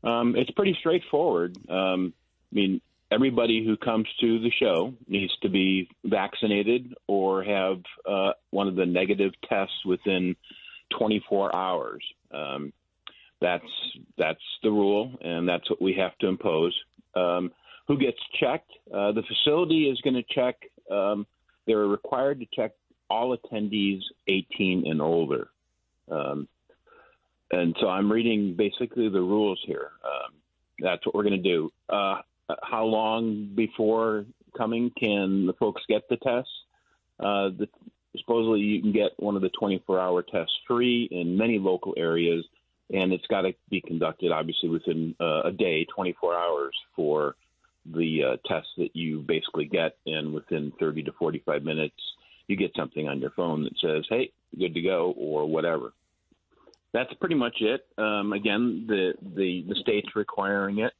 Um, 0.04 0.36
it's 0.36 0.50
pretty 0.50 0.76
straightforward. 0.78 1.56
Um, 1.70 2.12
I 2.52 2.54
mean, 2.54 2.82
everybody 3.10 3.64
who 3.64 3.78
comes 3.78 4.06
to 4.20 4.40
the 4.40 4.50
show 4.60 4.92
needs 5.06 5.32
to 5.40 5.48
be 5.48 5.88
vaccinated 6.04 6.92
or 7.06 7.44
have 7.44 7.80
uh, 8.06 8.32
one 8.50 8.68
of 8.68 8.76
the 8.76 8.84
negative 8.84 9.32
tests 9.48 9.86
within 9.86 10.36
24 10.98 11.56
hours. 11.56 12.04
Um, 12.30 12.72
that's 13.40 13.64
that's 14.16 14.42
the 14.62 14.70
rule, 14.70 15.16
and 15.20 15.48
that's 15.48 15.68
what 15.70 15.80
we 15.80 15.94
have 15.94 16.16
to 16.18 16.26
impose. 16.26 16.76
Um, 17.14 17.52
who 17.86 17.98
gets 17.98 18.18
checked? 18.38 18.70
Uh, 18.92 19.12
the 19.12 19.22
facility 19.22 19.88
is 19.88 20.00
going 20.02 20.14
to 20.14 20.24
check. 20.34 20.56
Um, 20.90 21.26
they're 21.66 21.86
required 21.86 22.40
to 22.40 22.46
check 22.54 22.72
all 23.10 23.36
attendees 23.36 24.00
18 24.26 24.84
and 24.86 25.00
older. 25.00 25.48
Um, 26.10 26.48
and 27.50 27.74
so 27.80 27.88
I'm 27.88 28.12
reading 28.12 28.54
basically 28.56 29.08
the 29.08 29.20
rules 29.20 29.60
here. 29.64 29.92
Um, 30.04 30.34
that's 30.80 31.04
what 31.06 31.14
we're 31.14 31.22
going 31.22 31.42
to 31.42 31.48
do. 31.48 31.70
Uh, 31.88 32.18
how 32.62 32.84
long 32.84 33.50
before 33.54 34.26
coming 34.56 34.90
can 34.98 35.46
the 35.46 35.54
folks 35.54 35.82
get 35.88 36.08
the 36.08 36.16
tests? 36.16 36.50
Uh, 37.18 37.50
the, 37.58 37.68
supposedly, 38.18 38.60
you 38.60 38.80
can 38.80 38.92
get 38.92 39.12
one 39.18 39.36
of 39.36 39.42
the 39.42 39.50
24-hour 39.60 40.22
tests 40.22 40.52
free 40.66 41.08
in 41.10 41.36
many 41.36 41.58
local 41.58 41.94
areas, 41.96 42.44
and 42.92 43.12
it's 43.12 43.26
got 43.26 43.42
to 43.42 43.52
be 43.70 43.80
conducted 43.80 44.32
obviously 44.32 44.68
within 44.68 45.14
uh, 45.20 45.42
a 45.44 45.52
day, 45.52 45.86
24 45.94 46.34
hours 46.34 46.74
for 46.96 47.36
the 47.86 48.24
uh, 48.24 48.36
test 48.48 48.68
that 48.76 48.94
you 48.94 49.20
basically 49.20 49.64
get, 49.64 49.96
and 50.06 50.32
within 50.32 50.72
30 50.78 51.04
to 51.04 51.12
45 51.12 51.62
minutes, 51.62 51.96
you 52.46 52.56
get 52.56 52.72
something 52.76 53.08
on 53.08 53.20
your 53.20 53.30
phone 53.30 53.64
that 53.64 53.78
says, 53.80 54.04
"Hey, 54.08 54.30
good 54.58 54.74
to 54.74 54.80
go," 54.80 55.14
or 55.16 55.46
whatever. 55.46 55.92
That's 56.92 57.12
pretty 57.14 57.34
much 57.34 57.56
it. 57.60 57.86
Um, 57.98 58.32
again, 58.32 58.86
the, 58.88 59.14
the 59.20 59.64
the 59.68 59.74
state's 59.80 60.16
requiring 60.16 60.78
it. 60.78 60.92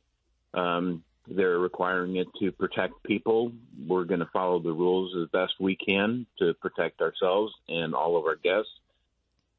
Um, 0.54 1.02
they're 1.30 1.58
requiring 1.58 2.16
it 2.16 2.28
to 2.40 2.52
protect 2.52 3.02
people. 3.02 3.52
We're 3.86 4.04
going 4.04 4.20
to 4.20 4.30
follow 4.32 4.60
the 4.60 4.72
rules 4.72 5.14
as 5.16 5.28
best 5.30 5.52
we 5.60 5.76
can 5.76 6.26
to 6.38 6.54
protect 6.54 7.00
ourselves 7.00 7.52
and 7.68 7.94
all 7.94 8.16
of 8.16 8.24
our 8.24 8.36
guests. 8.36 8.70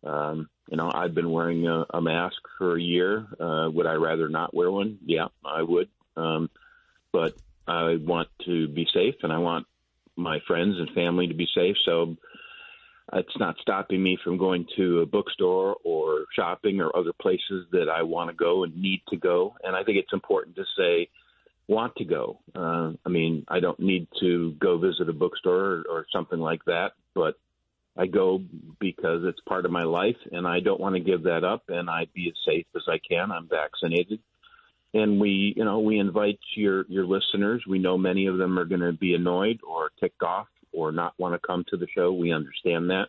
Um, 0.04 0.50
you 0.70 0.78
know, 0.78 0.92
I've 0.94 1.16
been 1.16 1.32
wearing 1.32 1.68
a, 1.68 1.86
a 1.90 2.02
mask 2.02 2.38
for 2.58 2.78
a 2.78 2.82
year. 2.82 3.26
Uh, 3.40 3.70
would 3.72 3.88
I 3.88 3.94
rather 3.94 4.30
not 4.30 4.54
wear 4.54 4.70
one? 4.70 5.00
Yeah, 5.06 5.28
I 5.44 5.64
would. 5.64 5.90
Um, 6.16 6.50
but 7.12 7.36
I 7.68 7.96
want 7.96 8.30
to 8.46 8.68
be 8.68 8.88
safe, 8.94 9.16
and 9.24 9.34
I 9.34 9.40
want 9.40 9.66
my 10.16 10.40
friends 10.48 10.76
and 10.78 10.90
family 10.92 11.28
to 11.28 11.34
be 11.34 11.48
safe. 11.56 11.76
So 11.86 12.18
it's 13.14 13.38
not 13.40 13.56
stopping 13.62 14.04
me 14.04 14.18
from 14.24 14.38
going 14.38 14.68
to 14.78 15.00
a 15.00 15.06
bookstore 15.06 15.78
or 15.84 16.26
shopping 16.36 16.82
or 16.82 16.96
other 16.96 17.14
places 17.20 17.66
that 17.72 17.90
I 17.90 18.04
want 18.04 18.30
to 18.30 18.36
go 18.36 18.64
and 18.64 18.76
need 18.80 19.02
to 19.10 19.18
go. 19.18 19.56
And 19.64 19.76
I 19.76 19.84
think 19.84 19.98
it's 19.98 20.14
important 20.14 20.56
to 20.58 20.66
say 20.78 21.10
want 21.68 21.96
to 21.96 22.06
go. 22.06 22.40
Uh, 22.56 22.92
I 23.06 23.10
mean, 23.10 23.46
I 23.48 23.60
don't 23.60 23.80
need 23.80 24.08
to 24.20 24.54
go 24.60 24.78
visit 24.78 25.10
a 25.10 25.14
bookstore 25.14 25.60
or, 25.60 25.84
or 25.90 26.06
something 26.12 26.40
like 26.40 26.66
that, 26.66 26.92
but 27.16 27.36
I 28.00 28.06
go 28.08 28.42
because 28.80 29.24
it's 29.26 29.42
part 29.42 29.66
of 29.66 29.72
my 29.72 29.84
life, 29.84 30.16
and 30.32 30.48
I 30.48 30.62
don't 30.62 30.80
want 30.80 30.96
to 30.96 31.02
give 31.02 31.24
that 31.24 31.44
up. 31.44 31.64
And 31.68 31.90
I 31.90 32.08
be 32.14 32.30
as 32.30 32.38
safe 32.46 32.66
as 32.74 32.84
I 32.88 32.98
can. 32.98 33.30
I'm 33.30 33.50
vaccinated, 33.50 34.20
and 34.94 35.20
we, 35.20 35.54
you 35.58 35.66
know, 35.66 35.80
we 35.80 36.00
invite 36.00 36.40
your 36.56 36.86
your 36.88 37.06
listeners. 37.06 37.64
We 37.68 37.78
know 37.78 37.98
many 37.98 38.28
of 38.28 38.38
them 38.38 38.58
are 38.58 38.64
going 38.64 38.82
to 38.82 38.94
be 38.94 39.16
annoyed 39.16 39.60
or 39.68 39.92
ticked 40.00 40.24
off 40.24 40.48
or 40.72 40.94
not 40.94 41.14
want 41.18 41.34
to 41.34 41.46
come 41.46 41.66
to 41.70 41.78
the 41.78 41.88
show. 41.94 42.14
We 42.14 42.32
understand 42.32 42.90
that. 42.90 43.08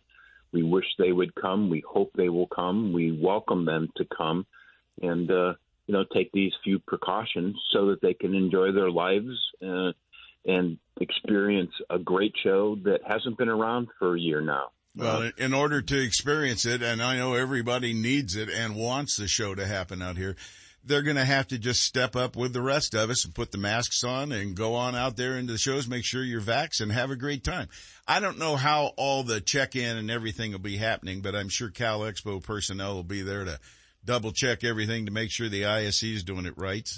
We 0.53 0.65
wish 0.65 0.87
they 0.99 1.13
would 1.13 1.37
come. 1.37 1.71
We 1.71 1.85
hope 1.89 2.11
they 2.15 2.29
will 2.29 2.49
come. 2.49 2.93
We 2.93 3.13
welcome 3.13 3.65
them 3.67 3.91
to 3.97 4.05
come, 4.17 4.45
and 5.01 5.31
uh, 5.31 5.55
you 5.87 5.95
know, 5.95 6.05
take 6.13 6.33
these 6.33 6.53
few 6.65 6.81
precautions 6.81 7.57
so 7.73 7.87
that 7.91 8.03
they 8.03 8.15
can 8.15 8.35
enjoy 8.35 8.73
their 8.73 8.91
lives. 8.91 9.39
Uh, 9.65 9.93
and 10.47 10.79
experience 11.03 11.71
a 11.91 11.99
great 11.99 12.33
show 12.43 12.75
that 12.83 13.01
hasn't 13.07 13.37
been 13.37 13.51
around 13.51 13.89
for 13.99 14.17
a 14.17 14.19
year 14.19 14.41
now. 14.41 14.71
Well, 15.01 15.31
in 15.37 15.55
order 15.55 15.81
to 15.83 16.03
experience 16.03 16.67
it, 16.67 16.83
and 16.83 17.03
I 17.03 17.17
know 17.17 17.35
everybody 17.35 17.93
needs 17.93 18.37
it 18.37 18.49
and 18.51 18.77
wants 18.77 19.17
the 19.17 19.29
show 19.29 19.55
to 19.55 19.67
happen 19.67 20.03
out 20.03 20.17
here, 20.17 20.37
they're 20.85 21.03
going 21.03 21.17
to 21.17 21.25
have 21.25 21.49
to 21.49 21.59
just 21.59 21.83
step 21.83 22.17
up 22.17 22.37
with 22.37 22.53
the 22.53 22.63
rest 22.63 22.95
of 22.95 23.11
us 23.11 23.25
and 23.25 23.35
put 23.35 23.53
the 23.53 23.59
masks 23.59 24.03
on 24.03 24.33
and 24.33 24.57
go 24.57 24.75
on 24.75 24.95
out 24.95 25.17
there 25.17 25.37
into 25.37 25.53
the 25.53 25.59
shows, 25.59 25.89
make 25.89 26.05
sure 26.05 26.23
you're 26.23 26.41
vaxxed 26.41 26.81
and 26.81 26.91
have 26.91 27.11
a 27.11 27.17
great 27.17 27.45
time. 27.45 27.69
I 28.09 28.21
don't 28.21 28.39
know 28.39 28.57
how 28.57 28.93
all 28.97 29.23
the 29.23 29.41
check-in 29.41 29.97
and 29.97 30.11
everything 30.11 30.53
will 30.53 30.59
be 30.59 30.79
happening, 30.79 31.21
but 31.21 31.35
I'm 31.35 31.49
sure 31.49 31.69
Cal 31.69 32.01
Expo 32.01 32.43
personnel 32.43 32.95
will 32.95 33.03
be 33.03 33.23
there 33.23 33.45
to 33.45 33.59
double 34.05 34.33
check 34.33 34.65
everything 34.65 35.07
to 35.07 35.13
make 35.13 35.31
sure 35.31 35.49
the 35.49 35.67
ISE 35.67 36.03
is 36.03 36.25
doing 36.25 36.47
it 36.47 36.57
right. 36.57 36.89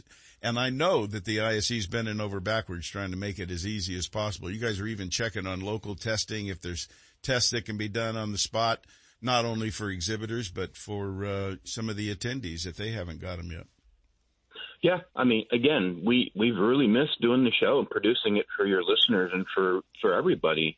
And 0.43 0.59
I 0.59 0.71
know 0.71 1.07
that 1.07 1.25
the 1.25 1.41
ISE 1.41 1.71
is 1.71 1.87
bending 1.87 2.21
over 2.21 2.41
backwards 2.41 2.89
trying 2.89 3.13
to 3.13 3.17
make 3.17 3.39
it 3.39 3.51
as 3.51 3.67
easy 3.67 3.97
as 3.97 4.09
possible. 4.09 4.51
You 4.51 4.59
guys 4.59 4.81
are 4.81 4.87
even 4.87 5.11
checking 5.11 5.47
on 5.47 5.61
local 5.61 5.95
testing 5.95 6.49
if 6.49 6.61
there's 6.61 6.89
tests 7.23 7.51
that 7.51 7.65
can 7.65 7.77
be 7.77 7.89
done 7.89 8.17
on 8.17 8.33
the 8.33 8.39
spot, 8.39 8.81
not 9.21 9.45
only 9.45 9.71
for 9.71 9.91
exhibitors, 9.91 10.51
but 10.51 10.77
for 10.77 11.25
uh, 11.25 11.55
some 11.65 11.89
of 11.89 11.97
the 11.97 12.15
attendees 12.15 12.67
if 12.67 12.77
they 12.77 12.91
haven't 12.91 13.21
got 13.21 13.37
them 13.37 13.51
yet. 13.51 13.67
Yeah, 14.83 14.99
I 15.15 15.23
mean, 15.23 15.47
again, 15.53 16.03
we 16.05 16.33
we've 16.35 16.57
really 16.57 16.89
missed 16.89 17.21
doing 17.21 17.45
the 17.45 17.53
show 17.53 17.79
and 17.79 17.89
producing 17.89 18.37
it 18.37 18.47
for 18.57 18.67
your 18.67 18.83
listeners 18.83 19.31
and 19.33 19.47
for 19.55 19.83
for 20.01 20.15
everybody. 20.15 20.77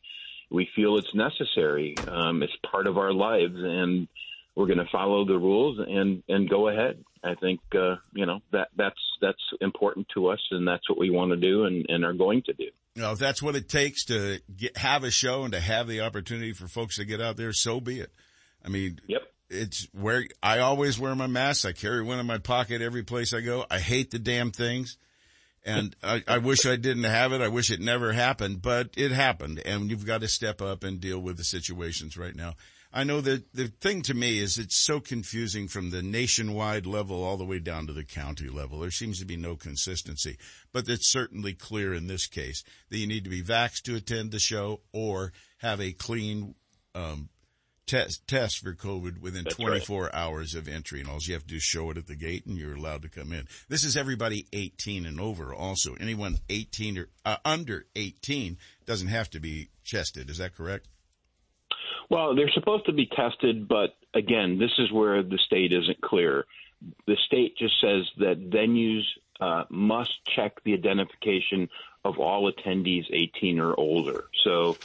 We 0.51 0.69
feel 0.75 0.97
it's 0.97 1.15
necessary. 1.15 2.03
Um, 2.07 2.43
it's 2.43 2.55
part 2.71 2.85
of 2.85 2.99
our 2.99 3.11
lives, 3.11 3.55
and 3.55 4.07
we're 4.55 4.67
going 4.67 4.77
to 4.77 4.87
follow 4.91 5.25
the 5.25 5.39
rules 5.39 5.79
and 5.79 6.21
and 6.29 6.47
go 6.47 6.67
ahead. 6.67 7.03
I 7.23 7.33
think 7.33 7.61
uh, 7.73 7.95
you 8.13 8.27
know 8.27 8.41
that 8.51 8.67
that's 8.77 9.01
that's 9.21 9.41
important 9.59 10.07
to 10.13 10.27
us, 10.27 10.41
and 10.51 10.67
that's 10.67 10.87
what 10.87 10.99
we 10.99 11.09
want 11.09 11.31
to 11.31 11.37
do 11.37 11.65
and, 11.65 11.87
and 11.89 12.05
are 12.05 12.13
going 12.13 12.43
to 12.43 12.53
do. 12.53 12.69
You 12.95 13.01
know, 13.01 13.11
if 13.11 13.19
that's 13.19 13.43
what 13.43 13.55
it 13.55 13.67
takes 13.67 14.05
to 14.05 14.39
get, 14.55 14.77
have 14.77 15.03
a 15.03 15.11
show 15.11 15.43
and 15.43 15.53
to 15.53 15.59
have 15.59 15.87
the 15.87 16.01
opportunity 16.01 16.53
for 16.53 16.67
folks 16.67 16.95
to 16.95 17.05
get 17.05 17.21
out 17.21 17.35
there, 17.35 17.51
so 17.51 17.81
be 17.81 17.99
it. 17.99 18.11
I 18.63 18.69
mean, 18.69 18.99
yep. 19.07 19.21
It's 19.49 19.87
where 19.93 20.25
I 20.41 20.59
always 20.59 20.99
wear 20.99 21.13
my 21.15 21.27
mask. 21.27 21.65
I 21.65 21.71
carry 21.71 22.01
one 22.01 22.19
in 22.19 22.25
my 22.25 22.39
pocket 22.39 22.81
every 22.81 23.03
place 23.03 23.33
I 23.33 23.41
go. 23.41 23.65
I 23.69 23.79
hate 23.79 24.11
the 24.11 24.19
damn 24.19 24.51
things. 24.51 24.97
And 25.63 25.95
I, 26.03 26.23
I 26.27 26.37
wish 26.39 26.65
I 26.65 26.75
didn't 26.75 27.05
have 27.05 27.31
it. 27.31 27.41
I 27.41 27.47
wish 27.47 27.71
it 27.71 27.79
never 27.79 28.11
happened, 28.13 28.61
but 28.61 28.89
it 28.97 29.11
happened 29.11 29.61
and 29.65 29.89
you've 29.89 30.05
got 30.05 30.21
to 30.21 30.27
step 30.27 30.61
up 30.61 30.83
and 30.83 30.99
deal 30.99 31.19
with 31.19 31.37
the 31.37 31.43
situations 31.43 32.17
right 32.17 32.35
now. 32.35 32.53
I 32.95 33.03
know 33.03 33.19
that 33.19 33.53
the 33.53 33.67
thing 33.67 34.03
to 34.03 34.13
me 34.13 34.39
is 34.39 34.57
it's 34.57 34.77
so 34.77 35.01
confusing 35.01 35.67
from 35.67 35.89
the 35.89 36.01
nationwide 36.01 36.85
level 36.85 37.25
all 37.25 37.35
the 37.35 37.43
way 37.43 37.59
down 37.59 37.87
to 37.87 37.93
the 37.93 38.05
county 38.05 38.47
level. 38.47 38.79
There 38.79 38.89
seems 38.89 39.19
to 39.19 39.25
be 39.25 39.35
no 39.35 39.57
consistency, 39.57 40.37
but 40.71 40.87
it's 40.87 41.11
certainly 41.11 41.53
clear 41.53 41.93
in 41.93 42.07
this 42.07 42.25
case 42.25 42.63
that 42.89 42.97
you 42.97 43.05
need 43.05 43.25
to 43.25 43.29
be 43.29 43.43
vaxxed 43.43 43.81
to 43.83 43.95
attend 43.95 44.31
the 44.31 44.39
show 44.39 44.79
or 44.93 45.33
have 45.57 45.81
a 45.81 45.91
clean, 45.91 46.55
um, 46.95 47.27
test, 47.85 48.25
test 48.29 48.59
for 48.59 48.73
COVID 48.73 49.19
within 49.19 49.43
That's 49.43 49.57
24 49.57 50.03
right. 50.03 50.13
hours 50.13 50.55
of 50.55 50.69
entry. 50.69 51.01
And 51.01 51.09
all 51.09 51.19
you 51.19 51.33
have 51.33 51.43
to 51.43 51.49
do 51.49 51.57
is 51.57 51.63
show 51.63 51.91
it 51.91 51.97
at 51.97 52.07
the 52.07 52.15
gate 52.15 52.45
and 52.45 52.57
you're 52.57 52.75
allowed 52.75 53.01
to 53.01 53.09
come 53.09 53.33
in. 53.33 53.45
This 53.67 53.83
is 53.83 53.97
everybody 53.97 54.47
18 54.53 55.05
and 55.05 55.19
over 55.19 55.53
also. 55.53 55.95
Anyone 55.99 56.37
18 56.49 56.97
or 56.97 57.09
uh, 57.25 57.37
under 57.43 57.87
18 57.97 58.57
doesn't 58.85 59.09
have 59.09 59.29
to 59.31 59.41
be 59.41 59.67
tested. 59.85 60.29
Is 60.29 60.37
that 60.37 60.55
correct? 60.55 60.87
Well, 62.09 62.35
they're 62.35 62.51
supposed 62.51 62.85
to 62.85 62.93
be 62.93 63.07
tested, 63.07 63.67
but 63.67 63.95
again, 64.13 64.59
this 64.59 64.71
is 64.77 64.91
where 64.91 65.23
the 65.23 65.39
state 65.45 65.71
isn't 65.73 66.01
clear. 66.01 66.45
The 67.07 67.17
state 67.25 67.57
just 67.57 67.79
says 67.81 68.03
that 68.17 68.49
venues 68.49 69.03
uh, 69.39 69.63
must 69.69 70.13
check 70.25 70.63
the 70.63 70.73
identification 70.73 71.69
of 72.03 72.19
all 72.19 72.51
attendees 72.51 73.05
18 73.11 73.59
or 73.59 73.73
older. 73.77 74.25
So, 74.43 74.77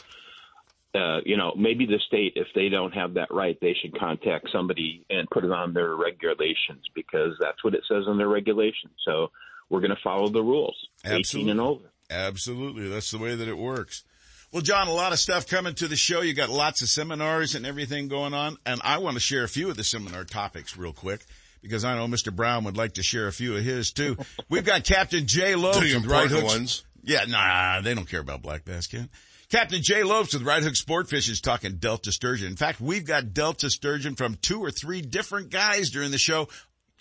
uh, 0.95 1.19
you 1.23 1.37
know, 1.37 1.53
maybe 1.55 1.85
the 1.85 1.99
state, 2.07 2.33
if 2.35 2.47
they 2.55 2.69
don't 2.69 2.93
have 2.93 3.13
that 3.13 3.31
right, 3.31 3.57
they 3.61 3.75
should 3.79 3.97
contact 3.97 4.49
somebody 4.51 5.05
and 5.09 5.29
put 5.29 5.45
it 5.45 5.51
on 5.51 5.73
their 5.73 5.95
regulations 5.95 6.85
because 6.95 7.35
that's 7.39 7.63
what 7.63 7.75
it 7.75 7.83
says 7.87 8.05
in 8.07 8.17
their 8.17 8.27
regulations. 8.27 8.93
So 9.05 9.31
we're 9.69 9.81
going 9.81 9.95
to 9.95 10.01
follow 10.03 10.29
the 10.29 10.43
rules, 10.43 10.75
Absolutely. 11.05 11.41
18 11.41 11.49
and 11.49 11.61
older. 11.61 11.91
Absolutely. 12.09 12.89
That's 12.89 13.11
the 13.11 13.19
way 13.19 13.35
that 13.35 13.47
it 13.47 13.57
works. 13.57 14.03
Well, 14.51 14.61
John, 14.61 14.89
a 14.89 14.93
lot 14.93 15.13
of 15.13 15.19
stuff 15.19 15.47
coming 15.47 15.75
to 15.75 15.87
the 15.87 15.95
show. 15.95 16.21
You 16.21 16.33
got 16.33 16.49
lots 16.49 16.81
of 16.81 16.89
seminars 16.89 17.55
and 17.55 17.65
everything 17.65 18.09
going 18.09 18.33
on. 18.33 18.57
And 18.65 18.81
I 18.83 18.97
want 18.97 19.13
to 19.13 19.21
share 19.21 19.45
a 19.45 19.47
few 19.47 19.69
of 19.69 19.77
the 19.77 19.83
seminar 19.83 20.25
topics 20.25 20.75
real 20.75 20.91
quick 20.91 21.25
because 21.61 21.85
I 21.85 21.95
know 21.95 22.05
Mr. 22.07 22.35
Brown 22.35 22.65
would 22.65 22.75
like 22.75 22.95
to 22.95 23.03
share 23.03 23.27
a 23.27 23.31
few 23.31 23.55
of 23.55 23.63
his 23.63 23.93
too. 23.93 24.17
We've 24.49 24.65
got 24.65 24.83
Captain 24.83 25.25
Jay 25.25 25.55
Lopes 25.55 25.79
with 25.79 26.05
Right 26.05 26.29
Hooks. 26.29 26.43
ones. 26.43 26.85
Yeah, 27.01 27.23
nah, 27.29 27.79
they 27.81 27.95
don't 27.95 28.09
care 28.09 28.19
about 28.19 28.41
black 28.41 28.65
bass, 28.65 28.87
Ken. 28.87 29.09
Captain 29.49 29.81
Jay 29.81 30.03
Lopes 30.03 30.33
with 30.33 30.43
Right 30.43 30.61
Hook 30.61 30.73
Sportfish 30.73 31.29
is 31.29 31.39
talking 31.39 31.77
Delta 31.77 32.11
sturgeon. 32.11 32.47
In 32.47 32.55
fact, 32.57 32.81
we've 32.81 33.05
got 33.05 33.33
Delta 33.33 33.69
sturgeon 33.69 34.15
from 34.15 34.35
two 34.35 34.61
or 34.61 34.71
three 34.71 35.01
different 35.01 35.49
guys 35.49 35.91
during 35.91 36.11
the 36.11 36.17
show. 36.17 36.49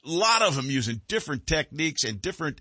A 0.07 0.11
lot 0.11 0.43
of 0.43 0.55
them 0.55 0.67
using 0.71 1.01
different 1.09 1.47
techniques 1.47 2.05
and 2.05 2.23
different 2.23 2.59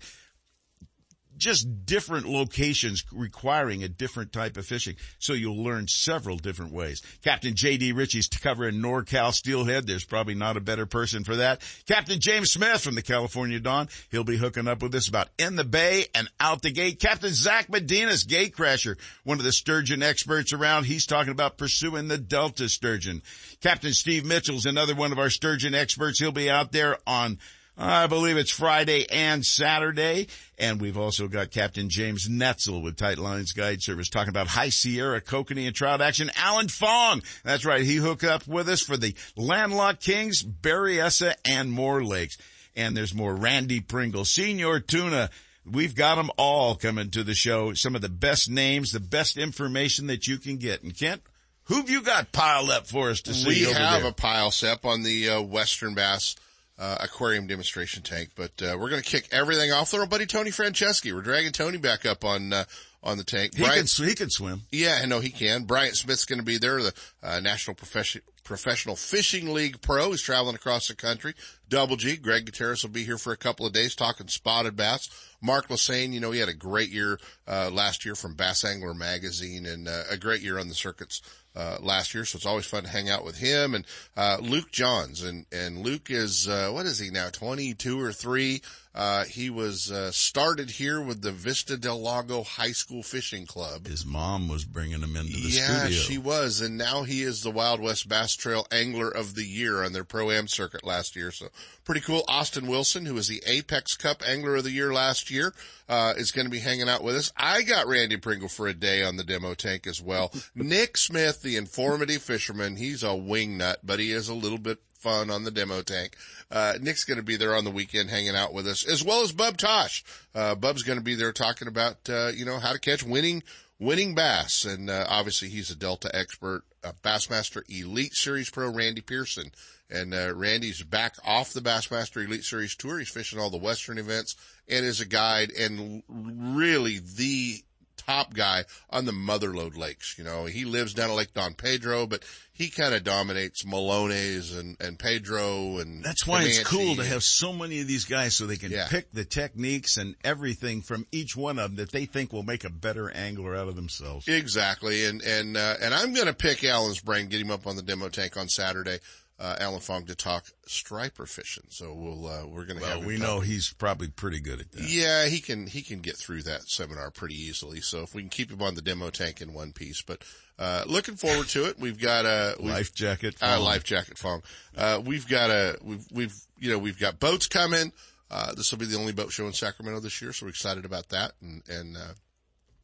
just 1.40 1.86
different 1.86 2.26
locations 2.26 3.04
requiring 3.12 3.82
a 3.82 3.88
different 3.88 4.32
type 4.32 4.56
of 4.56 4.66
fishing. 4.66 4.96
So 5.18 5.32
you'll 5.32 5.62
learn 5.62 5.88
several 5.88 6.36
different 6.36 6.72
ways. 6.72 7.02
Captain 7.24 7.54
J.D. 7.56 7.92
Richey's 7.92 8.28
covering 8.28 8.76
NorCal 8.76 9.32
Steelhead. 9.32 9.86
There's 9.86 10.04
probably 10.04 10.34
not 10.34 10.56
a 10.56 10.60
better 10.60 10.86
person 10.86 11.24
for 11.24 11.36
that. 11.36 11.62
Captain 11.86 12.20
James 12.20 12.52
Smith 12.52 12.80
from 12.82 12.94
the 12.94 13.02
California 13.02 13.58
Dawn. 13.58 13.88
He'll 14.10 14.24
be 14.24 14.36
hooking 14.36 14.68
up 14.68 14.82
with 14.82 14.94
us 14.94 15.08
about 15.08 15.28
in 15.38 15.56
the 15.56 15.64
bay 15.64 16.06
and 16.14 16.28
out 16.38 16.62
the 16.62 16.70
gate. 16.70 17.00
Captain 17.00 17.32
Zach 17.32 17.68
Medina's 17.68 18.24
gate 18.24 18.54
crasher, 18.54 18.96
one 19.24 19.38
of 19.38 19.44
the 19.44 19.52
sturgeon 19.52 20.02
experts 20.02 20.52
around. 20.52 20.84
He's 20.84 21.06
talking 21.06 21.32
about 21.32 21.58
pursuing 21.58 22.08
the 22.08 22.18
Delta 22.18 22.68
sturgeon. 22.68 23.22
Captain 23.60 23.92
Steve 23.92 24.24
Mitchell's 24.24 24.66
another 24.66 24.94
one 24.94 25.12
of 25.12 25.18
our 25.18 25.30
sturgeon 25.30 25.74
experts. 25.74 26.20
He'll 26.20 26.32
be 26.32 26.50
out 26.50 26.72
there 26.72 26.98
on 27.06 27.38
I 27.82 28.08
believe 28.08 28.36
it's 28.36 28.50
Friday 28.50 29.06
and 29.10 29.44
Saturday. 29.44 30.26
And 30.58 30.78
we've 30.82 30.98
also 30.98 31.28
got 31.28 31.50
Captain 31.50 31.88
James 31.88 32.28
Netzel 32.28 32.82
with 32.82 32.96
Tight 32.96 33.16
Lines 33.16 33.52
Guide 33.52 33.80
Service 33.80 34.10
talking 34.10 34.28
about 34.28 34.48
High 34.48 34.68
Sierra, 34.68 35.22
kokanee, 35.22 35.66
and 35.66 35.74
trout 35.74 36.02
action. 36.02 36.30
Alan 36.36 36.68
Fong. 36.68 37.22
That's 37.42 37.64
right. 37.64 37.80
He 37.82 37.96
hooked 37.96 38.22
up 38.22 38.46
with 38.46 38.68
us 38.68 38.82
for 38.82 38.98
the 38.98 39.14
Landlocked 39.34 40.02
Kings, 40.02 40.42
Berryessa, 40.42 41.32
and 41.46 41.72
more 41.72 42.04
lakes. 42.04 42.36
And 42.76 42.94
there's 42.94 43.14
more 43.14 43.34
Randy 43.34 43.80
Pringle, 43.80 44.26
Senior 44.26 44.80
Tuna. 44.80 45.30
We've 45.64 45.94
got 45.94 46.16
them 46.16 46.30
all 46.36 46.74
coming 46.74 47.10
to 47.12 47.24
the 47.24 47.34
show. 47.34 47.72
Some 47.72 47.94
of 47.94 48.02
the 48.02 48.10
best 48.10 48.50
names, 48.50 48.92
the 48.92 49.00
best 49.00 49.38
information 49.38 50.06
that 50.08 50.26
you 50.26 50.36
can 50.36 50.58
get. 50.58 50.82
And 50.82 50.96
Kent, 50.96 51.22
who've 51.64 51.88
you 51.88 52.02
got 52.02 52.30
piled 52.30 52.68
up 52.68 52.86
for 52.86 53.08
us 53.08 53.22
to 53.22 53.32
see? 53.32 53.48
We 53.48 53.72
have 53.72 54.02
there? 54.02 54.10
a 54.10 54.12
pile 54.12 54.50
set 54.50 54.84
on 54.84 55.02
the 55.02 55.30
uh, 55.30 55.40
Western 55.40 55.94
Bass 55.94 56.36
uh, 56.80 56.96
aquarium 57.00 57.46
demonstration 57.46 58.02
tank. 58.02 58.30
But 58.34 58.60
uh, 58.62 58.76
we're 58.78 58.88
going 58.88 59.02
to 59.02 59.08
kick 59.08 59.28
everything 59.30 59.70
off 59.70 59.92
with 59.92 60.00
our 60.00 60.06
buddy 60.06 60.26
Tony 60.26 60.50
Franceschi. 60.50 61.12
We're 61.12 61.20
dragging 61.20 61.52
Tony 61.52 61.78
back 61.78 62.06
up 62.06 62.24
on 62.24 62.52
uh, 62.52 62.64
on 63.02 63.18
the 63.18 63.24
tank. 63.24 63.54
He 63.54 63.62
Brian, 63.62 63.84
can 63.86 64.08
he 64.08 64.14
can 64.14 64.30
swim. 64.30 64.62
Yeah, 64.72 64.98
I 65.02 65.06
know 65.06 65.20
he 65.20 65.30
can. 65.30 65.64
Bryant 65.64 65.96
Smith's 65.96 66.24
going 66.24 66.38
to 66.38 66.44
be 66.44 66.58
there, 66.58 66.82
the 66.82 66.94
uh, 67.22 67.40
National 67.40 67.74
Profession, 67.74 68.22
Professional 68.44 68.96
Fishing 68.96 69.52
League 69.52 69.80
Pro. 69.80 70.10
He's 70.10 70.22
traveling 70.22 70.54
across 70.54 70.88
the 70.88 70.94
country. 70.94 71.34
Double 71.68 71.96
G, 71.96 72.16
Greg 72.16 72.46
Gutierrez 72.46 72.82
will 72.82 72.90
be 72.90 73.04
here 73.04 73.18
for 73.18 73.32
a 73.32 73.36
couple 73.36 73.66
of 73.66 73.72
days 73.72 73.94
talking 73.94 74.28
spotted 74.28 74.76
bass. 74.76 75.08
Mark 75.40 75.68
Lassagne, 75.68 76.12
you 76.12 76.20
know, 76.20 76.30
he 76.32 76.40
had 76.40 76.48
a 76.48 76.54
great 76.54 76.90
year 76.90 77.18
uh, 77.46 77.70
last 77.72 78.04
year 78.04 78.14
from 78.14 78.34
Bass 78.34 78.64
Angler 78.64 78.94
Magazine 78.94 79.66
and 79.66 79.88
uh, 79.88 80.02
a 80.10 80.16
great 80.16 80.42
year 80.42 80.58
on 80.58 80.68
the 80.68 80.74
circuits 80.74 81.22
uh, 81.56 81.78
last 81.80 82.14
year, 82.14 82.24
so 82.24 82.36
it's 82.36 82.46
always 82.46 82.66
fun 82.66 82.84
to 82.84 82.88
hang 82.88 83.10
out 83.10 83.24
with 83.24 83.38
him 83.38 83.74
and 83.74 83.84
uh, 84.16 84.38
Luke 84.40 84.70
Johns 84.70 85.22
and 85.22 85.46
and 85.52 85.78
Luke 85.78 86.10
is 86.10 86.48
uh, 86.48 86.70
what 86.70 86.86
is 86.86 86.98
he 86.98 87.10
now, 87.10 87.28
twenty 87.30 87.74
two 87.74 88.00
or 88.00 88.12
three? 88.12 88.62
Uh, 88.92 89.24
he 89.24 89.50
was 89.50 89.92
uh, 89.92 90.10
started 90.10 90.68
here 90.68 91.00
with 91.00 91.22
the 91.22 91.30
Vista 91.30 91.76
del 91.76 92.02
Lago 92.02 92.42
High 92.42 92.72
School 92.72 93.04
Fishing 93.04 93.46
Club. 93.46 93.86
His 93.86 94.04
mom 94.04 94.48
was 94.48 94.64
bringing 94.64 95.00
him 95.00 95.14
into 95.14 95.32
the 95.32 95.48
yeah, 95.48 95.78
studio. 95.78 95.96
Yeah, 95.96 96.02
she 96.02 96.18
was, 96.18 96.60
and 96.60 96.76
now 96.76 97.04
he 97.04 97.22
is 97.22 97.42
the 97.42 97.52
Wild 97.52 97.80
West 97.80 98.08
Bass 98.08 98.34
Trail 98.34 98.66
Angler 98.72 99.08
of 99.08 99.36
the 99.36 99.44
Year 99.44 99.84
on 99.84 99.92
their 99.92 100.02
Pro 100.02 100.32
Am 100.32 100.48
circuit 100.48 100.84
last 100.84 101.14
year. 101.14 101.30
So 101.30 101.46
pretty 101.84 102.00
cool. 102.00 102.24
Austin 102.26 102.66
Wilson, 102.66 103.06
who 103.06 103.14
was 103.14 103.28
the 103.28 103.42
Apex 103.46 103.94
Cup 103.96 104.22
Angler 104.26 104.56
of 104.56 104.64
the 104.64 104.72
Year 104.72 104.92
last 104.92 105.30
year, 105.30 105.54
uh, 105.88 106.14
is 106.16 106.32
going 106.32 106.46
to 106.46 106.50
be 106.50 106.58
hanging 106.58 106.88
out 106.88 107.04
with 107.04 107.14
us. 107.14 107.32
I 107.36 107.62
got 107.62 107.86
Randy 107.86 108.16
Pringle 108.16 108.48
for 108.48 108.66
a 108.66 108.74
day 108.74 109.04
on 109.04 109.16
the 109.16 109.24
demo 109.24 109.54
tank 109.54 109.86
as 109.86 110.02
well. 110.02 110.32
Nick 110.56 110.96
Smith, 110.96 111.42
the 111.42 111.56
informative 111.56 112.22
fisherman, 112.22 112.74
he's 112.74 113.04
a 113.04 113.14
wing 113.14 113.56
nut, 113.56 113.78
but 113.84 114.00
he 114.00 114.10
is 114.10 114.28
a 114.28 114.34
little 114.34 114.58
bit 114.58 114.78
fun 115.00 115.30
on 115.30 115.44
the 115.44 115.50
demo 115.50 115.82
tank. 115.82 116.16
Uh, 116.50 116.74
Nick's 116.80 117.04
going 117.04 117.18
to 117.18 117.24
be 117.24 117.36
there 117.36 117.54
on 117.54 117.64
the 117.64 117.70
weekend 117.70 118.10
hanging 118.10 118.36
out 118.36 118.52
with 118.52 118.66
us, 118.66 118.86
as 118.86 119.04
well 119.04 119.22
as 119.22 119.32
Bub 119.32 119.56
Tosh. 119.56 120.04
Uh, 120.34 120.54
Bub's 120.54 120.82
going 120.82 120.98
to 120.98 121.04
be 121.04 121.14
there 121.14 121.32
talking 121.32 121.68
about, 121.68 122.08
uh, 122.08 122.30
you 122.34 122.44
know, 122.44 122.58
how 122.58 122.72
to 122.72 122.78
catch 122.78 123.02
winning, 123.02 123.42
winning 123.78 124.14
bass. 124.14 124.64
And, 124.64 124.90
uh, 124.90 125.06
obviously 125.08 125.48
he's 125.48 125.70
a 125.70 125.76
Delta 125.76 126.10
expert, 126.14 126.62
uh, 126.84 126.92
Bassmaster 127.02 127.62
Elite 127.68 128.14
Series 128.14 128.50
Pro 128.50 128.70
Randy 128.70 129.00
Pierson. 129.00 129.52
And, 129.88 130.14
uh, 130.14 130.34
Randy's 130.34 130.82
back 130.82 131.16
off 131.24 131.52
the 131.52 131.60
Bassmaster 131.60 132.24
Elite 132.24 132.44
Series 132.44 132.76
tour. 132.76 132.98
He's 132.98 133.08
fishing 133.08 133.40
all 133.40 133.50
the 133.50 133.56
Western 133.56 133.98
events 133.98 134.36
and 134.68 134.84
is 134.84 135.00
a 135.00 135.06
guide 135.06 135.50
and 135.50 136.02
really 136.08 136.98
the 136.98 137.62
top 138.06 138.34
guy 138.34 138.64
on 138.90 139.04
the 139.04 139.12
motherlode 139.12 139.76
lakes. 139.76 140.16
You 140.18 140.24
know, 140.24 140.44
he 140.46 140.64
lives 140.64 140.94
down 140.94 141.10
at 141.10 141.16
Lake 141.16 141.34
Don 141.34 141.54
Pedro, 141.54 142.06
but 142.06 142.22
he 142.52 142.68
kind 142.68 142.94
of 142.94 143.04
dominates 143.04 143.64
Melones 143.64 144.58
and, 144.58 144.76
and 144.80 144.98
Pedro 144.98 145.78
and 145.78 146.02
That's 146.04 146.26
why 146.26 146.42
it's 146.42 146.62
cool 146.64 146.96
to 146.96 147.04
have 147.04 147.22
so 147.22 147.52
many 147.52 147.80
of 147.80 147.86
these 147.86 148.04
guys 148.04 148.36
so 148.36 148.46
they 148.46 148.56
can 148.56 148.70
Yeah. 148.70 148.88
pick 148.88 149.10
the 149.12 149.24
techniques 149.24 149.96
and 149.96 150.14
everything 150.24 150.82
from 150.82 151.06
each 151.12 151.34
one 151.36 151.58
of 151.58 151.70
them 151.70 151.76
that 151.76 151.92
they 151.92 152.04
think 152.04 152.32
will 152.32 152.42
make 152.42 152.64
a 152.64 152.70
better 152.70 153.10
angler 153.10 153.56
out 153.56 153.68
of 153.68 153.76
themselves. 153.76 154.28
Exactly. 154.28 155.04
And, 155.06 155.22
and, 155.22 155.56
uh, 155.56 155.76
and 155.80 155.94
I'm 155.94 156.12
going 156.12 156.26
to 156.26 156.34
pick 156.34 156.62
Alan's 156.64 157.00
brain, 157.00 157.28
get 157.28 157.40
him 157.40 157.50
up 157.50 157.66
on 157.66 157.76
the 157.76 157.82
demo 157.82 158.08
tank 158.08 158.36
on 158.36 158.48
Saturday, 158.48 158.98
uh, 159.40 159.56
Alan 159.58 159.80
Fong 159.80 160.04
to 160.04 160.14
talk 160.14 160.44
striper 160.66 161.24
fishing. 161.24 161.64
So 161.70 161.94
we'll, 161.94 162.26
uh, 162.26 162.46
we're 162.46 162.66
going 162.66 162.76
to 162.78 162.82
Well, 162.84 162.98
have 162.98 163.06
we 163.06 163.16
know 163.16 163.40
he's 163.40 163.72
probably 163.72 164.08
pretty 164.08 164.38
good 164.38 164.60
at 164.60 164.70
that. 164.72 164.82
Yeah, 164.88 165.24
he 165.26 165.40
can 165.40 165.66
he 165.66 165.80
can 165.80 166.00
get 166.00 166.16
through 166.16 166.42
that 166.42 166.68
seminar 166.68 167.10
pretty 167.10 167.36
easily. 167.36 167.80
So 167.80 168.02
if 168.02 168.14
we 168.14 168.20
can 168.20 168.28
keep 168.28 168.50
him 168.50 168.60
on 168.60 168.74
the 168.74 168.82
demo 168.82 169.08
tank 169.08 169.40
in 169.40 169.54
one 169.54 169.72
piece, 169.72 170.02
but 170.02 170.22
uh 170.58 170.84
looking 170.86 171.16
forward 171.16 171.46
to 171.48 171.64
it. 171.64 171.78
We've 171.78 171.98
got 171.98 172.26
a 172.26 172.54
we've, 172.60 172.70
Life 172.70 172.94
jacket. 172.94 173.36
uh, 173.40 173.58
life 173.62 173.82
jacket 173.82 174.18
Fong. 174.18 174.42
Uh 174.76 175.00
we've 175.02 175.26
got 175.26 175.48
a 175.48 175.78
we've 175.82 176.04
we've 176.12 176.34
you 176.58 176.70
know 176.70 176.78
we've 176.78 176.98
got 176.98 177.18
boats 177.18 177.46
coming. 177.48 177.92
Uh 178.30 178.54
this 178.54 178.70
will 178.70 178.78
be 178.78 178.84
the 178.86 178.98
only 178.98 179.12
boat 179.12 179.32
show 179.32 179.46
in 179.46 179.54
Sacramento 179.54 180.00
this 180.00 180.20
year, 180.20 180.34
so 180.34 180.44
we're 180.44 180.50
excited 180.50 180.84
about 180.84 181.08
that. 181.08 181.32
And 181.40 181.62
and 181.66 181.96
uh 181.96 182.12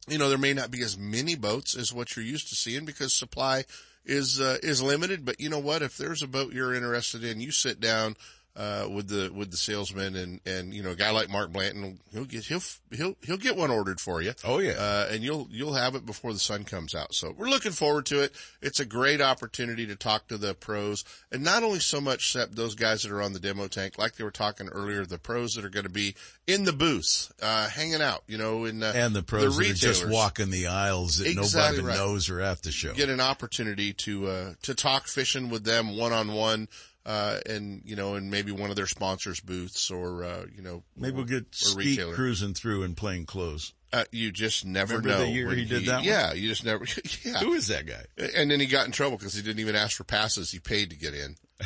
you 0.09 0.17
know 0.17 0.29
there 0.29 0.39
may 0.39 0.53
not 0.55 0.71
be 0.71 0.81
as 0.81 0.97
many 0.97 1.35
boats 1.35 1.77
as 1.77 1.93
what 1.93 2.15
you're 2.15 2.25
used 2.25 2.49
to 2.49 2.55
seeing 2.55 2.83
because 2.85 3.13
supply 3.13 3.65
is 4.07 4.41
uh, 4.41 4.57
is 4.63 4.81
limited. 4.81 5.25
But 5.25 5.39
you 5.39 5.49
know 5.49 5.59
what? 5.59 5.81
If 5.81 5.97
there's 5.97 6.23
a 6.23 6.27
boat 6.27 6.53
you're 6.53 6.73
interested 6.73 7.23
in, 7.23 7.41
you 7.41 7.51
sit 7.51 7.79
down 7.79 8.15
uh, 8.57 8.87
with 8.89 9.07
the 9.07 9.31
with 9.31 9.51
the 9.51 9.57
salesman 9.57 10.15
and 10.15 10.39
and 10.45 10.73
you 10.73 10.81
know 10.81 10.89
a 10.89 10.95
guy 10.95 11.11
like 11.11 11.29
Mark 11.29 11.51
Blanton, 11.51 11.99
he'll 12.11 12.25
get 12.25 12.43
he'll 12.45 12.61
he'll 12.91 13.15
he'll 13.21 13.37
get 13.37 13.55
one 13.55 13.69
ordered 13.69 14.01
for 14.01 14.21
you. 14.21 14.33
Oh 14.43 14.57
yeah, 14.57 14.71
uh, 14.71 15.07
and 15.11 15.23
you'll 15.23 15.47
you'll 15.51 15.75
have 15.75 15.93
it 15.93 16.05
before 16.05 16.33
the 16.33 16.39
sun 16.39 16.63
comes 16.63 16.95
out. 16.95 17.13
So 17.13 17.33
we're 17.37 17.49
looking 17.49 17.71
forward 17.71 18.07
to 18.07 18.23
it. 18.23 18.33
It's 18.61 18.79
a 18.79 18.85
great 18.85 19.21
opportunity 19.21 19.85
to 19.85 19.95
talk 19.95 20.27
to 20.29 20.37
the 20.37 20.55
pros, 20.55 21.05
and 21.31 21.43
not 21.43 21.61
only 21.61 21.79
so 21.79 22.01
much 22.01 22.17
except 22.35 22.55
those 22.55 22.73
guys 22.73 23.03
that 23.03 23.11
are 23.11 23.21
on 23.21 23.33
the 23.33 23.39
demo 23.39 23.67
tank, 23.67 23.99
like 23.99 24.15
they 24.15 24.23
were 24.23 24.31
talking 24.31 24.67
earlier, 24.69 25.05
the 25.05 25.19
pros 25.19 25.53
that 25.53 25.63
are 25.63 25.69
going 25.69 25.85
to 25.85 25.91
be 25.91 26.15
in 26.47 26.63
the 26.63 26.73
booths, 26.73 27.31
uh, 27.41 27.69
hanging 27.69 28.01
out, 28.01 28.23
you 28.27 28.39
know, 28.39 28.65
in 28.65 28.81
uh, 28.81 28.91
and 28.95 29.15
the 29.15 29.21
pros 29.21 29.55
that 29.55 29.69
are 29.69 29.73
just 29.73 30.09
walking 30.09 30.49
the 30.49 30.65
aisles 30.67 31.17
that 31.17 31.27
Exactly 31.27 31.83
nobody 31.83 31.87
right. 31.87 32.07
knows 32.07 32.29
are 32.31 32.41
at 32.41 32.63
the 32.63 32.71
show. 32.71 32.93
Get 32.93 33.09
an 33.09 33.21
opportunity 33.21 33.93
to 33.93 34.27
uh, 34.27 34.53
to 34.63 34.73
talk 34.73 35.07
fishing 35.07 35.49
with 35.49 35.63
them 35.63 35.95
one 35.95 36.11
on 36.11 36.33
one. 36.33 36.67
Uh, 37.07 37.39
and, 37.45 37.81
you 37.85 37.95
know, 37.95 38.15
and 38.15 38.29
maybe 38.29 38.51
one 38.51 38.69
of 38.69 38.75
their 38.75 38.85
sponsors 38.85 39.39
booths 39.39 39.89
or, 39.89 40.25
uh, 40.25 40.45
you 40.53 40.61
know, 40.61 40.83
Maybe 40.97 41.15
we'll 41.15 41.25
get 41.25 41.55
Skeet 41.55 42.01
cruising 42.13 42.53
through 42.53 42.83
in 42.83 42.95
plain 42.95 43.25
clothes. 43.25 43.73
Uh, 43.93 44.03
you 44.11 44.29
just 44.29 44.65
never 44.65 44.97
Remember 44.97 45.19
know. 45.19 45.25
the 45.25 45.31
year 45.31 45.47
when 45.47 45.57
he 45.57 45.63
did 45.63 45.85
that 45.85 45.99
one? 45.99 46.03
Yeah, 46.03 46.33
you 46.33 46.49
just 46.49 46.65
never, 46.65 46.85
yeah. 47.23 47.39
Who 47.39 47.53
is 47.53 47.67
that 47.69 47.85
guy? 47.85 48.03
And 48.35 48.51
then 48.51 48.59
he 48.59 48.65
got 48.65 48.85
in 48.85 48.91
trouble 48.91 49.17
because 49.17 49.33
he 49.33 49.41
didn't 49.41 49.61
even 49.61 49.77
ask 49.77 49.95
for 49.95 50.03
passes. 50.03 50.51
He 50.51 50.59
paid 50.59 50.89
to 50.89 50.97
get 50.97 51.13
in. 51.13 51.37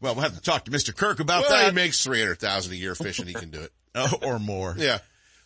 Well, 0.00 0.14
we'll 0.14 0.24
have 0.24 0.34
to 0.34 0.42
talk 0.42 0.66
to 0.66 0.70
Mr. 0.70 0.94
Kirk 0.94 1.20
about 1.20 1.42
well, 1.42 1.50
that. 1.50 1.70
he 1.70 1.74
makes 1.74 2.04
300000 2.04 2.72
a 2.72 2.76
year 2.76 2.94
fishing. 2.94 3.26
He 3.26 3.34
can 3.34 3.50
do 3.50 3.60
it. 3.60 3.72
Oh, 3.98 4.12
or 4.26 4.38
more. 4.38 4.74
Yeah. 4.76 4.98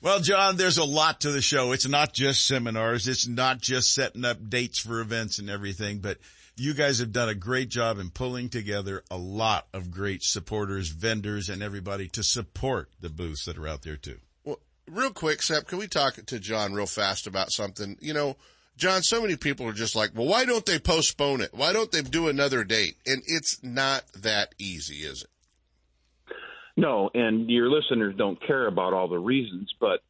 Well, 0.02 0.18
John, 0.18 0.56
there's 0.56 0.78
a 0.78 0.84
lot 0.84 1.20
to 1.20 1.30
the 1.30 1.40
show. 1.40 1.70
It's 1.70 1.86
not 1.86 2.12
just 2.12 2.44
seminars. 2.44 3.06
It's 3.06 3.28
not 3.28 3.60
just 3.60 3.94
setting 3.94 4.24
up 4.24 4.38
dates 4.50 4.80
for 4.80 5.00
events 5.00 5.38
and 5.38 5.48
everything, 5.48 6.00
but 6.00 6.18
you 6.56 6.74
guys 6.74 6.98
have 6.98 7.12
done 7.12 7.28
a 7.28 7.34
great 7.34 7.68
job 7.68 7.98
in 7.98 8.10
pulling 8.10 8.48
together 8.48 9.02
a 9.10 9.16
lot 9.16 9.66
of 9.72 9.90
great 9.90 10.22
supporters, 10.22 10.88
vendors, 10.88 11.48
and 11.48 11.62
everybody 11.62 12.08
to 12.08 12.22
support 12.22 12.90
the 13.00 13.08
booths 13.08 13.44
that 13.46 13.58
are 13.58 13.68
out 13.68 13.82
there 13.82 13.96
too. 13.96 14.18
Well, 14.44 14.58
real 14.86 15.10
quick, 15.10 15.42
Sep, 15.42 15.66
can 15.66 15.78
we 15.78 15.86
talk 15.88 16.14
to 16.14 16.38
John 16.38 16.72
real 16.72 16.86
fast 16.86 17.26
about 17.26 17.52
something? 17.52 17.96
You 18.00 18.14
know, 18.14 18.36
John, 18.76 19.02
so 19.02 19.20
many 19.20 19.36
people 19.36 19.66
are 19.68 19.72
just 19.72 19.94
like, 19.94 20.10
well, 20.14 20.26
why 20.26 20.44
don't 20.44 20.64
they 20.64 20.78
postpone 20.78 21.42
it? 21.42 21.50
Why 21.52 21.72
don't 21.72 21.92
they 21.92 22.02
do 22.02 22.28
another 22.28 22.64
date? 22.64 22.96
And 23.06 23.22
it's 23.26 23.62
not 23.62 24.04
that 24.14 24.54
easy, 24.58 25.06
is 25.06 25.22
it? 25.22 25.30
No, 26.76 27.10
and 27.12 27.50
your 27.50 27.68
listeners 27.68 28.14
don't 28.16 28.40
care 28.46 28.66
about 28.66 28.94
all 28.94 29.08
the 29.08 29.18
reasons, 29.18 29.70
but 29.78 30.00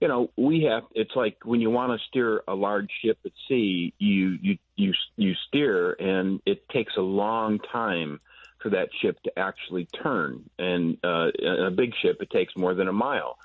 you 0.00 0.08
know, 0.08 0.30
we 0.36 0.64
have 0.64 0.84
it's 0.94 1.14
like 1.14 1.38
when 1.44 1.60
you 1.60 1.70
want 1.70 1.98
to 1.98 2.06
steer 2.08 2.42
a 2.48 2.54
large 2.54 2.90
ship 3.02 3.18
at 3.24 3.32
sea, 3.48 3.94
you 3.98 4.38
you 4.42 4.58
you 4.76 4.92
you 5.16 5.34
steer 5.48 5.92
and 5.92 6.40
it 6.46 6.68
takes 6.68 6.96
a 6.96 7.02
long 7.02 7.58
time 7.58 8.20
for 8.60 8.70
that 8.70 8.88
ship 9.00 9.18
to 9.24 9.38
actually 9.38 9.86
turn. 9.86 10.48
And 10.58 10.98
uh 11.04 11.30
a 11.66 11.70
big 11.70 11.92
ship 12.02 12.18
it 12.20 12.30
takes 12.30 12.56
more 12.56 12.74
than 12.74 12.88
a 12.88 12.92
mile. 12.92 13.38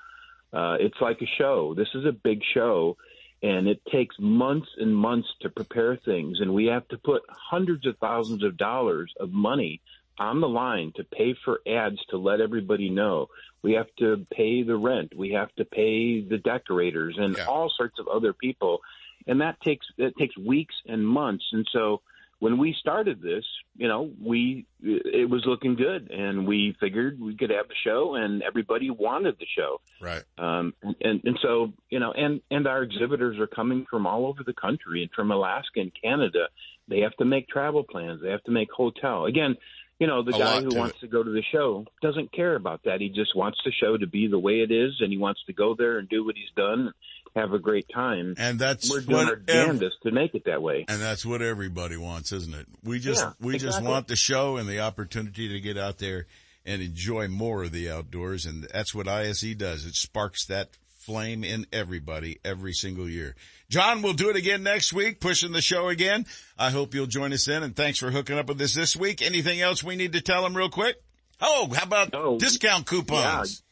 Uh 0.52 0.76
it's 0.80 1.00
like 1.00 1.22
a 1.22 1.26
show. 1.38 1.74
This 1.74 1.88
is 1.94 2.04
a 2.04 2.12
big 2.12 2.42
show 2.52 2.96
and 3.42 3.66
it 3.68 3.80
takes 3.90 4.16
months 4.18 4.68
and 4.76 4.94
months 4.94 5.28
to 5.40 5.48
prepare 5.48 5.96
things 5.96 6.40
and 6.40 6.52
we 6.52 6.66
have 6.66 6.86
to 6.88 6.98
put 6.98 7.22
hundreds 7.28 7.86
of 7.86 7.96
thousands 7.98 8.42
of 8.42 8.56
dollars 8.56 9.14
of 9.18 9.30
money 9.32 9.80
on 10.20 10.40
the 10.40 10.48
line 10.48 10.92
to 10.96 11.04
pay 11.04 11.34
for 11.44 11.60
ads 11.66 11.98
to 12.10 12.18
let 12.18 12.40
everybody 12.40 12.90
know. 12.90 13.28
We 13.62 13.72
have 13.72 13.88
to 13.98 14.26
pay 14.32 14.62
the 14.62 14.76
rent. 14.76 15.12
We 15.16 15.30
have 15.30 15.52
to 15.56 15.64
pay 15.64 16.20
the 16.20 16.38
decorators 16.38 17.16
and 17.18 17.38
all 17.40 17.72
sorts 17.76 17.98
of 17.98 18.06
other 18.06 18.32
people. 18.32 18.80
And 19.26 19.40
that 19.40 19.60
takes 19.62 19.86
it 19.98 20.14
takes 20.18 20.36
weeks 20.36 20.74
and 20.86 21.06
months. 21.06 21.44
And 21.52 21.66
so 21.72 22.02
when 22.38 22.56
we 22.56 22.74
started 22.78 23.20
this, 23.20 23.44
you 23.76 23.86
know, 23.88 24.10
we 24.22 24.66
it 24.82 25.28
was 25.28 25.42
looking 25.46 25.74
good 25.74 26.10
and 26.10 26.46
we 26.46 26.74
figured 26.80 27.20
we 27.20 27.36
could 27.36 27.50
have 27.50 27.68
the 27.68 27.74
show 27.84 28.14
and 28.14 28.42
everybody 28.42 28.90
wanted 28.90 29.36
the 29.38 29.46
show. 29.56 29.80
Right. 30.00 30.22
Um, 30.38 30.74
and, 30.82 31.20
and 31.24 31.38
so, 31.42 31.72
you 31.90 31.98
know, 31.98 32.12
and, 32.12 32.40
and 32.50 32.66
our 32.66 32.82
exhibitors 32.82 33.38
are 33.38 33.46
coming 33.46 33.86
from 33.90 34.06
all 34.06 34.26
over 34.26 34.42
the 34.44 34.54
country 34.54 35.02
and 35.02 35.10
from 35.12 35.30
Alaska 35.30 35.80
and 35.80 35.92
Canada. 36.02 36.48
They 36.88 37.00
have 37.00 37.14
to 37.18 37.24
make 37.24 37.48
travel 37.48 37.84
plans. 37.84 38.20
They 38.22 38.30
have 38.30 38.42
to 38.44 38.50
make 38.50 38.70
hotel. 38.72 39.26
Again, 39.26 39.56
you 40.00 40.06
know, 40.06 40.22
the 40.24 40.34
A 40.34 40.38
guy 40.38 40.62
who 40.62 40.70
to 40.70 40.78
wants 40.78 40.98
to 41.00 41.06
go 41.06 41.22
to 41.22 41.30
the 41.30 41.42
show 41.52 41.84
doesn't 42.00 42.32
care 42.32 42.56
about 42.56 42.84
that. 42.84 43.00
He 43.02 43.10
just 43.10 43.36
wants 43.36 43.58
the 43.64 43.70
show 43.70 43.98
to 43.98 44.06
be 44.06 44.26
the 44.28 44.38
way 44.38 44.60
it 44.60 44.72
is 44.72 44.96
and 45.00 45.12
he 45.12 45.18
wants 45.18 45.40
to 45.46 45.52
go 45.52 45.74
there 45.76 45.98
and 45.98 46.08
do 46.08 46.24
what 46.24 46.36
he's 46.36 46.50
done, 46.56 46.92
have 47.36 47.52
a 47.52 47.58
great 47.58 47.86
time. 47.94 48.34
And 48.38 48.58
that's 48.58 48.90
We're 48.90 49.02
doing 49.02 49.26
our 49.28 49.34
ev- 49.34 49.46
damnedest 49.46 49.96
to 50.04 50.10
make 50.10 50.34
it 50.34 50.46
that 50.46 50.62
way. 50.62 50.86
And 50.88 51.02
that's 51.02 51.26
what 51.26 51.42
everybody 51.42 51.98
wants, 51.98 52.32
isn't 52.32 52.54
it? 52.54 52.66
We 52.82 52.98
just, 52.98 53.22
Yeah, 53.22 53.32
we 53.40 53.58
just 53.58 53.82
want 53.82 54.08
the 54.08 54.16
show 54.16 54.56
and 54.56 54.66
the 54.66 54.80
opportunity 54.80 55.48
to 55.50 55.60
get 55.60 55.76
out 55.76 55.98
there 55.98 56.26
and 56.64 56.80
enjoy 56.80 57.28
more 57.28 57.64
of 57.64 57.72
the 57.72 57.90
outdoors. 57.90 58.46
And 58.46 58.64
that's 58.72 58.94
what 58.94 59.06
ISE 59.06 59.54
does. 59.54 59.84
It 59.84 59.94
sparks 59.96 60.46
that 60.46 60.70
flame 61.00 61.44
in 61.44 61.66
everybody 61.72 62.38
every 62.44 62.72
single 62.72 63.08
year. 63.08 63.34
John, 63.68 64.02
we'll 64.02 64.12
do 64.12 64.30
it 64.30 64.36
again 64.36 64.62
next 64.62 64.92
week, 64.92 65.20
pushing 65.20 65.52
the 65.52 65.62
show 65.62 65.88
again. 65.88 66.26
I 66.58 66.70
hope 66.70 66.94
you'll 66.94 67.06
join 67.06 67.32
us 67.32 67.46
then. 67.46 67.62
And 67.62 67.74
thanks 67.74 67.98
for 67.98 68.10
hooking 68.10 68.38
up 68.38 68.48
with 68.48 68.60
us 68.60 68.74
this 68.74 68.94
week. 68.96 69.22
Anything 69.22 69.60
else 69.60 69.82
we 69.82 69.96
need 69.96 70.12
to 70.12 70.20
tell 70.20 70.42
them 70.42 70.56
real 70.56 70.68
quick? 70.68 70.96
Oh, 71.40 71.72
how 71.74 71.84
about 71.84 72.38
discount 72.38 72.86
coupons? 72.86 73.62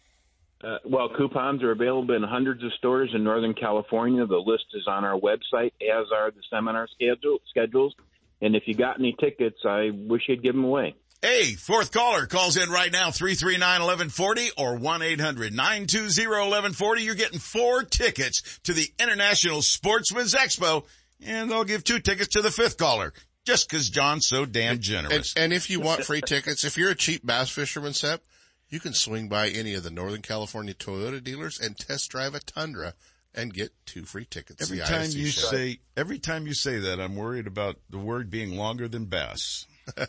Uh, 0.63 0.79
well, 0.85 1.09
coupons 1.17 1.63
are 1.63 1.71
available 1.71 2.15
in 2.15 2.23
hundreds 2.23 2.65
of 2.65 2.73
stores 2.75 3.11
in 3.15 3.23
Northern 3.23 3.55
California. 3.55 4.27
The 4.27 4.39
list 4.39 4.65
is 4.75 4.89
on 4.89 5.05
our 5.05 5.19
website, 5.19 5.73
as 5.83 6.07
are 6.13 6.31
the 6.31 6.43
seminar 6.51 6.89
schedule, 6.89 7.39
schedules. 7.49 7.95
And 8.41 8.57
if 8.57 8.65
you 8.67 8.75
got 8.75 8.99
any 8.99 9.15
tickets, 9.19 9.59
I 9.65 9.91
wish 9.93 10.23
you'd 10.29 10.43
give 10.43 10.55
them 10.55 10.65
away. 10.65 10.95
Hey, 11.21 11.55
fourth 11.55 11.91
caller 11.91 12.27
calls 12.27 12.57
in 12.57 12.71
right 12.71 12.93
now, 12.93 13.09
339-1140 13.09 14.51
or 14.57 14.79
1-800-920-1140. 14.79 17.05
You're 17.05 17.17
getting 17.17 17.41
four 17.41 17.83
tickets 17.83 18.61
to 18.63 18.73
the 18.73 18.87
International 19.01 19.61
Sportsman's 19.61 20.35
Expo, 20.35 20.85
and 21.21 21.51
they'll 21.51 21.65
give 21.65 21.83
two 21.83 21.99
tickets 21.99 22.29
to 22.35 22.41
the 22.41 22.53
fifth 22.53 22.79
caller, 22.79 23.13
just 23.45 23.69
cause 23.69 23.89
John's 23.89 24.29
so 24.29 24.45
damn 24.45 24.79
generous. 24.79 25.35
And, 25.35 25.47
and 25.47 25.53
if 25.53 25.71
you 25.71 25.81
want 25.81 26.05
free 26.05 26.21
tickets, 26.21 26.63
if 26.63 26.79
you're 26.79 26.91
a 26.91 26.95
cheap 26.95 27.27
bass 27.27 27.51
fisherman, 27.51 27.95
Sep, 27.95 28.23
You 28.71 28.79
can 28.79 28.93
swing 28.93 29.29
by 29.29 29.49
any 29.49 29.75
of 29.75 29.83
the 29.83 29.91
Northern 29.91 30.23
California 30.23 30.75
Toyota 30.75 31.21
dealers 31.25 31.59
and 31.59 31.77
test 31.77 32.13
drive 32.13 32.37
a 32.37 32.41
Tundra 32.41 32.95
and 33.35 33.53
get 33.53 33.73
two 33.87 34.05
free 34.05 34.25
tickets. 34.25 34.63
Every 34.63 34.79
time 34.79 35.09
ISC 35.09 35.15
you 35.15 35.27
show. 35.27 35.49
say, 35.49 35.81
every 35.97 36.21
time 36.21 36.47
you 36.47 36.55
say 36.55 36.79
that, 36.79 37.01
I'm 37.01 37.17
worried 37.17 37.49
about 37.49 37.81
the 37.91 37.99
word 37.99 38.31
being 38.31 38.57
longer 38.57 38.87
than 38.87 39.07
bass. 39.07 39.67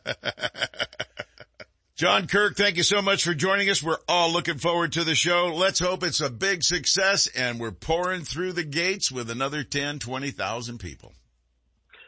John 1.96 2.28
Kirk, 2.28 2.56
thank 2.56 2.78
you 2.78 2.84
so 2.84 3.02
much 3.02 3.26
for 3.26 3.34
joining 3.34 3.70
us. 3.70 3.84
We're 3.84 3.98
all 4.08 4.32
looking 4.32 4.58
forward 4.58 4.94
to 4.94 5.04
the 5.04 5.16
show. 5.16 5.54
Let's 5.54 5.80
hope 5.80 6.02
it's 6.02 6.22
a 6.22 6.30
big 6.30 6.64
success 6.64 7.28
and 7.28 7.60
we're 7.60 7.72
pouring 7.72 8.22
through 8.22 8.54
the 8.54 8.64
gates 8.64 9.12
with 9.12 9.30
another 9.30 9.64
10, 9.64 10.00
20,000 10.00 10.78
people. 10.78 11.12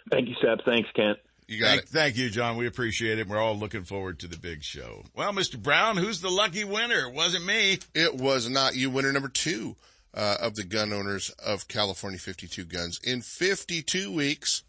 Thank 0.09 0.29
you, 0.29 0.35
Sep. 0.41 0.63
Thanks, 0.65 0.89
Kent. 0.95 1.17
You 1.47 1.59
got 1.59 1.67
thank, 1.67 1.81
it. 1.81 1.89
Thank 1.89 2.17
you, 2.17 2.29
John. 2.29 2.55
We 2.55 2.67
appreciate 2.67 3.19
it. 3.19 3.27
We're 3.27 3.37
all 3.41 3.57
looking 3.57 3.83
forward 3.83 4.19
to 4.19 4.27
the 4.27 4.37
big 4.37 4.63
show. 4.63 5.03
Well, 5.13 5.33
Mr. 5.33 5.61
Brown, 5.61 5.97
who's 5.97 6.21
the 6.21 6.29
lucky 6.29 6.63
winner? 6.63 7.07
It 7.07 7.13
wasn't 7.13 7.45
me. 7.45 7.79
It 7.93 8.15
was 8.15 8.49
not 8.49 8.77
you. 8.77 8.89
Winner 8.89 9.11
number 9.11 9.27
two 9.27 9.75
uh, 10.13 10.37
of 10.39 10.55
the 10.55 10.63
gun 10.63 10.93
owners 10.93 11.29
of 11.31 11.67
California 11.67 12.19
52 12.19 12.63
guns 12.63 13.01
in 13.03 13.21
52 13.21 14.13
weeks. 14.13 14.63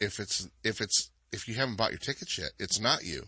If 0.00 0.20
it's 0.20 0.48
if 0.62 0.82
it's 0.82 1.11
if 1.32 1.48
you 1.48 1.54
haven't 1.54 1.76
bought 1.76 1.90
your 1.90 1.98
tickets 1.98 2.38
yet, 2.38 2.50
it's 2.58 2.80
not 2.80 3.04
you. 3.04 3.24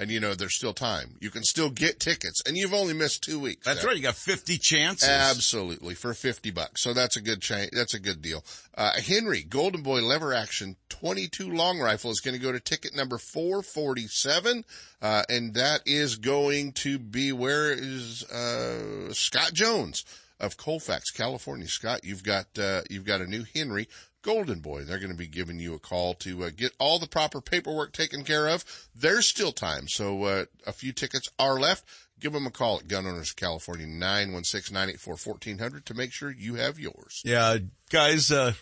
And 0.00 0.12
you 0.12 0.20
know 0.20 0.36
there's 0.36 0.54
still 0.54 0.74
time. 0.74 1.16
You 1.20 1.28
can 1.28 1.42
still 1.42 1.70
get 1.70 1.98
tickets, 1.98 2.40
and 2.46 2.56
you've 2.56 2.72
only 2.72 2.94
missed 2.94 3.24
two 3.24 3.40
weeks. 3.40 3.66
That's 3.66 3.84
right. 3.84 3.96
You 3.96 4.02
got 4.02 4.14
50 4.14 4.56
chances. 4.58 5.08
Absolutely 5.08 5.96
for 5.96 6.14
50 6.14 6.52
bucks. 6.52 6.84
So 6.84 6.94
that's 6.94 7.16
a 7.16 7.20
good 7.20 7.42
cha- 7.42 7.66
That's 7.72 7.94
a 7.94 7.98
good 7.98 8.22
deal. 8.22 8.44
Uh, 8.76 8.92
Henry 9.00 9.42
Golden 9.42 9.82
Boy 9.82 10.00
lever 10.02 10.32
action 10.32 10.76
22 10.88 11.50
long 11.52 11.80
rifle 11.80 12.12
is 12.12 12.20
going 12.20 12.36
to 12.36 12.40
go 12.40 12.52
to 12.52 12.60
ticket 12.60 12.94
number 12.94 13.18
447. 13.18 14.64
Uh, 15.02 15.22
and 15.28 15.54
that 15.54 15.80
is 15.84 16.14
going 16.14 16.72
to 16.74 17.00
be 17.00 17.32
where 17.32 17.72
is, 17.72 18.22
uh, 18.30 19.12
Scott 19.12 19.52
Jones 19.52 20.04
of 20.38 20.56
Colfax, 20.56 21.10
California. 21.10 21.66
Scott, 21.66 22.04
you've 22.04 22.22
got, 22.22 22.46
uh, 22.56 22.82
you've 22.88 23.04
got 23.04 23.20
a 23.20 23.26
new 23.26 23.44
Henry 23.52 23.88
Golden 24.22 24.60
Boy. 24.60 24.84
They're 24.84 24.98
going 24.98 25.10
to 25.10 25.16
be 25.16 25.26
giving 25.26 25.58
you 25.58 25.74
a 25.74 25.78
call 25.78 26.14
to 26.14 26.44
uh, 26.44 26.50
get 26.54 26.72
all 26.78 26.98
the 26.98 27.06
proper 27.06 27.40
paperwork 27.40 27.92
taken 27.92 28.24
care 28.24 28.48
of. 28.48 28.64
There's 28.94 29.26
still 29.26 29.52
time. 29.52 29.88
So, 29.88 30.24
uh, 30.24 30.44
a 30.66 30.72
few 30.72 30.92
tickets 30.92 31.28
are 31.38 31.58
left. 31.58 31.84
Give 32.20 32.32
them 32.32 32.46
a 32.46 32.50
call 32.50 32.78
at 32.78 32.88
Gun 32.88 33.06
Owners 33.06 33.30
of 33.30 33.36
California, 33.36 33.86
916-984-1400 33.86 35.84
to 35.84 35.94
make 35.94 36.12
sure 36.12 36.30
you 36.30 36.56
have 36.56 36.78
yours. 36.78 37.22
Yeah, 37.24 37.58
guys, 37.90 38.32
uh, 38.32 38.54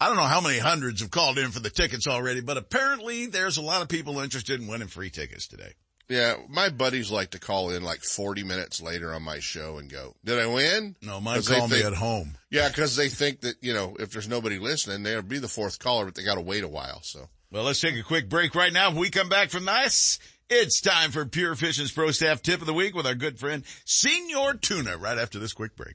I 0.00 0.06
don't 0.06 0.16
know 0.16 0.22
how 0.22 0.40
many 0.40 0.58
hundreds 0.58 1.00
have 1.00 1.10
called 1.10 1.36
in 1.36 1.50
for 1.50 1.60
the 1.60 1.68
tickets 1.68 2.06
already, 2.06 2.40
but 2.40 2.56
apparently 2.56 3.26
there's 3.26 3.56
a 3.56 3.62
lot 3.62 3.82
of 3.82 3.88
people 3.88 4.20
interested 4.20 4.60
in 4.60 4.68
winning 4.68 4.88
free 4.88 5.10
tickets 5.10 5.46
today. 5.48 5.74
Yeah, 6.10 6.34
my 6.48 6.70
buddies 6.70 7.12
like 7.12 7.30
to 7.30 7.38
call 7.38 7.70
in 7.70 7.84
like 7.84 8.02
40 8.02 8.42
minutes 8.42 8.82
later 8.82 9.14
on 9.14 9.22
my 9.22 9.38
show 9.38 9.78
and 9.78 9.88
go, 9.88 10.16
did 10.24 10.40
I 10.40 10.46
win? 10.48 10.96
No, 11.00 11.20
mine 11.20 11.40
call 11.42 11.68
me 11.68 11.82
at 11.84 11.94
home. 11.94 12.36
Yeah, 12.50 12.68
cause 12.70 12.96
they 12.96 13.08
think 13.08 13.42
that, 13.42 13.54
you 13.62 13.72
know, 13.72 13.96
if 14.00 14.10
there's 14.10 14.28
nobody 14.28 14.58
listening, 14.58 15.04
they'll 15.04 15.22
be 15.22 15.38
the 15.38 15.46
fourth 15.46 15.78
caller, 15.78 16.06
but 16.06 16.16
they 16.16 16.24
gotta 16.24 16.40
wait 16.40 16.64
a 16.64 16.68
while, 16.68 17.00
so. 17.02 17.28
Well, 17.52 17.62
let's 17.62 17.80
take 17.80 17.96
a 17.96 18.02
quick 18.02 18.28
break 18.28 18.56
right 18.56 18.72
now. 18.72 18.90
If 18.90 18.96
we 18.96 19.10
come 19.10 19.28
back 19.28 19.50
from 19.50 19.66
this, 19.66 20.18
it's 20.48 20.80
time 20.80 21.12
for 21.12 21.24
Pure 21.26 21.54
Fishing's 21.54 21.92
Pro 21.92 22.10
Staff 22.10 22.42
Tip 22.42 22.60
of 22.60 22.66
the 22.66 22.74
Week 22.74 22.92
with 22.92 23.06
our 23.06 23.14
good 23.14 23.38
friend, 23.38 23.62
Senior 23.84 24.54
Tuna, 24.54 24.96
right 24.96 25.16
after 25.16 25.38
this 25.38 25.52
quick 25.52 25.76
break. 25.76 25.94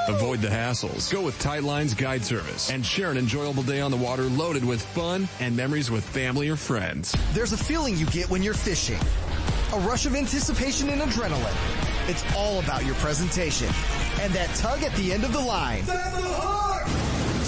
Avoid 0.10 0.42
the 0.42 0.50
hassles. 0.84 1.12
Go 1.12 1.22
with 1.22 1.38
Tight 1.40 1.64
Lines 1.64 1.94
Guide 1.94 2.24
Service 2.24 2.70
and 2.70 2.86
share 2.86 3.12
an 3.12 3.18
enjoyable 3.18 3.64
day 3.64 3.82
on 3.82 3.92
the 3.92 3.98
water 3.98 4.24
loaded 4.24 4.64
with 4.64 4.82
fun 4.82 5.28
and 5.40 5.56
memories 5.56 5.90
with 5.90 6.04
family 6.04 6.50
or 6.50 6.56
friends. 6.56 7.16
There's 7.34 7.54
a 7.54 7.58
feeling 7.58 7.98
you 7.98 8.06
get 8.08 8.30
when 8.30 8.44
you're 8.44 8.54
fishing. 8.54 9.00
A 9.74 9.80
rush 9.80 10.06
of 10.06 10.16
anticipation 10.16 10.90
and 10.90 11.02
adrenaline. 11.02 12.10
It's 12.10 12.24
all 12.36 12.60
about 12.60 12.86
your 12.86 12.96
presentation. 12.96 13.70
And 14.22 14.32
that 14.34 14.54
tug 14.56 14.84
at 14.84 14.94
the 14.96 15.12
end 15.12 15.24
of 15.24 15.34
the 15.34 15.40
line. 15.40 15.84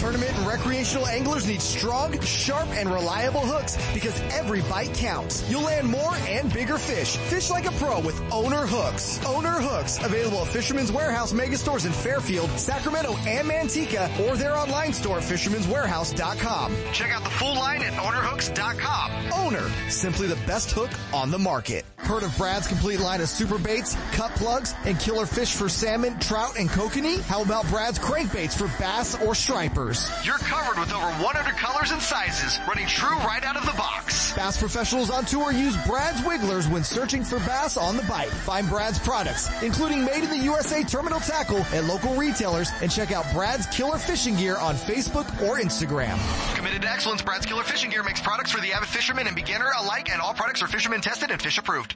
Tournament 0.06 0.38
and 0.38 0.46
recreational 0.46 1.08
anglers 1.08 1.48
need 1.48 1.64
strong, 1.64 2.22
sharp, 2.22 2.70
and 2.74 2.94
reliable 2.94 3.40
hooks 3.40 3.76
because 3.92 4.22
every 4.32 4.62
bite 4.62 4.94
counts. 4.94 5.44
You'll 5.50 5.64
land 5.64 5.90
more 5.90 6.16
and 6.28 6.54
bigger 6.54 6.78
fish. 6.78 7.18
Fish 7.18 7.50
like 7.50 7.66
a 7.66 7.72
pro 7.72 8.02
with 8.02 8.22
Owner 8.32 8.68
Hooks. 8.68 9.20
Owner 9.26 9.60
Hooks, 9.60 9.98
available 10.06 10.42
at 10.42 10.48
Fisherman's 10.50 10.92
Warehouse 10.92 11.34
mega 11.34 11.58
stores 11.58 11.86
in 11.86 11.92
Fairfield, 11.92 12.52
Sacramento, 12.52 13.16
and 13.26 13.50
Manteca, 13.50 14.08
or 14.30 14.36
their 14.38 14.56
online 14.56 14.94
store 14.94 15.18
at 15.18 15.24
fisherman'swarehouse.com. 15.24 16.76
Check 16.94 17.10
out 17.10 17.24
the 17.24 17.32
full 17.32 17.56
line 17.56 17.82
at 17.82 17.94
ownerhooks.com. 17.94 19.32
Owner, 19.34 19.68
simply 19.90 20.28
the 20.28 20.40
best 20.46 20.70
hook 20.70 20.92
on 21.14 21.32
the 21.32 21.40
market. 21.40 21.84
Heard 21.98 22.22
of 22.22 22.38
Brad's 22.38 22.68
complete 22.68 23.00
line 23.00 23.22
of 23.22 23.30
super 23.30 23.58
baits, 23.58 23.96
cut 24.12 24.30
plugs, 24.36 24.76
and 24.86 25.00
killer 25.00 25.26
fish 25.26 25.56
for 25.56 25.68
salmon, 25.68 26.20
trout, 26.20 26.60
and 26.60 26.70
kokanee? 26.70 27.20
How 27.22 27.42
about 27.42 27.68
Brad's 27.70 27.98
crankbaits 27.98 28.56
for 28.56 28.68
bass 28.80 29.20
or 29.24 29.34
stripers? 29.34 29.95
You're 30.24 30.38
covered 30.38 30.80
with 30.80 30.92
over 30.92 31.08
100 31.24 31.56
colors 31.58 31.92
and 31.92 32.02
sizes, 32.02 32.60
running 32.68 32.88
true 32.88 33.16
right 33.20 33.44
out 33.44 33.56
of 33.56 33.66
the 33.66 33.74
box. 33.74 34.34
Bass 34.34 34.58
professionals 34.60 35.10
on 35.10 35.26
tour 35.26 35.52
use 35.52 35.76
Brad's 35.86 36.24
Wigglers 36.26 36.68
when 36.68 36.84
searching 36.84 37.24
for 37.24 37.38
bass 37.40 37.78
on 37.78 37.96
the 37.96 38.04
bite. 38.04 38.30
Find 38.30 38.68
Brad's 38.68 39.00
products, 39.00 39.50
including 39.62 40.04
made 40.04 40.24
in 40.24 40.30
the 40.30 40.38
USA 40.38 40.84
terminal 40.84 41.20
tackle 41.20 41.60
at 41.74 41.86
local 41.86 42.14
retailers 42.16 42.70
and 42.82 42.92
check 42.92 43.12
out 43.12 43.26
Brad's 43.34 43.68
Killer 43.68 43.98
Fishing 43.98 44.36
Gear 44.36 44.58
on 44.58 44.76
Facebook 44.76 45.28
or 45.42 45.60
Instagram. 45.60 46.18
Committed 46.56 46.82
to 46.82 46.90
excellence, 46.90 47.22
Brad's 47.22 47.46
Killer 47.46 47.64
Fishing 47.64 47.90
Gear 47.90 48.04
makes 48.04 48.20
products 48.22 48.52
for 48.52 48.62
the 48.62 48.74
avid 48.74 48.90
fisherman 48.90 49.28
and 49.28 49.36
beginner 49.36 49.72
alike, 49.80 50.12
and 50.12 50.22
all 50.22 50.34
products 50.34 50.62
are 50.62 50.68
fisherman 50.68 51.02
tested 51.02 51.32
and 51.32 51.42
fish 51.42 51.58
approved. 51.58 51.96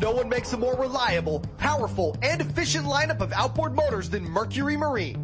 No 0.00 0.10
one 0.10 0.28
makes 0.28 0.52
a 0.52 0.56
more 0.56 0.74
reliable, 0.74 1.40
powerful, 1.58 2.16
and 2.20 2.40
efficient 2.40 2.84
lineup 2.84 3.20
of 3.20 3.32
outboard 3.32 3.74
motors 3.76 4.10
than 4.10 4.24
Mercury 4.24 4.76
Marine. 4.76 5.23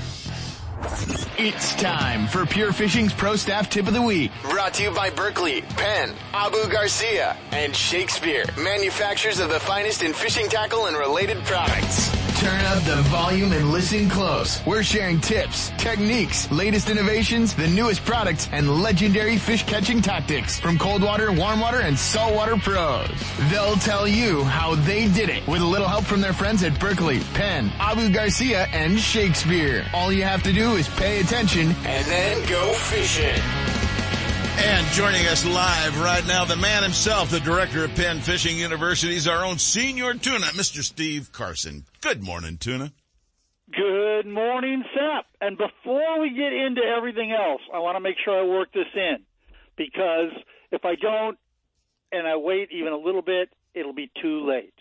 It's 0.83 1.75
time 1.75 2.27
for 2.27 2.45
Pure 2.45 2.73
Fishing's 2.73 3.13
Pro 3.13 3.35
Staff 3.35 3.69
Tip 3.69 3.87
of 3.87 3.93
the 3.93 4.01
Week. 4.01 4.31
Brought 4.41 4.73
to 4.75 4.83
you 4.83 4.91
by 4.91 5.11
Berkley, 5.11 5.61
Penn, 5.61 6.13
Abu 6.33 6.69
Garcia, 6.69 7.37
and 7.51 7.75
Shakespeare, 7.75 8.45
manufacturers 8.57 9.39
of 9.39 9.49
the 9.49 9.59
finest 9.59 10.01
in 10.03 10.13
fishing 10.13 10.49
tackle 10.49 10.87
and 10.87 10.97
related 10.97 11.43
products. 11.43 12.20
Turn 12.41 12.65
up 12.65 12.83
the 12.85 12.95
volume 13.03 13.51
and 13.51 13.69
listen 13.69 14.09
close. 14.09 14.65
We're 14.65 14.81
sharing 14.81 15.21
tips, 15.21 15.71
techniques, 15.77 16.49
latest 16.49 16.89
innovations, 16.89 17.53
the 17.53 17.67
newest 17.67 18.03
products, 18.03 18.49
and 18.51 18.81
legendary 18.81 19.37
fish 19.37 19.63
catching 19.63 20.01
tactics 20.01 20.59
from 20.59 20.79
cold 20.79 21.03
water, 21.03 21.31
warm 21.31 21.59
water, 21.59 21.81
and 21.81 21.95
saltwater 21.95 22.57
pros. 22.57 23.11
They'll 23.51 23.75
tell 23.75 24.07
you 24.07 24.43
how 24.43 24.73
they 24.73 25.07
did 25.07 25.29
it 25.29 25.47
with 25.47 25.61
a 25.61 25.65
little 25.65 25.87
help 25.87 26.05
from 26.05 26.19
their 26.19 26.33
friends 26.33 26.63
at 26.63 26.79
Berkley, 26.79 27.19
Penn, 27.35 27.71
Abu 27.77 28.09
Garcia, 28.09 28.65
and 28.73 28.99
Shakespeare. 28.99 29.85
All 29.93 30.11
you 30.11 30.23
have 30.23 30.41
to 30.41 30.51
do 30.51 30.77
is 30.77 30.89
pay 30.89 31.19
attention 31.19 31.75
and 31.85 32.05
then 32.07 32.49
go 32.49 32.73
fishing. 32.73 33.70
And 34.63 34.85
joining 34.87 35.25
us 35.25 35.43
live 35.43 35.99
right 35.99 36.25
now, 36.27 36.45
the 36.45 36.55
man 36.55 36.83
himself, 36.83 37.31
the 37.31 37.39
director 37.39 37.83
of 37.83 37.95
Penn 37.95 38.19
Fishing 38.19 38.57
University's 38.57 39.27
our 39.27 39.43
own 39.43 39.57
senior 39.57 40.13
tuna, 40.13 40.45
Mr. 40.53 40.83
Steve 40.83 41.31
Carson. 41.31 41.83
Good 42.01 42.23
morning, 42.23 42.57
tuna. 42.57 42.93
Good 43.71 44.27
morning, 44.27 44.83
Sep. 44.93 45.25
And 45.41 45.57
before 45.57 46.19
we 46.19 46.29
get 46.29 46.53
into 46.53 46.81
everything 46.81 47.31
else, 47.31 47.61
I 47.73 47.79
want 47.79 47.95
to 47.95 47.99
make 48.01 48.17
sure 48.23 48.39
I 48.39 48.45
work 48.45 48.71
this 48.71 48.85
in 48.93 49.17
because 49.77 50.29
if 50.71 50.85
I 50.85 50.93
don't 50.93 51.39
and 52.11 52.27
I 52.27 52.35
wait 52.35 52.69
even 52.71 52.93
a 52.93 52.97
little 52.97 53.23
bit, 53.23 53.49
it'll 53.73 53.95
be 53.95 54.11
too 54.21 54.47
late. 54.47 54.73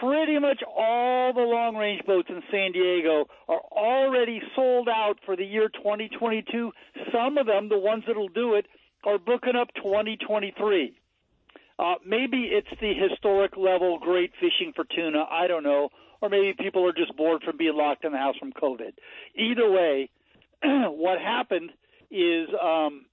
Pretty 0.00 0.38
much 0.38 0.62
all 0.76 1.32
the 1.32 1.40
long 1.40 1.76
range 1.76 2.04
boats 2.06 2.28
in 2.28 2.42
San 2.50 2.72
Diego 2.72 3.26
are 3.48 3.60
already 3.72 4.40
sold 4.54 4.88
out 4.88 5.18
for 5.24 5.36
the 5.36 5.44
year 5.44 5.68
2022. 5.68 6.72
Some 7.12 7.38
of 7.38 7.46
them, 7.46 7.68
the 7.68 7.78
ones 7.78 8.04
that'll 8.06 8.28
do 8.28 8.54
it, 8.54 8.66
are 9.04 9.18
booking 9.18 9.56
up 9.56 9.68
2023. 9.76 10.94
Uh, 11.78 11.94
maybe 12.04 12.50
it's 12.50 12.68
the 12.80 12.92
historic 12.92 13.56
level 13.56 13.98
great 13.98 14.32
fishing 14.40 14.72
for 14.74 14.84
tuna. 14.84 15.24
I 15.30 15.46
don't 15.46 15.62
know. 15.62 15.90
Or 16.20 16.28
maybe 16.28 16.54
people 16.58 16.86
are 16.86 16.92
just 16.92 17.16
bored 17.16 17.42
from 17.44 17.56
being 17.56 17.76
locked 17.76 18.04
in 18.04 18.12
the 18.12 18.18
house 18.18 18.36
from 18.38 18.52
COVID. 18.52 18.94
Either 19.36 19.70
way, 19.70 20.10
what 20.62 21.20
happened 21.20 21.70
is 22.10 22.48
um, 22.60 23.06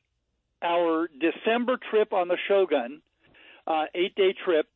our 0.63 1.07
December 1.19 1.77
trip 1.91 2.13
on 2.13 2.27
the 2.27 2.37
Shogun, 2.47 3.01
uh, 3.67 3.85
eight 3.93 4.15
day 4.15 4.33
trip, 4.43 4.67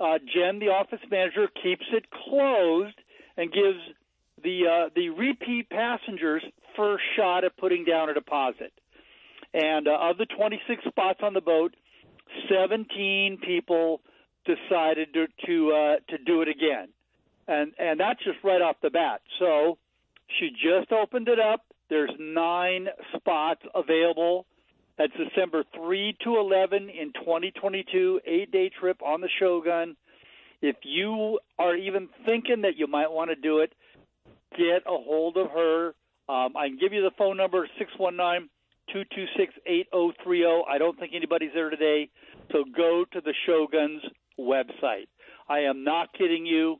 uh, 0.00 0.18
Jen, 0.18 0.58
the 0.58 0.68
office 0.68 1.00
manager, 1.10 1.46
keeps 1.62 1.84
it 1.92 2.06
closed 2.10 2.96
and 3.36 3.52
gives 3.52 3.78
the 4.42 4.62
uh, 4.66 4.88
the 4.94 5.10
repeat 5.10 5.68
passengers 5.68 6.42
first 6.76 7.04
shot 7.16 7.44
at 7.44 7.56
putting 7.56 7.84
down 7.84 8.08
a 8.08 8.14
deposit. 8.14 8.72
And 9.52 9.88
uh, 9.88 9.98
of 10.00 10.16
the 10.16 10.26
26 10.26 10.84
spots 10.88 11.20
on 11.22 11.34
the 11.34 11.40
boat, 11.40 11.74
17 12.48 13.38
people 13.44 14.00
decided 14.44 15.12
to 15.14 15.26
to, 15.46 15.72
uh, 15.72 15.96
to 16.08 16.18
do 16.24 16.42
it 16.42 16.48
again, 16.48 16.88
and 17.46 17.72
and 17.78 18.00
that's 18.00 18.22
just 18.24 18.38
right 18.42 18.62
off 18.62 18.76
the 18.82 18.90
bat. 18.90 19.20
So 19.38 19.78
she 20.38 20.50
just 20.50 20.92
opened 20.92 21.28
it 21.28 21.38
up. 21.38 21.64
There's 21.88 22.12
nine 22.18 22.88
spots 23.16 23.62
available. 23.74 24.46
That's 25.00 25.14
December 25.16 25.64
3 25.74 26.14
to 26.24 26.36
11 26.36 26.90
in 26.90 27.14
2022, 27.14 28.20
eight 28.26 28.52
day 28.52 28.68
trip 28.68 29.00
on 29.02 29.22
the 29.22 29.30
Shogun. 29.38 29.96
If 30.60 30.76
you 30.82 31.38
are 31.58 31.74
even 31.74 32.10
thinking 32.26 32.60
that 32.60 32.76
you 32.76 32.86
might 32.86 33.10
want 33.10 33.30
to 33.30 33.34
do 33.34 33.60
it, 33.60 33.72
get 34.58 34.82
a 34.86 34.90
hold 34.90 35.38
of 35.38 35.52
her. 35.52 35.94
Um, 36.28 36.54
I 36.54 36.68
can 36.68 36.76
give 36.78 36.92
you 36.92 37.00
the 37.00 37.12
phone 37.16 37.38
number 37.38 37.66
619 37.78 38.50
226 38.92 39.54
8030. 39.64 40.44
I 40.68 40.76
don't 40.76 40.98
think 40.98 41.12
anybody's 41.14 41.54
there 41.54 41.70
today, 41.70 42.10
so 42.52 42.64
go 42.76 43.06
to 43.10 43.22
the 43.22 43.32
Shogun's 43.46 44.02
website. 44.38 45.08
I 45.48 45.60
am 45.60 45.82
not 45.82 46.12
kidding 46.12 46.44
you. 46.44 46.76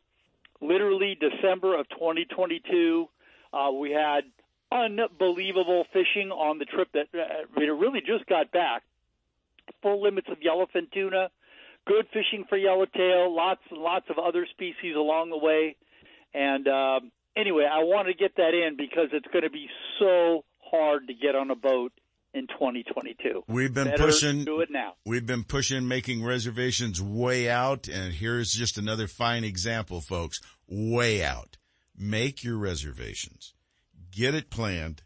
Literally, 0.61 1.17
December 1.19 1.75
of 1.75 1.89
2022, 1.89 3.07
uh, 3.55 3.71
we 3.73 3.93
had 3.93 4.25
unbelievable 4.73 5.85
fishing 5.93 6.31
on 6.31 6.59
the 6.59 6.65
trip 6.65 6.89
that 6.93 7.09
uh, 7.15 7.23
I 7.23 7.61
mean, 7.61 7.69
it 7.69 7.73
really 7.73 8.01
just 8.01 8.27
got 8.27 8.53
back. 8.53 8.83
Full 9.83 10.03
limits 10.03 10.29
of 10.31 10.39
yellowfin 10.39 10.91
tuna, 10.93 11.31
good 11.87 12.07
fishing 12.13 12.45
for 12.49 12.57
yellowtail, 12.57 13.35
lots 13.35 13.61
and 13.71 13.81
lots 13.81 14.07
of 14.11 14.19
other 14.19 14.47
species 14.51 14.97
along 14.97 15.31
the 15.31 15.39
way. 15.39 15.77
And 16.35 16.67
um, 16.69 17.13
anyway, 17.37 17.69
I 17.71 17.85
want 17.85 18.09
to 18.09 18.15
get 18.15 18.37
that 18.37 18.55
in 18.55 18.77
because 18.77 19.09
it's 19.13 19.27
going 19.33 19.45
to 19.45 19.51
be 19.51 19.69
so 19.99 20.45
hard 20.71 21.09
to 21.09 21.15
get 21.15 21.35
on 21.35 21.51
a 21.51 21.57
boat 21.57 21.93
in 22.33 22.47
2022. 22.47 23.45
We've 23.49 23.73
been 23.75 23.89
Better 23.89 24.05
pushing. 24.05 24.45
Do 24.45 24.61
it 24.61 24.71
now. 24.71 24.95
We've 25.05 25.27
been 25.27 25.45
pushing, 25.45 25.89
making 25.89 26.25
reservations 26.25 27.01
way 27.03 27.49
out, 27.49 27.89
and 27.89 28.13
here's 28.13 28.53
just 28.53 28.79
another 28.79 29.09
fine 29.09 29.45
example, 29.45 30.01
folks. 30.01 30.41
Way 30.69 31.25
out. 31.25 31.57
Make 31.97 32.45
your 32.45 32.57
reservations. 32.57 33.55
Get 34.11 34.35
it 34.35 34.51
planned 34.51 35.03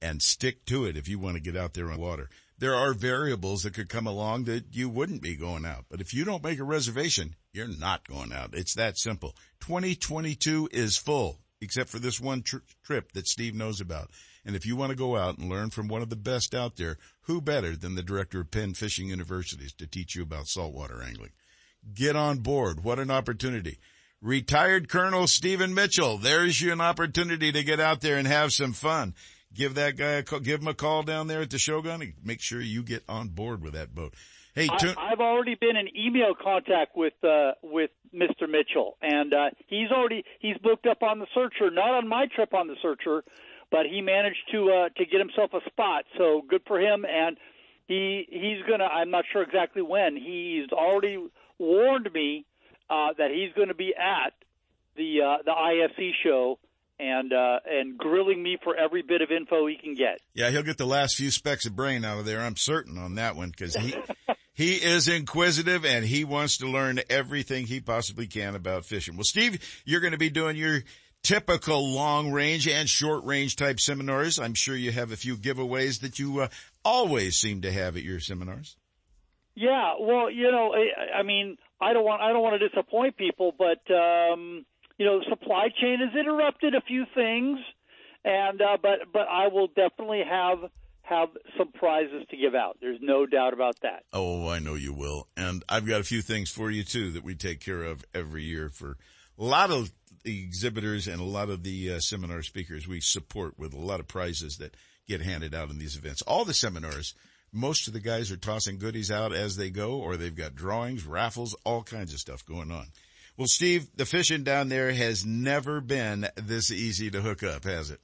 and 0.00 0.22
stick 0.22 0.64
to 0.66 0.84
it 0.84 0.96
if 0.96 1.08
you 1.08 1.18
want 1.18 1.36
to 1.36 1.42
get 1.42 1.56
out 1.56 1.74
there 1.74 1.90
on 1.90 2.00
water. 2.00 2.28
There 2.58 2.74
are 2.74 2.94
variables 2.94 3.62
that 3.62 3.74
could 3.74 3.88
come 3.88 4.06
along 4.06 4.44
that 4.44 4.74
you 4.74 4.88
wouldn't 4.88 5.20
be 5.20 5.36
going 5.36 5.66
out. 5.66 5.86
But 5.90 6.00
if 6.00 6.14
you 6.14 6.24
don't 6.24 6.42
make 6.42 6.58
a 6.58 6.64
reservation, 6.64 7.36
you're 7.52 7.68
not 7.68 8.08
going 8.08 8.32
out. 8.32 8.54
It's 8.54 8.74
that 8.76 8.98
simple. 8.98 9.36
2022 9.60 10.70
is 10.72 10.96
full, 10.96 11.40
except 11.60 11.90
for 11.90 11.98
this 11.98 12.18
one 12.18 12.42
tr- 12.42 12.58
trip 12.82 13.12
that 13.12 13.26
Steve 13.26 13.54
knows 13.54 13.80
about. 13.80 14.10
And 14.44 14.56
if 14.56 14.64
you 14.64 14.76
want 14.76 14.90
to 14.90 14.96
go 14.96 15.16
out 15.16 15.38
and 15.38 15.50
learn 15.50 15.70
from 15.70 15.88
one 15.88 16.02
of 16.02 16.08
the 16.08 16.16
best 16.16 16.54
out 16.54 16.76
there, 16.76 16.96
who 17.22 17.40
better 17.40 17.76
than 17.76 17.94
the 17.94 18.02
director 18.02 18.40
of 18.40 18.50
Penn 18.50 18.74
Fishing 18.74 19.08
Universities 19.08 19.74
to 19.74 19.86
teach 19.86 20.14
you 20.14 20.22
about 20.22 20.46
saltwater 20.46 21.02
angling? 21.02 21.32
Get 21.92 22.16
on 22.16 22.38
board. 22.38 22.82
What 22.84 22.98
an 22.98 23.10
opportunity. 23.10 23.78
Retired 24.26 24.88
Colonel 24.88 25.28
Stephen 25.28 25.72
Mitchell. 25.72 26.18
There's 26.18 26.60
you 26.60 26.72
an 26.72 26.80
opportunity 26.80 27.52
to 27.52 27.62
get 27.62 27.78
out 27.78 28.00
there 28.00 28.16
and 28.16 28.26
have 28.26 28.52
some 28.52 28.72
fun. 28.72 29.14
Give 29.54 29.76
that 29.76 29.96
guy 29.96 30.14
a 30.14 30.22
call, 30.24 30.40
give 30.40 30.62
him 30.62 30.66
a 30.66 30.74
call 30.74 31.04
down 31.04 31.28
there 31.28 31.42
at 31.42 31.50
the 31.50 31.58
Shogun 31.58 32.02
and 32.02 32.12
make 32.24 32.40
sure 32.40 32.60
you 32.60 32.82
get 32.82 33.04
on 33.08 33.28
board 33.28 33.62
with 33.62 33.74
that 33.74 33.94
boat. 33.94 34.14
Hey, 34.56 34.66
I, 34.68 34.76
tu- 34.78 34.94
I've 34.98 35.20
already 35.20 35.54
been 35.54 35.76
in 35.76 35.96
email 35.96 36.34
contact 36.34 36.96
with 36.96 37.12
uh, 37.22 37.52
with 37.62 37.90
Mr. 38.12 38.50
Mitchell, 38.50 38.96
and 39.00 39.32
uh, 39.32 39.50
he's 39.68 39.92
already 39.92 40.24
he's 40.40 40.58
booked 40.58 40.88
up 40.88 41.04
on 41.04 41.20
the 41.20 41.28
Searcher. 41.32 41.70
Not 41.70 41.94
on 41.94 42.08
my 42.08 42.26
trip 42.34 42.52
on 42.52 42.66
the 42.66 42.74
Searcher, 42.82 43.22
but 43.70 43.86
he 43.88 44.00
managed 44.00 44.42
to 44.50 44.72
uh, 44.72 44.88
to 44.88 45.06
get 45.06 45.20
himself 45.20 45.52
a 45.54 45.64
spot. 45.70 46.04
So 46.18 46.42
good 46.50 46.62
for 46.66 46.80
him. 46.80 47.04
And 47.08 47.36
he 47.86 48.26
he's 48.28 48.68
gonna. 48.68 48.86
I'm 48.86 49.12
not 49.12 49.24
sure 49.32 49.44
exactly 49.44 49.82
when. 49.82 50.16
He's 50.16 50.68
already 50.72 51.24
warned 51.60 52.12
me 52.12 52.44
uh, 52.88 53.08
that 53.18 53.30
he's 53.30 53.52
going 53.54 53.68
to 53.68 53.74
be 53.74 53.94
at 53.94 54.32
the 54.96 55.20
uh, 55.22 55.42
the 55.44 55.50
IFC 55.50 56.10
show 56.22 56.58
and 56.98 57.32
uh, 57.32 57.60
and 57.66 57.98
grilling 57.98 58.42
me 58.42 58.58
for 58.62 58.76
every 58.76 59.02
bit 59.02 59.22
of 59.22 59.30
info 59.30 59.66
he 59.66 59.76
can 59.76 59.94
get. 59.94 60.20
Yeah, 60.34 60.50
he'll 60.50 60.62
get 60.62 60.78
the 60.78 60.86
last 60.86 61.16
few 61.16 61.30
specks 61.30 61.66
of 61.66 61.76
brain 61.76 62.04
out 62.04 62.18
of 62.18 62.24
there. 62.24 62.40
I'm 62.40 62.56
certain 62.56 62.98
on 62.98 63.16
that 63.16 63.36
one 63.36 63.50
because 63.50 63.74
he 63.74 63.94
he 64.54 64.74
is 64.74 65.08
inquisitive 65.08 65.84
and 65.84 66.04
he 66.04 66.24
wants 66.24 66.58
to 66.58 66.66
learn 66.66 67.00
everything 67.10 67.66
he 67.66 67.80
possibly 67.80 68.26
can 68.26 68.54
about 68.54 68.84
fishing. 68.84 69.16
Well, 69.16 69.24
Steve, 69.24 69.82
you're 69.84 70.00
going 70.00 70.12
to 70.12 70.18
be 70.18 70.30
doing 70.30 70.56
your 70.56 70.80
typical 71.22 71.92
long 71.92 72.30
range 72.32 72.68
and 72.68 72.88
short 72.88 73.24
range 73.24 73.56
type 73.56 73.80
seminars. 73.80 74.38
I'm 74.38 74.54
sure 74.54 74.76
you 74.76 74.92
have 74.92 75.12
a 75.12 75.16
few 75.16 75.36
giveaways 75.36 76.00
that 76.00 76.18
you 76.18 76.40
uh, 76.40 76.48
always 76.84 77.36
seem 77.36 77.62
to 77.62 77.72
have 77.72 77.96
at 77.96 78.02
your 78.02 78.20
seminars. 78.20 78.76
Yeah, 79.54 79.94
well, 79.98 80.30
you 80.30 80.52
know, 80.52 80.74
I, 80.74 81.18
I 81.18 81.22
mean, 81.22 81.56
I 81.80 81.92
don't 81.92 82.04
want 82.04 82.22
I 82.22 82.32
don't 82.32 82.42
want 82.42 82.60
to 82.60 82.68
disappoint 82.68 83.16
people, 83.16 83.52
but 83.56 83.80
um, 83.92 84.64
you 84.98 85.04
know, 85.04 85.18
the 85.18 85.26
supply 85.28 85.68
chain 85.80 85.98
has 86.00 86.18
interrupted 86.18 86.74
a 86.74 86.80
few 86.80 87.04
things, 87.14 87.58
and 88.24 88.60
uh, 88.60 88.78
but 88.80 89.12
but 89.12 89.28
I 89.28 89.48
will 89.48 89.68
definitely 89.68 90.22
have 90.28 90.58
have 91.02 91.28
some 91.56 91.70
prizes 91.72 92.24
to 92.30 92.36
give 92.36 92.54
out. 92.54 92.78
There's 92.80 92.98
no 93.00 93.26
doubt 93.26 93.52
about 93.52 93.76
that. 93.82 94.04
Oh, 94.12 94.48
I 94.48 94.58
know 94.58 94.74
you 94.74 94.92
will. 94.92 95.28
And 95.36 95.64
I've 95.68 95.86
got 95.86 96.00
a 96.00 96.04
few 96.04 96.20
things 96.20 96.50
for 96.50 96.70
you 96.70 96.82
too 96.82 97.12
that 97.12 97.22
we 97.22 97.34
take 97.34 97.60
care 97.60 97.84
of 97.84 98.04
every 98.12 98.42
year 98.42 98.68
for 98.68 98.96
a 99.38 99.44
lot 99.44 99.70
of 99.70 99.92
the 100.24 100.42
exhibitors 100.42 101.06
and 101.06 101.20
a 101.20 101.24
lot 101.24 101.48
of 101.48 101.62
the 101.62 101.92
uh, 101.92 102.00
seminar 102.00 102.42
speakers 102.42 102.88
we 102.88 103.00
support 103.00 103.56
with 103.56 103.72
a 103.72 103.78
lot 103.78 104.00
of 104.00 104.08
prizes 104.08 104.56
that 104.58 104.76
get 105.06 105.22
handed 105.22 105.54
out 105.54 105.70
in 105.70 105.78
these 105.78 105.96
events. 105.96 106.22
All 106.22 106.44
the 106.44 106.54
seminars, 106.54 107.14
most 107.56 107.88
of 107.88 107.94
the 107.94 108.00
guys 108.00 108.30
are 108.30 108.36
tossing 108.36 108.78
goodies 108.78 109.10
out 109.10 109.32
as 109.32 109.56
they 109.56 109.70
go 109.70 109.94
or 109.98 110.16
they've 110.16 110.34
got 110.36 110.54
drawings, 110.54 111.04
raffles, 111.06 111.56
all 111.64 111.82
kinds 111.82 112.12
of 112.12 112.20
stuff 112.20 112.44
going 112.44 112.70
on. 112.70 112.86
Well, 113.36 113.48
Steve, 113.48 113.88
the 113.96 114.06
fishing 114.06 114.44
down 114.44 114.68
there 114.68 114.92
has 114.92 115.24
never 115.26 115.80
been 115.80 116.26
this 116.36 116.70
easy 116.70 117.10
to 117.10 117.20
hook 117.20 117.42
up, 117.42 117.64
has 117.64 117.90
it? 117.90 118.00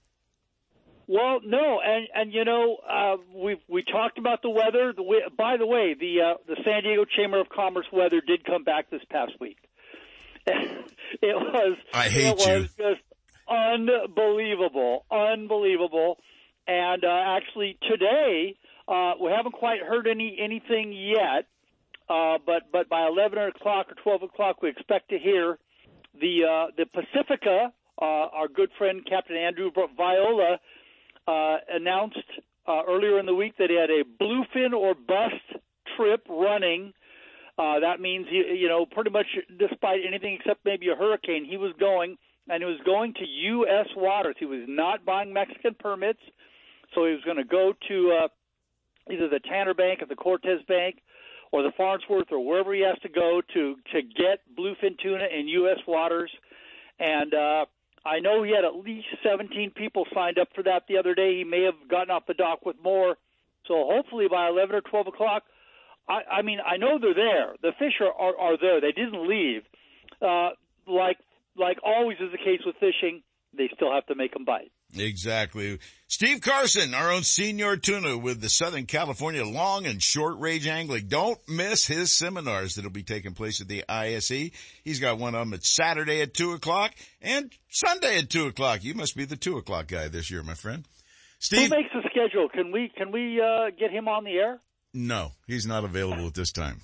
Well, 1.08 1.40
no, 1.44 1.80
and 1.84 2.06
and 2.14 2.32
you 2.32 2.44
know 2.44 2.76
uh, 2.88 3.16
we 3.34 3.56
we 3.68 3.82
talked 3.82 4.18
about 4.18 4.40
the 4.42 4.50
weather. 4.50 4.92
The, 4.96 5.02
we- 5.02 5.24
by 5.36 5.56
the 5.56 5.66
way, 5.66 5.94
the 5.98 6.20
uh, 6.20 6.34
the 6.46 6.56
San 6.64 6.84
Diego 6.84 7.04
Chamber 7.04 7.40
of 7.40 7.48
Commerce 7.48 7.86
weather 7.92 8.20
did 8.26 8.44
come 8.44 8.62
back 8.64 8.88
this 8.88 9.02
past 9.10 9.32
week. 9.40 9.58
it 10.46 10.76
was 11.22 11.76
I 11.92 12.08
hate 12.08 12.26
it 12.28 12.36
was 12.36 12.46
you. 12.46 12.68
just 12.78 13.02
unbelievable, 13.48 15.04
unbelievable. 15.10 16.18
And 16.66 17.04
uh, 17.04 17.08
actually 17.08 17.78
today 17.88 18.56
uh, 18.88 19.12
we 19.20 19.30
haven't 19.30 19.52
quite 19.52 19.80
heard 19.80 20.06
any 20.06 20.36
anything 20.40 20.92
yet, 20.92 21.46
uh, 22.08 22.38
but 22.44 22.70
but 22.72 22.88
by 22.88 23.06
eleven 23.06 23.38
o'clock 23.38 23.86
or 23.90 23.94
twelve 24.02 24.22
o'clock 24.22 24.62
we 24.62 24.68
expect 24.68 25.08
to 25.10 25.18
hear 25.18 25.58
the 26.20 26.44
uh, 26.44 26.66
the 26.76 26.86
Pacifica, 26.86 27.72
uh, 28.00 28.04
our 28.04 28.48
good 28.48 28.70
friend 28.78 29.04
Captain 29.08 29.36
Andrew 29.36 29.70
Viola 29.96 30.58
uh, 31.26 31.56
announced 31.70 32.18
uh, 32.66 32.82
earlier 32.88 33.18
in 33.18 33.26
the 33.26 33.34
week 33.34 33.56
that 33.58 33.70
he 33.70 33.76
had 33.76 33.90
a 33.90 34.04
bluefin 34.22 34.72
or 34.72 34.94
bust 34.94 35.62
trip 35.96 36.26
running. 36.28 36.92
Uh, 37.58 37.80
that 37.80 38.00
means 38.00 38.26
he, 38.30 38.56
you 38.58 38.68
know, 38.68 38.86
pretty 38.86 39.10
much 39.10 39.26
despite 39.58 40.00
anything 40.06 40.38
except 40.40 40.64
maybe 40.64 40.88
a 40.88 40.94
hurricane, 40.96 41.44
he 41.44 41.56
was 41.56 41.72
going 41.78 42.16
and 42.48 42.62
he 42.62 42.66
was 42.66 42.80
going 42.84 43.14
to 43.14 43.24
U.S. 43.24 43.86
waters. 43.96 44.34
He 44.38 44.46
was 44.46 44.64
not 44.66 45.04
buying 45.04 45.32
Mexican 45.32 45.74
permits, 45.78 46.18
so 46.94 47.04
he 47.06 47.12
was 47.12 47.22
going 47.24 47.36
to 47.36 47.44
go 47.44 47.72
to 47.88 48.18
uh, 48.24 48.28
either 49.10 49.28
the 49.28 49.40
Tanner 49.40 49.74
Bank 49.74 50.02
or 50.02 50.06
the 50.06 50.16
Cortez 50.16 50.60
Bank 50.68 50.96
or 51.50 51.62
the 51.62 51.72
Farnsworth 51.76 52.28
or 52.30 52.44
wherever 52.44 52.74
he 52.74 52.80
has 52.82 52.98
to 53.02 53.08
go 53.08 53.42
to 53.54 53.76
to 53.92 54.02
get 54.02 54.40
bluefin 54.58 54.98
tuna 55.02 55.26
in 55.26 55.48
U.S. 55.48 55.78
waters. 55.86 56.30
And 56.98 57.34
uh, 57.34 57.66
I 58.04 58.20
know 58.20 58.42
he 58.42 58.54
had 58.54 58.64
at 58.64 58.76
least 58.76 59.06
17 59.22 59.72
people 59.76 60.06
signed 60.14 60.38
up 60.38 60.48
for 60.54 60.62
that 60.64 60.84
the 60.88 60.98
other 60.98 61.14
day. 61.14 61.38
He 61.38 61.44
may 61.44 61.62
have 61.64 61.88
gotten 61.88 62.10
off 62.10 62.26
the 62.26 62.34
dock 62.34 62.64
with 62.64 62.76
more. 62.82 63.16
So 63.66 63.86
hopefully 63.88 64.26
by 64.30 64.48
11 64.48 64.74
or 64.74 64.80
12 64.80 65.06
o'clock, 65.08 65.44
I, 66.08 66.38
I 66.38 66.42
mean, 66.42 66.58
I 66.64 66.78
know 66.78 66.98
they're 67.00 67.14
there. 67.14 67.54
The 67.62 67.72
fish 67.78 68.00
are, 68.00 68.12
are, 68.12 68.36
are 68.36 68.58
there. 68.58 68.80
They 68.80 68.92
didn't 68.92 69.28
leave. 69.28 69.62
Uh, 70.20 70.50
like 70.86 71.18
like 71.56 71.78
always 71.84 72.16
is 72.18 72.32
the 72.32 72.38
case 72.38 72.60
with 72.64 72.76
fishing, 72.76 73.22
they 73.56 73.68
still 73.74 73.92
have 73.92 74.06
to 74.06 74.14
make 74.14 74.32
them 74.32 74.44
bite. 74.44 74.72
Exactly. 74.96 75.78
Steve 76.06 76.42
Carson, 76.42 76.92
our 76.92 77.10
own 77.10 77.22
senior 77.22 77.76
tuna 77.78 78.18
with 78.18 78.40
the 78.40 78.50
Southern 78.50 78.84
California 78.84 79.44
long 79.44 79.86
and 79.86 80.02
short 80.02 80.38
range 80.38 80.66
angling. 80.66 81.06
Don't 81.08 81.38
miss 81.48 81.86
his 81.86 82.12
seminars 82.12 82.74
that'll 82.74 82.90
be 82.90 83.02
taking 83.02 83.32
place 83.32 83.60
at 83.62 83.68
the 83.68 83.84
ISE. 83.88 84.50
He's 84.84 85.00
got 85.00 85.18
one 85.18 85.34
of 85.34 85.40
them 85.40 85.54
at 85.54 85.64
Saturday 85.64 86.20
at 86.20 86.34
two 86.34 86.52
o'clock 86.52 86.92
and 87.22 87.50
Sunday 87.70 88.18
at 88.18 88.28
two 88.28 88.46
o'clock. 88.46 88.84
You 88.84 88.94
must 88.94 89.16
be 89.16 89.24
the 89.24 89.36
two 89.36 89.56
o'clock 89.56 89.88
guy 89.88 90.08
this 90.08 90.30
year, 90.30 90.42
my 90.42 90.54
friend. 90.54 90.84
Steve. 91.38 91.70
Who 91.70 91.76
makes 91.76 91.90
the 91.94 92.02
schedule? 92.10 92.48
Can 92.50 92.70
we, 92.70 92.92
can 92.94 93.10
we, 93.10 93.40
uh, 93.40 93.70
get 93.70 93.90
him 93.90 94.06
on 94.06 94.24
the 94.24 94.32
air? 94.32 94.60
No, 94.92 95.32
he's 95.46 95.66
not 95.66 95.84
available 95.84 96.26
at 96.26 96.34
this 96.34 96.52
time. 96.52 96.82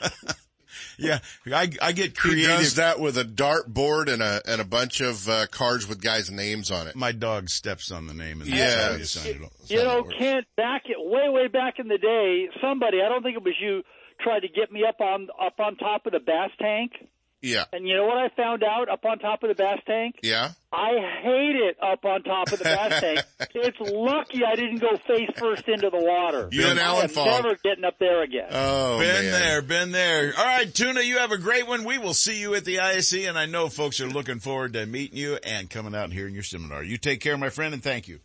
yeah, 0.98 1.18
I, 1.46 1.70
I 1.80 1.92
get 1.92 2.16
creative. 2.16 2.50
He 2.50 2.56
does 2.64 2.74
that 2.76 3.00
with 3.00 3.18
a 3.18 3.24
dart 3.24 3.72
board 3.72 4.08
and 4.08 4.22
a 4.22 4.40
and 4.46 4.60
a 4.60 4.64
bunch 4.64 5.00
of 5.00 5.28
uh, 5.28 5.46
cards 5.46 5.88
with 5.88 6.00
guys' 6.00 6.30
names 6.30 6.70
on 6.70 6.86
it. 6.88 6.96
My 6.96 7.12
dog 7.12 7.48
steps 7.48 7.90
on 7.90 8.06
the 8.06 8.14
name 8.14 8.40
and 8.40 8.50
yeah, 8.50 8.92
that's 8.92 9.16
how 9.16 9.28
you 9.28 9.44
it. 9.44 9.70
You 9.70 9.84
know, 9.84 10.02
Kent, 10.04 10.46
back 10.56 10.82
it 10.86 10.96
way 10.98 11.28
way 11.28 11.48
back 11.48 11.78
in 11.78 11.88
the 11.88 11.98
day, 11.98 12.48
somebody 12.60 12.98
I 13.04 13.08
don't 13.08 13.22
think 13.22 13.36
it 13.36 13.42
was 13.42 13.54
you 13.60 13.82
tried 14.20 14.40
to 14.40 14.48
get 14.48 14.72
me 14.72 14.84
up 14.88 15.00
on 15.00 15.28
up 15.40 15.58
on 15.58 15.76
top 15.76 16.06
of 16.06 16.12
the 16.12 16.20
bass 16.20 16.50
tank. 16.58 16.92
Yeah. 17.42 17.64
And 17.72 17.86
you 17.86 17.96
know 17.96 18.06
what 18.06 18.16
I 18.16 18.28
found 18.30 18.64
out 18.64 18.88
up 18.88 19.04
on 19.04 19.18
top 19.18 19.42
of 19.42 19.48
the 19.48 19.54
bass 19.54 19.78
tank? 19.86 20.16
Yeah. 20.22 20.50
I 20.72 20.90
hate 21.22 21.54
it 21.56 21.76
up 21.82 22.04
on 22.04 22.22
top 22.22 22.50
of 22.52 22.58
the 22.58 22.64
bass 22.64 23.00
tank. 23.00 23.20
It's 23.58 23.78
lucky 23.80 24.42
I 24.44 24.54
didn't 24.54 24.78
go 24.78 24.96
face 25.06 25.30
first 25.38 25.66
into 25.66 25.88
the 25.90 25.98
water. 25.98 26.48
You 26.52 26.66
and 26.66 26.78
Alan 26.78 27.04
I'm 27.04 27.08
Fogg. 27.08 27.44
never 27.44 27.56
getting 27.64 27.84
up 27.84 27.98
there 27.98 28.22
again. 28.22 28.48
Oh, 28.50 28.98
been 28.98 29.08
man. 29.08 29.32
there, 29.32 29.62
been 29.62 29.92
there. 29.92 30.32
All 30.36 30.44
right, 30.44 30.72
Tuna, 30.72 31.00
you 31.00 31.18
have 31.18 31.32
a 31.32 31.38
great 31.38 31.66
one. 31.66 31.84
We 31.84 31.96
will 31.98 32.12
see 32.14 32.38
you 32.40 32.54
at 32.54 32.64
the 32.64 32.80
ISE, 32.80 33.14
and 33.26 33.38
I 33.38 33.46
know 33.46 33.68
folks 33.68 34.00
are 34.00 34.08
looking 34.08 34.38
forward 34.40 34.74
to 34.74 34.84
meeting 34.86 35.16
you 35.18 35.36
and 35.42 35.70
coming 35.70 35.94
out 35.94 36.04
and 36.04 36.12
hearing 36.12 36.34
your 36.34 36.42
seminar. 36.42 36.82
You 36.84 36.98
take 36.98 37.20
care, 37.20 37.36
my 37.38 37.48
friend, 37.48 37.72
and 37.74 37.82
thank 37.82 38.08
you. 38.08 38.20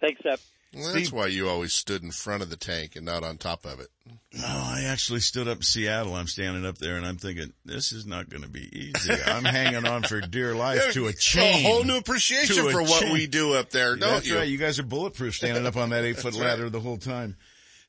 Thanks, 0.00 0.20
Sep. 0.22 0.40
Well, 0.74 0.92
that's 0.92 1.10
why 1.10 1.26
you 1.26 1.48
always 1.48 1.72
stood 1.72 2.04
in 2.04 2.12
front 2.12 2.42
of 2.42 2.50
the 2.50 2.56
tank 2.56 2.94
and 2.94 3.04
not 3.04 3.24
on 3.24 3.38
top 3.38 3.64
of 3.64 3.80
it. 3.80 3.88
No, 4.32 4.46
I 4.46 4.84
actually 4.86 5.18
stood 5.18 5.48
up 5.48 5.56
in 5.56 5.62
Seattle. 5.62 6.14
I'm 6.14 6.28
standing 6.28 6.64
up 6.64 6.78
there 6.78 6.96
and 6.96 7.04
I'm 7.04 7.16
thinking, 7.16 7.52
this 7.64 7.90
is 7.90 8.06
not 8.06 8.28
going 8.28 8.42
to 8.44 8.48
be 8.48 8.68
easy. 8.72 9.12
I'm 9.26 9.44
hanging 9.44 9.84
on 9.84 10.04
for 10.04 10.20
dear 10.20 10.54
life 10.54 10.92
to 10.92 11.08
a 11.08 11.12
chain. 11.12 11.66
A 11.66 11.68
whole 11.68 11.82
new 11.82 11.96
appreciation 11.96 12.70
for 12.70 12.82
what 12.82 13.02
chain. 13.02 13.12
we 13.12 13.26
do 13.26 13.54
up 13.54 13.70
there, 13.70 13.96
don't 13.96 14.10
That's 14.14 14.28
you? 14.28 14.36
right. 14.36 14.48
You 14.48 14.58
guys 14.58 14.78
are 14.78 14.84
bulletproof 14.84 15.34
standing 15.34 15.66
up 15.66 15.76
on 15.76 15.90
that 15.90 16.04
eight 16.04 16.14
foot 16.16 16.24
That's 16.34 16.38
right. 16.38 16.46
ladder 16.50 16.70
the 16.70 16.80
whole 16.80 16.98
time. 16.98 17.36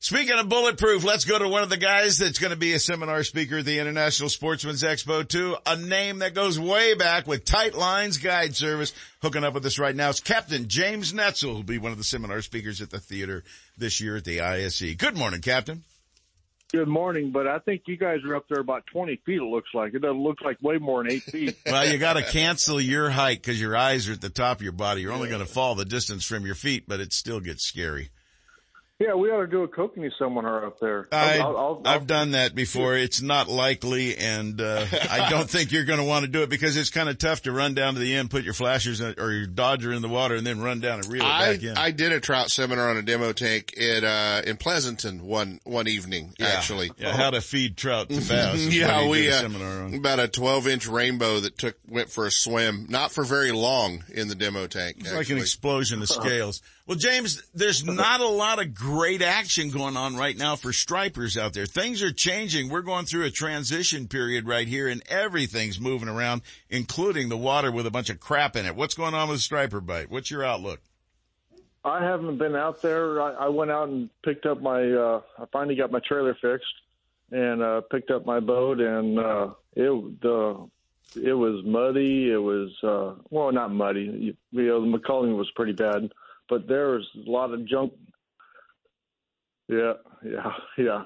Speaking 0.02 0.36
of 0.36 0.48
bulletproof, 0.48 1.04
let's 1.04 1.24
go 1.24 1.38
to 1.38 1.46
one 1.46 1.62
of 1.62 1.68
the 1.68 1.76
guys 1.76 2.18
that's 2.18 2.40
going 2.40 2.50
to 2.50 2.56
be 2.56 2.72
a 2.72 2.80
seminar 2.80 3.22
speaker 3.22 3.58
at 3.58 3.64
the 3.64 3.78
International 3.78 4.28
Sportsman's 4.28 4.82
Expo 4.82 5.26
too. 5.26 5.54
A 5.64 5.76
name 5.76 6.18
that 6.18 6.34
goes 6.34 6.58
way 6.58 6.94
back 6.94 7.28
with 7.28 7.44
Tight 7.44 7.76
Lines 7.76 8.18
Guide 8.18 8.56
Service 8.56 8.92
hooking 9.22 9.44
up 9.44 9.54
with 9.54 9.64
us 9.64 9.78
right 9.78 9.94
now. 9.94 10.10
It's 10.10 10.18
Captain 10.18 10.66
James 10.66 11.12
Netzel 11.12 11.52
who'll 11.52 11.62
be 11.62 11.78
one 11.78 11.92
of 11.92 11.98
the 11.98 12.04
seminar 12.04 12.42
speakers 12.42 12.82
at 12.82 12.90
the 12.90 12.98
theater 12.98 13.44
this 13.78 14.00
year 14.00 14.16
at 14.16 14.24
the 14.24 14.40
ISE. 14.40 14.96
Good 14.96 15.16
morning, 15.16 15.40
Captain. 15.40 15.84
Good 16.72 16.88
morning, 16.88 17.30
but 17.30 17.46
I 17.46 17.60
think 17.60 17.82
you 17.86 17.96
guys 17.96 18.24
are 18.26 18.34
up 18.34 18.46
there 18.48 18.58
about 18.58 18.84
20 18.92 19.20
feet, 19.24 19.36
it 19.36 19.44
looks 19.44 19.70
like. 19.72 19.94
It 19.94 20.00
doesn't 20.00 20.20
look 20.20 20.40
like 20.42 20.60
way 20.60 20.78
more 20.78 21.04
than 21.04 21.12
eight 21.12 21.22
feet. 21.22 21.56
Well, 21.64 21.86
you 21.86 21.98
got 21.98 22.14
to 22.14 22.24
cancel 22.24 22.80
your 22.80 23.08
height 23.08 23.40
because 23.40 23.60
your 23.60 23.76
eyes 23.76 24.08
are 24.08 24.14
at 24.14 24.20
the 24.20 24.30
top 24.30 24.56
of 24.56 24.62
your 24.64 24.72
body. 24.72 25.02
You're 25.02 25.12
only 25.12 25.28
going 25.28 25.46
to 25.46 25.46
fall 25.46 25.76
the 25.76 25.84
distance 25.84 26.24
from 26.24 26.44
your 26.44 26.56
feet, 26.56 26.88
but 26.88 26.98
it 26.98 27.12
still 27.12 27.38
gets 27.38 27.64
scary. 27.64 28.10
Yeah, 29.02 29.14
we 29.14 29.30
ought 29.30 29.40
to 29.40 29.46
do 29.48 29.64
a 29.64 29.68
kokanee 29.68 30.10
seminar 30.16 30.64
up 30.64 30.78
there. 30.78 31.08
I, 31.10 31.38
I'll, 31.38 31.56
I'll, 31.56 31.82
I've 31.84 32.06
done 32.06 32.32
that 32.32 32.54
before. 32.54 32.96
It's 32.96 33.20
not 33.20 33.48
likely, 33.48 34.16
and 34.16 34.60
uh, 34.60 34.86
I 35.10 35.28
don't 35.30 35.50
think 35.50 35.72
you're 35.72 35.84
going 35.84 35.98
to 35.98 36.04
want 36.04 36.24
to 36.24 36.30
do 36.30 36.42
it 36.42 36.50
because 36.50 36.76
it's 36.76 36.90
kind 36.90 37.08
of 37.08 37.18
tough 37.18 37.42
to 37.42 37.52
run 37.52 37.74
down 37.74 37.94
to 37.94 38.00
the 38.00 38.14
end, 38.14 38.30
put 38.30 38.44
your 38.44 38.54
flashers 38.54 39.00
in, 39.00 39.16
or 39.18 39.32
your 39.32 39.46
Dodger 39.46 39.92
in 39.92 40.02
the 40.02 40.08
water, 40.08 40.36
and 40.36 40.46
then 40.46 40.60
run 40.60 40.78
down 40.78 41.00
and 41.00 41.08
reel 41.08 41.22
it 41.22 41.28
I, 41.28 41.52
back 41.52 41.62
in. 41.64 41.76
I 41.76 41.90
did 41.90 42.12
a 42.12 42.20
trout 42.20 42.50
seminar 42.50 42.90
on 42.90 42.96
a 42.96 43.02
demo 43.02 43.32
tank 43.32 43.72
in, 43.72 44.04
uh, 44.04 44.42
in 44.46 44.56
Pleasanton 44.56 45.26
one, 45.26 45.58
one 45.64 45.88
evening, 45.88 46.34
Yeah. 46.38 46.46
actually. 46.46 46.92
Yeah, 46.96 47.16
how 47.16 47.30
to 47.30 47.40
feed 47.40 47.76
trout 47.76 48.08
to 48.08 48.20
bass. 48.20 48.60
yeah, 48.72 49.08
we, 49.08 49.28
a 49.28 49.36
uh, 49.36 49.40
seminar 49.40 49.82
on. 49.82 49.94
about 49.94 50.20
a 50.20 50.28
12 50.28 50.68
inch 50.68 50.86
rainbow 50.86 51.40
that 51.40 51.58
took, 51.58 51.76
went 51.88 52.08
for 52.08 52.26
a 52.26 52.30
swim, 52.30 52.86
not 52.88 53.10
for 53.10 53.24
very 53.24 53.50
long 53.50 54.04
in 54.14 54.28
the 54.28 54.36
demo 54.36 54.68
tank. 54.68 54.98
It's 55.00 55.12
like 55.12 55.30
an 55.30 55.38
explosion 55.38 56.02
of 56.02 56.08
scales. 56.08 56.62
Well, 56.84 56.98
James, 56.98 57.40
there's 57.54 57.84
not 57.84 58.20
a 58.20 58.26
lot 58.26 58.60
of 58.60 58.74
great 58.74 59.22
action 59.22 59.70
going 59.70 59.96
on 59.96 60.16
right 60.16 60.36
now 60.36 60.56
for 60.56 60.72
stripers 60.72 61.38
out 61.38 61.52
there. 61.52 61.64
Things 61.64 62.02
are 62.02 62.12
changing. 62.12 62.70
We're 62.70 62.82
going 62.82 63.06
through 63.06 63.24
a 63.24 63.30
transition 63.30 64.08
period 64.08 64.48
right 64.48 64.66
here 64.66 64.88
and 64.88 65.00
everything's 65.08 65.78
moving 65.78 66.08
around, 66.08 66.42
including 66.68 67.28
the 67.28 67.36
water 67.36 67.70
with 67.70 67.86
a 67.86 67.90
bunch 67.90 68.10
of 68.10 68.18
crap 68.18 68.56
in 68.56 68.66
it. 68.66 68.74
What's 68.74 68.94
going 68.94 69.14
on 69.14 69.28
with 69.28 69.38
the 69.38 69.42
striper 69.42 69.80
bite? 69.80 70.10
What's 70.10 70.28
your 70.28 70.44
outlook? 70.44 70.80
I 71.84 72.02
haven't 72.02 72.38
been 72.38 72.56
out 72.56 72.82
there. 72.82 73.22
I, 73.22 73.32
I 73.32 73.48
went 73.48 73.70
out 73.70 73.88
and 73.88 74.10
picked 74.24 74.46
up 74.46 74.60
my, 74.60 74.82
uh, 74.82 75.20
I 75.38 75.44
finally 75.52 75.76
got 75.76 75.92
my 75.92 76.00
trailer 76.00 76.36
fixed 76.40 76.74
and, 77.30 77.62
uh, 77.62 77.82
picked 77.92 78.10
up 78.10 78.26
my 78.26 78.40
boat 78.40 78.80
and, 78.80 79.18
uh, 79.20 79.50
it, 79.74 80.20
the, 80.20 80.68
it 81.14 81.32
was 81.32 81.64
muddy. 81.64 82.30
It 82.30 82.38
was, 82.38 82.70
uh, 82.82 83.22
well, 83.30 83.52
not 83.52 83.72
muddy. 83.72 84.34
You 84.50 84.62
know, 84.62 84.80
the 84.80 84.98
McCulling 84.98 85.36
was 85.36 85.50
pretty 85.54 85.72
bad, 85.72 86.10
but 86.52 86.68
there's 86.68 87.08
a 87.26 87.30
lot 87.30 87.54
of 87.54 87.66
junk. 87.66 87.94
Yeah, 89.68 89.94
yeah, 90.22 90.52
yeah. 90.76 91.02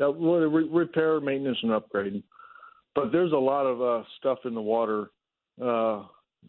That 0.00 0.10
well, 0.10 0.40
re- 0.40 0.68
repair, 0.68 1.20
maintenance, 1.20 1.58
and 1.62 1.70
upgrading. 1.70 2.24
But 2.96 3.12
there's 3.12 3.30
a 3.30 3.36
lot 3.36 3.64
of 3.64 3.80
uh, 3.80 4.04
stuff 4.18 4.38
in 4.44 4.54
the 4.54 4.60
water. 4.60 5.10
Uh, 5.62 6.00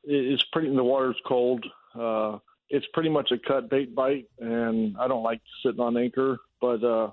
it, 0.03 0.33
it's 0.33 0.43
pretty. 0.51 0.75
The 0.75 0.83
water's 0.83 1.21
cold. 1.27 1.63
Uh, 1.93 2.39
it's 2.71 2.87
pretty 2.91 3.09
much 3.09 3.31
a 3.31 3.37
cut 3.37 3.69
bait 3.69 3.93
bite, 3.93 4.25
and 4.39 4.97
I 4.97 5.07
don't 5.07 5.21
like 5.21 5.41
sitting 5.63 5.79
on 5.79 5.95
anchor. 5.95 6.39
But 6.59 6.83
uh, 6.83 7.11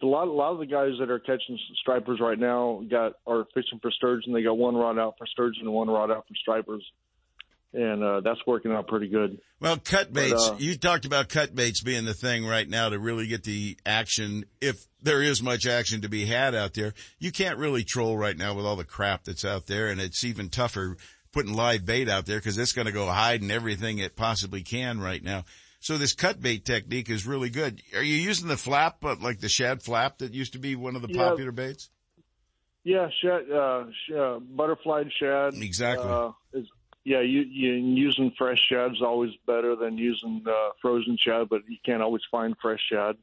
a 0.00 0.06
lot, 0.06 0.28
a 0.28 0.30
lot 0.30 0.52
of 0.52 0.60
the 0.60 0.66
guys 0.66 0.92
that 1.00 1.10
are 1.10 1.18
catching 1.18 1.58
stripers 1.80 2.20
right 2.20 2.38
now 2.38 2.84
got 2.88 3.14
are 3.26 3.46
fishing 3.52 3.80
for 3.82 3.90
sturgeon. 3.90 4.32
They 4.32 4.44
got 4.44 4.58
one 4.58 4.76
rod 4.76 4.96
out 4.96 5.14
for 5.18 5.26
sturgeon 5.26 5.62
and 5.62 5.72
one 5.72 5.88
rod 5.88 6.12
out 6.12 6.28
for 6.28 6.36
stripers, 6.36 6.84
and 7.74 8.02
uh, 8.02 8.20
that's 8.20 8.40
working 8.46 8.72
out 8.72 8.86
pretty 8.88 9.08
good. 9.08 9.38
Well, 9.60 9.76
cut 9.76 10.12
But, 10.12 10.14
baits. 10.14 10.48
uh, 10.48 10.56
you 10.58 10.76
talked 10.76 11.04
about 11.04 11.28
cut 11.28 11.54
baits 11.54 11.82
being 11.82 12.04
the 12.04 12.14
thing 12.14 12.46
right 12.46 12.68
now 12.68 12.88
to 12.88 12.98
really 12.98 13.26
get 13.26 13.44
the 13.44 13.76
action. 13.84 14.44
If 14.60 14.86
there 15.02 15.22
is 15.22 15.42
much 15.42 15.66
action 15.66 16.00
to 16.02 16.08
be 16.08 16.24
had 16.26 16.54
out 16.54 16.74
there, 16.74 16.94
you 17.18 17.30
can't 17.32 17.58
really 17.58 17.84
troll 17.84 18.16
right 18.16 18.36
now 18.36 18.54
with 18.54 18.64
all 18.64 18.76
the 18.76 18.84
crap 18.84 19.24
that's 19.24 19.44
out 19.44 19.66
there. 19.66 19.88
And 19.88 20.00
it's 20.00 20.24
even 20.24 20.48
tougher 20.48 20.96
putting 21.32 21.52
live 21.54 21.84
bait 21.84 22.08
out 22.08 22.24
there 22.26 22.38
because 22.38 22.56
it's 22.56 22.72
going 22.72 22.86
to 22.86 22.92
go 22.92 23.06
hiding 23.06 23.50
everything 23.50 23.98
it 23.98 24.16
possibly 24.16 24.62
can 24.62 25.00
right 25.00 25.22
now. 25.22 25.44
So 25.80 25.98
this 25.98 26.12
cut 26.14 26.40
bait 26.40 26.64
technique 26.64 27.10
is 27.10 27.26
really 27.26 27.50
good. 27.50 27.82
Are 27.94 28.02
you 28.02 28.16
using 28.16 28.48
the 28.48 28.56
flap, 28.56 28.96
but 29.00 29.20
like 29.20 29.40
the 29.40 29.48
shad 29.48 29.82
flap 29.82 30.18
that 30.18 30.32
used 30.34 30.54
to 30.54 30.58
be 30.58 30.74
one 30.74 30.96
of 30.96 31.02
the 31.02 31.08
Yeah. 31.12 31.28
popular 31.28 31.52
baits? 31.52 31.90
Yeah, 32.84 33.08
shad, 33.22 33.50
uh, 33.50 33.84
sh- 33.90 34.12
uh, 34.12 34.38
butterflied 34.38 35.08
shad. 35.20 35.54
Exactly. 35.54 36.08
Uh, 36.08 36.30
is, 36.54 36.66
yeah, 37.08 37.22
you, 37.22 37.40
you 37.40 37.72
using 37.72 38.32
fresh 38.36 38.58
shad 38.70 38.92
is 38.92 39.00
always 39.00 39.30
better 39.46 39.74
than 39.74 39.96
using 39.96 40.44
uh, 40.46 40.70
frozen 40.82 41.16
shad, 41.18 41.48
but 41.48 41.62
you 41.66 41.78
can't 41.84 42.02
always 42.02 42.20
find 42.30 42.54
fresh 42.60 42.80
shad. 42.92 43.16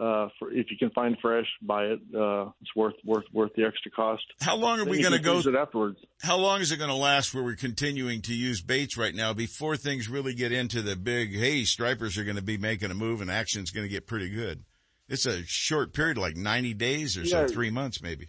Uh, 0.00 0.28
for, 0.38 0.50
if 0.50 0.70
you 0.70 0.78
can 0.78 0.88
find 0.90 1.18
fresh, 1.20 1.46
buy 1.60 1.84
it. 1.84 2.00
Uh, 2.14 2.48
it's 2.62 2.74
worth 2.74 2.94
worth 3.04 3.24
worth 3.32 3.50
the 3.54 3.64
extra 3.64 3.90
cost. 3.90 4.22
How 4.40 4.56
long 4.56 4.80
are 4.80 4.84
Then 4.84 4.92
we 4.92 5.02
going 5.02 5.12
to 5.12 5.18
go? 5.18 5.34
use 5.34 5.46
it 5.46 5.56
afterwards? 5.56 5.98
How 6.22 6.36
long 6.36 6.60
is 6.62 6.72
it 6.72 6.78
going 6.78 6.88
to 6.88 6.96
last 6.96 7.34
where 7.34 7.44
we're 7.44 7.56
continuing 7.56 8.22
to 8.22 8.34
use 8.34 8.62
baits 8.62 8.96
right 8.96 9.14
now 9.14 9.34
before 9.34 9.76
things 9.76 10.08
really 10.08 10.32
get 10.34 10.52
into 10.52 10.80
the 10.80 10.96
big, 10.96 11.34
hey, 11.34 11.64
stripers 11.64 12.16
are 12.16 12.24
going 12.24 12.36
to 12.36 12.42
be 12.42 12.56
making 12.56 12.90
a 12.90 12.94
move 12.94 13.20
and 13.20 13.30
action's 13.30 13.72
going 13.72 13.84
to 13.84 13.90
get 13.90 14.06
pretty 14.06 14.30
good? 14.30 14.64
It's 15.08 15.26
a 15.26 15.42
short 15.44 15.92
period, 15.92 16.16
like 16.16 16.36
90 16.36 16.74
days 16.74 17.18
or 17.18 17.26
so, 17.26 17.48
three 17.48 17.70
months 17.70 18.00
maybe. 18.00 18.28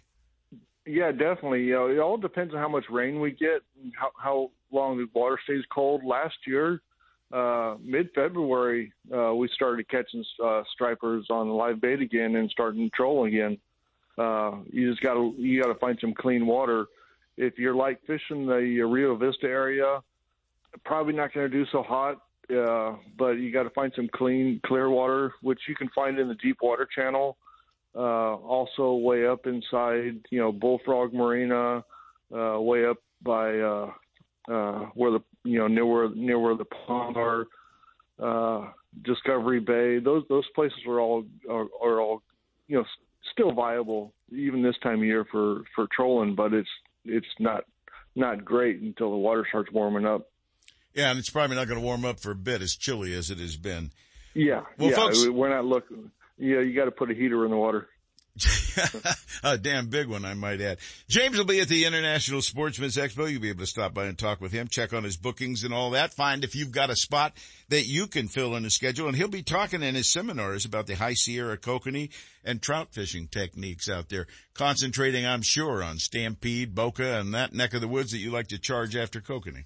Yeah, 0.86 1.12
definitely. 1.12 1.64
You 1.64 1.74
know, 1.74 1.88
it 1.88 1.98
all 1.98 2.16
depends 2.16 2.52
on 2.52 2.60
how 2.60 2.68
much 2.68 2.86
rain 2.90 3.20
we 3.20 3.30
get 3.30 3.62
and 3.80 3.92
how, 3.96 4.10
how 4.20 4.50
long 4.72 4.98
the 4.98 5.06
water 5.14 5.38
stays 5.44 5.64
cold. 5.72 6.04
Last 6.04 6.36
year, 6.46 6.80
uh, 7.32 7.76
mid-February, 7.82 8.92
uh, 9.14 9.34
we 9.34 9.48
started 9.54 9.88
catching 9.88 10.24
uh, 10.44 10.62
stripers 10.72 11.26
on 11.30 11.48
live 11.48 11.80
bait 11.80 12.00
again 12.00 12.36
and 12.36 12.50
starting 12.50 12.88
to 12.88 12.96
troll 12.96 13.26
again. 13.26 13.58
Uh, 14.18 14.58
you 14.70 14.90
just 14.90 15.02
got 15.02 15.14
to 15.14 15.34
you 15.38 15.62
got 15.62 15.72
to 15.72 15.78
find 15.78 15.98
some 16.00 16.12
clean 16.14 16.46
water. 16.46 16.86
If 17.36 17.58
you're 17.58 17.74
like 17.74 18.00
fishing 18.06 18.46
the 18.46 18.82
Rio 18.82 19.16
Vista 19.16 19.46
area, 19.46 20.00
probably 20.84 21.14
not 21.14 21.32
going 21.32 21.50
to 21.50 21.56
do 21.56 21.64
so 21.72 21.82
hot. 21.82 22.18
Uh, 22.50 22.96
but 23.16 23.32
you 23.32 23.52
got 23.52 23.62
to 23.62 23.70
find 23.70 23.92
some 23.94 24.08
clean, 24.12 24.60
clear 24.66 24.90
water, 24.90 25.32
which 25.40 25.60
you 25.68 25.74
can 25.76 25.88
find 25.94 26.18
in 26.18 26.26
the 26.26 26.34
deep 26.34 26.56
water 26.60 26.86
channel. 26.92 27.36
Uh, 27.94 28.34
also, 28.34 28.94
way 28.94 29.26
up 29.26 29.46
inside, 29.46 30.18
you 30.30 30.40
know, 30.40 30.50
Bullfrog 30.50 31.12
Marina, 31.12 31.84
uh, 32.36 32.60
way 32.60 32.86
up 32.86 32.98
by 33.22 33.56
uh, 33.58 33.90
uh, 34.48 34.86
where 34.94 35.12
the 35.12 35.20
you 35.44 35.58
know 35.58 35.66
near 35.68 35.86
where 35.86 36.08
near 36.10 36.38
where 36.38 36.56
the 36.56 36.64
ponds 36.64 37.18
are, 37.18 37.46
uh, 38.18 38.70
Discovery 39.02 39.60
Bay. 39.60 39.98
Those 39.98 40.24
those 40.28 40.46
places 40.54 40.78
are 40.86 41.00
all 41.00 41.24
are, 41.48 41.66
are 41.82 42.00
all 42.00 42.22
you 42.68 42.76
know 42.78 42.84
still 43.32 43.52
viable 43.52 44.12
even 44.32 44.62
this 44.62 44.76
time 44.82 45.00
of 45.00 45.04
year 45.04 45.26
for 45.30 45.62
for 45.74 45.86
trolling, 45.94 46.34
but 46.34 46.52
it's 46.52 46.68
it's 47.04 47.26
not 47.38 47.64
not 48.16 48.44
great 48.44 48.80
until 48.80 49.10
the 49.10 49.16
water 49.16 49.46
starts 49.48 49.70
warming 49.72 50.06
up. 50.06 50.28
Yeah, 50.94 51.10
and 51.10 51.18
it's 51.18 51.30
probably 51.30 51.56
not 51.56 51.68
going 51.68 51.78
to 51.78 51.84
warm 51.86 52.04
up 52.04 52.18
for 52.18 52.32
a 52.32 52.36
bit 52.36 52.62
as 52.62 52.74
chilly 52.74 53.14
as 53.14 53.30
it 53.30 53.38
has 53.38 53.56
been. 53.56 53.90
Yeah, 54.34 54.62
Well, 54.78 54.90
yeah, 54.90 54.96
folks- 54.96 55.28
we're 55.28 55.48
not 55.48 55.64
looking. 55.64 56.10
Yeah, 56.36 56.60
you 56.60 56.74
got 56.74 56.86
to 56.86 56.90
put 56.90 57.10
a 57.10 57.14
heater 57.14 57.44
in 57.44 57.50
the 57.50 57.56
water. 57.56 57.88
a 59.44 59.58
damn 59.58 59.88
big 59.88 60.08
one, 60.08 60.24
I 60.24 60.34
might 60.34 60.60
add. 60.60 60.78
James 61.08 61.36
will 61.36 61.44
be 61.44 61.60
at 61.60 61.68
the 61.68 61.84
International 61.84 62.40
Sportsman's 62.40 62.96
Expo. 62.96 63.30
You'll 63.30 63.40
be 63.40 63.50
able 63.50 63.60
to 63.60 63.66
stop 63.66 63.92
by 63.92 64.06
and 64.06 64.18
talk 64.18 64.40
with 64.40 64.52
him, 64.52 64.68
check 64.68 64.92
on 64.92 65.04
his 65.04 65.16
bookings 65.16 65.64
and 65.64 65.74
all 65.74 65.90
that. 65.90 66.14
Find 66.14 66.44
if 66.44 66.54
you've 66.54 66.72
got 66.72 66.90
a 66.90 66.96
spot 66.96 67.32
that 67.68 67.86
you 67.86 68.06
can 68.06 68.28
fill 68.28 68.56
in 68.56 68.64
a 68.64 68.70
schedule. 68.70 69.08
And 69.08 69.16
he'll 69.16 69.28
be 69.28 69.42
talking 69.42 69.82
in 69.82 69.94
his 69.94 70.10
seminars 70.10 70.64
about 70.64 70.86
the 70.86 70.94
High 70.94 71.14
Sierra 71.14 71.58
kokanee 71.58 72.10
and 72.44 72.62
trout 72.62 72.92
fishing 72.92 73.28
techniques 73.28 73.88
out 73.88 74.08
there, 74.08 74.26
concentrating, 74.54 75.26
I'm 75.26 75.42
sure, 75.42 75.82
on 75.82 75.98
stampede, 75.98 76.74
boca, 76.74 77.20
and 77.20 77.34
that 77.34 77.52
neck 77.52 77.74
of 77.74 77.80
the 77.80 77.88
woods 77.88 78.12
that 78.12 78.18
you 78.18 78.30
like 78.30 78.48
to 78.48 78.58
charge 78.58 78.96
after 78.96 79.20
kokanee. 79.20 79.64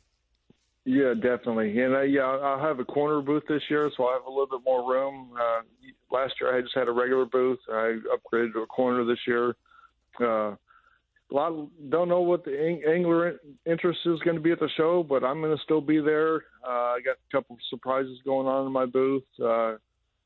Yeah, 0.84 1.14
definitely. 1.14 1.80
And 1.80 1.94
uh, 1.94 2.00
yeah, 2.02 2.22
I'll 2.22 2.60
have 2.60 2.78
a 2.78 2.84
corner 2.84 3.22
booth 3.22 3.44
this 3.48 3.62
year, 3.70 3.90
so 3.96 4.06
I 4.06 4.12
have 4.14 4.26
a 4.26 4.30
little 4.30 4.46
bit 4.46 4.60
more 4.64 4.90
room. 4.90 5.30
Uh, 5.38 5.62
last 6.10 6.34
year 6.40 6.56
I 6.56 6.60
just 6.60 6.74
had 6.74 6.88
a 6.88 6.92
regular 6.92 7.24
booth. 7.24 7.58
I 7.70 7.98
upgraded 8.14 8.52
to 8.52 8.60
a 8.60 8.66
corner 8.66 9.04
this 9.04 9.20
year. 9.26 9.56
Uh, 10.20 10.54
a 11.30 11.34
lot 11.34 11.52
of, 11.52 11.68
don't 11.88 12.08
know 12.08 12.20
what 12.20 12.44
the 12.44 12.52
ang- 12.52 12.82
angler 12.86 13.40
interest 13.64 14.00
is 14.04 14.20
going 14.20 14.36
to 14.36 14.42
be 14.42 14.52
at 14.52 14.60
the 14.60 14.68
show, 14.76 15.02
but 15.02 15.24
I'm 15.24 15.40
going 15.40 15.56
to 15.56 15.62
still 15.62 15.80
be 15.80 16.00
there. 16.00 16.36
Uh, 16.66 16.68
I 16.68 17.00
got 17.02 17.16
a 17.16 17.32
couple 17.32 17.56
of 17.56 17.60
surprises 17.70 18.18
going 18.24 18.46
on 18.46 18.66
in 18.66 18.72
my 18.72 18.84
booth. 18.84 19.24
Uh, 19.42 19.76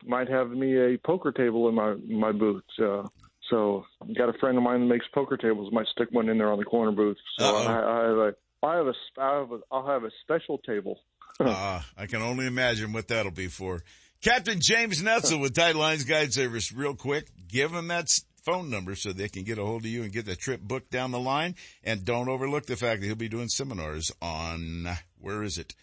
might 0.05 0.29
have 0.29 0.51
me 0.51 0.77
a 0.77 0.99
poker 0.99 1.33
table 1.33 1.69
in 1.69 1.75
my 1.75 1.95
my 2.09 2.33
booth. 2.33 2.63
Uh, 2.81 3.05
so 3.51 3.85
got 4.17 4.29
a 4.29 4.39
friend 4.39 4.57
of 4.57 4.63
mine 4.63 4.81
that 4.81 4.87
makes 4.87 5.07
poker 5.15 5.37
tables. 5.37 5.73
Might 5.73 5.87
stick 5.89 6.09
one 6.13 6.29
in 6.29 6.39
there 6.39 6.53
on 6.53 6.59
the 6.59 6.65
corner 6.65 6.93
booth. 6.93 7.17
So 7.39 7.57
I, 7.57 8.01
I 8.01 8.09
have 8.09 8.19
a 8.19 8.35
I 8.63 8.77
have 8.77 8.87
a 8.87 8.95
I 9.19 9.39
have 9.39 9.53
a 9.53 9.59
I'll 9.71 9.87
have 9.87 10.05
a 10.05 10.11
special 10.23 10.59
table. 10.59 10.99
Ah, 11.41 11.87
I 11.97 12.07
can 12.07 12.21
only 12.21 12.47
imagine 12.47 12.93
what 12.93 13.07
that'll 13.09 13.31
be 13.31 13.47
for. 13.47 13.85
Captain 14.21 14.59
James 14.61 15.01
Netzel 15.03 15.41
with 15.41 15.55
Tight 15.55 15.77
Lines 15.77 16.03
Guide 16.03 16.33
Service. 16.33 16.73
Real 16.73 16.97
quick, 16.97 17.29
give 17.47 17.71
them 17.71 17.87
that 17.89 18.09
phone 18.45 18.71
number 18.71 18.97
so 18.97 19.13
they 19.13 19.29
can 19.29 19.45
get 19.45 19.57
a 19.59 19.65
hold 19.65 19.83
of 19.83 19.87
you 19.91 20.03
and 20.03 20.13
get 20.13 20.27
the 20.27 20.35
trip 20.35 20.61
booked 20.61 20.91
down 20.91 21.13
the 21.13 21.21
line. 21.21 21.55
And 21.85 22.05
don't 22.05 22.29
overlook 22.29 22.67
the 22.67 22.75
fact 22.75 23.01
that 23.03 23.07
he'll 23.07 23.15
be 23.15 23.29
doing 23.29 23.47
seminars 23.49 24.11
on, 24.21 24.89
where 25.21 25.45
is 25.45 25.59
it? 25.59 25.77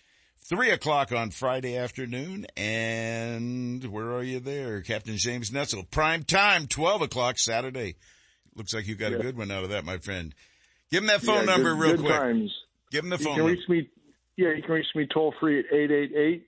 Three 0.49 0.72
o'clock 0.72 1.14
on 1.14 1.31
Friday 1.31 1.77
afternoon. 1.77 2.45
And 2.57 3.85
where 3.85 4.11
are 4.11 4.23
you 4.23 4.41
there? 4.41 4.81
Captain 4.81 5.15
James 5.15 5.52
Netzel. 5.52 5.89
Prime 5.89 6.23
time, 6.23 6.68
12 6.68 7.03
o'clock 7.03 7.39
Saturday. 7.39 7.95
Looks 8.56 8.73
like 8.73 8.88
you 8.88 8.95
got 8.95 9.14
a 9.14 9.19
good 9.19 9.38
one 9.38 9.52
out 9.52 9.64
of 9.64 9.69
that, 9.69 9.85
my 9.85 9.99
friend. 9.99 10.35
Give 10.91 11.02
him 11.02 11.07
that 11.07 11.22
phone 11.22 11.45
Yeah, 11.45 11.56
number 11.56 11.73
good- 11.73 11.80
real 11.81 11.91
good 11.95 12.06
quick. 12.06 12.19
Times. 12.19 12.52
Give 12.95 13.03
him 13.03 13.09
the 13.09 13.17
you 13.17 13.26
can 13.26 13.43
reach 13.43 13.67
me. 13.67 13.89
Yeah, 14.38 14.53
you 14.55 14.63
can 14.63 14.72
reach 14.72 14.88
me 14.95 15.05
toll 15.13 15.34
free 15.38 15.59
at 15.59 15.65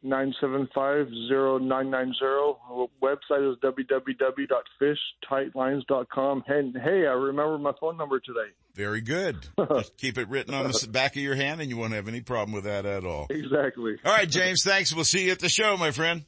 888-975-0990. 0.03 2.89
Website 3.03 3.51
is 3.51 3.57
www.fishtightlines.com. 3.59 6.43
And 6.47 6.77
hey, 6.77 7.05
I 7.05 7.11
remember 7.11 7.57
my 7.57 7.73
phone 7.81 7.97
number 7.97 8.21
today. 8.21 8.53
Very 8.75 9.01
good. 9.01 9.45
Just 9.69 9.97
keep 9.97 10.17
it 10.17 10.29
written 10.29 10.53
on 10.53 10.71
the 10.71 10.87
back 10.89 11.17
of 11.17 11.21
your 11.21 11.35
hand 11.35 11.59
and 11.59 11.69
you 11.69 11.75
won't 11.75 11.91
have 11.91 12.07
any 12.07 12.21
problem 12.21 12.53
with 12.53 12.63
that 12.63 12.85
at 12.85 13.03
all. 13.03 13.27
Exactly. 13.29 13.97
All 14.05 14.13
right, 14.13 14.29
James, 14.29 14.63
thanks. 14.63 14.95
We'll 14.95 15.03
see 15.03 15.25
you 15.25 15.33
at 15.33 15.39
the 15.39 15.49
show, 15.49 15.75
my 15.75 15.91
friend. 15.91 16.23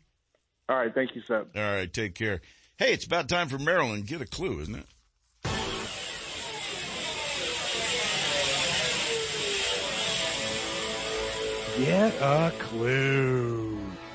All 0.67 0.75
right. 0.75 0.93
Thank 0.93 1.15
you, 1.15 1.21
Sep. 1.27 1.47
All 1.55 1.61
right, 1.61 1.89
take 1.91 2.13
care. 2.13 2.41
Hey, 2.77 2.91
it's 2.91 3.05
about 3.05 3.29
time 3.29 3.47
for 3.47 3.57
Marilyn. 3.57 4.01
Get 4.01 4.19
a 4.19 4.25
clue, 4.25 4.59
isn't 4.59 4.75
it? 4.75 4.85
Get 11.77 12.13
a 12.21 12.51
clue. 12.59 13.68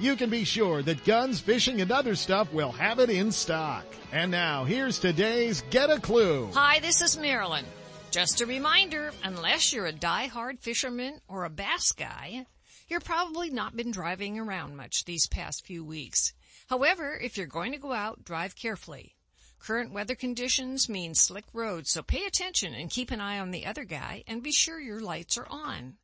you 0.00 0.16
can 0.16 0.30
be 0.30 0.44
sure 0.44 0.82
that 0.82 1.04
Guns, 1.04 1.40
Fishing, 1.40 1.80
and 1.80 1.92
Other 1.92 2.14
Stuff 2.14 2.52
will 2.52 2.72
have 2.72 2.98
it 2.98 3.10
in 3.10 3.30
stock. 3.30 3.84
And 4.12 4.30
now, 4.30 4.64
here's 4.64 4.98
today's 4.98 5.62
Get 5.70 5.90
a 5.90 6.00
Clue. 6.00 6.50
Hi, 6.54 6.78
this 6.80 7.00
is 7.02 7.18
Marilyn. 7.18 7.66
Just 8.10 8.40
a 8.40 8.46
reminder, 8.46 9.12
unless 9.22 9.72
you're 9.72 9.86
a 9.86 9.92
die-hard 9.92 10.58
fisherman 10.58 11.20
or 11.28 11.44
a 11.44 11.50
bass 11.50 11.92
guy, 11.92 12.46
you're 12.88 13.00
probably 13.00 13.50
not 13.50 13.76
been 13.76 13.92
driving 13.92 14.38
around 14.38 14.76
much 14.76 15.04
these 15.04 15.28
past 15.28 15.64
few 15.64 15.84
weeks. 15.84 16.32
However, 16.68 17.18
if 17.22 17.36
you're 17.36 17.46
going 17.46 17.72
to 17.72 17.78
go 17.78 17.92
out, 17.92 18.24
drive 18.24 18.56
carefully. 18.56 19.14
Current 19.60 19.92
weather 19.92 20.14
conditions 20.14 20.88
mean 20.88 21.14
slick 21.14 21.44
roads, 21.52 21.90
so 21.90 22.02
pay 22.02 22.24
attention 22.24 22.74
and 22.74 22.90
keep 22.90 23.10
an 23.10 23.20
eye 23.20 23.38
on 23.38 23.50
the 23.50 23.66
other 23.66 23.84
guy 23.84 24.24
and 24.26 24.42
be 24.42 24.50
sure 24.50 24.80
your 24.80 25.00
lights 25.00 25.36
are 25.36 25.46
on. 25.48 25.98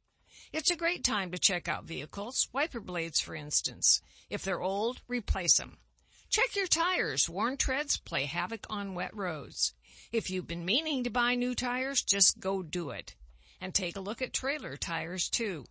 It's 0.56 0.70
a 0.70 0.74
great 0.74 1.04
time 1.04 1.32
to 1.32 1.38
check 1.38 1.68
out 1.68 1.84
vehicles, 1.84 2.48
wiper 2.50 2.80
blades 2.80 3.20
for 3.20 3.34
instance. 3.34 4.00
If 4.30 4.42
they're 4.42 4.62
old, 4.62 5.02
replace 5.06 5.58
them. 5.58 5.76
Check 6.30 6.56
your 6.56 6.66
tires. 6.66 7.28
Worn 7.28 7.58
treads 7.58 7.98
play 7.98 8.24
havoc 8.24 8.66
on 8.70 8.94
wet 8.94 9.14
roads. 9.14 9.74
If 10.12 10.30
you've 10.30 10.46
been 10.46 10.64
meaning 10.64 11.04
to 11.04 11.10
buy 11.10 11.34
new 11.34 11.54
tires, 11.54 12.02
just 12.02 12.40
go 12.40 12.62
do 12.62 12.88
it. 12.88 13.14
And 13.60 13.74
take 13.74 13.96
a 13.96 14.00
look 14.00 14.22
at 14.22 14.32
trailer 14.32 14.78
tires 14.78 15.28
too. 15.28 15.66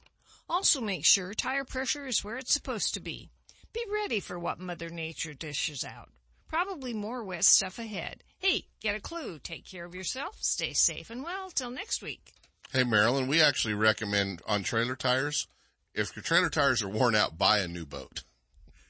Also 0.48 0.82
make 0.82 1.03
sure 1.03 1.34
tire 1.34 1.66
pressure 1.66 2.06
is 2.06 2.24
where 2.24 2.38
it's 2.38 2.53
supposed 2.53 2.94
to 2.94 2.99
be. 2.99 3.32
Be 3.74 3.84
ready 3.91 4.20
for 4.20 4.38
what 4.38 4.60
Mother 4.60 4.91
Nature 4.91 5.34
dishes 5.34 5.84
out. 5.84 6.12
Probably 6.48 6.94
more 6.94 7.24
wet 7.24 7.45
stuff 7.45 7.80
ahead. 7.80 8.24
Hey, 8.38 8.68
get 8.82 8.94
a 8.94 8.99
clue. 8.99 9.40
Take 9.40 9.66
care 9.66 9.86
of 9.86 9.95
yourself. 9.95 10.38
Stay 10.41 10.74
safe 10.74 11.10
and 11.10 11.24
well. 11.24 11.49
Till 11.49 11.72
next 11.72 12.03
week. 12.03 12.35
Hey, 12.76 12.84
Marilyn, 12.84 13.27
we 13.27 13.41
actually 13.41 13.73
recommend 13.73 14.41
on 14.45 14.61
trailer 14.61 14.97
tires, 14.97 15.47
if 15.93 16.14
your 16.14 16.23
trailer 16.23 16.49
tires 16.49 16.84
are 16.84 16.89
worn 16.89 17.15
out, 17.15 17.38
buy 17.38 17.60
a 17.60 17.69
new 17.69 17.85
boat. 17.85 18.23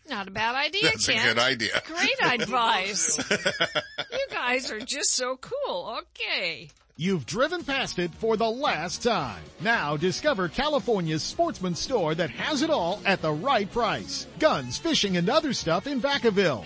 Not 0.09 0.27
a 0.27 0.31
bad 0.31 0.55
idea, 0.65 0.85
That's 0.85 1.07
a 1.07 1.13
good 1.13 1.37
idea. 1.37 1.83
Great 1.85 2.17
advice. 2.41 3.19
you 3.29 4.25
guys 4.31 4.71
are 4.71 4.79
just 4.79 5.13
so 5.13 5.37
cool. 5.37 5.99
Okay. 5.99 6.71
You've 6.97 7.27
driven 7.27 7.63
past 7.63 7.99
it 7.99 8.11
for 8.15 8.35
the 8.37 8.49
last 8.49 9.03
time. 9.03 9.43
Now 9.61 9.97
discover 9.97 10.47
California's 10.49 11.21
sportsman 11.21 11.75
store 11.75 12.15
that 12.15 12.31
has 12.31 12.63
it 12.63 12.71
all 12.71 12.99
at 13.05 13.21
the 13.21 13.33
right 13.33 13.71
price. 13.71 14.25
Guns, 14.39 14.79
fishing, 14.79 15.15
and 15.15 15.29
other 15.29 15.53
stuff 15.53 15.85
in 15.85 16.01
Vacaville. 16.01 16.65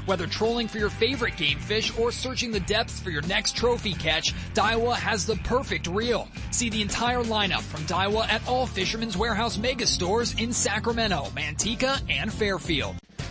Whether 0.05 0.27
trolling 0.27 0.67
for 0.67 0.77
your 0.77 0.89
favorite 0.89 1.37
game 1.37 1.59
fish 1.59 1.97
or 1.97 2.11
searching 2.11 2.51
the 2.51 2.59
depths 2.61 2.99
for 2.99 3.09
your 3.09 3.21
next 3.23 3.55
trophy 3.55 3.93
catch, 3.93 4.33
Daiwa 4.53 4.95
has 4.95 5.25
the 5.25 5.35
perfect 5.37 5.87
reel. 5.87 6.27
See 6.51 6.69
the 6.69 6.81
entire 6.81 7.23
lineup 7.23 7.61
from 7.61 7.81
Daiwa 7.81 8.27
at 8.29 8.47
all 8.47 8.65
Fisherman's 8.65 9.17
Warehouse 9.17 9.57
mega 9.57 9.85
stores 9.85 10.33
in 10.39 10.53
Sacramento, 10.53 11.27
Manteca, 11.35 12.01
and 12.09 12.33
Fairfield. 12.33 12.95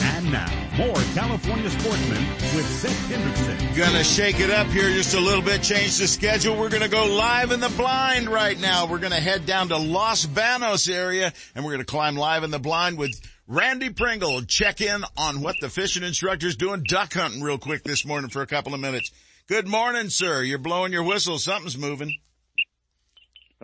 And 0.00 0.32
now, 0.32 0.48
more 0.76 0.94
California 1.14 1.70
sportsmen 1.70 2.26
with 2.54 2.66
Sep 2.66 2.90
Hendrickson. 2.90 3.76
Gonna 3.76 4.04
shake 4.04 4.40
it 4.40 4.50
up 4.50 4.66
here 4.68 4.90
just 4.90 5.14
a 5.14 5.20
little 5.20 5.42
bit, 5.42 5.62
change 5.62 5.98
the 5.98 6.06
schedule. 6.06 6.56
We're 6.56 6.68
gonna 6.68 6.88
go 6.88 7.06
live 7.06 7.52
in 7.52 7.60
the 7.60 7.70
blind 7.70 8.28
right 8.28 8.58
now. 8.58 8.86
We're 8.86 8.98
gonna 8.98 9.20
head 9.20 9.46
down 9.46 9.68
to 9.68 9.76
Los 9.78 10.26
Banos 10.26 10.88
area 10.88 11.32
and 11.54 11.64
we're 11.64 11.72
gonna 11.72 11.84
climb 11.84 12.16
live 12.16 12.44
in 12.44 12.50
the 12.50 12.58
blind 12.58 12.98
with 12.98 13.20
Randy 13.46 13.90
Pringle. 13.90 14.42
Check 14.42 14.80
in 14.80 15.04
on 15.16 15.40
what 15.40 15.56
the 15.60 15.68
fishing 15.68 16.02
instructor's 16.02 16.56
doing 16.56 16.84
duck 16.84 17.14
hunting 17.14 17.42
real 17.42 17.58
quick 17.58 17.82
this 17.84 18.04
morning 18.04 18.30
for 18.30 18.42
a 18.42 18.46
couple 18.46 18.74
of 18.74 18.80
minutes. 18.80 19.10
Good 19.48 19.66
morning, 19.66 20.08
sir. 20.08 20.42
You're 20.42 20.58
blowing 20.58 20.92
your 20.92 21.02
whistle. 21.02 21.38
Something's 21.38 21.76
moving. 21.76 22.16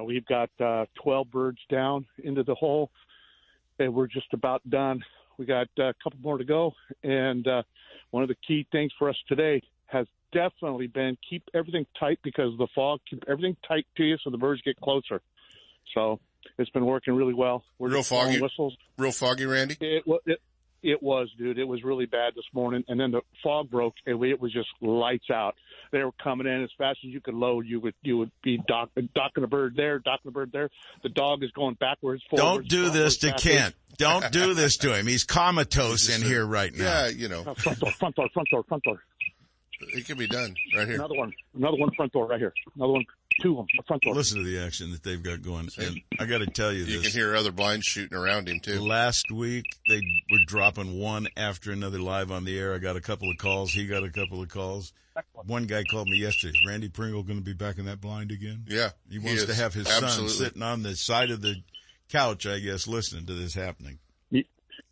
We've 0.05 0.27
got 0.27 0.51
uh, 0.61 0.87
12 1.03 1.31
birds 1.31 1.59
down 1.71 2.07
into 2.23 2.43
the 2.43 2.55
hole, 2.55 2.91
and 3.79 3.95
we're 3.95 4.07
just 4.07 4.33
about 4.33 4.69
done. 4.69 5.05
We 5.39 5.47
got 5.47 5.69
uh, 5.79 5.85
a 5.85 5.95
couple 6.03 6.19
more 6.23 6.39
to 6.39 6.45
go, 6.45 6.75
and 7.03 7.47
uh, 7.47 7.63
one 8.11 8.23
of 8.23 8.29
the 8.29 8.37
key 8.47 8.67
things 8.73 8.93
for 8.99 9.09
us 9.09 9.17
today 9.29 9.63
has 9.87 10.07
definitely 10.33 10.87
been 10.87 11.17
keep 11.29 11.45
everything 11.55 11.87
tight 11.99 12.19
because 12.23 12.53
of 12.53 12.59
the 12.59 12.69
fog. 12.75 13.01
Keep 13.09 13.25
everything 13.29 13.57
tight 13.67 13.87
to 13.97 14.05
you 14.05 14.17
so 14.23 14.31
the 14.31 14.39
birds 14.39 14.61
get 14.63 14.81
closer. 14.81 15.21
So 15.95 16.21
it's 16.59 16.71
been 16.71 16.87
working 16.87 17.15
really 17.15 17.35
well. 17.35 17.65
We're 17.79 17.91
Real 17.91 18.03
foggy. 18.03 18.41
Whistles. 18.41 18.77
Real 18.97 19.13
foggy, 19.13 19.47
Randy. 19.47 19.77
It, 19.81 20.05
it 20.27 20.41
it 20.83 21.03
was, 21.03 21.29
dude. 21.39 21.59
It 21.59 21.65
was 21.65 21.83
really 21.83 22.07
bad 22.07 22.35
this 22.35 22.45
morning, 22.53 22.85
and 22.89 22.99
then 22.99 23.11
the 23.11 23.23
fog 23.43 23.71
broke, 23.71 23.95
and 24.07 24.19
we, 24.19 24.31
it 24.31 24.41
was 24.41 24.53
just 24.53 24.69
lights 24.81 25.31
out. 25.31 25.55
They 25.91 26.03
were 26.03 26.13
coming 26.23 26.47
in 26.47 26.63
as 26.63 26.71
fast 26.77 26.99
as 27.05 27.11
you 27.11 27.21
could 27.21 27.35
load. 27.35 27.67
You 27.67 27.81
would 27.81 27.95
you 28.03 28.19
would 28.19 28.31
be 28.43 28.61
dock, 28.69 28.91
docking 29.15 29.45
a 29.45 29.47
bird 29.47 29.75
there, 29.77 29.99
docking 29.99 30.29
a 30.29 30.33
bird 30.33 30.51
there. 30.53 30.71
The 31.03 31.09
dog 31.09 31.43
is 31.43 31.51
going 31.53 31.75
backwards, 31.75 32.23
forwards. 32.29 32.43
Don't 32.43 32.69
do 32.69 32.91
this 32.91 33.19
to 33.19 33.29
backwards, 33.29 33.43
Kent. 33.43 33.75
Don't 33.97 34.31
do 34.31 34.55
this 34.55 34.77
to 34.79 34.95
him. 34.95 35.07
He's 35.07 35.25
comatose 35.25 36.09
in 36.15 36.23
here 36.23 36.47
right 36.47 36.75
now. 36.75 36.85
Yeah, 36.85 37.09
you 37.09 37.29
know. 37.29 37.43
Uh, 37.47 37.55
front 37.55 37.81
door, 37.81 37.91
front 37.93 38.17
door, 38.17 38.29
front 38.33 38.49
door, 38.51 38.63
front 38.65 38.83
door. 38.85 39.03
It 39.81 40.07
can 40.07 40.19
be 40.19 40.27
done 40.27 40.55
right 40.77 40.87
here. 40.87 40.97
Another 40.97 41.15
one, 41.15 41.33
another 41.55 41.77
one, 41.77 41.91
front 41.97 42.13
door 42.13 42.27
right 42.27 42.39
here. 42.39 42.53
Another 42.77 42.93
one, 42.95 43.05
two 43.41 43.59
of 43.59 43.67
them, 43.67 43.85
front 43.87 44.03
door. 44.03 44.15
Listen 44.15 44.39
to 44.39 44.45
the 44.45 44.59
action 44.65 44.91
that 44.93 45.03
they've 45.03 45.23
got 45.23 45.43
going. 45.43 45.69
And 45.79 46.01
I 46.19 46.27
got 46.27 46.39
to 46.39 46.47
tell 46.47 46.73
you, 46.73 46.85
You 46.85 46.99
this. 47.01 47.13
can 47.13 47.21
hear 47.21 47.35
other 47.37 47.53
blinds 47.53 47.85
shooting 47.87 48.17
around 48.17 48.49
him 48.49 48.61
too. 48.61 48.81
Last 48.81 49.31
week 49.31 49.65
they 49.89 50.01
were 50.31 50.39
dropping 50.47 50.99
one 50.99 51.29
after 51.37 51.73
another 51.73 51.99
live 51.99 52.31
on 52.31 52.45
the 52.45 52.59
air. 52.59 52.75
I 52.75 52.79
got 52.79 52.97
a 52.97 53.01
couple 53.01 53.31
of 53.31 53.39
calls. 53.39 53.73
He 53.73 53.87
got 53.87 54.05
a 54.05 54.11
couple 54.11 54.43
of 54.43 54.49
calls. 54.49 54.93
One 55.47 55.67
guy 55.67 55.83
called 55.85 56.09
me 56.09 56.19
yesterday. 56.19 56.59
Randy 56.67 56.89
Pringle 56.89 57.23
going 57.25 57.39
to 57.41 57.45
be 57.45 57.53
back 57.53 57.79
in 57.79 57.87
that 57.87 58.01
blind 58.01 58.31
again? 58.31 58.65
Yeah, 58.69 58.91
He 59.09 59.19
he 59.19 59.27
wants 59.27 59.45
to 59.47 59.55
have 59.55 59.75
his 59.75 59.89
Absolutely. 59.89 60.29
son 60.29 60.45
sitting 60.45 60.63
on 60.63 60.83
the 60.85 60.95
side 60.95 61.31
of 61.31 61.41
the 61.43 61.57
couch, 62.09 62.47
I 62.47 62.61
guess, 62.61 62.87
listening 62.87 63.27
to 63.27 63.35
this 63.35 63.55
happening. 63.55 63.99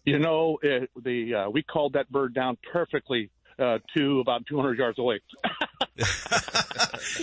You 0.05 0.21
know, 0.21 0.59
it, 0.63 0.89
the 1.03 1.35
uh, 1.35 1.51
we 1.51 1.65
called 1.65 1.95
that 1.95 2.09
bird 2.11 2.33
down 2.33 2.59
perfectly 2.73 3.31
uh, 3.59 3.79
to 3.97 4.21
about 4.21 4.47
200 4.47 4.79
yards 4.79 4.99
away. 4.99 5.21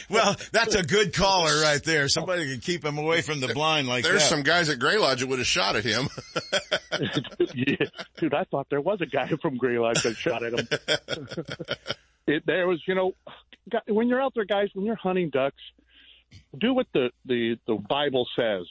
Well, 0.10 0.36
that's 0.52 0.76
a 0.76 0.84
good 0.84 1.14
caller 1.14 1.62
right 1.62 1.84
there. 1.84 2.08
Somebody 2.08 2.50
can 2.50 2.60
keep 2.60 2.86
him 2.86 2.98
away 2.98 3.22
from 3.22 3.40
the 3.40 3.54
blind 3.54 3.88
like 3.88 4.04
There's 4.04 4.22
that. 4.22 4.30
some 4.30 4.44
guys 4.44 4.70
at 4.70 4.80
Gray 4.80 4.98
Lodge 4.98 5.22
that 5.22 5.28
would 5.28 5.40
have 5.40 5.48
shot 5.48 5.76
at 5.76 5.84
him. 5.84 6.08
yeah, 7.54 7.88
dude, 8.18 8.34
I 8.34 8.44
thought 8.44 8.68
there 8.70 8.82
was 8.82 9.02
a 9.02 9.06
guy 9.06 9.28
from 9.42 9.58
Gray 9.58 9.78
Lodge 9.78 10.04
that 10.04 10.16
shot 10.16 10.44
at 10.44 10.54
him. 10.54 10.68
it, 12.28 12.46
there 12.46 12.68
was, 12.68 12.82
you 12.88 12.96
know, 12.96 13.14
when 13.88 14.08
you're 14.08 14.22
out 14.22 14.34
there, 14.36 14.46
guys, 14.46 14.70
when 14.74 14.86
you're 14.86 14.96
hunting 14.96 15.30
ducks, 15.30 15.62
do 16.58 16.74
what 16.74 16.88
the 16.94 17.12
the 17.26 17.58
the 17.68 17.76
Bible 17.76 18.28
says. 18.36 18.66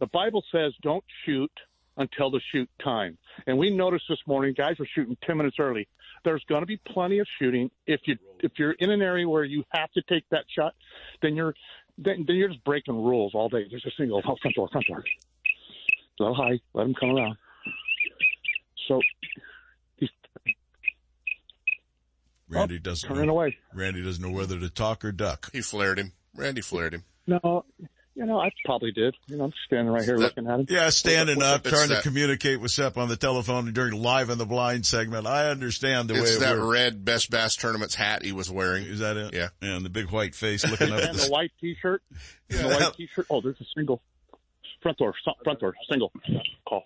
The 0.00 0.06
Bible 0.06 0.44
says 0.52 0.72
don't 0.82 1.04
shoot 1.24 1.52
until 1.96 2.30
the 2.30 2.40
shoot 2.52 2.68
time. 2.82 3.18
And 3.46 3.58
we 3.58 3.70
noticed 3.70 4.04
this 4.08 4.20
morning 4.26 4.54
guys 4.56 4.78
were 4.78 4.88
shooting 4.94 5.16
10 5.26 5.36
minutes 5.36 5.56
early. 5.58 5.88
There's 6.24 6.44
going 6.48 6.62
to 6.62 6.66
be 6.66 6.80
plenty 6.92 7.18
of 7.18 7.26
shooting. 7.40 7.70
If 7.86 8.00
you 8.06 8.16
if 8.40 8.52
you're 8.58 8.72
in 8.72 8.90
an 8.90 9.02
area 9.02 9.28
where 9.28 9.44
you 9.44 9.64
have 9.70 9.90
to 9.92 10.02
take 10.08 10.24
that 10.30 10.44
shot, 10.56 10.74
then 11.22 11.36
you're 11.36 11.54
then, 11.96 12.24
then 12.26 12.36
you're 12.36 12.48
just 12.48 12.64
breaking 12.64 12.94
rules 12.94 13.32
all 13.34 13.48
day. 13.48 13.66
There's 13.68 13.84
a 13.84 13.90
single 13.96 14.22
oh, 14.24 14.36
front 14.40 14.54
door, 14.54 14.68
front 14.70 14.86
door. 14.86 15.04
A 16.20 16.22
little 16.22 16.34
high. 16.34 16.60
Let 16.74 16.86
him 16.86 16.94
come 16.94 17.10
around. 17.10 17.36
So 18.86 19.00
he's 19.96 20.08
Randy 22.48 22.76
oh, 22.76 22.78
doesn't 22.78 23.08
turning 23.08 23.26
know, 23.26 23.32
away. 23.32 23.56
Randy 23.74 24.02
doesn't 24.02 24.22
know 24.22 24.30
whether 24.30 24.58
to 24.58 24.70
talk 24.70 25.04
or 25.04 25.12
duck. 25.12 25.50
He 25.52 25.60
flared 25.60 25.98
him. 25.98 26.12
Randy 26.34 26.62
flared 26.62 26.94
him. 26.94 27.04
No, 27.26 27.64
you 28.18 28.26
know, 28.26 28.40
I 28.40 28.50
probably 28.64 28.90
did. 28.90 29.16
You 29.28 29.36
know, 29.36 29.44
I'm 29.44 29.52
standing 29.66 29.92
right 29.92 30.04
here 30.04 30.16
looking 30.16 30.48
at 30.48 30.58
him. 30.58 30.66
Yeah, 30.68 30.90
standing 30.90 31.40
up, 31.40 31.64
It's 31.64 31.70
trying 31.70 31.90
to 31.90 32.02
communicate 32.02 32.60
with 32.60 32.72
Sep 32.72 32.98
on 32.98 33.08
the 33.08 33.16
telephone 33.16 33.72
during 33.72 34.02
live 34.02 34.28
in 34.28 34.38
the 34.38 34.44
blind 34.44 34.84
segment. 34.86 35.24
I 35.24 35.50
understand 35.50 36.10
the 36.10 36.14
way 36.14 36.20
It's 36.20 36.36
it 36.36 36.40
that 36.40 36.56
works. 36.56 36.72
red 36.72 37.04
Best 37.04 37.30
Bass 37.30 37.54
Tournaments 37.54 37.94
hat 37.94 38.24
he 38.24 38.32
was 38.32 38.50
wearing. 38.50 38.86
Is 38.86 38.98
that 38.98 39.16
it? 39.16 39.34
Yeah. 39.34 39.50
And 39.62 39.84
the 39.84 39.88
big 39.88 40.10
white 40.10 40.34
face 40.34 40.68
looking 40.68 40.90
up 40.90 40.98
at 40.98 41.10
and 41.10 41.18
the 41.18 41.26
the 41.26 41.30
white 41.30 41.52
T-shirt. 41.60 42.02
And 42.50 42.58
the 42.58 42.66
white 42.66 42.94
T-shirt. 42.96 43.26
Oh, 43.30 43.40
there's 43.40 43.60
a 43.60 43.66
single. 43.76 44.02
Front 44.82 44.98
door. 44.98 45.14
Front 45.44 45.60
door. 45.60 45.74
Single. 45.88 46.10
Call. 46.68 46.82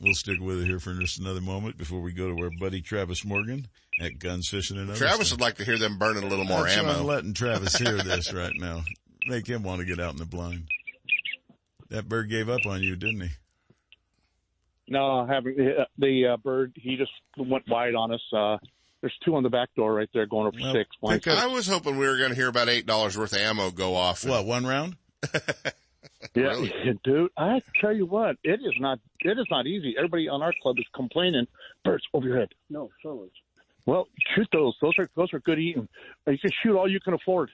We'll 0.00 0.14
stick 0.14 0.40
with 0.40 0.60
it 0.60 0.66
here 0.66 0.80
for 0.80 0.92
just 0.94 1.20
another 1.20 1.40
moment 1.40 1.78
before 1.78 2.00
we 2.00 2.12
go 2.12 2.34
to 2.34 2.42
our 2.42 2.50
buddy 2.50 2.82
Travis 2.82 3.24
Morgan 3.24 3.68
at 4.00 4.18
Guns 4.18 4.48
Fishing 4.48 4.76
and 4.76 4.90
Other 4.90 4.98
Travis 4.98 5.28
Stuff. 5.28 5.38
would 5.38 5.42
like 5.44 5.54
to 5.58 5.64
hear 5.64 5.78
them 5.78 5.98
burning 5.98 6.24
a 6.24 6.26
little 6.26 6.44
more 6.44 6.64
That's 6.64 6.76
why 6.76 6.82
ammo. 6.82 6.98
I'm 7.00 7.06
letting 7.06 7.32
Travis 7.32 7.76
hear 7.78 7.96
this 7.96 8.32
right 8.32 8.52
now. 8.56 8.82
Make 9.26 9.46
him 9.46 9.62
want 9.62 9.80
to 9.80 9.84
get 9.86 9.98
out 10.00 10.12
in 10.12 10.18
the 10.18 10.24
blind. 10.26 10.64
That 11.90 12.08
bird 12.08 12.30
gave 12.30 12.48
up 12.48 12.64
on 12.66 12.82
you, 12.82 12.96
didn't 12.96 13.20
he? 13.22 13.28
No, 14.88 15.20
I 15.20 15.26
haven't. 15.32 15.58
uh, 15.60 15.84
The 15.98 16.26
uh, 16.26 16.36
bird, 16.36 16.72
he 16.76 16.96
just 16.96 17.10
went 17.36 17.68
wide 17.68 17.94
on 17.94 18.12
us. 18.12 18.22
Uh, 18.32 18.58
there's 19.00 19.16
two 19.24 19.34
on 19.36 19.42
the 19.42 19.50
back 19.50 19.68
door 19.76 19.94
right 19.94 20.08
there 20.14 20.26
going 20.26 20.46
up 20.48 20.54
for 20.54 20.72
six. 20.72 20.90
One- 21.00 21.20
I 21.26 21.46
was 21.46 21.66
hoping 21.66 21.96
we 21.98 22.06
were 22.06 22.16
going 22.16 22.30
to 22.30 22.34
hear 22.36 22.48
about 22.48 22.68
eight 22.68 22.86
dollars 22.86 23.16
worth 23.18 23.32
of 23.32 23.38
ammo 23.38 23.70
go 23.70 23.94
off. 23.94 24.24
What 24.24 24.44
one 24.46 24.66
round? 24.66 24.96
Yeah, 26.34 26.54
dude. 27.04 27.30
I 27.36 27.62
tell 27.80 27.94
you 27.94 28.04
what, 28.06 28.36
it 28.42 28.60
is 28.60 28.74
not. 28.80 28.98
It 29.20 29.38
is 29.38 29.46
not 29.50 29.66
easy. 29.66 29.94
Everybody 29.96 30.28
on 30.28 30.42
our 30.42 30.52
club 30.62 30.76
is 30.78 30.84
complaining. 30.94 31.46
Birds 31.84 32.04
over 32.12 32.26
your 32.26 32.38
head. 32.38 32.48
No, 32.68 32.90
solos. 33.02 33.30
Well, 33.86 34.08
shoot 34.34 34.48
those. 34.52 34.74
Those 34.80 34.98
are 34.98 35.08
those 35.14 35.32
are 35.32 35.40
good 35.40 35.58
eating. 35.58 35.88
You 36.26 36.38
can 36.38 36.50
shoot 36.62 36.76
all 36.76 36.90
you 36.90 37.00
can 37.00 37.14
afford. 37.14 37.50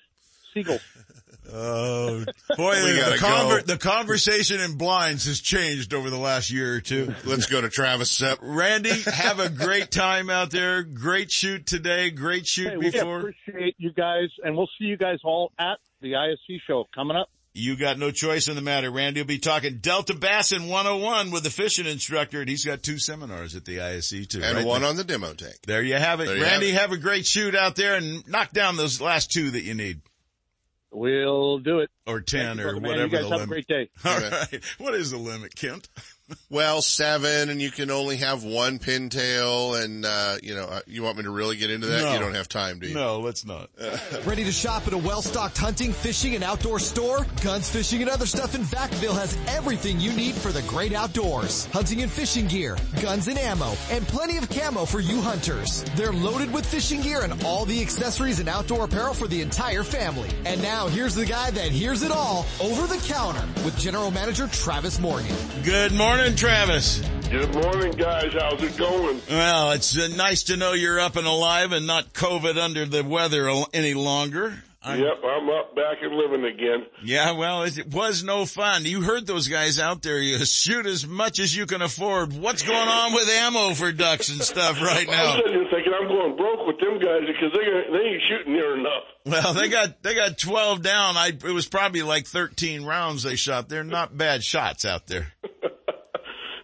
Seagulls. 0.54 0.80
Oh, 1.50 2.24
boy, 2.56 2.84
We 2.84 2.92
the, 2.92 3.16
conver- 3.18 3.66
go. 3.66 3.72
the 3.74 3.78
conversation 3.78 4.60
in 4.60 4.76
blinds 4.76 5.26
has 5.26 5.40
changed 5.40 5.92
over 5.94 6.10
the 6.10 6.18
last 6.18 6.50
year 6.50 6.74
or 6.76 6.80
two. 6.80 7.14
Let's 7.24 7.46
go 7.46 7.60
to 7.60 7.68
Travis 7.68 8.10
Sep. 8.10 8.38
Randy, 8.42 8.90
have 9.12 9.40
a 9.40 9.48
great 9.48 9.90
time 9.90 10.30
out 10.30 10.50
there. 10.50 10.82
Great 10.82 11.30
shoot 11.30 11.66
today. 11.66 12.10
Great 12.10 12.46
shoot 12.46 12.70
Hey, 12.70 12.76
we 12.76 12.90
before. 12.90 13.18
appreciate 13.18 13.74
you 13.78 13.92
guys, 13.92 14.28
and 14.44 14.56
we'll 14.56 14.70
see 14.78 14.84
you 14.86 14.96
guys 14.96 15.18
all 15.24 15.52
at 15.58 15.78
the 16.00 16.16
ISE 16.16 16.60
show 16.66 16.84
coming 16.94 17.16
up. 17.16 17.28
You 17.54 17.76
got 17.76 17.98
no 17.98 18.10
choice 18.10 18.48
in 18.48 18.54
the 18.54 18.62
matter. 18.62 18.90
Randy 18.90 19.20
will 19.20 19.26
be 19.26 19.38
talking 19.38 19.76
Delta 19.78 20.14
Bassin 20.14 20.68
101 20.68 21.30
with 21.32 21.42
the 21.42 21.50
fishing 21.50 21.84
instructor, 21.84 22.40
and 22.40 22.48
he's 22.48 22.64
got 22.64 22.82
two 22.82 22.98
seminars 22.98 23.54
at 23.54 23.66
the 23.66 23.82
ISE 23.82 24.26
too. 24.26 24.40
And 24.42 24.56
right? 24.56 24.66
one 24.66 24.84
on 24.84 24.96
the 24.96 25.04
demo 25.04 25.34
tank. 25.34 25.56
There 25.66 25.82
you 25.82 25.96
have 25.96 26.20
it. 26.20 26.34
You 26.34 26.42
Randy, 26.42 26.70
have 26.70 26.82
have, 26.88 26.92
a 26.92 26.96
great 26.96 27.26
shoot 27.26 27.54
out 27.54 27.76
there 27.76 27.96
and 27.96 28.26
knock 28.26 28.52
down 28.52 28.76
those 28.78 29.02
last 29.02 29.32
two 29.32 29.50
that 29.50 29.64
you 29.64 29.74
need. 29.74 30.00
We'll 30.92 31.58
do 31.58 31.78
it. 31.80 31.90
Or 32.06 32.20
10 32.20 32.60
or 32.60 32.74
whatever 32.78 33.02
You 33.04 33.08
guys 33.08 33.10
the 33.10 33.16
have 33.22 33.24
a 33.30 33.36
limit. 33.36 33.48
great 33.48 33.66
day. 33.66 33.90
All 34.04 34.18
right. 34.18 34.60
What 34.78 34.94
is 34.94 35.10
the 35.10 35.16
limit, 35.18 35.54
Kent? 35.54 35.88
Well, 36.50 36.82
seven, 36.82 37.48
and 37.48 37.60
you 37.62 37.70
can 37.70 37.90
only 37.90 38.18
have 38.18 38.44
one 38.44 38.78
pintail, 38.78 39.82
and 39.82 40.04
uh, 40.04 40.36
you 40.42 40.54
know, 40.54 40.64
uh, 40.64 40.80
you 40.86 41.02
want 41.02 41.16
me 41.16 41.22
to 41.24 41.30
really 41.30 41.56
get 41.56 41.70
into 41.70 41.86
that? 41.86 42.02
No. 42.02 42.12
You 42.12 42.18
don't 42.18 42.34
have 42.34 42.48
time, 42.48 42.78
do 42.78 42.88
you? 42.88 42.94
No, 42.94 43.20
let's 43.20 43.44
not. 43.46 43.70
Ready 44.24 44.44
to 44.44 44.52
shop 44.52 44.86
at 44.86 44.92
a 44.92 44.98
well-stocked 44.98 45.56
hunting, 45.56 45.92
fishing, 45.92 46.34
and 46.34 46.44
outdoor 46.44 46.78
store? 46.78 47.26
Guns 47.42 47.68
Fishing 47.70 48.02
and 48.02 48.10
Other 48.10 48.26
Stuff 48.26 48.54
in 48.54 48.62
Vacaville 48.62 49.16
has 49.18 49.36
everything 49.48 49.98
you 49.98 50.12
need 50.12 50.34
for 50.34 50.52
the 50.52 50.62
great 50.62 50.92
outdoors. 50.92 51.66
Hunting 51.66 52.02
and 52.02 52.10
fishing 52.10 52.46
gear, 52.46 52.76
guns 53.00 53.28
and 53.28 53.38
ammo, 53.38 53.72
and 53.90 54.06
plenty 54.06 54.36
of 54.36 54.48
camo 54.50 54.84
for 54.84 55.00
you 55.00 55.20
hunters. 55.20 55.84
They're 55.96 56.12
loaded 56.12 56.52
with 56.52 56.66
fishing 56.66 57.00
gear 57.00 57.22
and 57.22 57.42
all 57.44 57.64
the 57.64 57.80
accessories 57.80 58.38
and 58.40 58.48
outdoor 58.48 58.84
apparel 58.84 59.14
for 59.14 59.26
the 59.26 59.40
entire 59.40 59.82
family. 59.82 60.28
And 60.44 60.62
now 60.62 60.86
here's 60.88 61.14
the 61.14 61.26
guy 61.26 61.50
that 61.50 61.70
hears 61.70 62.02
it 62.02 62.10
all 62.10 62.46
over 62.60 62.86
the 62.86 63.02
counter 63.08 63.44
with 63.64 63.78
General 63.78 64.10
Manager 64.10 64.46
Travis 64.48 65.00
Morgan. 65.00 65.34
Good 65.64 65.92
morning, 65.92 66.21
Travis. 66.30 67.02
Good 67.30 67.52
morning, 67.52 67.90
guys. 67.92 68.32
How's 68.32 68.62
it 68.62 68.76
going? 68.76 69.20
Well, 69.28 69.72
it's 69.72 69.98
uh, 69.98 70.06
nice 70.16 70.44
to 70.44 70.56
know 70.56 70.72
you're 70.72 71.00
up 71.00 71.16
and 71.16 71.26
alive 71.26 71.72
and 71.72 71.84
not 71.84 72.12
COVID 72.12 72.56
under 72.56 72.86
the 72.86 73.02
weather 73.02 73.50
any 73.74 73.94
longer. 73.94 74.62
I'm- 74.84 75.00
Yep, 75.00 75.18
I'm 75.24 75.48
up, 75.50 75.74
back 75.74 75.98
and 76.02 76.14
living 76.14 76.44
again. 76.44 76.86
Yeah, 77.04 77.32
well, 77.32 77.64
it 77.64 77.86
was 77.92 78.22
no 78.22 78.46
fun. 78.46 78.84
You 78.84 79.02
heard 79.02 79.26
those 79.26 79.48
guys 79.48 79.80
out 79.80 80.02
there. 80.02 80.18
You 80.18 80.44
shoot 80.44 80.86
as 80.86 81.04
much 81.06 81.40
as 81.40 81.56
you 81.56 81.66
can 81.66 81.82
afford. 81.82 82.32
What's 82.32 82.62
going 82.62 82.88
on 82.88 83.12
with 83.14 83.28
ammo 83.28 83.74
for 83.74 83.90
ducks 83.90 84.28
and 84.28 84.40
stuff 84.42 84.80
right 84.80 85.08
now? 85.08 85.32
I'm 85.34 85.40
sitting 85.44 85.68
thinking 85.72 85.92
I'm 86.00 86.06
going 86.08 86.36
broke 86.36 86.66
with 86.68 86.78
them 86.78 86.98
guys 87.00 87.22
because 87.26 87.52
they 87.52 87.92
they 87.92 88.04
ain't 88.04 88.22
shooting 88.28 88.52
near 88.52 88.76
enough. 88.78 89.02
Well, 89.24 89.54
they 89.54 89.68
got 89.68 90.02
they 90.02 90.14
got 90.14 90.38
twelve 90.38 90.82
down. 90.82 91.16
I 91.16 91.28
it 91.28 91.42
was 91.44 91.66
probably 91.66 92.02
like 92.02 92.26
thirteen 92.26 92.84
rounds 92.84 93.22
they 93.24 93.36
shot. 93.36 93.68
They're 93.68 93.84
not 93.84 94.16
bad 94.16 94.42
shots 94.44 94.84
out 94.84 95.06
there. 95.08 95.32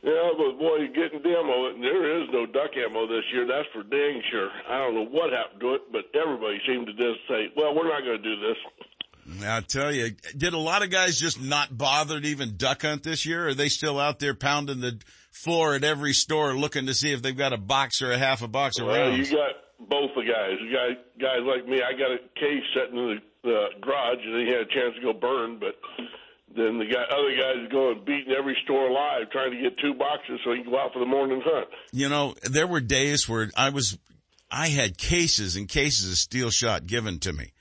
Yeah, 0.09 0.31
but 0.39 0.59
boy, 0.59 0.77
you're 0.77 0.97
getting 0.97 1.21
demo. 1.21 1.69
There 1.81 2.23
is 2.23 2.29
no 2.33 2.47
duck 2.47 2.73
ammo 2.81 3.07
this 3.07 3.25
year. 3.31 3.47
That's 3.47 3.69
for 3.75 3.83
dang 3.83 4.23
sure. 4.31 4.49
I 4.67 4.79
don't 4.79 4.95
know 4.95 5.05
what 5.05 5.33
happened 5.33 5.61
to 5.61 5.75
it, 5.75 5.93
but 5.93 6.09
everybody 6.19 6.57
seemed 6.67 6.87
to 6.87 6.95
just 6.95 7.21
say, 7.29 7.53
"Well, 7.55 7.75
we're 7.75 7.89
not 7.89 8.01
going 8.01 8.17
to 8.17 8.25
do 8.25 8.41
this." 8.41 8.57
I 9.45 9.61
tell 9.61 9.93
you, 9.93 10.13
did 10.35 10.55
a 10.55 10.59
lot 10.59 10.83
of 10.83 10.91
guys 10.91 11.19
just 11.21 11.39
not 11.39 11.77
bother 11.77 12.19
to 12.19 12.27
even 12.27 12.57
duck 12.57 12.81
hunt 12.81 13.03
this 13.03 13.27
year? 13.27 13.45
Or 13.45 13.49
are 13.49 13.55
they 13.55 13.69
still 13.69 14.01
out 14.01 14.19
there 14.19 14.33
pounding 14.33 14.81
the 14.81 14.99
floor 15.31 15.75
at 15.75 15.85
every 15.85 16.15
store 16.15 16.55
looking 16.55 16.87
to 16.87 16.95
see 16.95 17.13
if 17.13 17.21
they've 17.21 17.37
got 17.37 17.53
a 17.53 17.59
box 17.59 18.01
or 18.01 18.11
a 18.11 18.17
half 18.17 18.41
a 18.41 18.49
box 18.49 18.79
of 18.79 18.87
Well, 18.87 19.13
you 19.13 19.27
got 19.27 19.53
both 19.79 20.11
the 20.17 20.23
guys. 20.23 20.57
You 20.63 20.73
got 20.73 21.21
guys 21.21 21.43
like 21.45 21.69
me. 21.69 21.83
I 21.83 21.93
got 21.93 22.13
a 22.13 22.19
case 22.41 22.65
sitting 22.75 22.97
in 22.97 23.21
the 23.45 23.55
uh, 23.55 23.69
garage, 23.83 24.25
and 24.25 24.49
he 24.49 24.53
had 24.53 24.63
a 24.63 24.73
chance 24.73 24.95
to 24.97 25.03
go 25.03 25.13
burn. 25.13 25.59
But 25.61 25.77
then 26.57 26.79
the 26.79 26.87
guy, 26.87 27.03
other 27.03 27.35
guys 27.37 27.71
going 27.71 28.05
beating 28.05 28.33
every 28.37 28.57
store 28.65 28.89
alive, 28.89 29.31
trying 29.31 29.53
to 29.53 29.61
get 29.61 29.79
two 29.79 29.95
boxes 29.95 30.41
so 30.45 30.53
he 30.53 30.63
can 30.63 30.71
go 30.71 30.79
out 30.79 30.93
for 30.93 30.99
the 30.99 31.07
morning 31.07 31.43
hunt. 31.45 31.69
You 31.93 32.09
know, 32.09 32.35
there 32.43 32.67
were 32.67 32.81
days 32.81 33.29
where 33.29 33.51
I 33.57 33.71
was, 33.71 33.99
I 34.51 34.69
had 34.69 34.99
cases 34.99 35.57
and 35.57 35.69
cases 35.69 36.11
of 36.11 36.17
steel 36.17 36.51
shot 36.51 36.87
given 36.87 37.19
to 37.21 37.33
me. 37.33 37.53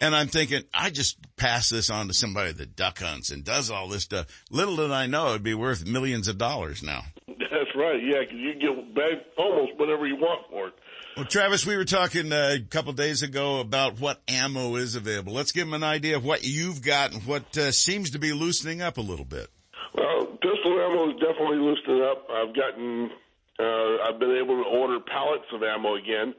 And 0.00 0.14
I'm 0.14 0.28
thinking, 0.28 0.62
I 0.74 0.90
just 0.90 1.16
pass 1.36 1.70
this 1.70 1.88
on 1.88 2.08
to 2.08 2.14
somebody 2.14 2.52
that 2.52 2.76
duck 2.76 2.98
hunts 2.98 3.30
and 3.30 3.42
does 3.44 3.70
all 3.70 3.88
this 3.88 4.02
stuff. 4.02 4.26
Little 4.50 4.76
did 4.76 4.90
I 4.90 5.06
know 5.06 5.30
it'd 5.30 5.42
be 5.42 5.54
worth 5.54 5.86
millions 5.86 6.28
of 6.28 6.36
dollars 6.36 6.82
now. 6.82 7.04
That's 7.28 7.74
right. 7.74 8.02
Yeah, 8.02 8.20
because 8.20 8.36
you 8.36 8.52
can 8.52 8.60
get 8.94 9.26
almost 9.38 9.78
whatever 9.78 10.06
you 10.06 10.16
want 10.16 10.46
for 10.50 10.68
it. 10.68 10.74
Well, 11.16 11.24
Travis, 11.24 11.64
we 11.64 11.78
were 11.78 11.86
talking 11.86 12.30
uh, 12.30 12.56
a 12.56 12.60
couple 12.60 12.92
days 12.92 13.22
ago 13.22 13.60
about 13.60 13.98
what 13.98 14.20
ammo 14.28 14.76
is 14.76 14.96
available. 14.96 15.32
Let's 15.32 15.50
give 15.50 15.64
them 15.64 15.72
an 15.72 15.82
idea 15.82 16.14
of 16.18 16.26
what 16.26 16.44
you've 16.44 16.82
got 16.82 17.14
and 17.14 17.22
what 17.24 17.56
uh, 17.56 17.72
seems 17.72 18.10
to 18.10 18.18
be 18.18 18.34
loosening 18.34 18.82
up 18.82 18.98
a 18.98 19.00
little 19.00 19.24
bit. 19.24 19.48
Well, 19.94 20.26
pistol 20.26 20.76
ammo 20.76 21.08
is 21.08 21.16
definitely 21.16 21.56
loosening 21.56 22.02
up. 22.02 22.28
I've 22.28 22.54
gotten, 22.54 23.10
uh, 23.58 23.96
I've 24.04 24.20
been 24.20 24.36
able 24.36 24.62
to 24.62 24.68
order 24.68 25.00
pallets 25.00 25.46
of 25.54 25.62
ammo 25.62 25.94
again. 25.94 26.34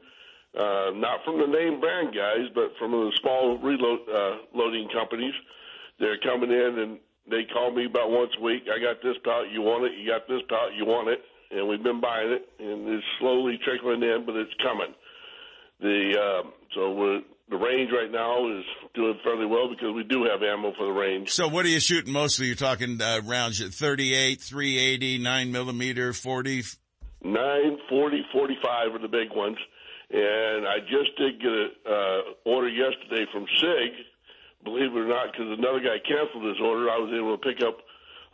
Uh, 0.54 0.94
not 0.94 1.24
from 1.24 1.40
the 1.40 1.48
name 1.48 1.80
brand 1.80 2.14
guys, 2.14 2.46
but 2.54 2.70
from 2.78 2.92
the 2.92 3.10
small 3.20 3.58
reload, 3.58 4.06
uh, 4.08 4.36
loading 4.54 4.88
companies. 4.94 5.34
They're 5.98 6.18
coming 6.18 6.52
in 6.52 6.78
and 6.78 6.98
they 7.28 7.50
call 7.52 7.74
me 7.74 7.86
about 7.86 8.12
once 8.12 8.30
a 8.38 8.40
week. 8.40 8.62
I 8.70 8.78
got 8.78 9.02
this 9.02 9.16
pallet, 9.24 9.50
you 9.50 9.60
want 9.60 9.90
it? 9.90 9.98
You 9.98 10.06
got 10.06 10.28
this 10.28 10.42
pallet, 10.48 10.74
you 10.76 10.86
want 10.86 11.08
it? 11.08 11.18
And 11.50 11.68
we've 11.68 11.82
been 11.82 12.00
buying 12.00 12.30
it, 12.30 12.48
and 12.58 12.88
it's 12.88 13.04
slowly 13.18 13.58
trickling 13.64 14.02
in, 14.02 14.24
but 14.26 14.36
it's 14.36 14.52
coming. 14.62 14.94
The 15.80 16.12
uh, 16.18 16.50
so 16.74 16.92
we're, 16.92 17.20
the 17.48 17.56
range 17.56 17.90
right 17.92 18.10
now 18.10 18.46
is 18.58 18.64
doing 18.94 19.18
fairly 19.24 19.46
well 19.46 19.68
because 19.70 19.94
we 19.94 20.04
do 20.04 20.26
have 20.30 20.42
ammo 20.42 20.72
for 20.76 20.86
the 20.86 20.92
range. 20.92 21.30
So 21.30 21.48
what 21.48 21.64
are 21.64 21.68
you 21.68 21.80
shooting 21.80 22.12
mostly? 22.12 22.46
You're 22.46 22.56
talking 22.56 23.00
uh, 23.00 23.20
rounds 23.24 23.62
at 23.62 23.72
38, 23.72 24.40
380, 24.42 25.18
9 25.18 25.52
millimeter, 25.52 26.12
40. 26.12 26.62
Nine, 27.20 27.78
forty, 27.88 28.22
forty-five 28.32 28.94
are 28.94 29.02
the 29.02 29.08
big 29.08 29.34
ones. 29.34 29.56
And 30.10 30.66
I 30.66 30.78
just 30.80 31.16
did 31.18 31.40
get 31.40 31.50
an 31.50 31.70
uh, 31.84 32.20
order 32.48 32.68
yesterday 32.68 33.26
from 33.32 33.44
SIG, 33.58 33.92
believe 34.64 34.94
it 34.94 34.96
or 34.96 35.08
not, 35.08 35.32
because 35.32 35.58
another 35.58 35.80
guy 35.80 35.98
canceled 36.06 36.44
his 36.46 36.60
order. 36.62 36.88
I 36.88 36.96
was 36.96 37.12
able 37.12 37.36
to 37.36 37.42
pick 37.42 37.60
up 37.66 37.78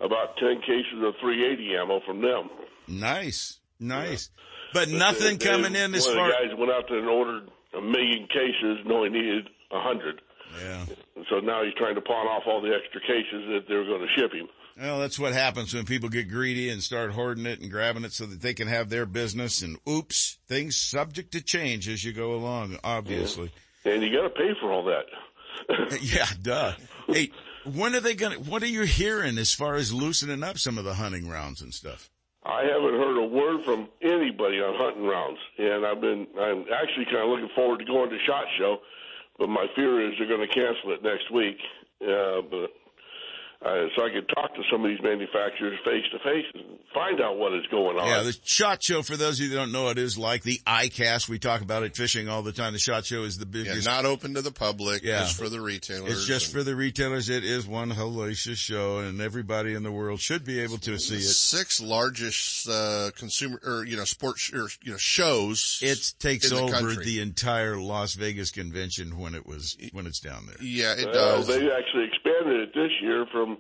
about 0.01 0.37
10 0.39 0.61
cases 0.61 1.03
of 1.03 1.15
380 1.21 1.77
ammo 1.77 2.01
from 2.07 2.21
them. 2.23 2.49
Nice, 2.89 3.59
nice. 3.81 4.31
But 4.73 4.89
But 4.91 4.97
nothing 4.99 5.39
they- 5.39 5.47
coming 5.47 5.75
in 5.75 5.95
as 5.95 6.07
one 6.07 6.17
far. 6.17 6.29
the 6.29 6.49
guys 6.49 6.59
went 6.59 6.73
out 6.73 6.85
there 6.89 6.99
and 6.99 7.09
ordered 7.09 7.49
a 7.77 7.81
million 7.81 8.27
cases, 8.29 8.79
knowing 8.87 9.15
he 9.15 9.21
needed 9.21 9.49
a 9.71 9.81
hundred. 9.81 10.21
Yeah. 10.61 10.85
So 11.31 11.41
now 11.41 11.65
he's 11.65 11.75
trying 11.75 11.95
to 11.97 12.01
pawn 12.01 12.27
off 12.27 12.43
all 12.47 12.61
the 12.61 12.73
extra 12.75 13.01
cases 13.01 13.45
that 13.49 13.65
they're 13.69 13.85
going 13.85 14.03
to 14.07 14.21
ship 14.21 14.33
him. 14.33 14.49
Well, 14.81 14.99
that's 15.01 15.19
what 15.19 15.33
happens 15.33 15.73
when 15.73 15.85
people 15.85 16.09
get 16.09 16.29
greedy 16.29 16.69
and 16.69 16.83
start 16.83 17.13
hoarding 17.13 17.47
it 17.47 17.61
and 17.61 17.71
grabbing 17.71 18.05
it 18.05 18.13
so 18.13 18.27
that 18.27 18.41
they 18.41 18.55
can 18.55 18.67
have 18.69 18.89
their 18.91 19.07
business. 19.07 19.63
And 19.63 19.79
oops, 19.89 20.39
things 20.49 20.77
subject 20.77 21.33
to 21.33 21.41
change 21.41 21.89
as 21.89 22.05
you 22.05 22.13
go 22.13 22.35
along, 22.35 22.79
obviously. 22.85 23.53
And 23.85 24.03
you 24.03 24.13
got 24.13 24.23
to 24.23 24.31
pay 24.31 24.51
for 24.61 24.73
all 24.73 24.85
that. 24.85 25.05
yeah, 26.03 26.27
duh. 26.43 26.73
Hey, 27.07 27.31
when 27.73 27.95
are 27.95 28.01
they 28.01 28.15
gonna? 28.15 28.37
What 28.37 28.63
are 28.63 28.69
you 28.69 28.83
hearing 28.83 29.39
as 29.39 29.53
far 29.53 29.75
as 29.75 29.93
loosening 29.93 30.43
up 30.43 30.59
some 30.59 30.79
of 30.79 30.85
the 30.85 30.95
hunting 30.95 31.29
rounds 31.29 31.63
and 31.63 31.73
stuff? 31.73 32.11
I 32.45 32.63
haven't 32.65 33.01
heard 33.01 33.17
a 33.17 33.27
word 33.27 33.65
from 33.65 33.89
anybody 34.03 34.59
on 34.61 34.75
hunting 34.77 35.07
rounds, 35.07 35.39
and 35.59 35.87
I've 35.87 36.01
been. 36.01 36.27
I'm 36.39 36.65
actually 36.73 37.07
kind 37.07 37.25
of 37.25 37.29
looking 37.31 37.49
forward 37.55 37.79
to 37.79 37.85
going 37.85 38.11
to 38.11 38.19
Shot 38.27 38.45
Show, 38.59 38.79
but 39.39 39.49
my 39.49 39.67
fear 39.75 40.07
is 40.07 40.15
they're 40.19 40.29
going 40.29 40.47
to 40.47 40.55
cancel 40.55 40.93
it 40.93 41.03
next 41.03 41.31
week. 41.31 41.57
Uh, 42.03 42.43
but 42.51 42.71
uh, 43.63 43.87
so 43.97 44.05
I 44.05 44.11
could 44.11 44.29
talk 44.35 44.55
to 44.55 44.63
some 44.71 44.85
of 44.85 44.91
these 44.91 45.03
manufacturers 45.03 45.79
face 45.85 46.05
to 46.13 46.19
face 46.19 46.45
and 46.55 46.79
find 46.93 47.21
out 47.21 47.39
what 47.39 47.55
is 47.55 47.65
going 47.71 47.99
on. 47.99 48.07
Yeah, 48.07 48.23
the 48.23 48.37
SHOT 48.45 48.83
Show, 48.83 49.03
for 49.03 49.17
those 49.17 49.39
of 49.41 49.45
you 49.45 49.51
that 49.51 49.57
don't 49.57 49.73
know, 49.73 49.89
it 49.89 49.99
is 49.99 50.19
like 50.19 50.43
the 50.43 50.61
ICAST. 50.67 51.29
We 51.29 51.39
talk 51.39 51.63
about 51.63 51.83
it 51.83 51.97
fishing 51.97 52.29
all 52.29 52.43
the 52.43 52.53
time. 52.53 52.73
The 52.75 52.79
SHOT 52.79 53.07
Show 53.07 53.23
is 53.25 53.39
the 53.39 53.47
Yeah, 53.47 53.65
biggest. 53.65 53.87
not 53.89 54.05
open 54.05 54.35
to 54.35 54.43
the 54.43 54.51
public. 54.53 55.03
Yeah. 55.03 55.21
Just 55.21 55.39
for 55.39 55.49
the 55.49 55.61
retailers. 55.61 56.13
It's 56.13 56.27
just 56.27 56.47
and 56.47 56.55
for 56.59 56.63
the 56.63 56.77
retailers. 56.77 57.29
It 57.31 57.45
is 57.45 57.67
one 57.67 57.91
hellacious 57.91 58.57
show, 58.57 58.99
and 58.99 59.21
everybody 59.21 59.75
in 59.75 59.83
the 59.83 59.93
world 59.93 60.21
should 60.21 60.45
be 60.45 60.61
able 60.61 60.79
to 60.79 60.99
see 60.99 61.15
the 61.15 61.21
it. 61.21 61.25
sixth 61.25 61.81
largest 61.81 62.69
uh, 62.69 63.11
consumer 63.17 63.61
or 63.65 63.85
you 63.85 63.97
know 63.97 64.05
sports 64.05 64.43
sh- 64.43 64.53
or 64.55 64.69
you 64.83 64.93
know 64.93 64.99
shows. 64.99 65.79
It 65.83 66.15
takes 66.19 66.51
in 66.51 66.57
the 66.57 66.63
over 66.65 66.73
country. 66.73 67.05
the 67.05 67.21
entire 67.21 67.77
Las 67.79 68.15
Vegas 68.15 68.51
convention 68.51 69.19
when 69.19 69.35
it 69.35 69.47
was 69.47 69.77
when 69.93 70.07
it's 70.07 70.21
down 70.21 70.47
there. 70.47 70.57
Yeah, 70.61 70.93
it 70.93 71.07
well, 71.13 71.39
does. 71.39 71.47
they 71.47 71.71
actually 71.73 72.05
expanded 72.55 72.69
it 72.69 72.75
this 72.75 72.93
year 73.01 73.27
from 73.27 73.59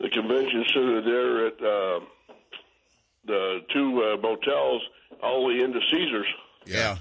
the 0.00 0.08
convention 0.10 0.64
center 0.72 1.02
there 1.02 1.46
at 1.46 1.52
uh, 1.54 2.00
the 3.26 3.58
two 3.72 4.02
uh, 4.02 4.16
motels 4.20 4.82
all 5.22 5.42
the 5.42 5.48
way 5.54 5.60
into 5.64 5.80
Caesars. 5.90 6.26
Yeah. 6.66 6.96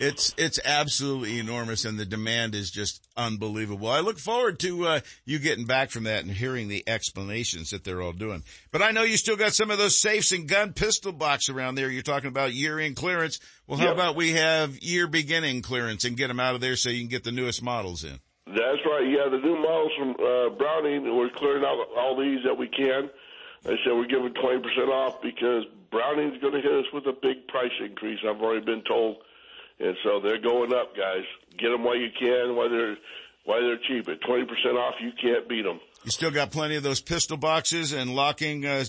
It's 0.00 0.34
it's 0.36 0.58
absolutely 0.64 1.38
enormous, 1.38 1.84
and 1.84 1.96
the 1.96 2.04
demand 2.04 2.56
is 2.56 2.72
just 2.72 3.06
unbelievable. 3.16 3.86
I 3.86 4.00
look 4.00 4.18
forward 4.18 4.58
to 4.58 4.88
uh, 4.88 5.00
you 5.24 5.38
getting 5.38 5.66
back 5.66 5.90
from 5.90 6.02
that 6.02 6.24
and 6.24 6.32
hearing 6.32 6.66
the 6.66 6.82
explanations 6.88 7.70
that 7.70 7.84
they're 7.84 8.02
all 8.02 8.12
doing. 8.12 8.42
But 8.72 8.82
I 8.82 8.90
know 8.90 9.04
you 9.04 9.16
still 9.16 9.36
got 9.36 9.52
some 9.54 9.70
of 9.70 9.78
those 9.78 10.00
safes 10.00 10.32
and 10.32 10.48
gun 10.48 10.72
pistol 10.72 11.12
box 11.12 11.48
around 11.48 11.76
there. 11.76 11.88
You're 11.88 12.02
talking 12.02 12.26
about 12.26 12.52
year 12.52 12.80
end 12.80 12.96
clearance. 12.96 13.38
Well, 13.68 13.78
how 13.78 13.84
Yeah. 13.86 13.92
about 13.92 14.16
we 14.16 14.32
have 14.32 14.76
year 14.80 15.06
beginning 15.06 15.62
clearance 15.62 16.04
and 16.04 16.16
get 16.16 16.26
them 16.26 16.40
out 16.40 16.56
of 16.56 16.60
there 16.60 16.74
so 16.74 16.90
you 16.90 16.98
can 16.98 17.08
get 17.08 17.22
the 17.22 17.30
newest 17.30 17.62
models 17.62 18.02
in? 18.02 18.18
That's 18.54 18.78
right. 18.86 19.06
Yeah, 19.08 19.28
the 19.28 19.38
new 19.38 19.58
models 19.58 19.92
from 19.98 20.10
uh, 20.10 20.50
Browning, 20.54 21.16
we're 21.16 21.30
clearing 21.30 21.64
out 21.64 21.88
all 21.96 22.16
these 22.16 22.38
that 22.44 22.56
we 22.56 22.68
can. 22.68 23.10
I 23.66 23.74
said 23.82 23.92
we're 23.94 24.06
giving 24.06 24.32
20% 24.32 24.62
off 24.88 25.20
because 25.22 25.64
Browning's 25.90 26.40
going 26.40 26.52
to 26.54 26.60
hit 26.60 26.72
us 26.72 26.84
with 26.92 27.06
a 27.06 27.12
big 27.12 27.48
price 27.48 27.72
increase. 27.84 28.20
I've 28.28 28.40
already 28.40 28.64
been 28.64 28.82
told. 28.86 29.16
And 29.80 29.96
so 30.04 30.20
they're 30.20 30.40
going 30.40 30.72
up, 30.72 30.96
guys. 30.96 31.24
Get 31.58 31.70
them 31.70 31.82
while 31.82 31.96
you 31.96 32.10
can, 32.16 32.54
while 32.54 32.70
they're, 32.70 32.96
while 33.44 33.60
they're 33.60 33.78
cheap. 33.88 34.08
At 34.08 34.20
20% 34.20 34.46
off, 34.76 34.94
you 35.00 35.10
can't 35.20 35.48
beat 35.48 35.62
them. 35.62 35.80
You 36.04 36.10
still 36.10 36.30
got 36.30 36.50
plenty 36.50 36.76
of 36.76 36.82
those 36.82 37.00
pistol 37.00 37.36
boxes 37.36 37.92
and 37.92 38.14
locking 38.14 38.66
uh, 38.66 38.84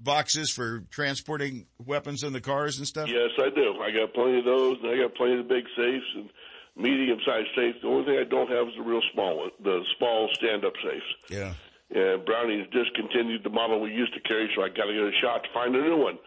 boxes 0.00 0.50
for 0.50 0.80
transporting 0.90 1.66
weapons 1.78 2.24
in 2.24 2.32
the 2.32 2.40
cars 2.40 2.78
and 2.78 2.86
stuff. 2.86 3.08
Yes, 3.08 3.30
I 3.38 3.50
do. 3.50 3.78
I 3.80 3.90
got 3.90 4.14
plenty 4.14 4.38
of 4.38 4.44
those, 4.44 4.78
and 4.82 4.90
I 4.90 4.96
got 5.02 5.14
plenty 5.14 5.38
of 5.38 5.46
the 5.46 5.54
big 5.54 5.64
safes 5.76 6.06
and 6.16 6.30
medium-sized 6.76 7.48
safes. 7.56 7.78
The 7.82 7.88
only 7.88 8.04
thing 8.04 8.18
I 8.18 8.28
don't 8.28 8.50
have 8.50 8.68
is 8.68 8.74
the 8.76 8.82
real 8.82 9.02
small 9.12 9.38
one, 9.38 9.50
the 9.62 9.84
small 9.98 10.28
stand-up 10.34 10.74
safes. 10.82 11.30
Yeah. 11.30 11.54
And 11.90 12.24
Browning's 12.24 12.66
discontinued 12.72 13.44
the 13.44 13.50
model 13.50 13.80
we 13.80 13.92
used 13.92 14.14
to 14.14 14.20
carry, 14.20 14.50
so 14.56 14.62
I 14.62 14.68
got 14.68 14.86
to 14.86 14.92
get 14.92 15.02
a 15.02 15.12
shot 15.20 15.44
to 15.44 15.48
find 15.52 15.74
a 15.76 15.80
new 15.80 15.96
one. 15.96 16.18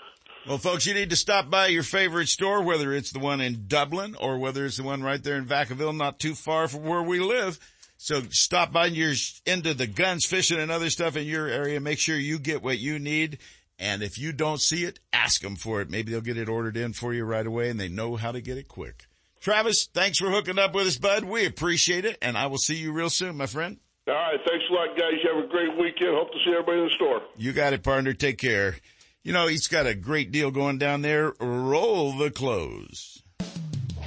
Well, 0.48 0.58
folks, 0.58 0.86
you 0.86 0.94
need 0.94 1.10
to 1.10 1.18
stop 1.18 1.50
by 1.50 1.68
your 1.68 1.84
favorite 1.84 2.30
store, 2.30 2.62
whether 2.62 2.94
it's 2.94 3.12
the 3.12 3.20
one 3.20 3.42
in 3.42 3.66
Dublin 3.68 4.16
or 4.16 4.38
whether 4.38 4.66
it's 4.66 4.78
the 4.78 4.84
one 4.84 5.04
right 5.04 5.22
there 5.22 5.36
in 5.36 5.46
Vacaville, 5.46 5.96
not 5.96 6.20
too 6.20 6.36
far 6.36 6.70
from 6.70 6.84
where 6.84 7.04
we 7.04 7.20
live. 7.20 7.60
So 7.98 8.22
stop 8.30 8.72
by 8.72 8.88
and 8.88 8.96
you're 8.96 9.16
into 9.46 9.74
the 9.74 9.88
guns, 9.88 10.26
fishing 10.26 10.60
and 10.60 10.72
other 10.72 10.90
stuff 10.90 11.18
in 11.18 11.26
your 11.26 11.48
area. 11.48 11.82
Make 11.82 12.00
sure 12.00 12.16
you 12.16 12.40
get 12.40 12.64
what 12.64 12.80
you 12.80 12.98
need. 12.98 13.40
And 13.78 14.02
if 14.02 14.18
you 14.18 14.32
don't 14.32 14.62
see 14.62 14.86
it, 14.86 15.00
ask 15.12 15.42
them 15.42 15.58
for 15.58 15.82
it. 15.82 15.90
Maybe 15.90 16.12
they'll 16.12 16.22
get 16.22 16.38
it 16.38 16.48
ordered 16.48 16.78
in 16.78 16.94
for 16.94 17.14
you 17.14 17.26
right 17.26 17.46
away 17.46 17.70
and 17.70 17.80
they 17.80 17.90
know 17.90 18.16
how 18.16 18.32
to 18.32 18.40
get 18.40 18.58
it 18.58 18.70
quick. 18.70 19.07
Travis, 19.40 19.88
thanks 19.94 20.18
for 20.20 20.30
hooking 20.30 20.60
up 20.60 20.74
with 20.74 20.88
us, 20.88 20.98
bud. 20.98 21.24
We 21.24 21.46
appreciate 21.46 22.06
it. 22.06 22.18
And 22.22 22.38
I 22.38 22.48
will 22.48 22.58
see 22.58 22.76
you 22.76 22.92
real 22.92 23.10
soon, 23.10 23.38
my 23.38 23.46
friend. 23.46 23.78
All 24.08 24.14
right, 24.14 24.40
thanks 24.48 24.66
a 24.70 24.74
lot, 24.74 24.98
guys. 24.98 25.14
You 25.24 25.36
have 25.36 25.46
a 25.46 25.48
great 25.48 25.78
weekend. 25.78 26.16
Hope 26.16 26.32
to 26.32 26.38
see 26.46 26.52
everybody 26.52 26.80
in 26.80 26.86
the 26.86 26.94
store. 26.96 27.22
You 27.36 27.52
got 27.52 27.74
it, 27.74 27.84
partner. 27.84 28.14
Take 28.14 28.38
care. 28.38 28.78
You 29.24 29.34
know, 29.34 29.48
he's 29.48 29.68
got 29.68 29.86
a 29.86 29.94
great 29.96 30.32
deal 30.32 30.52
going 30.52 30.78
down 30.78 31.02
there. 31.02 31.34
Roll 31.42 32.14
the 32.18 32.32
clothes. 32.32 33.17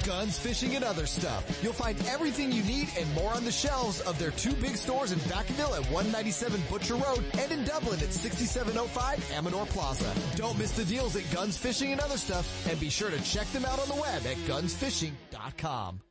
Guns, 0.05 0.37
fishing, 0.37 0.75
and 0.75 0.83
other 0.83 1.05
stuff. 1.05 1.59
You'll 1.63 1.73
find 1.73 1.97
everything 2.07 2.51
you 2.51 2.63
need 2.63 2.89
and 2.97 3.11
more 3.13 3.33
on 3.33 3.45
the 3.45 3.51
shelves 3.51 4.01
of 4.01 4.17
their 4.17 4.31
two 4.31 4.53
big 4.53 4.75
stores 4.75 5.11
in 5.11 5.19
Vacaville 5.19 5.73
at 5.77 5.83
197 5.91 6.61
Butcher 6.69 6.95
Road 6.95 7.23
and 7.39 7.51
in 7.51 7.63
Dublin 7.63 7.99
at 7.99 8.11
6705 8.13 9.31
Amador 9.33 9.65
Plaza. 9.67 10.11
Don't 10.35 10.57
miss 10.57 10.71
the 10.71 10.85
deals 10.85 11.15
at 11.15 11.29
Guns, 11.31 11.57
Fishing, 11.57 11.91
and 11.91 12.01
other 12.01 12.17
stuff 12.17 12.67
and 12.69 12.79
be 12.79 12.89
sure 12.89 13.09
to 13.09 13.21
check 13.23 13.47
them 13.47 13.65
out 13.65 13.79
on 13.79 13.87
the 13.87 13.95
web 13.95 14.25
at 14.25 14.37
gunsfishing.com. 14.47 16.01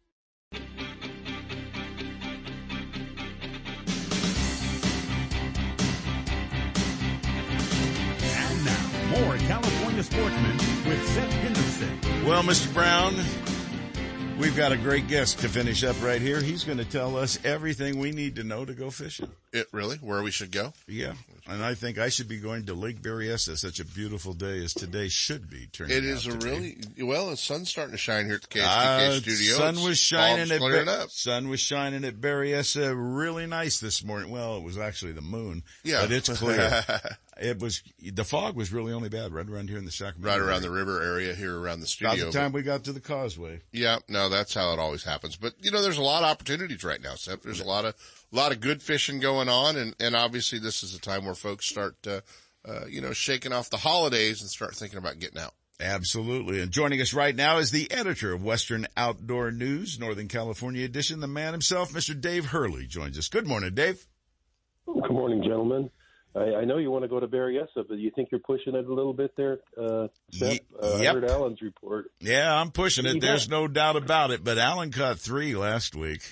And 8.22 8.64
now, 8.64 9.20
more 9.20 9.36
California 9.38 10.02
sportsmen 10.02 10.56
with 10.86 11.08
Sep 11.08 11.28
Hendrickson. 11.30 12.24
Well, 12.26 12.42
Mr. 12.42 12.72
Brown, 12.72 13.14
we've 14.40 14.56
got 14.56 14.72
a 14.72 14.76
great 14.76 15.06
guest 15.08 15.38
to 15.40 15.48
finish 15.48 15.84
up 15.84 15.96
right 16.02 16.20
here. 16.20 16.40
He's 16.40 16.64
going 16.64 16.78
to 16.78 16.84
tell 16.84 17.16
us 17.16 17.38
everything 17.44 17.98
we 17.98 18.10
need 18.10 18.36
to 18.36 18.44
know 18.44 18.64
to 18.64 18.72
go 18.74 18.90
fishing. 18.90 19.28
It 19.52 19.66
really 19.72 19.96
where 19.98 20.22
we 20.22 20.30
should 20.30 20.52
go. 20.52 20.72
Yeah, 20.86 21.14
and 21.48 21.62
I 21.64 21.74
think 21.74 21.98
I 21.98 22.08
should 22.08 22.28
be 22.28 22.38
going 22.38 22.66
to 22.66 22.74
Lake 22.74 23.02
Berryessa. 23.02 23.56
Such 23.58 23.80
a 23.80 23.84
beautiful 23.84 24.32
day 24.32 24.62
as 24.64 24.72
today 24.74 25.08
should 25.08 25.50
be. 25.50 25.66
Turning 25.72 25.96
It 25.96 26.04
is 26.04 26.26
a 26.26 26.30
to 26.32 26.38
be. 26.38 26.46
really 26.46 26.76
well. 27.02 27.30
The 27.30 27.36
sun's 27.36 27.68
starting 27.68 27.92
to 27.92 27.98
shine 27.98 28.26
here 28.26 28.36
at 28.36 28.42
the 28.42 28.48
KSTK 28.48 29.08
Uh, 29.08 29.20
studio. 29.20 29.56
Sun 29.58 29.68
It's- 29.74 29.84
was 29.86 29.98
shining 29.98 30.50
at 30.52 30.88
up. 30.88 31.10
sun 31.10 31.48
was 31.48 31.60
shining 31.60 32.04
at 32.04 32.20
Berryessa 32.20 32.94
really 32.96 33.46
nice 33.46 33.80
this 33.80 34.04
morning. 34.04 34.30
Well, 34.30 34.56
it 34.56 34.62
was 34.62 34.78
actually 34.78 35.12
the 35.12 35.20
moon. 35.22 35.62
Yeah. 35.82 36.02
but 36.02 36.12
it's 36.12 36.28
clear. 36.28 36.84
it 37.40 37.58
was 37.60 37.82
the 38.00 38.24
fog 38.24 38.54
was 38.54 38.72
really 38.72 38.92
only 38.92 39.08
bad 39.08 39.32
right 39.32 39.48
around 39.48 39.68
here 39.68 39.78
in 39.78 39.84
the 39.84 39.90
Sacramento. 39.90 40.28
Right 40.28 40.40
around 40.46 40.62
the 40.62 40.70
river 40.70 41.02
area 41.02 41.34
here 41.34 41.54
around 41.58 41.80
the 41.80 41.96
About 42.00 42.12
studio. 42.12 42.26
the 42.26 42.32
time 42.32 42.52
we 42.52 42.62
got 42.62 42.84
to 42.84 42.92
the 42.92 43.00
causeway. 43.00 43.60
Yeah, 43.72 43.98
no, 44.08 44.28
that's 44.28 44.54
how 44.54 44.72
it 44.72 44.78
always 44.78 45.02
happens. 45.04 45.36
But 45.36 45.54
you 45.60 45.70
know, 45.70 45.82
there's 45.82 45.98
a 45.98 46.02
lot 46.02 46.22
of 46.22 46.28
opportunities 46.30 46.84
right 46.84 47.00
now, 47.02 47.14
Sep. 47.14 47.42
There's 47.42 47.60
a 47.60 47.64
lot 47.66 47.84
of 47.84 47.94
a 48.32 48.36
lot 48.36 48.52
of 48.52 48.60
good 48.60 48.82
fishing 48.82 49.20
going 49.20 49.48
on, 49.48 49.76
and 49.76 49.94
and 49.98 50.14
obviously 50.14 50.58
this 50.58 50.82
is 50.82 50.94
a 50.94 51.00
time 51.00 51.24
where 51.24 51.34
folks 51.34 51.66
start, 51.66 51.96
uh, 52.06 52.20
uh, 52.64 52.86
you 52.88 53.00
know, 53.00 53.12
shaking 53.12 53.52
off 53.52 53.70
the 53.70 53.78
holidays 53.78 54.40
and 54.42 54.50
start 54.50 54.74
thinking 54.74 54.98
about 54.98 55.18
getting 55.18 55.38
out. 55.38 55.54
Absolutely. 55.80 56.60
And 56.60 56.70
joining 56.70 57.00
us 57.00 57.14
right 57.14 57.34
now 57.34 57.56
is 57.56 57.70
the 57.70 57.90
editor 57.90 58.34
of 58.34 58.44
Western 58.44 58.86
Outdoor 58.98 59.50
News, 59.50 59.98
Northern 59.98 60.28
California 60.28 60.84
edition, 60.84 61.20
the 61.20 61.26
man 61.26 61.52
himself, 61.52 61.90
Mr. 61.92 62.18
Dave 62.20 62.44
Hurley 62.46 62.86
joins 62.86 63.18
us. 63.18 63.28
Good 63.28 63.46
morning, 63.46 63.72
Dave. 63.74 64.04
Good 64.86 65.10
morning, 65.10 65.42
gentlemen. 65.42 65.90
I, 66.34 66.60
I 66.60 66.64
know 66.64 66.78
you 66.78 66.90
want 66.90 67.02
to 67.02 67.08
go 67.08 67.18
to 67.18 67.26
Berryessa, 67.26 67.86
but 67.88 67.98
you 67.98 68.10
think 68.10 68.28
you're 68.30 68.40
pushing 68.40 68.74
it 68.76 68.86
a 68.86 68.92
little 68.94 69.12
bit 69.12 69.34
there, 69.36 69.58
uh, 69.76 70.08
Sep? 70.30 70.52
Ye- 70.52 70.60
Uh, 70.80 70.96
I 70.98 71.02
yep. 71.02 71.14
heard 71.14 71.24
Alan's 71.24 71.60
report. 71.60 72.10
Yeah, 72.20 72.54
I'm 72.54 72.70
pushing 72.70 73.04
it. 73.06 73.14
Yeah. 73.14 73.20
There's 73.20 73.48
no 73.48 73.66
doubt 73.66 73.96
about 73.96 74.30
it. 74.30 74.44
But 74.44 74.56
Allen 74.58 74.92
caught 74.92 75.18
three 75.18 75.56
last 75.56 75.94
week. 75.96 76.22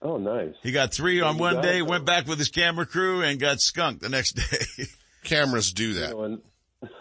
Oh, 0.00 0.16
nice. 0.16 0.54
He 0.62 0.72
got 0.72 0.92
three 0.94 1.20
on 1.20 1.34
You 1.36 1.40
one 1.42 1.60
day, 1.60 1.78
it. 1.78 1.86
went 1.86 2.06
back 2.06 2.26
with 2.26 2.38
his 2.38 2.48
camera 2.48 2.86
crew 2.86 3.22
and 3.22 3.38
got 3.38 3.60
skunked 3.60 4.00
the 4.02 4.08
next 4.08 4.32
day. 4.32 4.84
Cameras 5.24 5.72
do 5.72 5.94
that. 5.94 6.10
You 6.10 6.40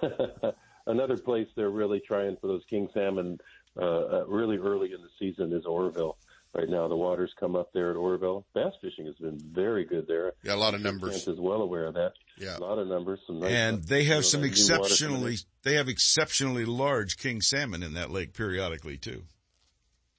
know, 0.01 0.53
another 0.85 1.17
place 1.17 1.47
they're 1.55 1.69
really 1.69 2.01
trying 2.05 2.37
for 2.39 2.47
those 2.47 2.63
king 2.69 2.89
salmon 2.93 3.39
uh, 3.75 3.81
uh, 3.81 4.25
really 4.27 4.57
early 4.57 4.91
in 4.93 5.01
the 5.01 5.09
season 5.17 5.53
is 5.53 5.65
Oroville. 5.65 6.17
Right 6.53 6.67
now, 6.67 6.89
the 6.89 6.97
waters 6.97 7.31
come 7.39 7.55
up 7.55 7.71
there 7.73 7.91
at 7.91 7.95
Oroville. 7.95 8.45
Bass 8.53 8.73
fishing 8.81 9.05
has 9.05 9.15
been 9.15 9.39
very 9.53 9.85
good 9.85 10.05
there. 10.07 10.33
Yeah, 10.43 10.55
a 10.55 10.57
lot 10.57 10.73
of 10.73 10.81
numbers. 10.81 11.25
Is 11.25 11.39
well 11.39 11.61
aware 11.61 11.85
of 11.85 11.93
that. 11.93 12.11
Yeah. 12.37 12.57
a 12.57 12.59
lot 12.59 12.77
of 12.77 12.87
numbers. 12.87 13.19
Some 13.25 13.39
nice 13.39 13.51
and 13.51 13.83
they 13.83 14.01
you 14.01 14.07
have 14.09 14.17
know, 14.17 14.21
some 14.21 14.41
that 14.41 14.47
new 14.47 14.51
water 14.51 14.59
coming 14.59 14.73
in. 14.73 14.83
exceptionally, 14.83 15.37
they 15.63 15.75
have 15.75 15.87
exceptionally 15.87 16.65
large 16.65 17.15
king 17.17 17.39
salmon 17.39 17.83
in 17.83 17.93
that 17.93 18.11
lake 18.11 18.33
periodically 18.33 18.97
too. 18.97 19.23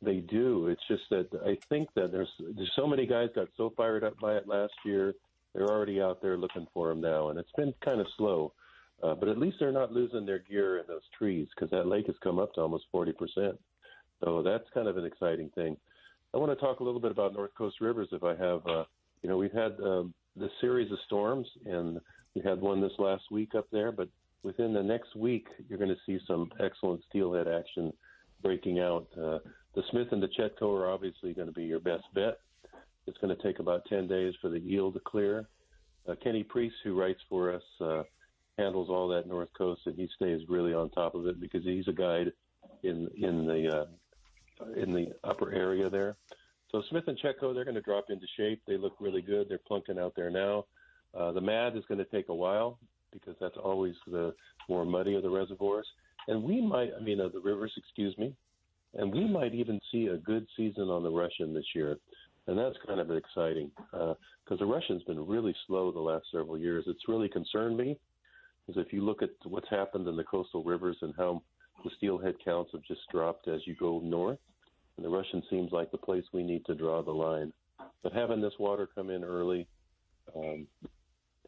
They 0.01 0.17
do. 0.21 0.69
It's 0.69 0.81
just 0.89 1.03
that 1.11 1.29
I 1.47 1.59
think 1.69 1.91
that 1.97 2.13
there's 2.13 2.31
there's 2.39 2.73
so 2.75 2.87
many 2.87 3.07
guys 3.07 3.29
got 3.35 3.49
so 3.59 3.71
fired 3.77 4.03
up 4.03 4.19
by 4.19 4.35
it 4.37 4.49
last 4.49 4.73
year. 4.87 5.15
They're 5.55 5.69
already 5.71 6.01
out 6.01 6.23
there 6.23 6.39
looking 6.39 6.67
for 6.73 6.89
them 6.89 7.03
now, 7.03 7.29
and 7.29 7.39
it's 7.39 7.53
been 7.57 7.75
kind 7.85 8.01
of 8.01 8.07
slow. 8.17 8.55
Uh, 9.03 9.15
but 9.15 9.29
at 9.29 9.37
least 9.37 9.57
they're 9.61 9.71
not 9.73 9.93
losing 9.93 10.25
their 10.25 10.39
gear 10.39 10.79
in 10.79 10.85
those 10.89 11.03
trees 11.19 11.47
because 11.55 11.71
that 11.71 11.87
lake 11.87 12.07
has 12.07 12.17
come 12.23 12.39
up 12.39 12.55
to 12.55 12.63
almost 12.63 12.85
forty 12.91 13.13
percent. 13.13 13.59
So 14.25 14.43
that's 14.43 14.65
kind 14.73 14.89
of 14.89 14.97
an 14.97 15.05
exciting 15.05 15.51
thing. 15.55 15.77
I 16.35 16.39
want 16.39 16.51
to 16.51 16.65
talk 16.65 16.81
a 16.81 16.85
little 16.85 17.01
bit 17.01 17.11
about 17.11 17.35
North 17.35 17.55
Coast 17.57 17.77
rivers 17.81 18.09
if 18.11 18.23
I 18.23 18.35
have. 18.37 18.67
Uh, 18.67 18.85
you 19.23 19.29
know, 19.29 19.37
we've 19.37 19.53
had 19.53 19.73
um, 19.85 20.15
the 20.37 20.49
series 20.61 20.91
of 20.91 20.99
storms, 21.07 21.47
and 21.67 22.01
we 22.35 22.41
had 22.43 22.61
one 22.61 22.81
this 22.81 22.93
last 22.99 23.25
week 23.31 23.55
up 23.55 23.67
there. 23.71 23.93
But 23.93 24.09
within 24.43 24.73
the 24.73 24.83
next 24.83 25.15
week, 25.15 25.47
you're 25.69 25.79
going 25.79 25.91
to 25.91 25.97
see 26.07 26.19
some 26.27 26.51
excellent 26.59 27.03
steelhead 27.09 27.49
action 27.49 27.93
breaking 28.43 28.81
out. 28.81 29.07
Uh, 29.17 29.39
the 29.75 29.83
Smith 29.91 30.09
and 30.13 30.23
the 30.23 30.29
Chetco 30.29 30.75
are 30.75 30.91
obviously 30.91 31.35
going 31.35 31.49
to 31.49 31.53
be 31.53 31.65
your 31.65 31.81
best 31.81 32.05
bet. 32.15 32.39
It's 33.07 33.19
going 33.19 33.37
to 33.37 33.43
take 33.43 33.59
about 33.59 33.85
10 33.89 34.09
days 34.09 34.33
for 34.41 34.49
the 34.49 34.59
yield 34.59 34.95
to 34.95 35.01
clear. 35.01 35.49
Uh, 36.09 36.15
Kenny 36.23 36.45
Priest, 36.45 36.77
who 36.83 36.99
writes 36.99 37.21
for 37.29 37.53
us, 37.53 37.63
uh, 37.81 38.03
handles 38.59 38.89
all 38.89 39.09
that 39.09 39.27
North 39.27 39.51
Coast, 39.57 39.83
and 39.87 39.97
he 39.97 40.09
stays 40.17 40.41
really 40.49 40.73
on 40.73 40.89
top 40.91 41.15
of 41.15 41.27
it 41.27 41.41
because 41.41 41.63
he's 41.65 41.89
a 41.89 41.93
guide 41.93 42.33
in 42.83 43.09
in 43.17 43.47
the 43.47 43.83
uh, 43.83 43.85
in 44.77 44.93
the 44.93 45.09
upper 45.25 45.53
area 45.53 45.89
there. 45.91 46.17
So 46.71 46.83
Smith 46.89 47.05
and 47.07 47.19
Chetco, 47.19 47.55
they're 47.55 47.65
going 47.65 47.75
to 47.75 47.83
drop 47.83 48.07
into 48.09 48.27
shape. 48.37 48.63
They 48.67 48.79
look 48.79 48.95
really 48.99 49.23
good. 49.23 49.49
They're 49.49 49.59
plunking 49.59 49.99
out 49.99 50.15
there 50.17 50.31
now. 50.31 50.65
Uh, 51.15 51.33
the 51.33 51.41
Mad 51.41 51.77
is 51.77 51.85
going 51.87 51.99
to 51.99 52.07
take 52.07 52.31
a 52.31 52.35
while 52.35 52.79
because 53.13 53.37
that's 53.41 53.57
always 53.63 53.95
the 54.07 54.35
more 54.69 54.85
muddy 54.85 55.15
of 55.15 55.23
the 55.23 55.31
reservoirs. 55.31 55.87
And 56.29 56.43
we 56.43 56.63
might, 56.63 56.91
I 56.99 57.03
mean, 57.03 57.21
uh, 57.21 57.29
the 57.29 57.41
rivers, 57.41 57.73
excuse 57.77 58.17
me, 58.17 58.35
and 58.95 59.13
we 59.13 59.27
might 59.27 59.55
even 59.55 59.81
see 59.91 60.07
a 60.07 60.17
good 60.17 60.47
season 60.57 60.89
on 60.89 61.03
the 61.03 61.11
Russian 61.11 61.53
this 61.53 61.65
year. 61.75 61.99
And 62.47 62.59
that's 62.59 62.77
kind 62.87 63.01
of 63.01 63.11
exciting 63.11 63.71
because 63.91 64.17
uh, 64.51 64.57
the 64.57 64.67
Russian's 64.67 65.03
been 65.05 65.27
really 65.27 65.55
slow 65.67 65.93
the 65.93 66.01
last 66.01 66.25
several 66.33 66.59
years. 66.59 66.85
It's 66.87 67.09
really 67.09 67.29
concerned 67.29 67.77
me 67.77 67.99
because 68.67 68.85
if 68.85 68.93
you 68.93 69.05
look 69.05 69.23
at 69.23 69.31
what's 69.45 69.69
happened 69.69 70.09
in 70.09 70.17
the 70.17 70.25
coastal 70.25 70.65
rivers 70.65 70.97
and 71.03 71.15
how 71.17 71.43
the 71.85 71.91
steelhead 71.97 72.35
counts 72.45 72.71
have 72.73 72.83
just 72.83 73.01
dropped 73.11 73.47
as 73.49 73.61
you 73.67 73.77
go 73.77 74.01
north, 74.03 74.39
and 74.97 75.05
the 75.05 75.10
Russian 75.10 75.43
seems 75.51 75.73
like 75.73 75.90
the 75.90 75.98
place 75.98 76.24
we 76.32 76.43
need 76.43 76.64
to 76.66 76.74
draw 76.74 77.02
the 77.02 77.12
line. 77.12 77.52
But 78.02 78.12
having 78.12 78.40
this 78.40 78.55
water 78.59 78.89
come 78.94 79.10
in 79.10 79.24
early, 79.24 79.66
um, 80.36 80.66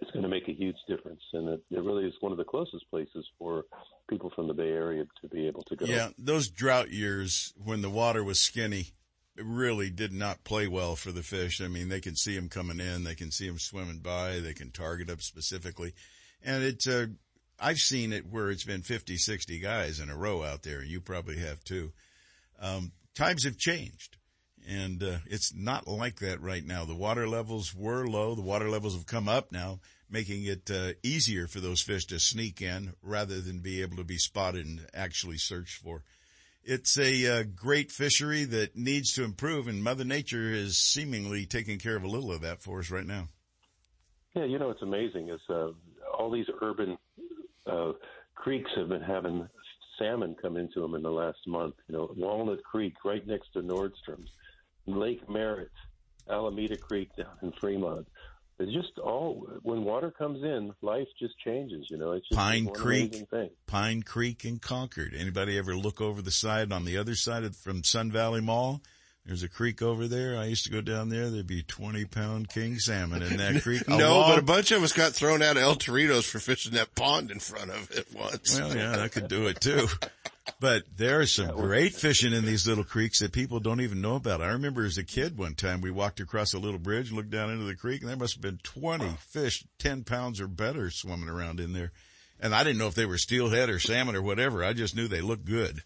it's 0.01 0.11
going 0.11 0.23
to 0.23 0.29
make 0.29 0.49
a 0.49 0.53
huge 0.53 0.77
difference, 0.89 1.21
and 1.33 1.49
it, 1.49 1.63
it 1.71 1.83
really 1.83 2.05
is 2.05 2.15
one 2.21 2.33
of 2.33 2.39
the 2.39 2.45
closest 2.45 2.89
places 2.91 3.27
for 3.39 3.65
people 4.09 4.31
from 4.35 4.49
the 4.49 4.55
Bay 4.55 4.71
Area 4.71 5.05
to 5.21 5.29
be 5.29 5.47
able 5.47 5.63
to 5.65 5.77
go. 5.77 5.87
Yeah, 5.87 6.09
those 6.19 6.49
drought 6.49 6.91
years 6.91 7.53
when 7.63 7.83
the 7.83 7.91
water 7.91 8.25
was 8.25 8.41
skinny, 8.41 8.93
it 9.37 9.45
really 9.45 9.91
did 9.91 10.13
not 10.13 10.45
play 10.45 10.67
well 10.67 10.97
for 10.97 11.13
the 11.13 11.23
fish. 11.23 11.61
I 11.61 11.69
mean, 11.69 11.89
they 11.89 12.01
can 12.01 12.17
see 12.17 12.35
them 12.35 12.49
coming 12.49 12.81
in, 12.81 13.05
they 13.05 13.15
can 13.15 13.31
see 13.31 13.47
them 13.47 13.59
swimming 13.59 13.99
by, 13.99 14.41
they 14.41 14.55
can 14.55 14.71
target 14.71 15.07
them 15.07 15.21
specifically, 15.21 15.95
and 16.43 16.63
it's 16.65 16.87
uh, 16.87 17.07
I've 17.59 17.79
seen 17.79 18.13
it 18.13 18.27
where 18.27 18.51
it's 18.51 18.65
been 18.65 18.83
50, 18.83 19.17
60 19.17 19.59
guys 19.61 20.01
in 20.01 20.11
a 20.11 20.17
row 20.17 20.43
out 20.43 20.63
there, 20.63 20.83
you 20.83 21.01
probably 21.01 21.39
have 21.39 21.63
too. 21.65 21.93
Um, 22.61 22.93
times 23.15 23.45
have 23.45 23.57
changed. 23.57 24.17
And 24.67 25.03
uh, 25.03 25.19
it's 25.27 25.55
not 25.55 25.87
like 25.87 26.21
that 26.21 26.41
right 26.41 26.65
now. 26.65 26.85
The 26.85 26.95
water 26.95 27.29
levels 27.29 27.75
were 27.75 28.07
low. 28.07 28.35
The 28.35 28.41
water 28.41 28.71
levels 28.71 28.95
have 28.95 29.07
come 29.07 29.29
up 29.29 29.53
now, 29.53 29.81
making 30.09 30.45
it 30.45 30.71
uh, 30.71 30.93
easier 31.03 31.47
for 31.47 31.61
those 31.61 31.83
fish 31.83 32.07
to 32.07 32.19
sneak 32.19 32.63
in 32.63 32.95
rather 33.03 33.41
than 33.41 33.59
be 33.59 33.83
able 33.83 33.97
to 33.99 34.05
be 34.05 34.17
spotted 34.17 34.65
and 34.65 34.87
actually 34.95 35.37
searched 35.37 35.83
for. 35.83 36.03
It's 36.67 36.99
a 36.99 37.27
uh, 37.41 37.43
great 37.55 37.93
fishery 37.93 38.45
that 38.45 38.75
needs 38.75 39.13
to 39.15 39.25
improve, 39.25 39.69
and 39.69 39.85
Mother 39.85 40.05
Nature 40.05 40.51
is 40.51 40.79
seemingly 40.79 41.45
taking 41.45 41.79
care 41.79 41.95
of 41.95 42.05
a 42.05 42.09
little 42.09 42.33
of 42.33 42.41
that 42.41 42.63
for 42.63 42.79
us 42.79 42.91
right 42.91 43.07
now. 43.07 43.29
Yeah, 44.35 44.45
you 44.45 44.59
know 44.59 44.69
what's 44.69 44.81
amazing 44.81 45.29
is 45.29 45.41
uh, 45.51 45.69
all 46.19 46.31
these 46.31 46.47
urban 46.63 46.97
uh, 47.67 47.93
creeks 48.35 48.71
have 48.77 48.89
been 48.89 49.03
having 49.03 49.47
salmon 49.99 50.37
come 50.41 50.57
into 50.57 50.81
them 50.81 50.95
in 50.95 51.03
the 51.03 51.11
last 51.11 51.47
month. 51.47 51.75
You 51.89 51.97
know, 51.97 52.15
Walnut 52.17 52.63
Creek 52.65 52.95
right 53.05 53.27
next 53.27 53.53
to 53.55 53.61
Nordstrom's, 53.61 54.31
Lake 54.87 55.29
Merritt, 55.29 55.71
Alameda 56.29 56.77
Creek 56.77 57.15
down 57.17 57.37
in 57.43 57.53
Fremont. 57.53 58.07
It's 58.59 58.73
just 58.73 58.99
all 59.01 59.49
when 59.63 59.83
water 59.83 60.13
comes 60.13 60.45
in, 60.45 60.73
life 60.81 61.09
just 61.19 61.35
changes. 61.41 61.89
You 61.91 61.97
know, 61.97 62.13
it's 62.13 62.29
just 62.29 62.39
Pine 62.39 62.69
Creek. 62.69 63.25
Pine 63.67 64.03
Creek 64.03 64.45
in 64.45 64.59
Concord. 64.59 65.13
Anybody 65.19 65.59
ever 65.59 65.75
look 65.75 66.01
over 66.01 66.23
the 66.23 66.31
side 66.31 66.73
on 66.73 66.85
the 66.85 66.97
other 66.97 67.17
side 67.17 67.43
of, 67.43 67.57
from 67.57 67.83
Sun 67.83 68.13
Valley 68.13 68.41
Mall? 68.41 68.81
There's 69.27 69.43
a 69.43 69.49
creek 69.49 69.81
over 69.81 70.07
there. 70.07 70.37
I 70.39 70.45
used 70.45 70.65
to 70.65 70.71
go 70.71 70.83
down 70.83 71.09
there. 71.09 71.31
There'd 71.31 71.47
be 71.47 71.63
20 71.63 72.05
pound 72.05 72.51
king 72.51 72.79
salmon 72.79 73.23
in 73.23 73.39
that 73.39 73.63
creek. 73.63 73.89
no, 73.89 73.97
Along- 73.97 74.31
but 74.31 74.39
a 74.39 74.43
bunch 74.43 74.71
of 74.71 74.83
us 74.83 74.93
got 74.93 75.13
thrown 75.13 75.43
out 75.43 75.57
of 75.57 75.63
El 75.63 75.77
Torito's 75.77 76.27
for 76.27 76.39
fishing 76.39 76.73
that 76.75 76.95
pond 76.95 77.31
in 77.31 77.39
front 77.39 77.71
of 77.71 77.91
it 77.91 78.07
once. 78.15 78.59
Well, 78.61 78.77
yeah, 78.77 78.97
that 78.97 79.13
could 79.13 79.29
do 79.29 79.47
it 79.47 79.61
too. 79.61 79.87
But 80.61 80.83
there 80.99 81.23
is 81.23 81.33
some 81.33 81.57
great 81.57 81.95
fishing 81.95 82.35
in 82.35 82.45
these 82.45 82.67
little 82.67 82.85
creeks 82.85 83.21
that 83.21 83.33
people 83.33 83.61
don't 83.61 83.81
even 83.81 84.03
know 84.03 84.15
about. 84.17 84.43
I 84.43 84.49
remember 84.49 84.85
as 84.85 84.99
a 84.99 85.03
kid 85.03 85.39
one 85.39 85.55
time 85.55 85.81
we 85.81 85.91
walked 85.91 86.21
across 86.21 86.53
a 86.53 86.59
little 86.59 86.79
bridge, 86.79 87.11
looked 87.13 87.31
down 87.31 87.51
into 87.51 87.65
the 87.65 87.75
creek, 87.75 88.03
and 88.03 88.11
there 88.11 88.17
must 88.17 88.35
have 88.35 88.43
been 88.43 88.59
20 88.63 89.09
fish, 89.21 89.65
10 89.79 90.05
pounds 90.05 90.43
or 90.43 90.47
better 90.47 90.91
swimming 90.91 91.31
around 91.31 91.61
in 91.61 91.73
there. 91.73 91.93
And 92.41 92.55
I 92.55 92.63
didn't 92.63 92.79
know 92.79 92.89
if 92.89 92.95
they 92.95 93.07
were 93.07 93.17
steelhead 93.17 93.71
or 93.71 93.79
salmon 93.79 94.17
or 94.17 94.23
whatever. 94.23 94.63
I 94.63 94.75
just 94.75 94.95
knew 94.95 95.09
they 95.09 95.23
looked 95.23 95.47
good. 95.47 95.83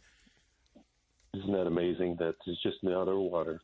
Isn't 1.35 1.53
that 1.53 1.67
amazing? 1.67 2.17
That 2.19 2.35
it's 2.47 2.63
just 2.63 2.77
out 2.87 3.09
of 3.09 3.19
water. 3.19 3.61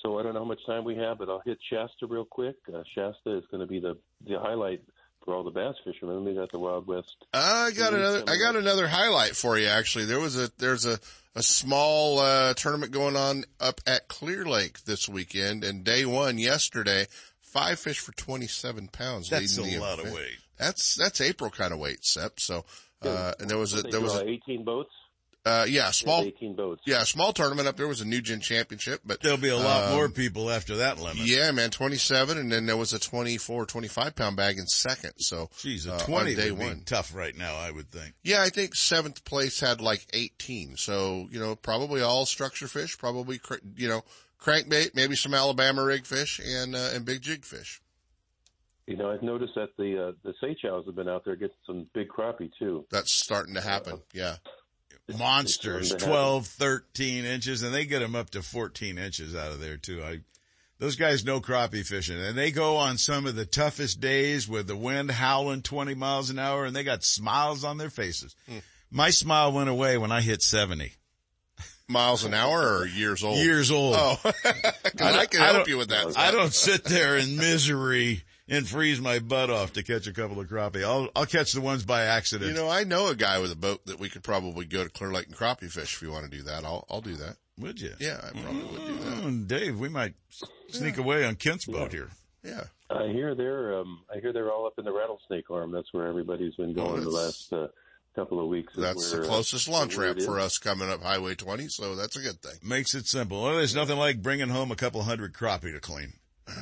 So 0.00 0.18
I 0.18 0.22
don't 0.22 0.34
know 0.34 0.40
how 0.40 0.46
much 0.46 0.64
time 0.66 0.84
we 0.84 0.96
have, 0.96 1.18
but 1.18 1.28
I'll 1.28 1.42
hit 1.44 1.58
Shasta 1.68 2.06
real 2.06 2.24
quick. 2.24 2.56
Uh, 2.72 2.82
Shasta 2.94 3.36
is 3.36 3.44
going 3.50 3.60
to 3.60 3.66
be 3.66 3.80
the 3.80 3.96
the 4.26 4.38
highlight 4.38 4.82
for 5.24 5.34
all 5.34 5.44
the 5.44 5.50
bass 5.50 5.74
fishermen. 5.84 6.24
We 6.24 6.34
got 6.34 6.50
the 6.50 6.58
Wild 6.58 6.86
West. 6.86 7.16
I 7.34 7.70
got 7.76 7.92
another. 7.92 8.24
I 8.26 8.38
got 8.38 8.56
another 8.56 8.88
highlight 8.88 9.36
for 9.36 9.58
you. 9.58 9.66
Actually, 9.66 10.06
there 10.06 10.20
was 10.20 10.38
a 10.38 10.50
there's 10.58 10.86
a 10.86 10.98
a 11.34 11.42
small 11.42 12.18
uh, 12.18 12.54
tournament 12.54 12.92
going 12.92 13.16
on 13.16 13.44
up 13.60 13.80
at 13.86 14.08
Clear 14.08 14.44
Lake 14.44 14.84
this 14.84 15.08
weekend, 15.08 15.64
and 15.64 15.84
day 15.84 16.04
one 16.04 16.38
yesterday, 16.38 17.06
five 17.40 17.78
fish 17.78 17.98
for 17.98 18.12
twenty 18.12 18.46
seven 18.46 18.88
pounds. 18.88 19.28
That's 19.28 19.58
a 19.58 19.62
the 19.62 19.78
lot 19.78 19.98
of 20.04 20.12
weight. 20.12 20.38
That's 20.58 20.94
that's 20.96 21.20
April 21.20 21.50
kind 21.50 21.72
of 21.72 21.78
weight, 21.78 22.04
Sep. 22.04 22.40
So, 22.40 22.64
uh, 23.02 23.32
and 23.38 23.48
there 23.48 23.58
was 23.58 23.74
a 23.74 23.82
there 23.82 24.00
was 24.00 24.12
draw 24.12 24.22
a 24.22 24.28
18 24.28 24.64
boats. 24.64 24.92
Uh, 25.46 25.64
yeah 25.68 25.90
small 25.90 26.22
18 26.22 26.54
boats. 26.54 26.82
yeah 26.86 27.02
small 27.02 27.32
tournament 27.32 27.66
up 27.66 27.76
there 27.76 27.88
was 27.88 28.00
a 28.00 28.04
New 28.04 28.20
Gen 28.20 28.40
Championship, 28.40 29.00
but 29.04 29.20
There'll 29.20 29.38
be 29.38 29.48
a 29.48 29.56
lot 29.56 29.84
um, 29.84 29.94
more 29.94 30.08
people 30.08 30.50
after 30.50 30.76
that 30.76 30.98
limit. 31.00 31.24
Yeah, 31.26 31.50
man, 31.52 31.70
27, 31.70 32.36
and 32.36 32.52
then 32.52 32.66
there 32.66 32.76
was 32.76 32.92
a 32.92 32.98
24, 32.98 33.66
25 33.66 34.14
pound 34.14 34.36
bag 34.36 34.58
in 34.58 34.66
second. 34.66 35.12
So, 35.18 35.48
Geez, 35.58 35.86
a 35.86 35.94
uh, 35.94 35.98
20 36.00 36.30
on 36.30 36.36
day 36.36 36.50
would 36.50 36.60
be 36.60 36.66
one. 36.66 36.82
tough 36.84 37.14
right 37.14 37.36
now, 37.36 37.56
I 37.56 37.70
would 37.70 37.90
think. 37.90 38.14
Yeah, 38.22 38.42
I 38.42 38.50
think 38.50 38.74
seventh 38.74 39.24
place 39.24 39.60
had 39.60 39.80
like 39.80 40.06
18. 40.12 40.76
So, 40.76 41.28
you 41.30 41.40
know, 41.40 41.56
probably 41.56 42.02
all 42.02 42.26
structure 42.26 42.68
fish, 42.68 42.98
probably, 42.98 43.38
cr- 43.38 43.54
you 43.76 43.88
know, 43.88 44.02
crankbait, 44.42 44.94
maybe 44.94 45.16
some 45.16 45.34
Alabama 45.34 45.84
rig 45.84 46.06
fish 46.06 46.40
and, 46.44 46.74
uh, 46.74 46.90
and 46.94 47.04
big 47.04 47.22
jig 47.22 47.44
fish. 47.44 47.80
You 48.86 48.96
know, 48.96 49.10
I've 49.10 49.22
noticed 49.22 49.52
that 49.54 49.68
the 49.78 50.08
uh, 50.08 50.12
the 50.24 50.34
Seychelles 50.40 50.84
have 50.86 50.96
been 50.96 51.08
out 51.08 51.24
there 51.24 51.36
getting 51.36 51.54
some 51.64 51.86
big 51.94 52.08
crappie 52.08 52.50
too. 52.58 52.86
That's 52.90 53.14
starting 53.14 53.54
to 53.54 53.60
happen. 53.60 54.00
Yeah. 54.12 54.36
Monsters, 55.18 55.92
It's 55.92 56.04
12, 56.04 56.46
13 56.46 57.24
inches, 57.24 57.62
and 57.62 57.74
they 57.74 57.84
get 57.84 58.00
them 58.00 58.14
up 58.14 58.30
to 58.30 58.42
14 58.42 58.98
inches 58.98 59.34
out 59.34 59.52
of 59.52 59.60
there 59.60 59.76
too. 59.76 60.02
I, 60.02 60.20
those 60.78 60.96
guys 60.96 61.24
know 61.24 61.40
crappie 61.40 61.86
fishing 61.86 62.18
and 62.18 62.36
they 62.38 62.50
go 62.50 62.76
on 62.76 62.96
some 62.98 63.26
of 63.26 63.34
the 63.36 63.44
toughest 63.44 64.00
days 64.00 64.48
with 64.48 64.66
the 64.66 64.76
wind 64.76 65.10
howling 65.10 65.62
20 65.62 65.94
miles 65.94 66.30
an 66.30 66.38
hour 66.38 66.64
and 66.64 66.74
they 66.74 66.84
got 66.84 67.04
smiles 67.04 67.64
on 67.64 67.76
their 67.78 67.90
faces. 67.90 68.34
Hmm. 68.48 68.58
My 68.90 69.10
smile 69.10 69.52
went 69.52 69.68
away 69.68 69.98
when 69.98 70.10
I 70.10 70.20
hit 70.22 70.42
70. 70.42 70.92
Miles 71.86 72.24
an 72.24 72.32
hour 72.34 72.78
or 72.78 72.86
years 72.86 73.22
old? 73.24 73.38
Years 73.38 73.70
old. 73.70 73.94
Oh, 73.98 74.16
'Cause 74.22 74.34
I, 75.00 75.26
can 75.26 75.40
help 75.40 75.68
you 75.68 75.76
with 75.76 75.88
that. 75.88 76.16
I 76.16 76.30
don't 76.30 76.54
sit 76.54 76.84
there 76.84 77.16
in 77.16 77.36
misery 77.36 78.22
and 78.50 78.68
freeze 78.68 79.00
my 79.00 79.20
butt 79.20 79.48
off 79.48 79.72
to 79.74 79.82
catch 79.82 80.06
a 80.06 80.12
couple 80.12 80.40
of 80.40 80.48
crappie. 80.48 80.84
I'll, 80.84 81.08
I'll 81.14 81.26
catch 81.26 81.52
the 81.52 81.60
ones 81.60 81.84
by 81.84 82.02
accident. 82.02 82.50
You 82.50 82.56
know, 82.56 82.68
I 82.68 82.84
know 82.84 83.06
a 83.06 83.14
guy 83.14 83.38
with 83.38 83.52
a 83.52 83.56
boat 83.56 83.86
that 83.86 84.00
we 84.00 84.10
could 84.10 84.24
probably 84.24 84.66
go 84.66 84.82
to 84.82 84.90
Clear 84.90 85.12
Lake 85.12 85.28
and 85.28 85.36
crappie 85.36 85.70
fish 85.70 85.94
if 85.94 86.02
you 86.02 86.10
want 86.10 86.30
to 86.30 86.36
do 86.36 86.42
that. 86.42 86.64
I'll, 86.64 86.84
I'll 86.90 87.00
do 87.00 87.14
that. 87.14 87.36
Would 87.58 87.80
you? 87.80 87.92
Yeah, 87.98 88.20
I 88.22 88.38
probably 88.38 88.62
would 88.64 88.86
do 88.86 88.98
that. 88.98 89.22
Mm, 89.22 89.46
Dave, 89.46 89.78
we 89.78 89.88
might 89.88 90.14
sneak 90.68 90.98
away 90.98 91.24
on 91.24 91.36
Kent's 91.36 91.66
boat 91.66 91.92
here. 91.92 92.08
Yeah. 92.42 92.64
I 92.90 93.08
hear 93.08 93.34
they're 93.34 93.78
um, 93.78 94.00
I 94.12 94.18
hear 94.18 94.32
they're 94.32 94.50
all 94.50 94.66
up 94.66 94.78
in 94.78 94.84
the 94.84 94.92
rattlesnake 94.92 95.50
arm. 95.50 95.70
That's 95.70 95.92
where 95.92 96.06
everybody's 96.06 96.54
been 96.56 96.72
going 96.72 97.02
the 97.02 97.10
last 97.10 97.52
uh, 97.52 97.68
couple 98.16 98.40
of 98.40 98.48
weeks. 98.48 98.72
That's 98.76 99.12
where, 99.12 99.20
the 99.20 99.26
uh, 99.26 99.30
closest 99.30 99.68
launch 99.68 99.96
ramp 99.96 100.20
for 100.22 100.40
us 100.40 100.58
coming 100.58 100.88
up 100.88 101.02
Highway 101.02 101.34
20, 101.34 101.68
so 101.68 101.94
that's 101.94 102.16
a 102.16 102.20
good 102.20 102.42
thing. 102.42 102.58
Makes 102.62 102.94
it 102.94 103.06
simple. 103.06 103.42
Well, 103.42 103.56
there's 103.56 103.74
nothing 103.74 103.98
like 103.98 104.22
bringing 104.22 104.48
home 104.48 104.72
a 104.72 104.76
couple 104.76 105.02
hundred 105.02 105.34
crappie 105.34 105.72
to 105.72 105.80
clean. 105.80 106.14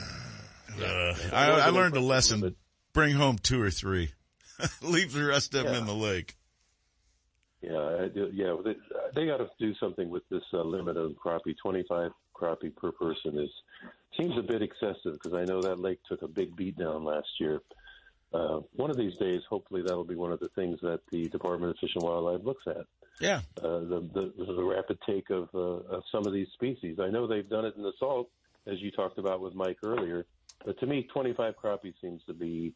Uh, 0.83 1.15
I, 1.33 1.51
I 1.51 1.69
learned 1.71 1.97
a 1.97 2.01
lesson. 2.01 2.55
Bring 2.93 3.15
home 3.15 3.39
two 3.39 3.61
or 3.61 3.71
three. 3.71 4.11
Leave 4.83 5.13
the 5.13 5.25
rest 5.25 5.55
of 5.55 5.65
them 5.65 5.75
in 5.75 5.87
the 5.87 5.95
lake. 5.95 6.35
Yeah, 7.61 7.99
I 8.03 8.09
do- 8.09 8.31
yeah. 8.33 8.57
They, 8.65 8.77
they 9.15 9.27
got 9.27 9.39
to 9.39 9.49
do 9.59 9.75
something 9.81 10.09
with 10.11 10.23
this 10.31 10.43
uh, 10.53 10.63
limit 10.63 10.97
of 10.97 11.13
crappie. 11.13 11.57
Twenty-five 11.61 12.13
crappie 12.35 12.75
per 12.75 12.93
person 12.93 13.39
is 13.39 13.51
seems 14.17 14.37
a 14.39 14.43
bit 14.43 14.63
excessive 14.63 15.15
because 15.15 15.35
I 15.35 15.45
know 15.45 15.61
that 15.63 15.81
lake 15.81 15.99
took 16.09 16.23
a 16.23 16.29
big 16.29 16.55
beat 16.57 16.77
down 16.79 17.05
last 17.05 17.29
year. 17.41 17.61
Uh, 18.33 18.61
one 18.75 18.91
of 18.91 18.97
these 18.97 19.17
days, 19.17 19.41
hopefully, 19.49 19.83
that'll 19.83 20.05
be 20.05 20.15
one 20.15 20.33
of 20.33 20.41
the 20.41 20.49
things 20.51 20.79
that 20.83 21.01
the 21.11 21.29
Department 21.29 21.71
of 21.73 21.79
Fish 21.79 21.91
and 21.95 22.03
Wildlife 22.05 22.45
looks 22.45 22.65
at. 22.67 22.85
Yeah. 23.21 23.41
Uh, 23.61 23.79
the, 23.81 24.09
the 24.37 24.45
the 24.55 24.65
rapid 24.65 24.99
take 25.07 25.31
of 25.31 25.49
uh, 25.55 25.59
of 25.97 26.03
some 26.13 26.27
of 26.27 26.33
these 26.33 26.49
species. 26.55 26.99
I 27.01 27.09
know 27.09 27.27
they've 27.27 27.49
done 27.49 27.65
it 27.65 27.75
in 27.77 27.83
the 27.83 27.93
salt, 27.99 28.29
as 28.67 28.81
you 28.81 28.91
talked 28.93 29.19
about 29.19 29.41
with 29.41 29.55
Mike 29.55 29.79
earlier. 29.85 30.27
But 30.65 30.79
to 30.81 30.87
me, 30.87 31.09
25 31.13 31.55
crappie 31.63 31.95
seems 32.01 32.23
to 32.27 32.35
be. 32.35 32.75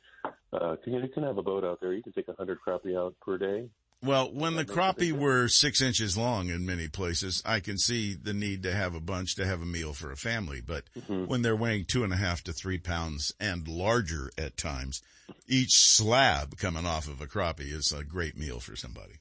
Uh, 0.52 0.76
you 0.86 1.08
can 1.12 1.22
have 1.22 1.38
a 1.38 1.42
boat 1.42 1.64
out 1.64 1.80
there. 1.80 1.92
You 1.92 2.02
can 2.02 2.12
take 2.12 2.28
100 2.28 2.58
crappie 2.66 2.96
out 2.96 3.14
per 3.20 3.38
day. 3.38 3.68
Well, 4.04 4.32
when 4.32 4.56
the 4.56 4.64
crappie 4.64 5.12
were 5.12 5.46
six 5.46 5.80
inches 5.80 6.16
long 6.16 6.48
in 6.48 6.66
many 6.66 6.88
places, 6.88 7.40
I 7.46 7.60
can 7.60 7.78
see 7.78 8.14
the 8.14 8.34
need 8.34 8.64
to 8.64 8.72
have 8.74 8.96
a 8.96 9.00
bunch 9.00 9.36
to 9.36 9.46
have 9.46 9.62
a 9.62 9.66
meal 9.66 9.92
for 9.92 10.10
a 10.10 10.16
family. 10.16 10.60
But 10.60 10.84
Mm-hmm. 10.98 11.26
when 11.26 11.42
they're 11.42 11.54
weighing 11.56 11.84
two 11.84 12.02
and 12.02 12.12
a 12.12 12.16
half 12.16 12.42
to 12.44 12.52
three 12.52 12.78
pounds 12.78 13.32
and 13.38 13.66
larger 13.68 14.30
at 14.36 14.56
times, 14.56 15.02
each 15.46 15.70
slab 15.72 16.56
coming 16.58 16.84
off 16.84 17.06
of 17.06 17.20
a 17.20 17.26
crappie 17.26 17.72
is 17.72 17.92
a 17.96 18.02
great 18.04 18.36
meal 18.36 18.58
for 18.58 18.74
somebody. 18.74 19.14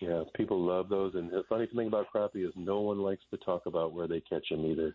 Yeah, 0.00 0.24
people 0.34 0.60
love 0.60 0.88
those. 0.90 1.14
And 1.14 1.30
the 1.30 1.44
funny 1.48 1.66
thing 1.74 1.86
about 1.86 2.06
crappie 2.14 2.46
is 2.46 2.52
no 2.56 2.80
one 2.82 2.98
likes 2.98 3.22
to 3.30 3.38
talk 3.38 3.64
about 3.66 3.92
where 3.94 4.06
they 4.08 4.20
catch 4.20 4.48
them 4.50 4.66
either. 4.66 4.94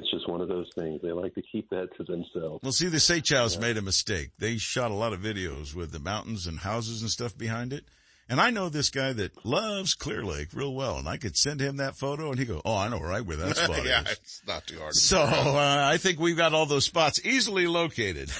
It's 0.00 0.10
just 0.10 0.26
one 0.30 0.40
of 0.40 0.48
those 0.48 0.70
things. 0.74 1.02
They 1.02 1.12
like 1.12 1.34
to 1.34 1.42
keep 1.42 1.68
that 1.68 1.94
to 1.98 2.04
themselves. 2.04 2.60
Well, 2.62 2.72
see, 2.72 2.88
the 2.88 2.98
Seychelles 2.98 3.58
made 3.58 3.76
a 3.76 3.82
mistake. 3.82 4.30
They 4.38 4.56
shot 4.56 4.90
a 4.90 4.94
lot 4.94 5.12
of 5.12 5.20
videos 5.20 5.74
with 5.74 5.92
the 5.92 5.98
mountains 5.98 6.46
and 6.46 6.58
houses 6.58 7.02
and 7.02 7.10
stuff 7.10 7.36
behind 7.36 7.74
it. 7.74 7.84
And 8.30 8.40
I 8.40 8.50
know 8.50 8.68
this 8.68 8.90
guy 8.90 9.12
that 9.12 9.44
loves 9.44 9.94
Clear 9.94 10.22
Lake 10.22 10.50
real 10.54 10.72
well, 10.72 10.98
and 10.98 11.08
I 11.08 11.16
could 11.16 11.36
send 11.36 11.60
him 11.60 11.78
that 11.78 11.96
photo, 11.96 12.30
and 12.30 12.38
he 12.38 12.44
go, 12.44 12.62
"Oh, 12.64 12.76
I 12.76 12.88
know 12.88 13.00
right 13.00 13.26
where 13.26 13.36
that 13.38 13.56
spot 13.56 13.84
yeah, 13.84 14.02
is." 14.02 14.12
it's 14.12 14.42
not 14.46 14.68
too 14.68 14.78
hard. 14.78 14.94
So 14.94 15.26
figure 15.26 15.50
uh, 15.50 15.88
I 15.88 15.96
think 15.96 16.20
we've 16.20 16.36
got 16.36 16.54
all 16.54 16.64
those 16.64 16.84
spots 16.84 17.20
easily 17.24 17.66
located. 17.66 18.30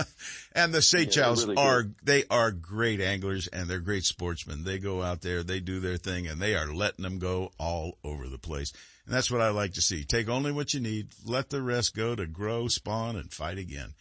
and 0.54 0.74
the 0.74 0.82
Seychelles 0.82 1.46
really 1.46 1.56
are 1.56 1.84
good. 1.84 1.94
they 2.02 2.24
are 2.30 2.50
great 2.50 3.00
anglers 3.00 3.46
and 3.46 3.70
they're 3.70 3.80
great 3.80 4.04
sportsmen. 4.04 4.64
They 4.64 4.78
go 4.78 5.02
out 5.02 5.22
there, 5.22 5.42
they 5.42 5.60
do 5.60 5.80
their 5.80 5.96
thing, 5.96 6.26
and 6.26 6.42
they 6.42 6.54
are 6.54 6.70
letting 6.70 7.02
them 7.02 7.18
go 7.18 7.50
all 7.58 7.96
over 8.04 8.28
the 8.28 8.36
place. 8.36 8.74
And 9.06 9.14
that's 9.14 9.30
what 9.30 9.40
I 9.40 9.48
like 9.48 9.72
to 9.72 9.80
see. 9.80 10.04
Take 10.04 10.28
only 10.28 10.52
what 10.52 10.74
you 10.74 10.80
need, 10.80 11.08
let 11.24 11.48
the 11.48 11.62
rest 11.62 11.96
go 11.96 12.14
to 12.14 12.26
grow, 12.26 12.68
spawn, 12.68 13.16
and 13.16 13.32
fight 13.32 13.56
again. 13.56 13.94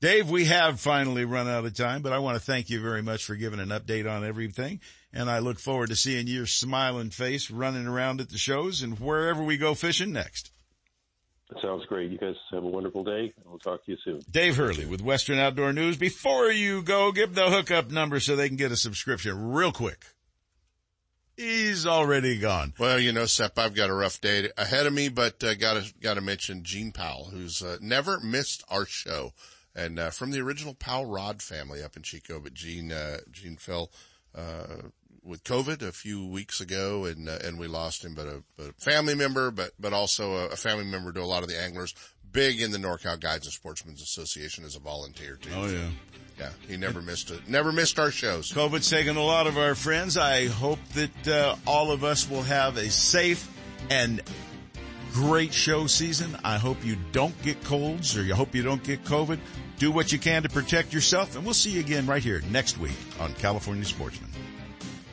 Dave, 0.00 0.28
we 0.28 0.44
have 0.44 0.78
finally 0.78 1.24
run 1.24 1.48
out 1.48 1.64
of 1.64 1.74
time, 1.74 2.02
but 2.02 2.12
I 2.12 2.18
want 2.18 2.36
to 2.36 2.44
thank 2.44 2.68
you 2.68 2.80
very 2.80 3.02
much 3.02 3.24
for 3.24 3.34
giving 3.34 3.60
an 3.60 3.70
update 3.70 4.10
on 4.10 4.24
everything. 4.24 4.80
And 5.12 5.30
I 5.30 5.38
look 5.38 5.58
forward 5.58 5.88
to 5.88 5.96
seeing 5.96 6.26
your 6.26 6.46
smiling 6.46 7.10
face 7.10 7.50
running 7.50 7.86
around 7.86 8.20
at 8.20 8.28
the 8.28 8.36
shows 8.36 8.82
and 8.82 8.98
wherever 8.98 9.42
we 9.42 9.56
go 9.56 9.74
fishing 9.74 10.12
next. 10.12 10.50
That 11.48 11.62
sounds 11.62 11.86
great. 11.86 12.10
You 12.10 12.18
guys 12.18 12.34
have 12.50 12.64
a 12.64 12.68
wonderful 12.68 13.04
day. 13.04 13.32
We'll 13.44 13.58
talk 13.58 13.84
to 13.84 13.92
you 13.92 13.98
soon. 14.04 14.20
Dave 14.30 14.56
Hurley 14.56 14.84
with 14.84 15.00
Western 15.00 15.38
Outdoor 15.38 15.72
News. 15.72 15.96
Before 15.96 16.50
you 16.50 16.82
go, 16.82 17.12
give 17.12 17.34
the 17.34 17.50
hookup 17.50 17.90
number 17.90 18.18
so 18.20 18.34
they 18.34 18.48
can 18.48 18.56
get 18.56 18.72
a 18.72 18.76
subscription 18.76 19.52
real 19.52 19.72
quick. 19.72 20.04
He's 21.36 21.86
already 21.86 22.38
gone. 22.38 22.72
Well, 22.78 22.98
you 22.98 23.12
know, 23.12 23.26
Sep, 23.26 23.58
I've 23.58 23.74
got 23.74 23.90
a 23.90 23.94
rough 23.94 24.20
day 24.20 24.50
ahead 24.56 24.86
of 24.86 24.92
me, 24.92 25.08
but 25.08 25.42
uh, 25.44 25.54
gotta 25.54 25.84
gotta 26.00 26.22
mention 26.22 26.64
Gene 26.64 26.92
Powell, 26.92 27.28
who's 27.30 27.62
uh, 27.62 27.76
never 27.80 28.18
missed 28.20 28.64
our 28.70 28.86
show, 28.86 29.32
and 29.76 29.98
uh, 29.98 30.10
from 30.10 30.30
the 30.30 30.40
original 30.40 30.74
Powell 30.74 31.06
Rod 31.06 31.42
family 31.42 31.82
up 31.82 31.96
in 31.96 32.02
Chico. 32.02 32.40
But 32.40 32.54
Gene 32.54 32.90
uh, 32.90 33.18
Gene 33.30 33.56
fell 33.56 33.90
uh, 34.34 34.88
with 35.22 35.44
COVID 35.44 35.82
a 35.82 35.92
few 35.92 36.26
weeks 36.26 36.60
ago, 36.60 37.04
and 37.04 37.28
uh, 37.28 37.38
and 37.44 37.58
we 37.58 37.68
lost 37.68 38.04
him. 38.04 38.14
But 38.14 38.26
a, 38.26 38.42
a 38.58 38.72
family 38.78 39.14
member, 39.14 39.50
but 39.50 39.72
but 39.78 39.92
also 39.92 40.32
a, 40.32 40.46
a 40.48 40.56
family 40.56 40.84
member 40.84 41.12
to 41.12 41.20
a 41.20 41.24
lot 41.24 41.42
of 41.42 41.48
the 41.48 41.60
anglers. 41.60 41.94
Big 42.32 42.60
in 42.60 42.70
the 42.70 42.78
NorCal 42.78 43.18
Guides 43.20 43.46
and 43.46 43.52
Sportsmen's 43.52 44.02
Association 44.02 44.64
as 44.64 44.76
a 44.76 44.80
volunteer 44.80 45.38
too. 45.40 45.50
Oh, 45.54 45.66
yeah. 45.68 45.88
yeah. 46.38 46.50
He 46.68 46.76
never 46.76 47.00
missed 47.00 47.30
it. 47.30 47.48
Never 47.48 47.72
missed 47.72 47.98
our 47.98 48.10
shows. 48.10 48.52
COVID's 48.52 48.90
taken 48.90 49.16
a 49.16 49.22
lot 49.22 49.46
of 49.46 49.56
our 49.56 49.74
friends. 49.74 50.18
I 50.18 50.48
hope 50.48 50.80
that 50.94 51.28
uh, 51.28 51.56
all 51.66 51.92
of 51.92 52.04
us 52.04 52.28
will 52.28 52.42
have 52.42 52.76
a 52.76 52.90
safe 52.90 53.48
and 53.88 54.20
great 55.16 55.50
show 55.50 55.86
season. 55.86 56.36
I 56.44 56.58
hope 56.58 56.84
you 56.84 56.94
don't 57.10 57.34
get 57.42 57.64
colds 57.64 58.18
or 58.18 58.22
you 58.22 58.34
hope 58.34 58.54
you 58.54 58.62
don't 58.62 58.82
get 58.84 59.02
COVID. 59.04 59.38
Do 59.78 59.90
what 59.90 60.12
you 60.12 60.18
can 60.18 60.42
to 60.42 60.50
protect 60.50 60.92
yourself 60.92 61.36
and 61.36 61.44
we'll 61.44 61.54
see 61.54 61.70
you 61.70 61.80
again 61.80 62.04
right 62.04 62.22
here 62.22 62.42
next 62.50 62.76
week 62.76 62.96
on 63.18 63.32
California 63.34 63.86
Sportsman. 63.86 64.25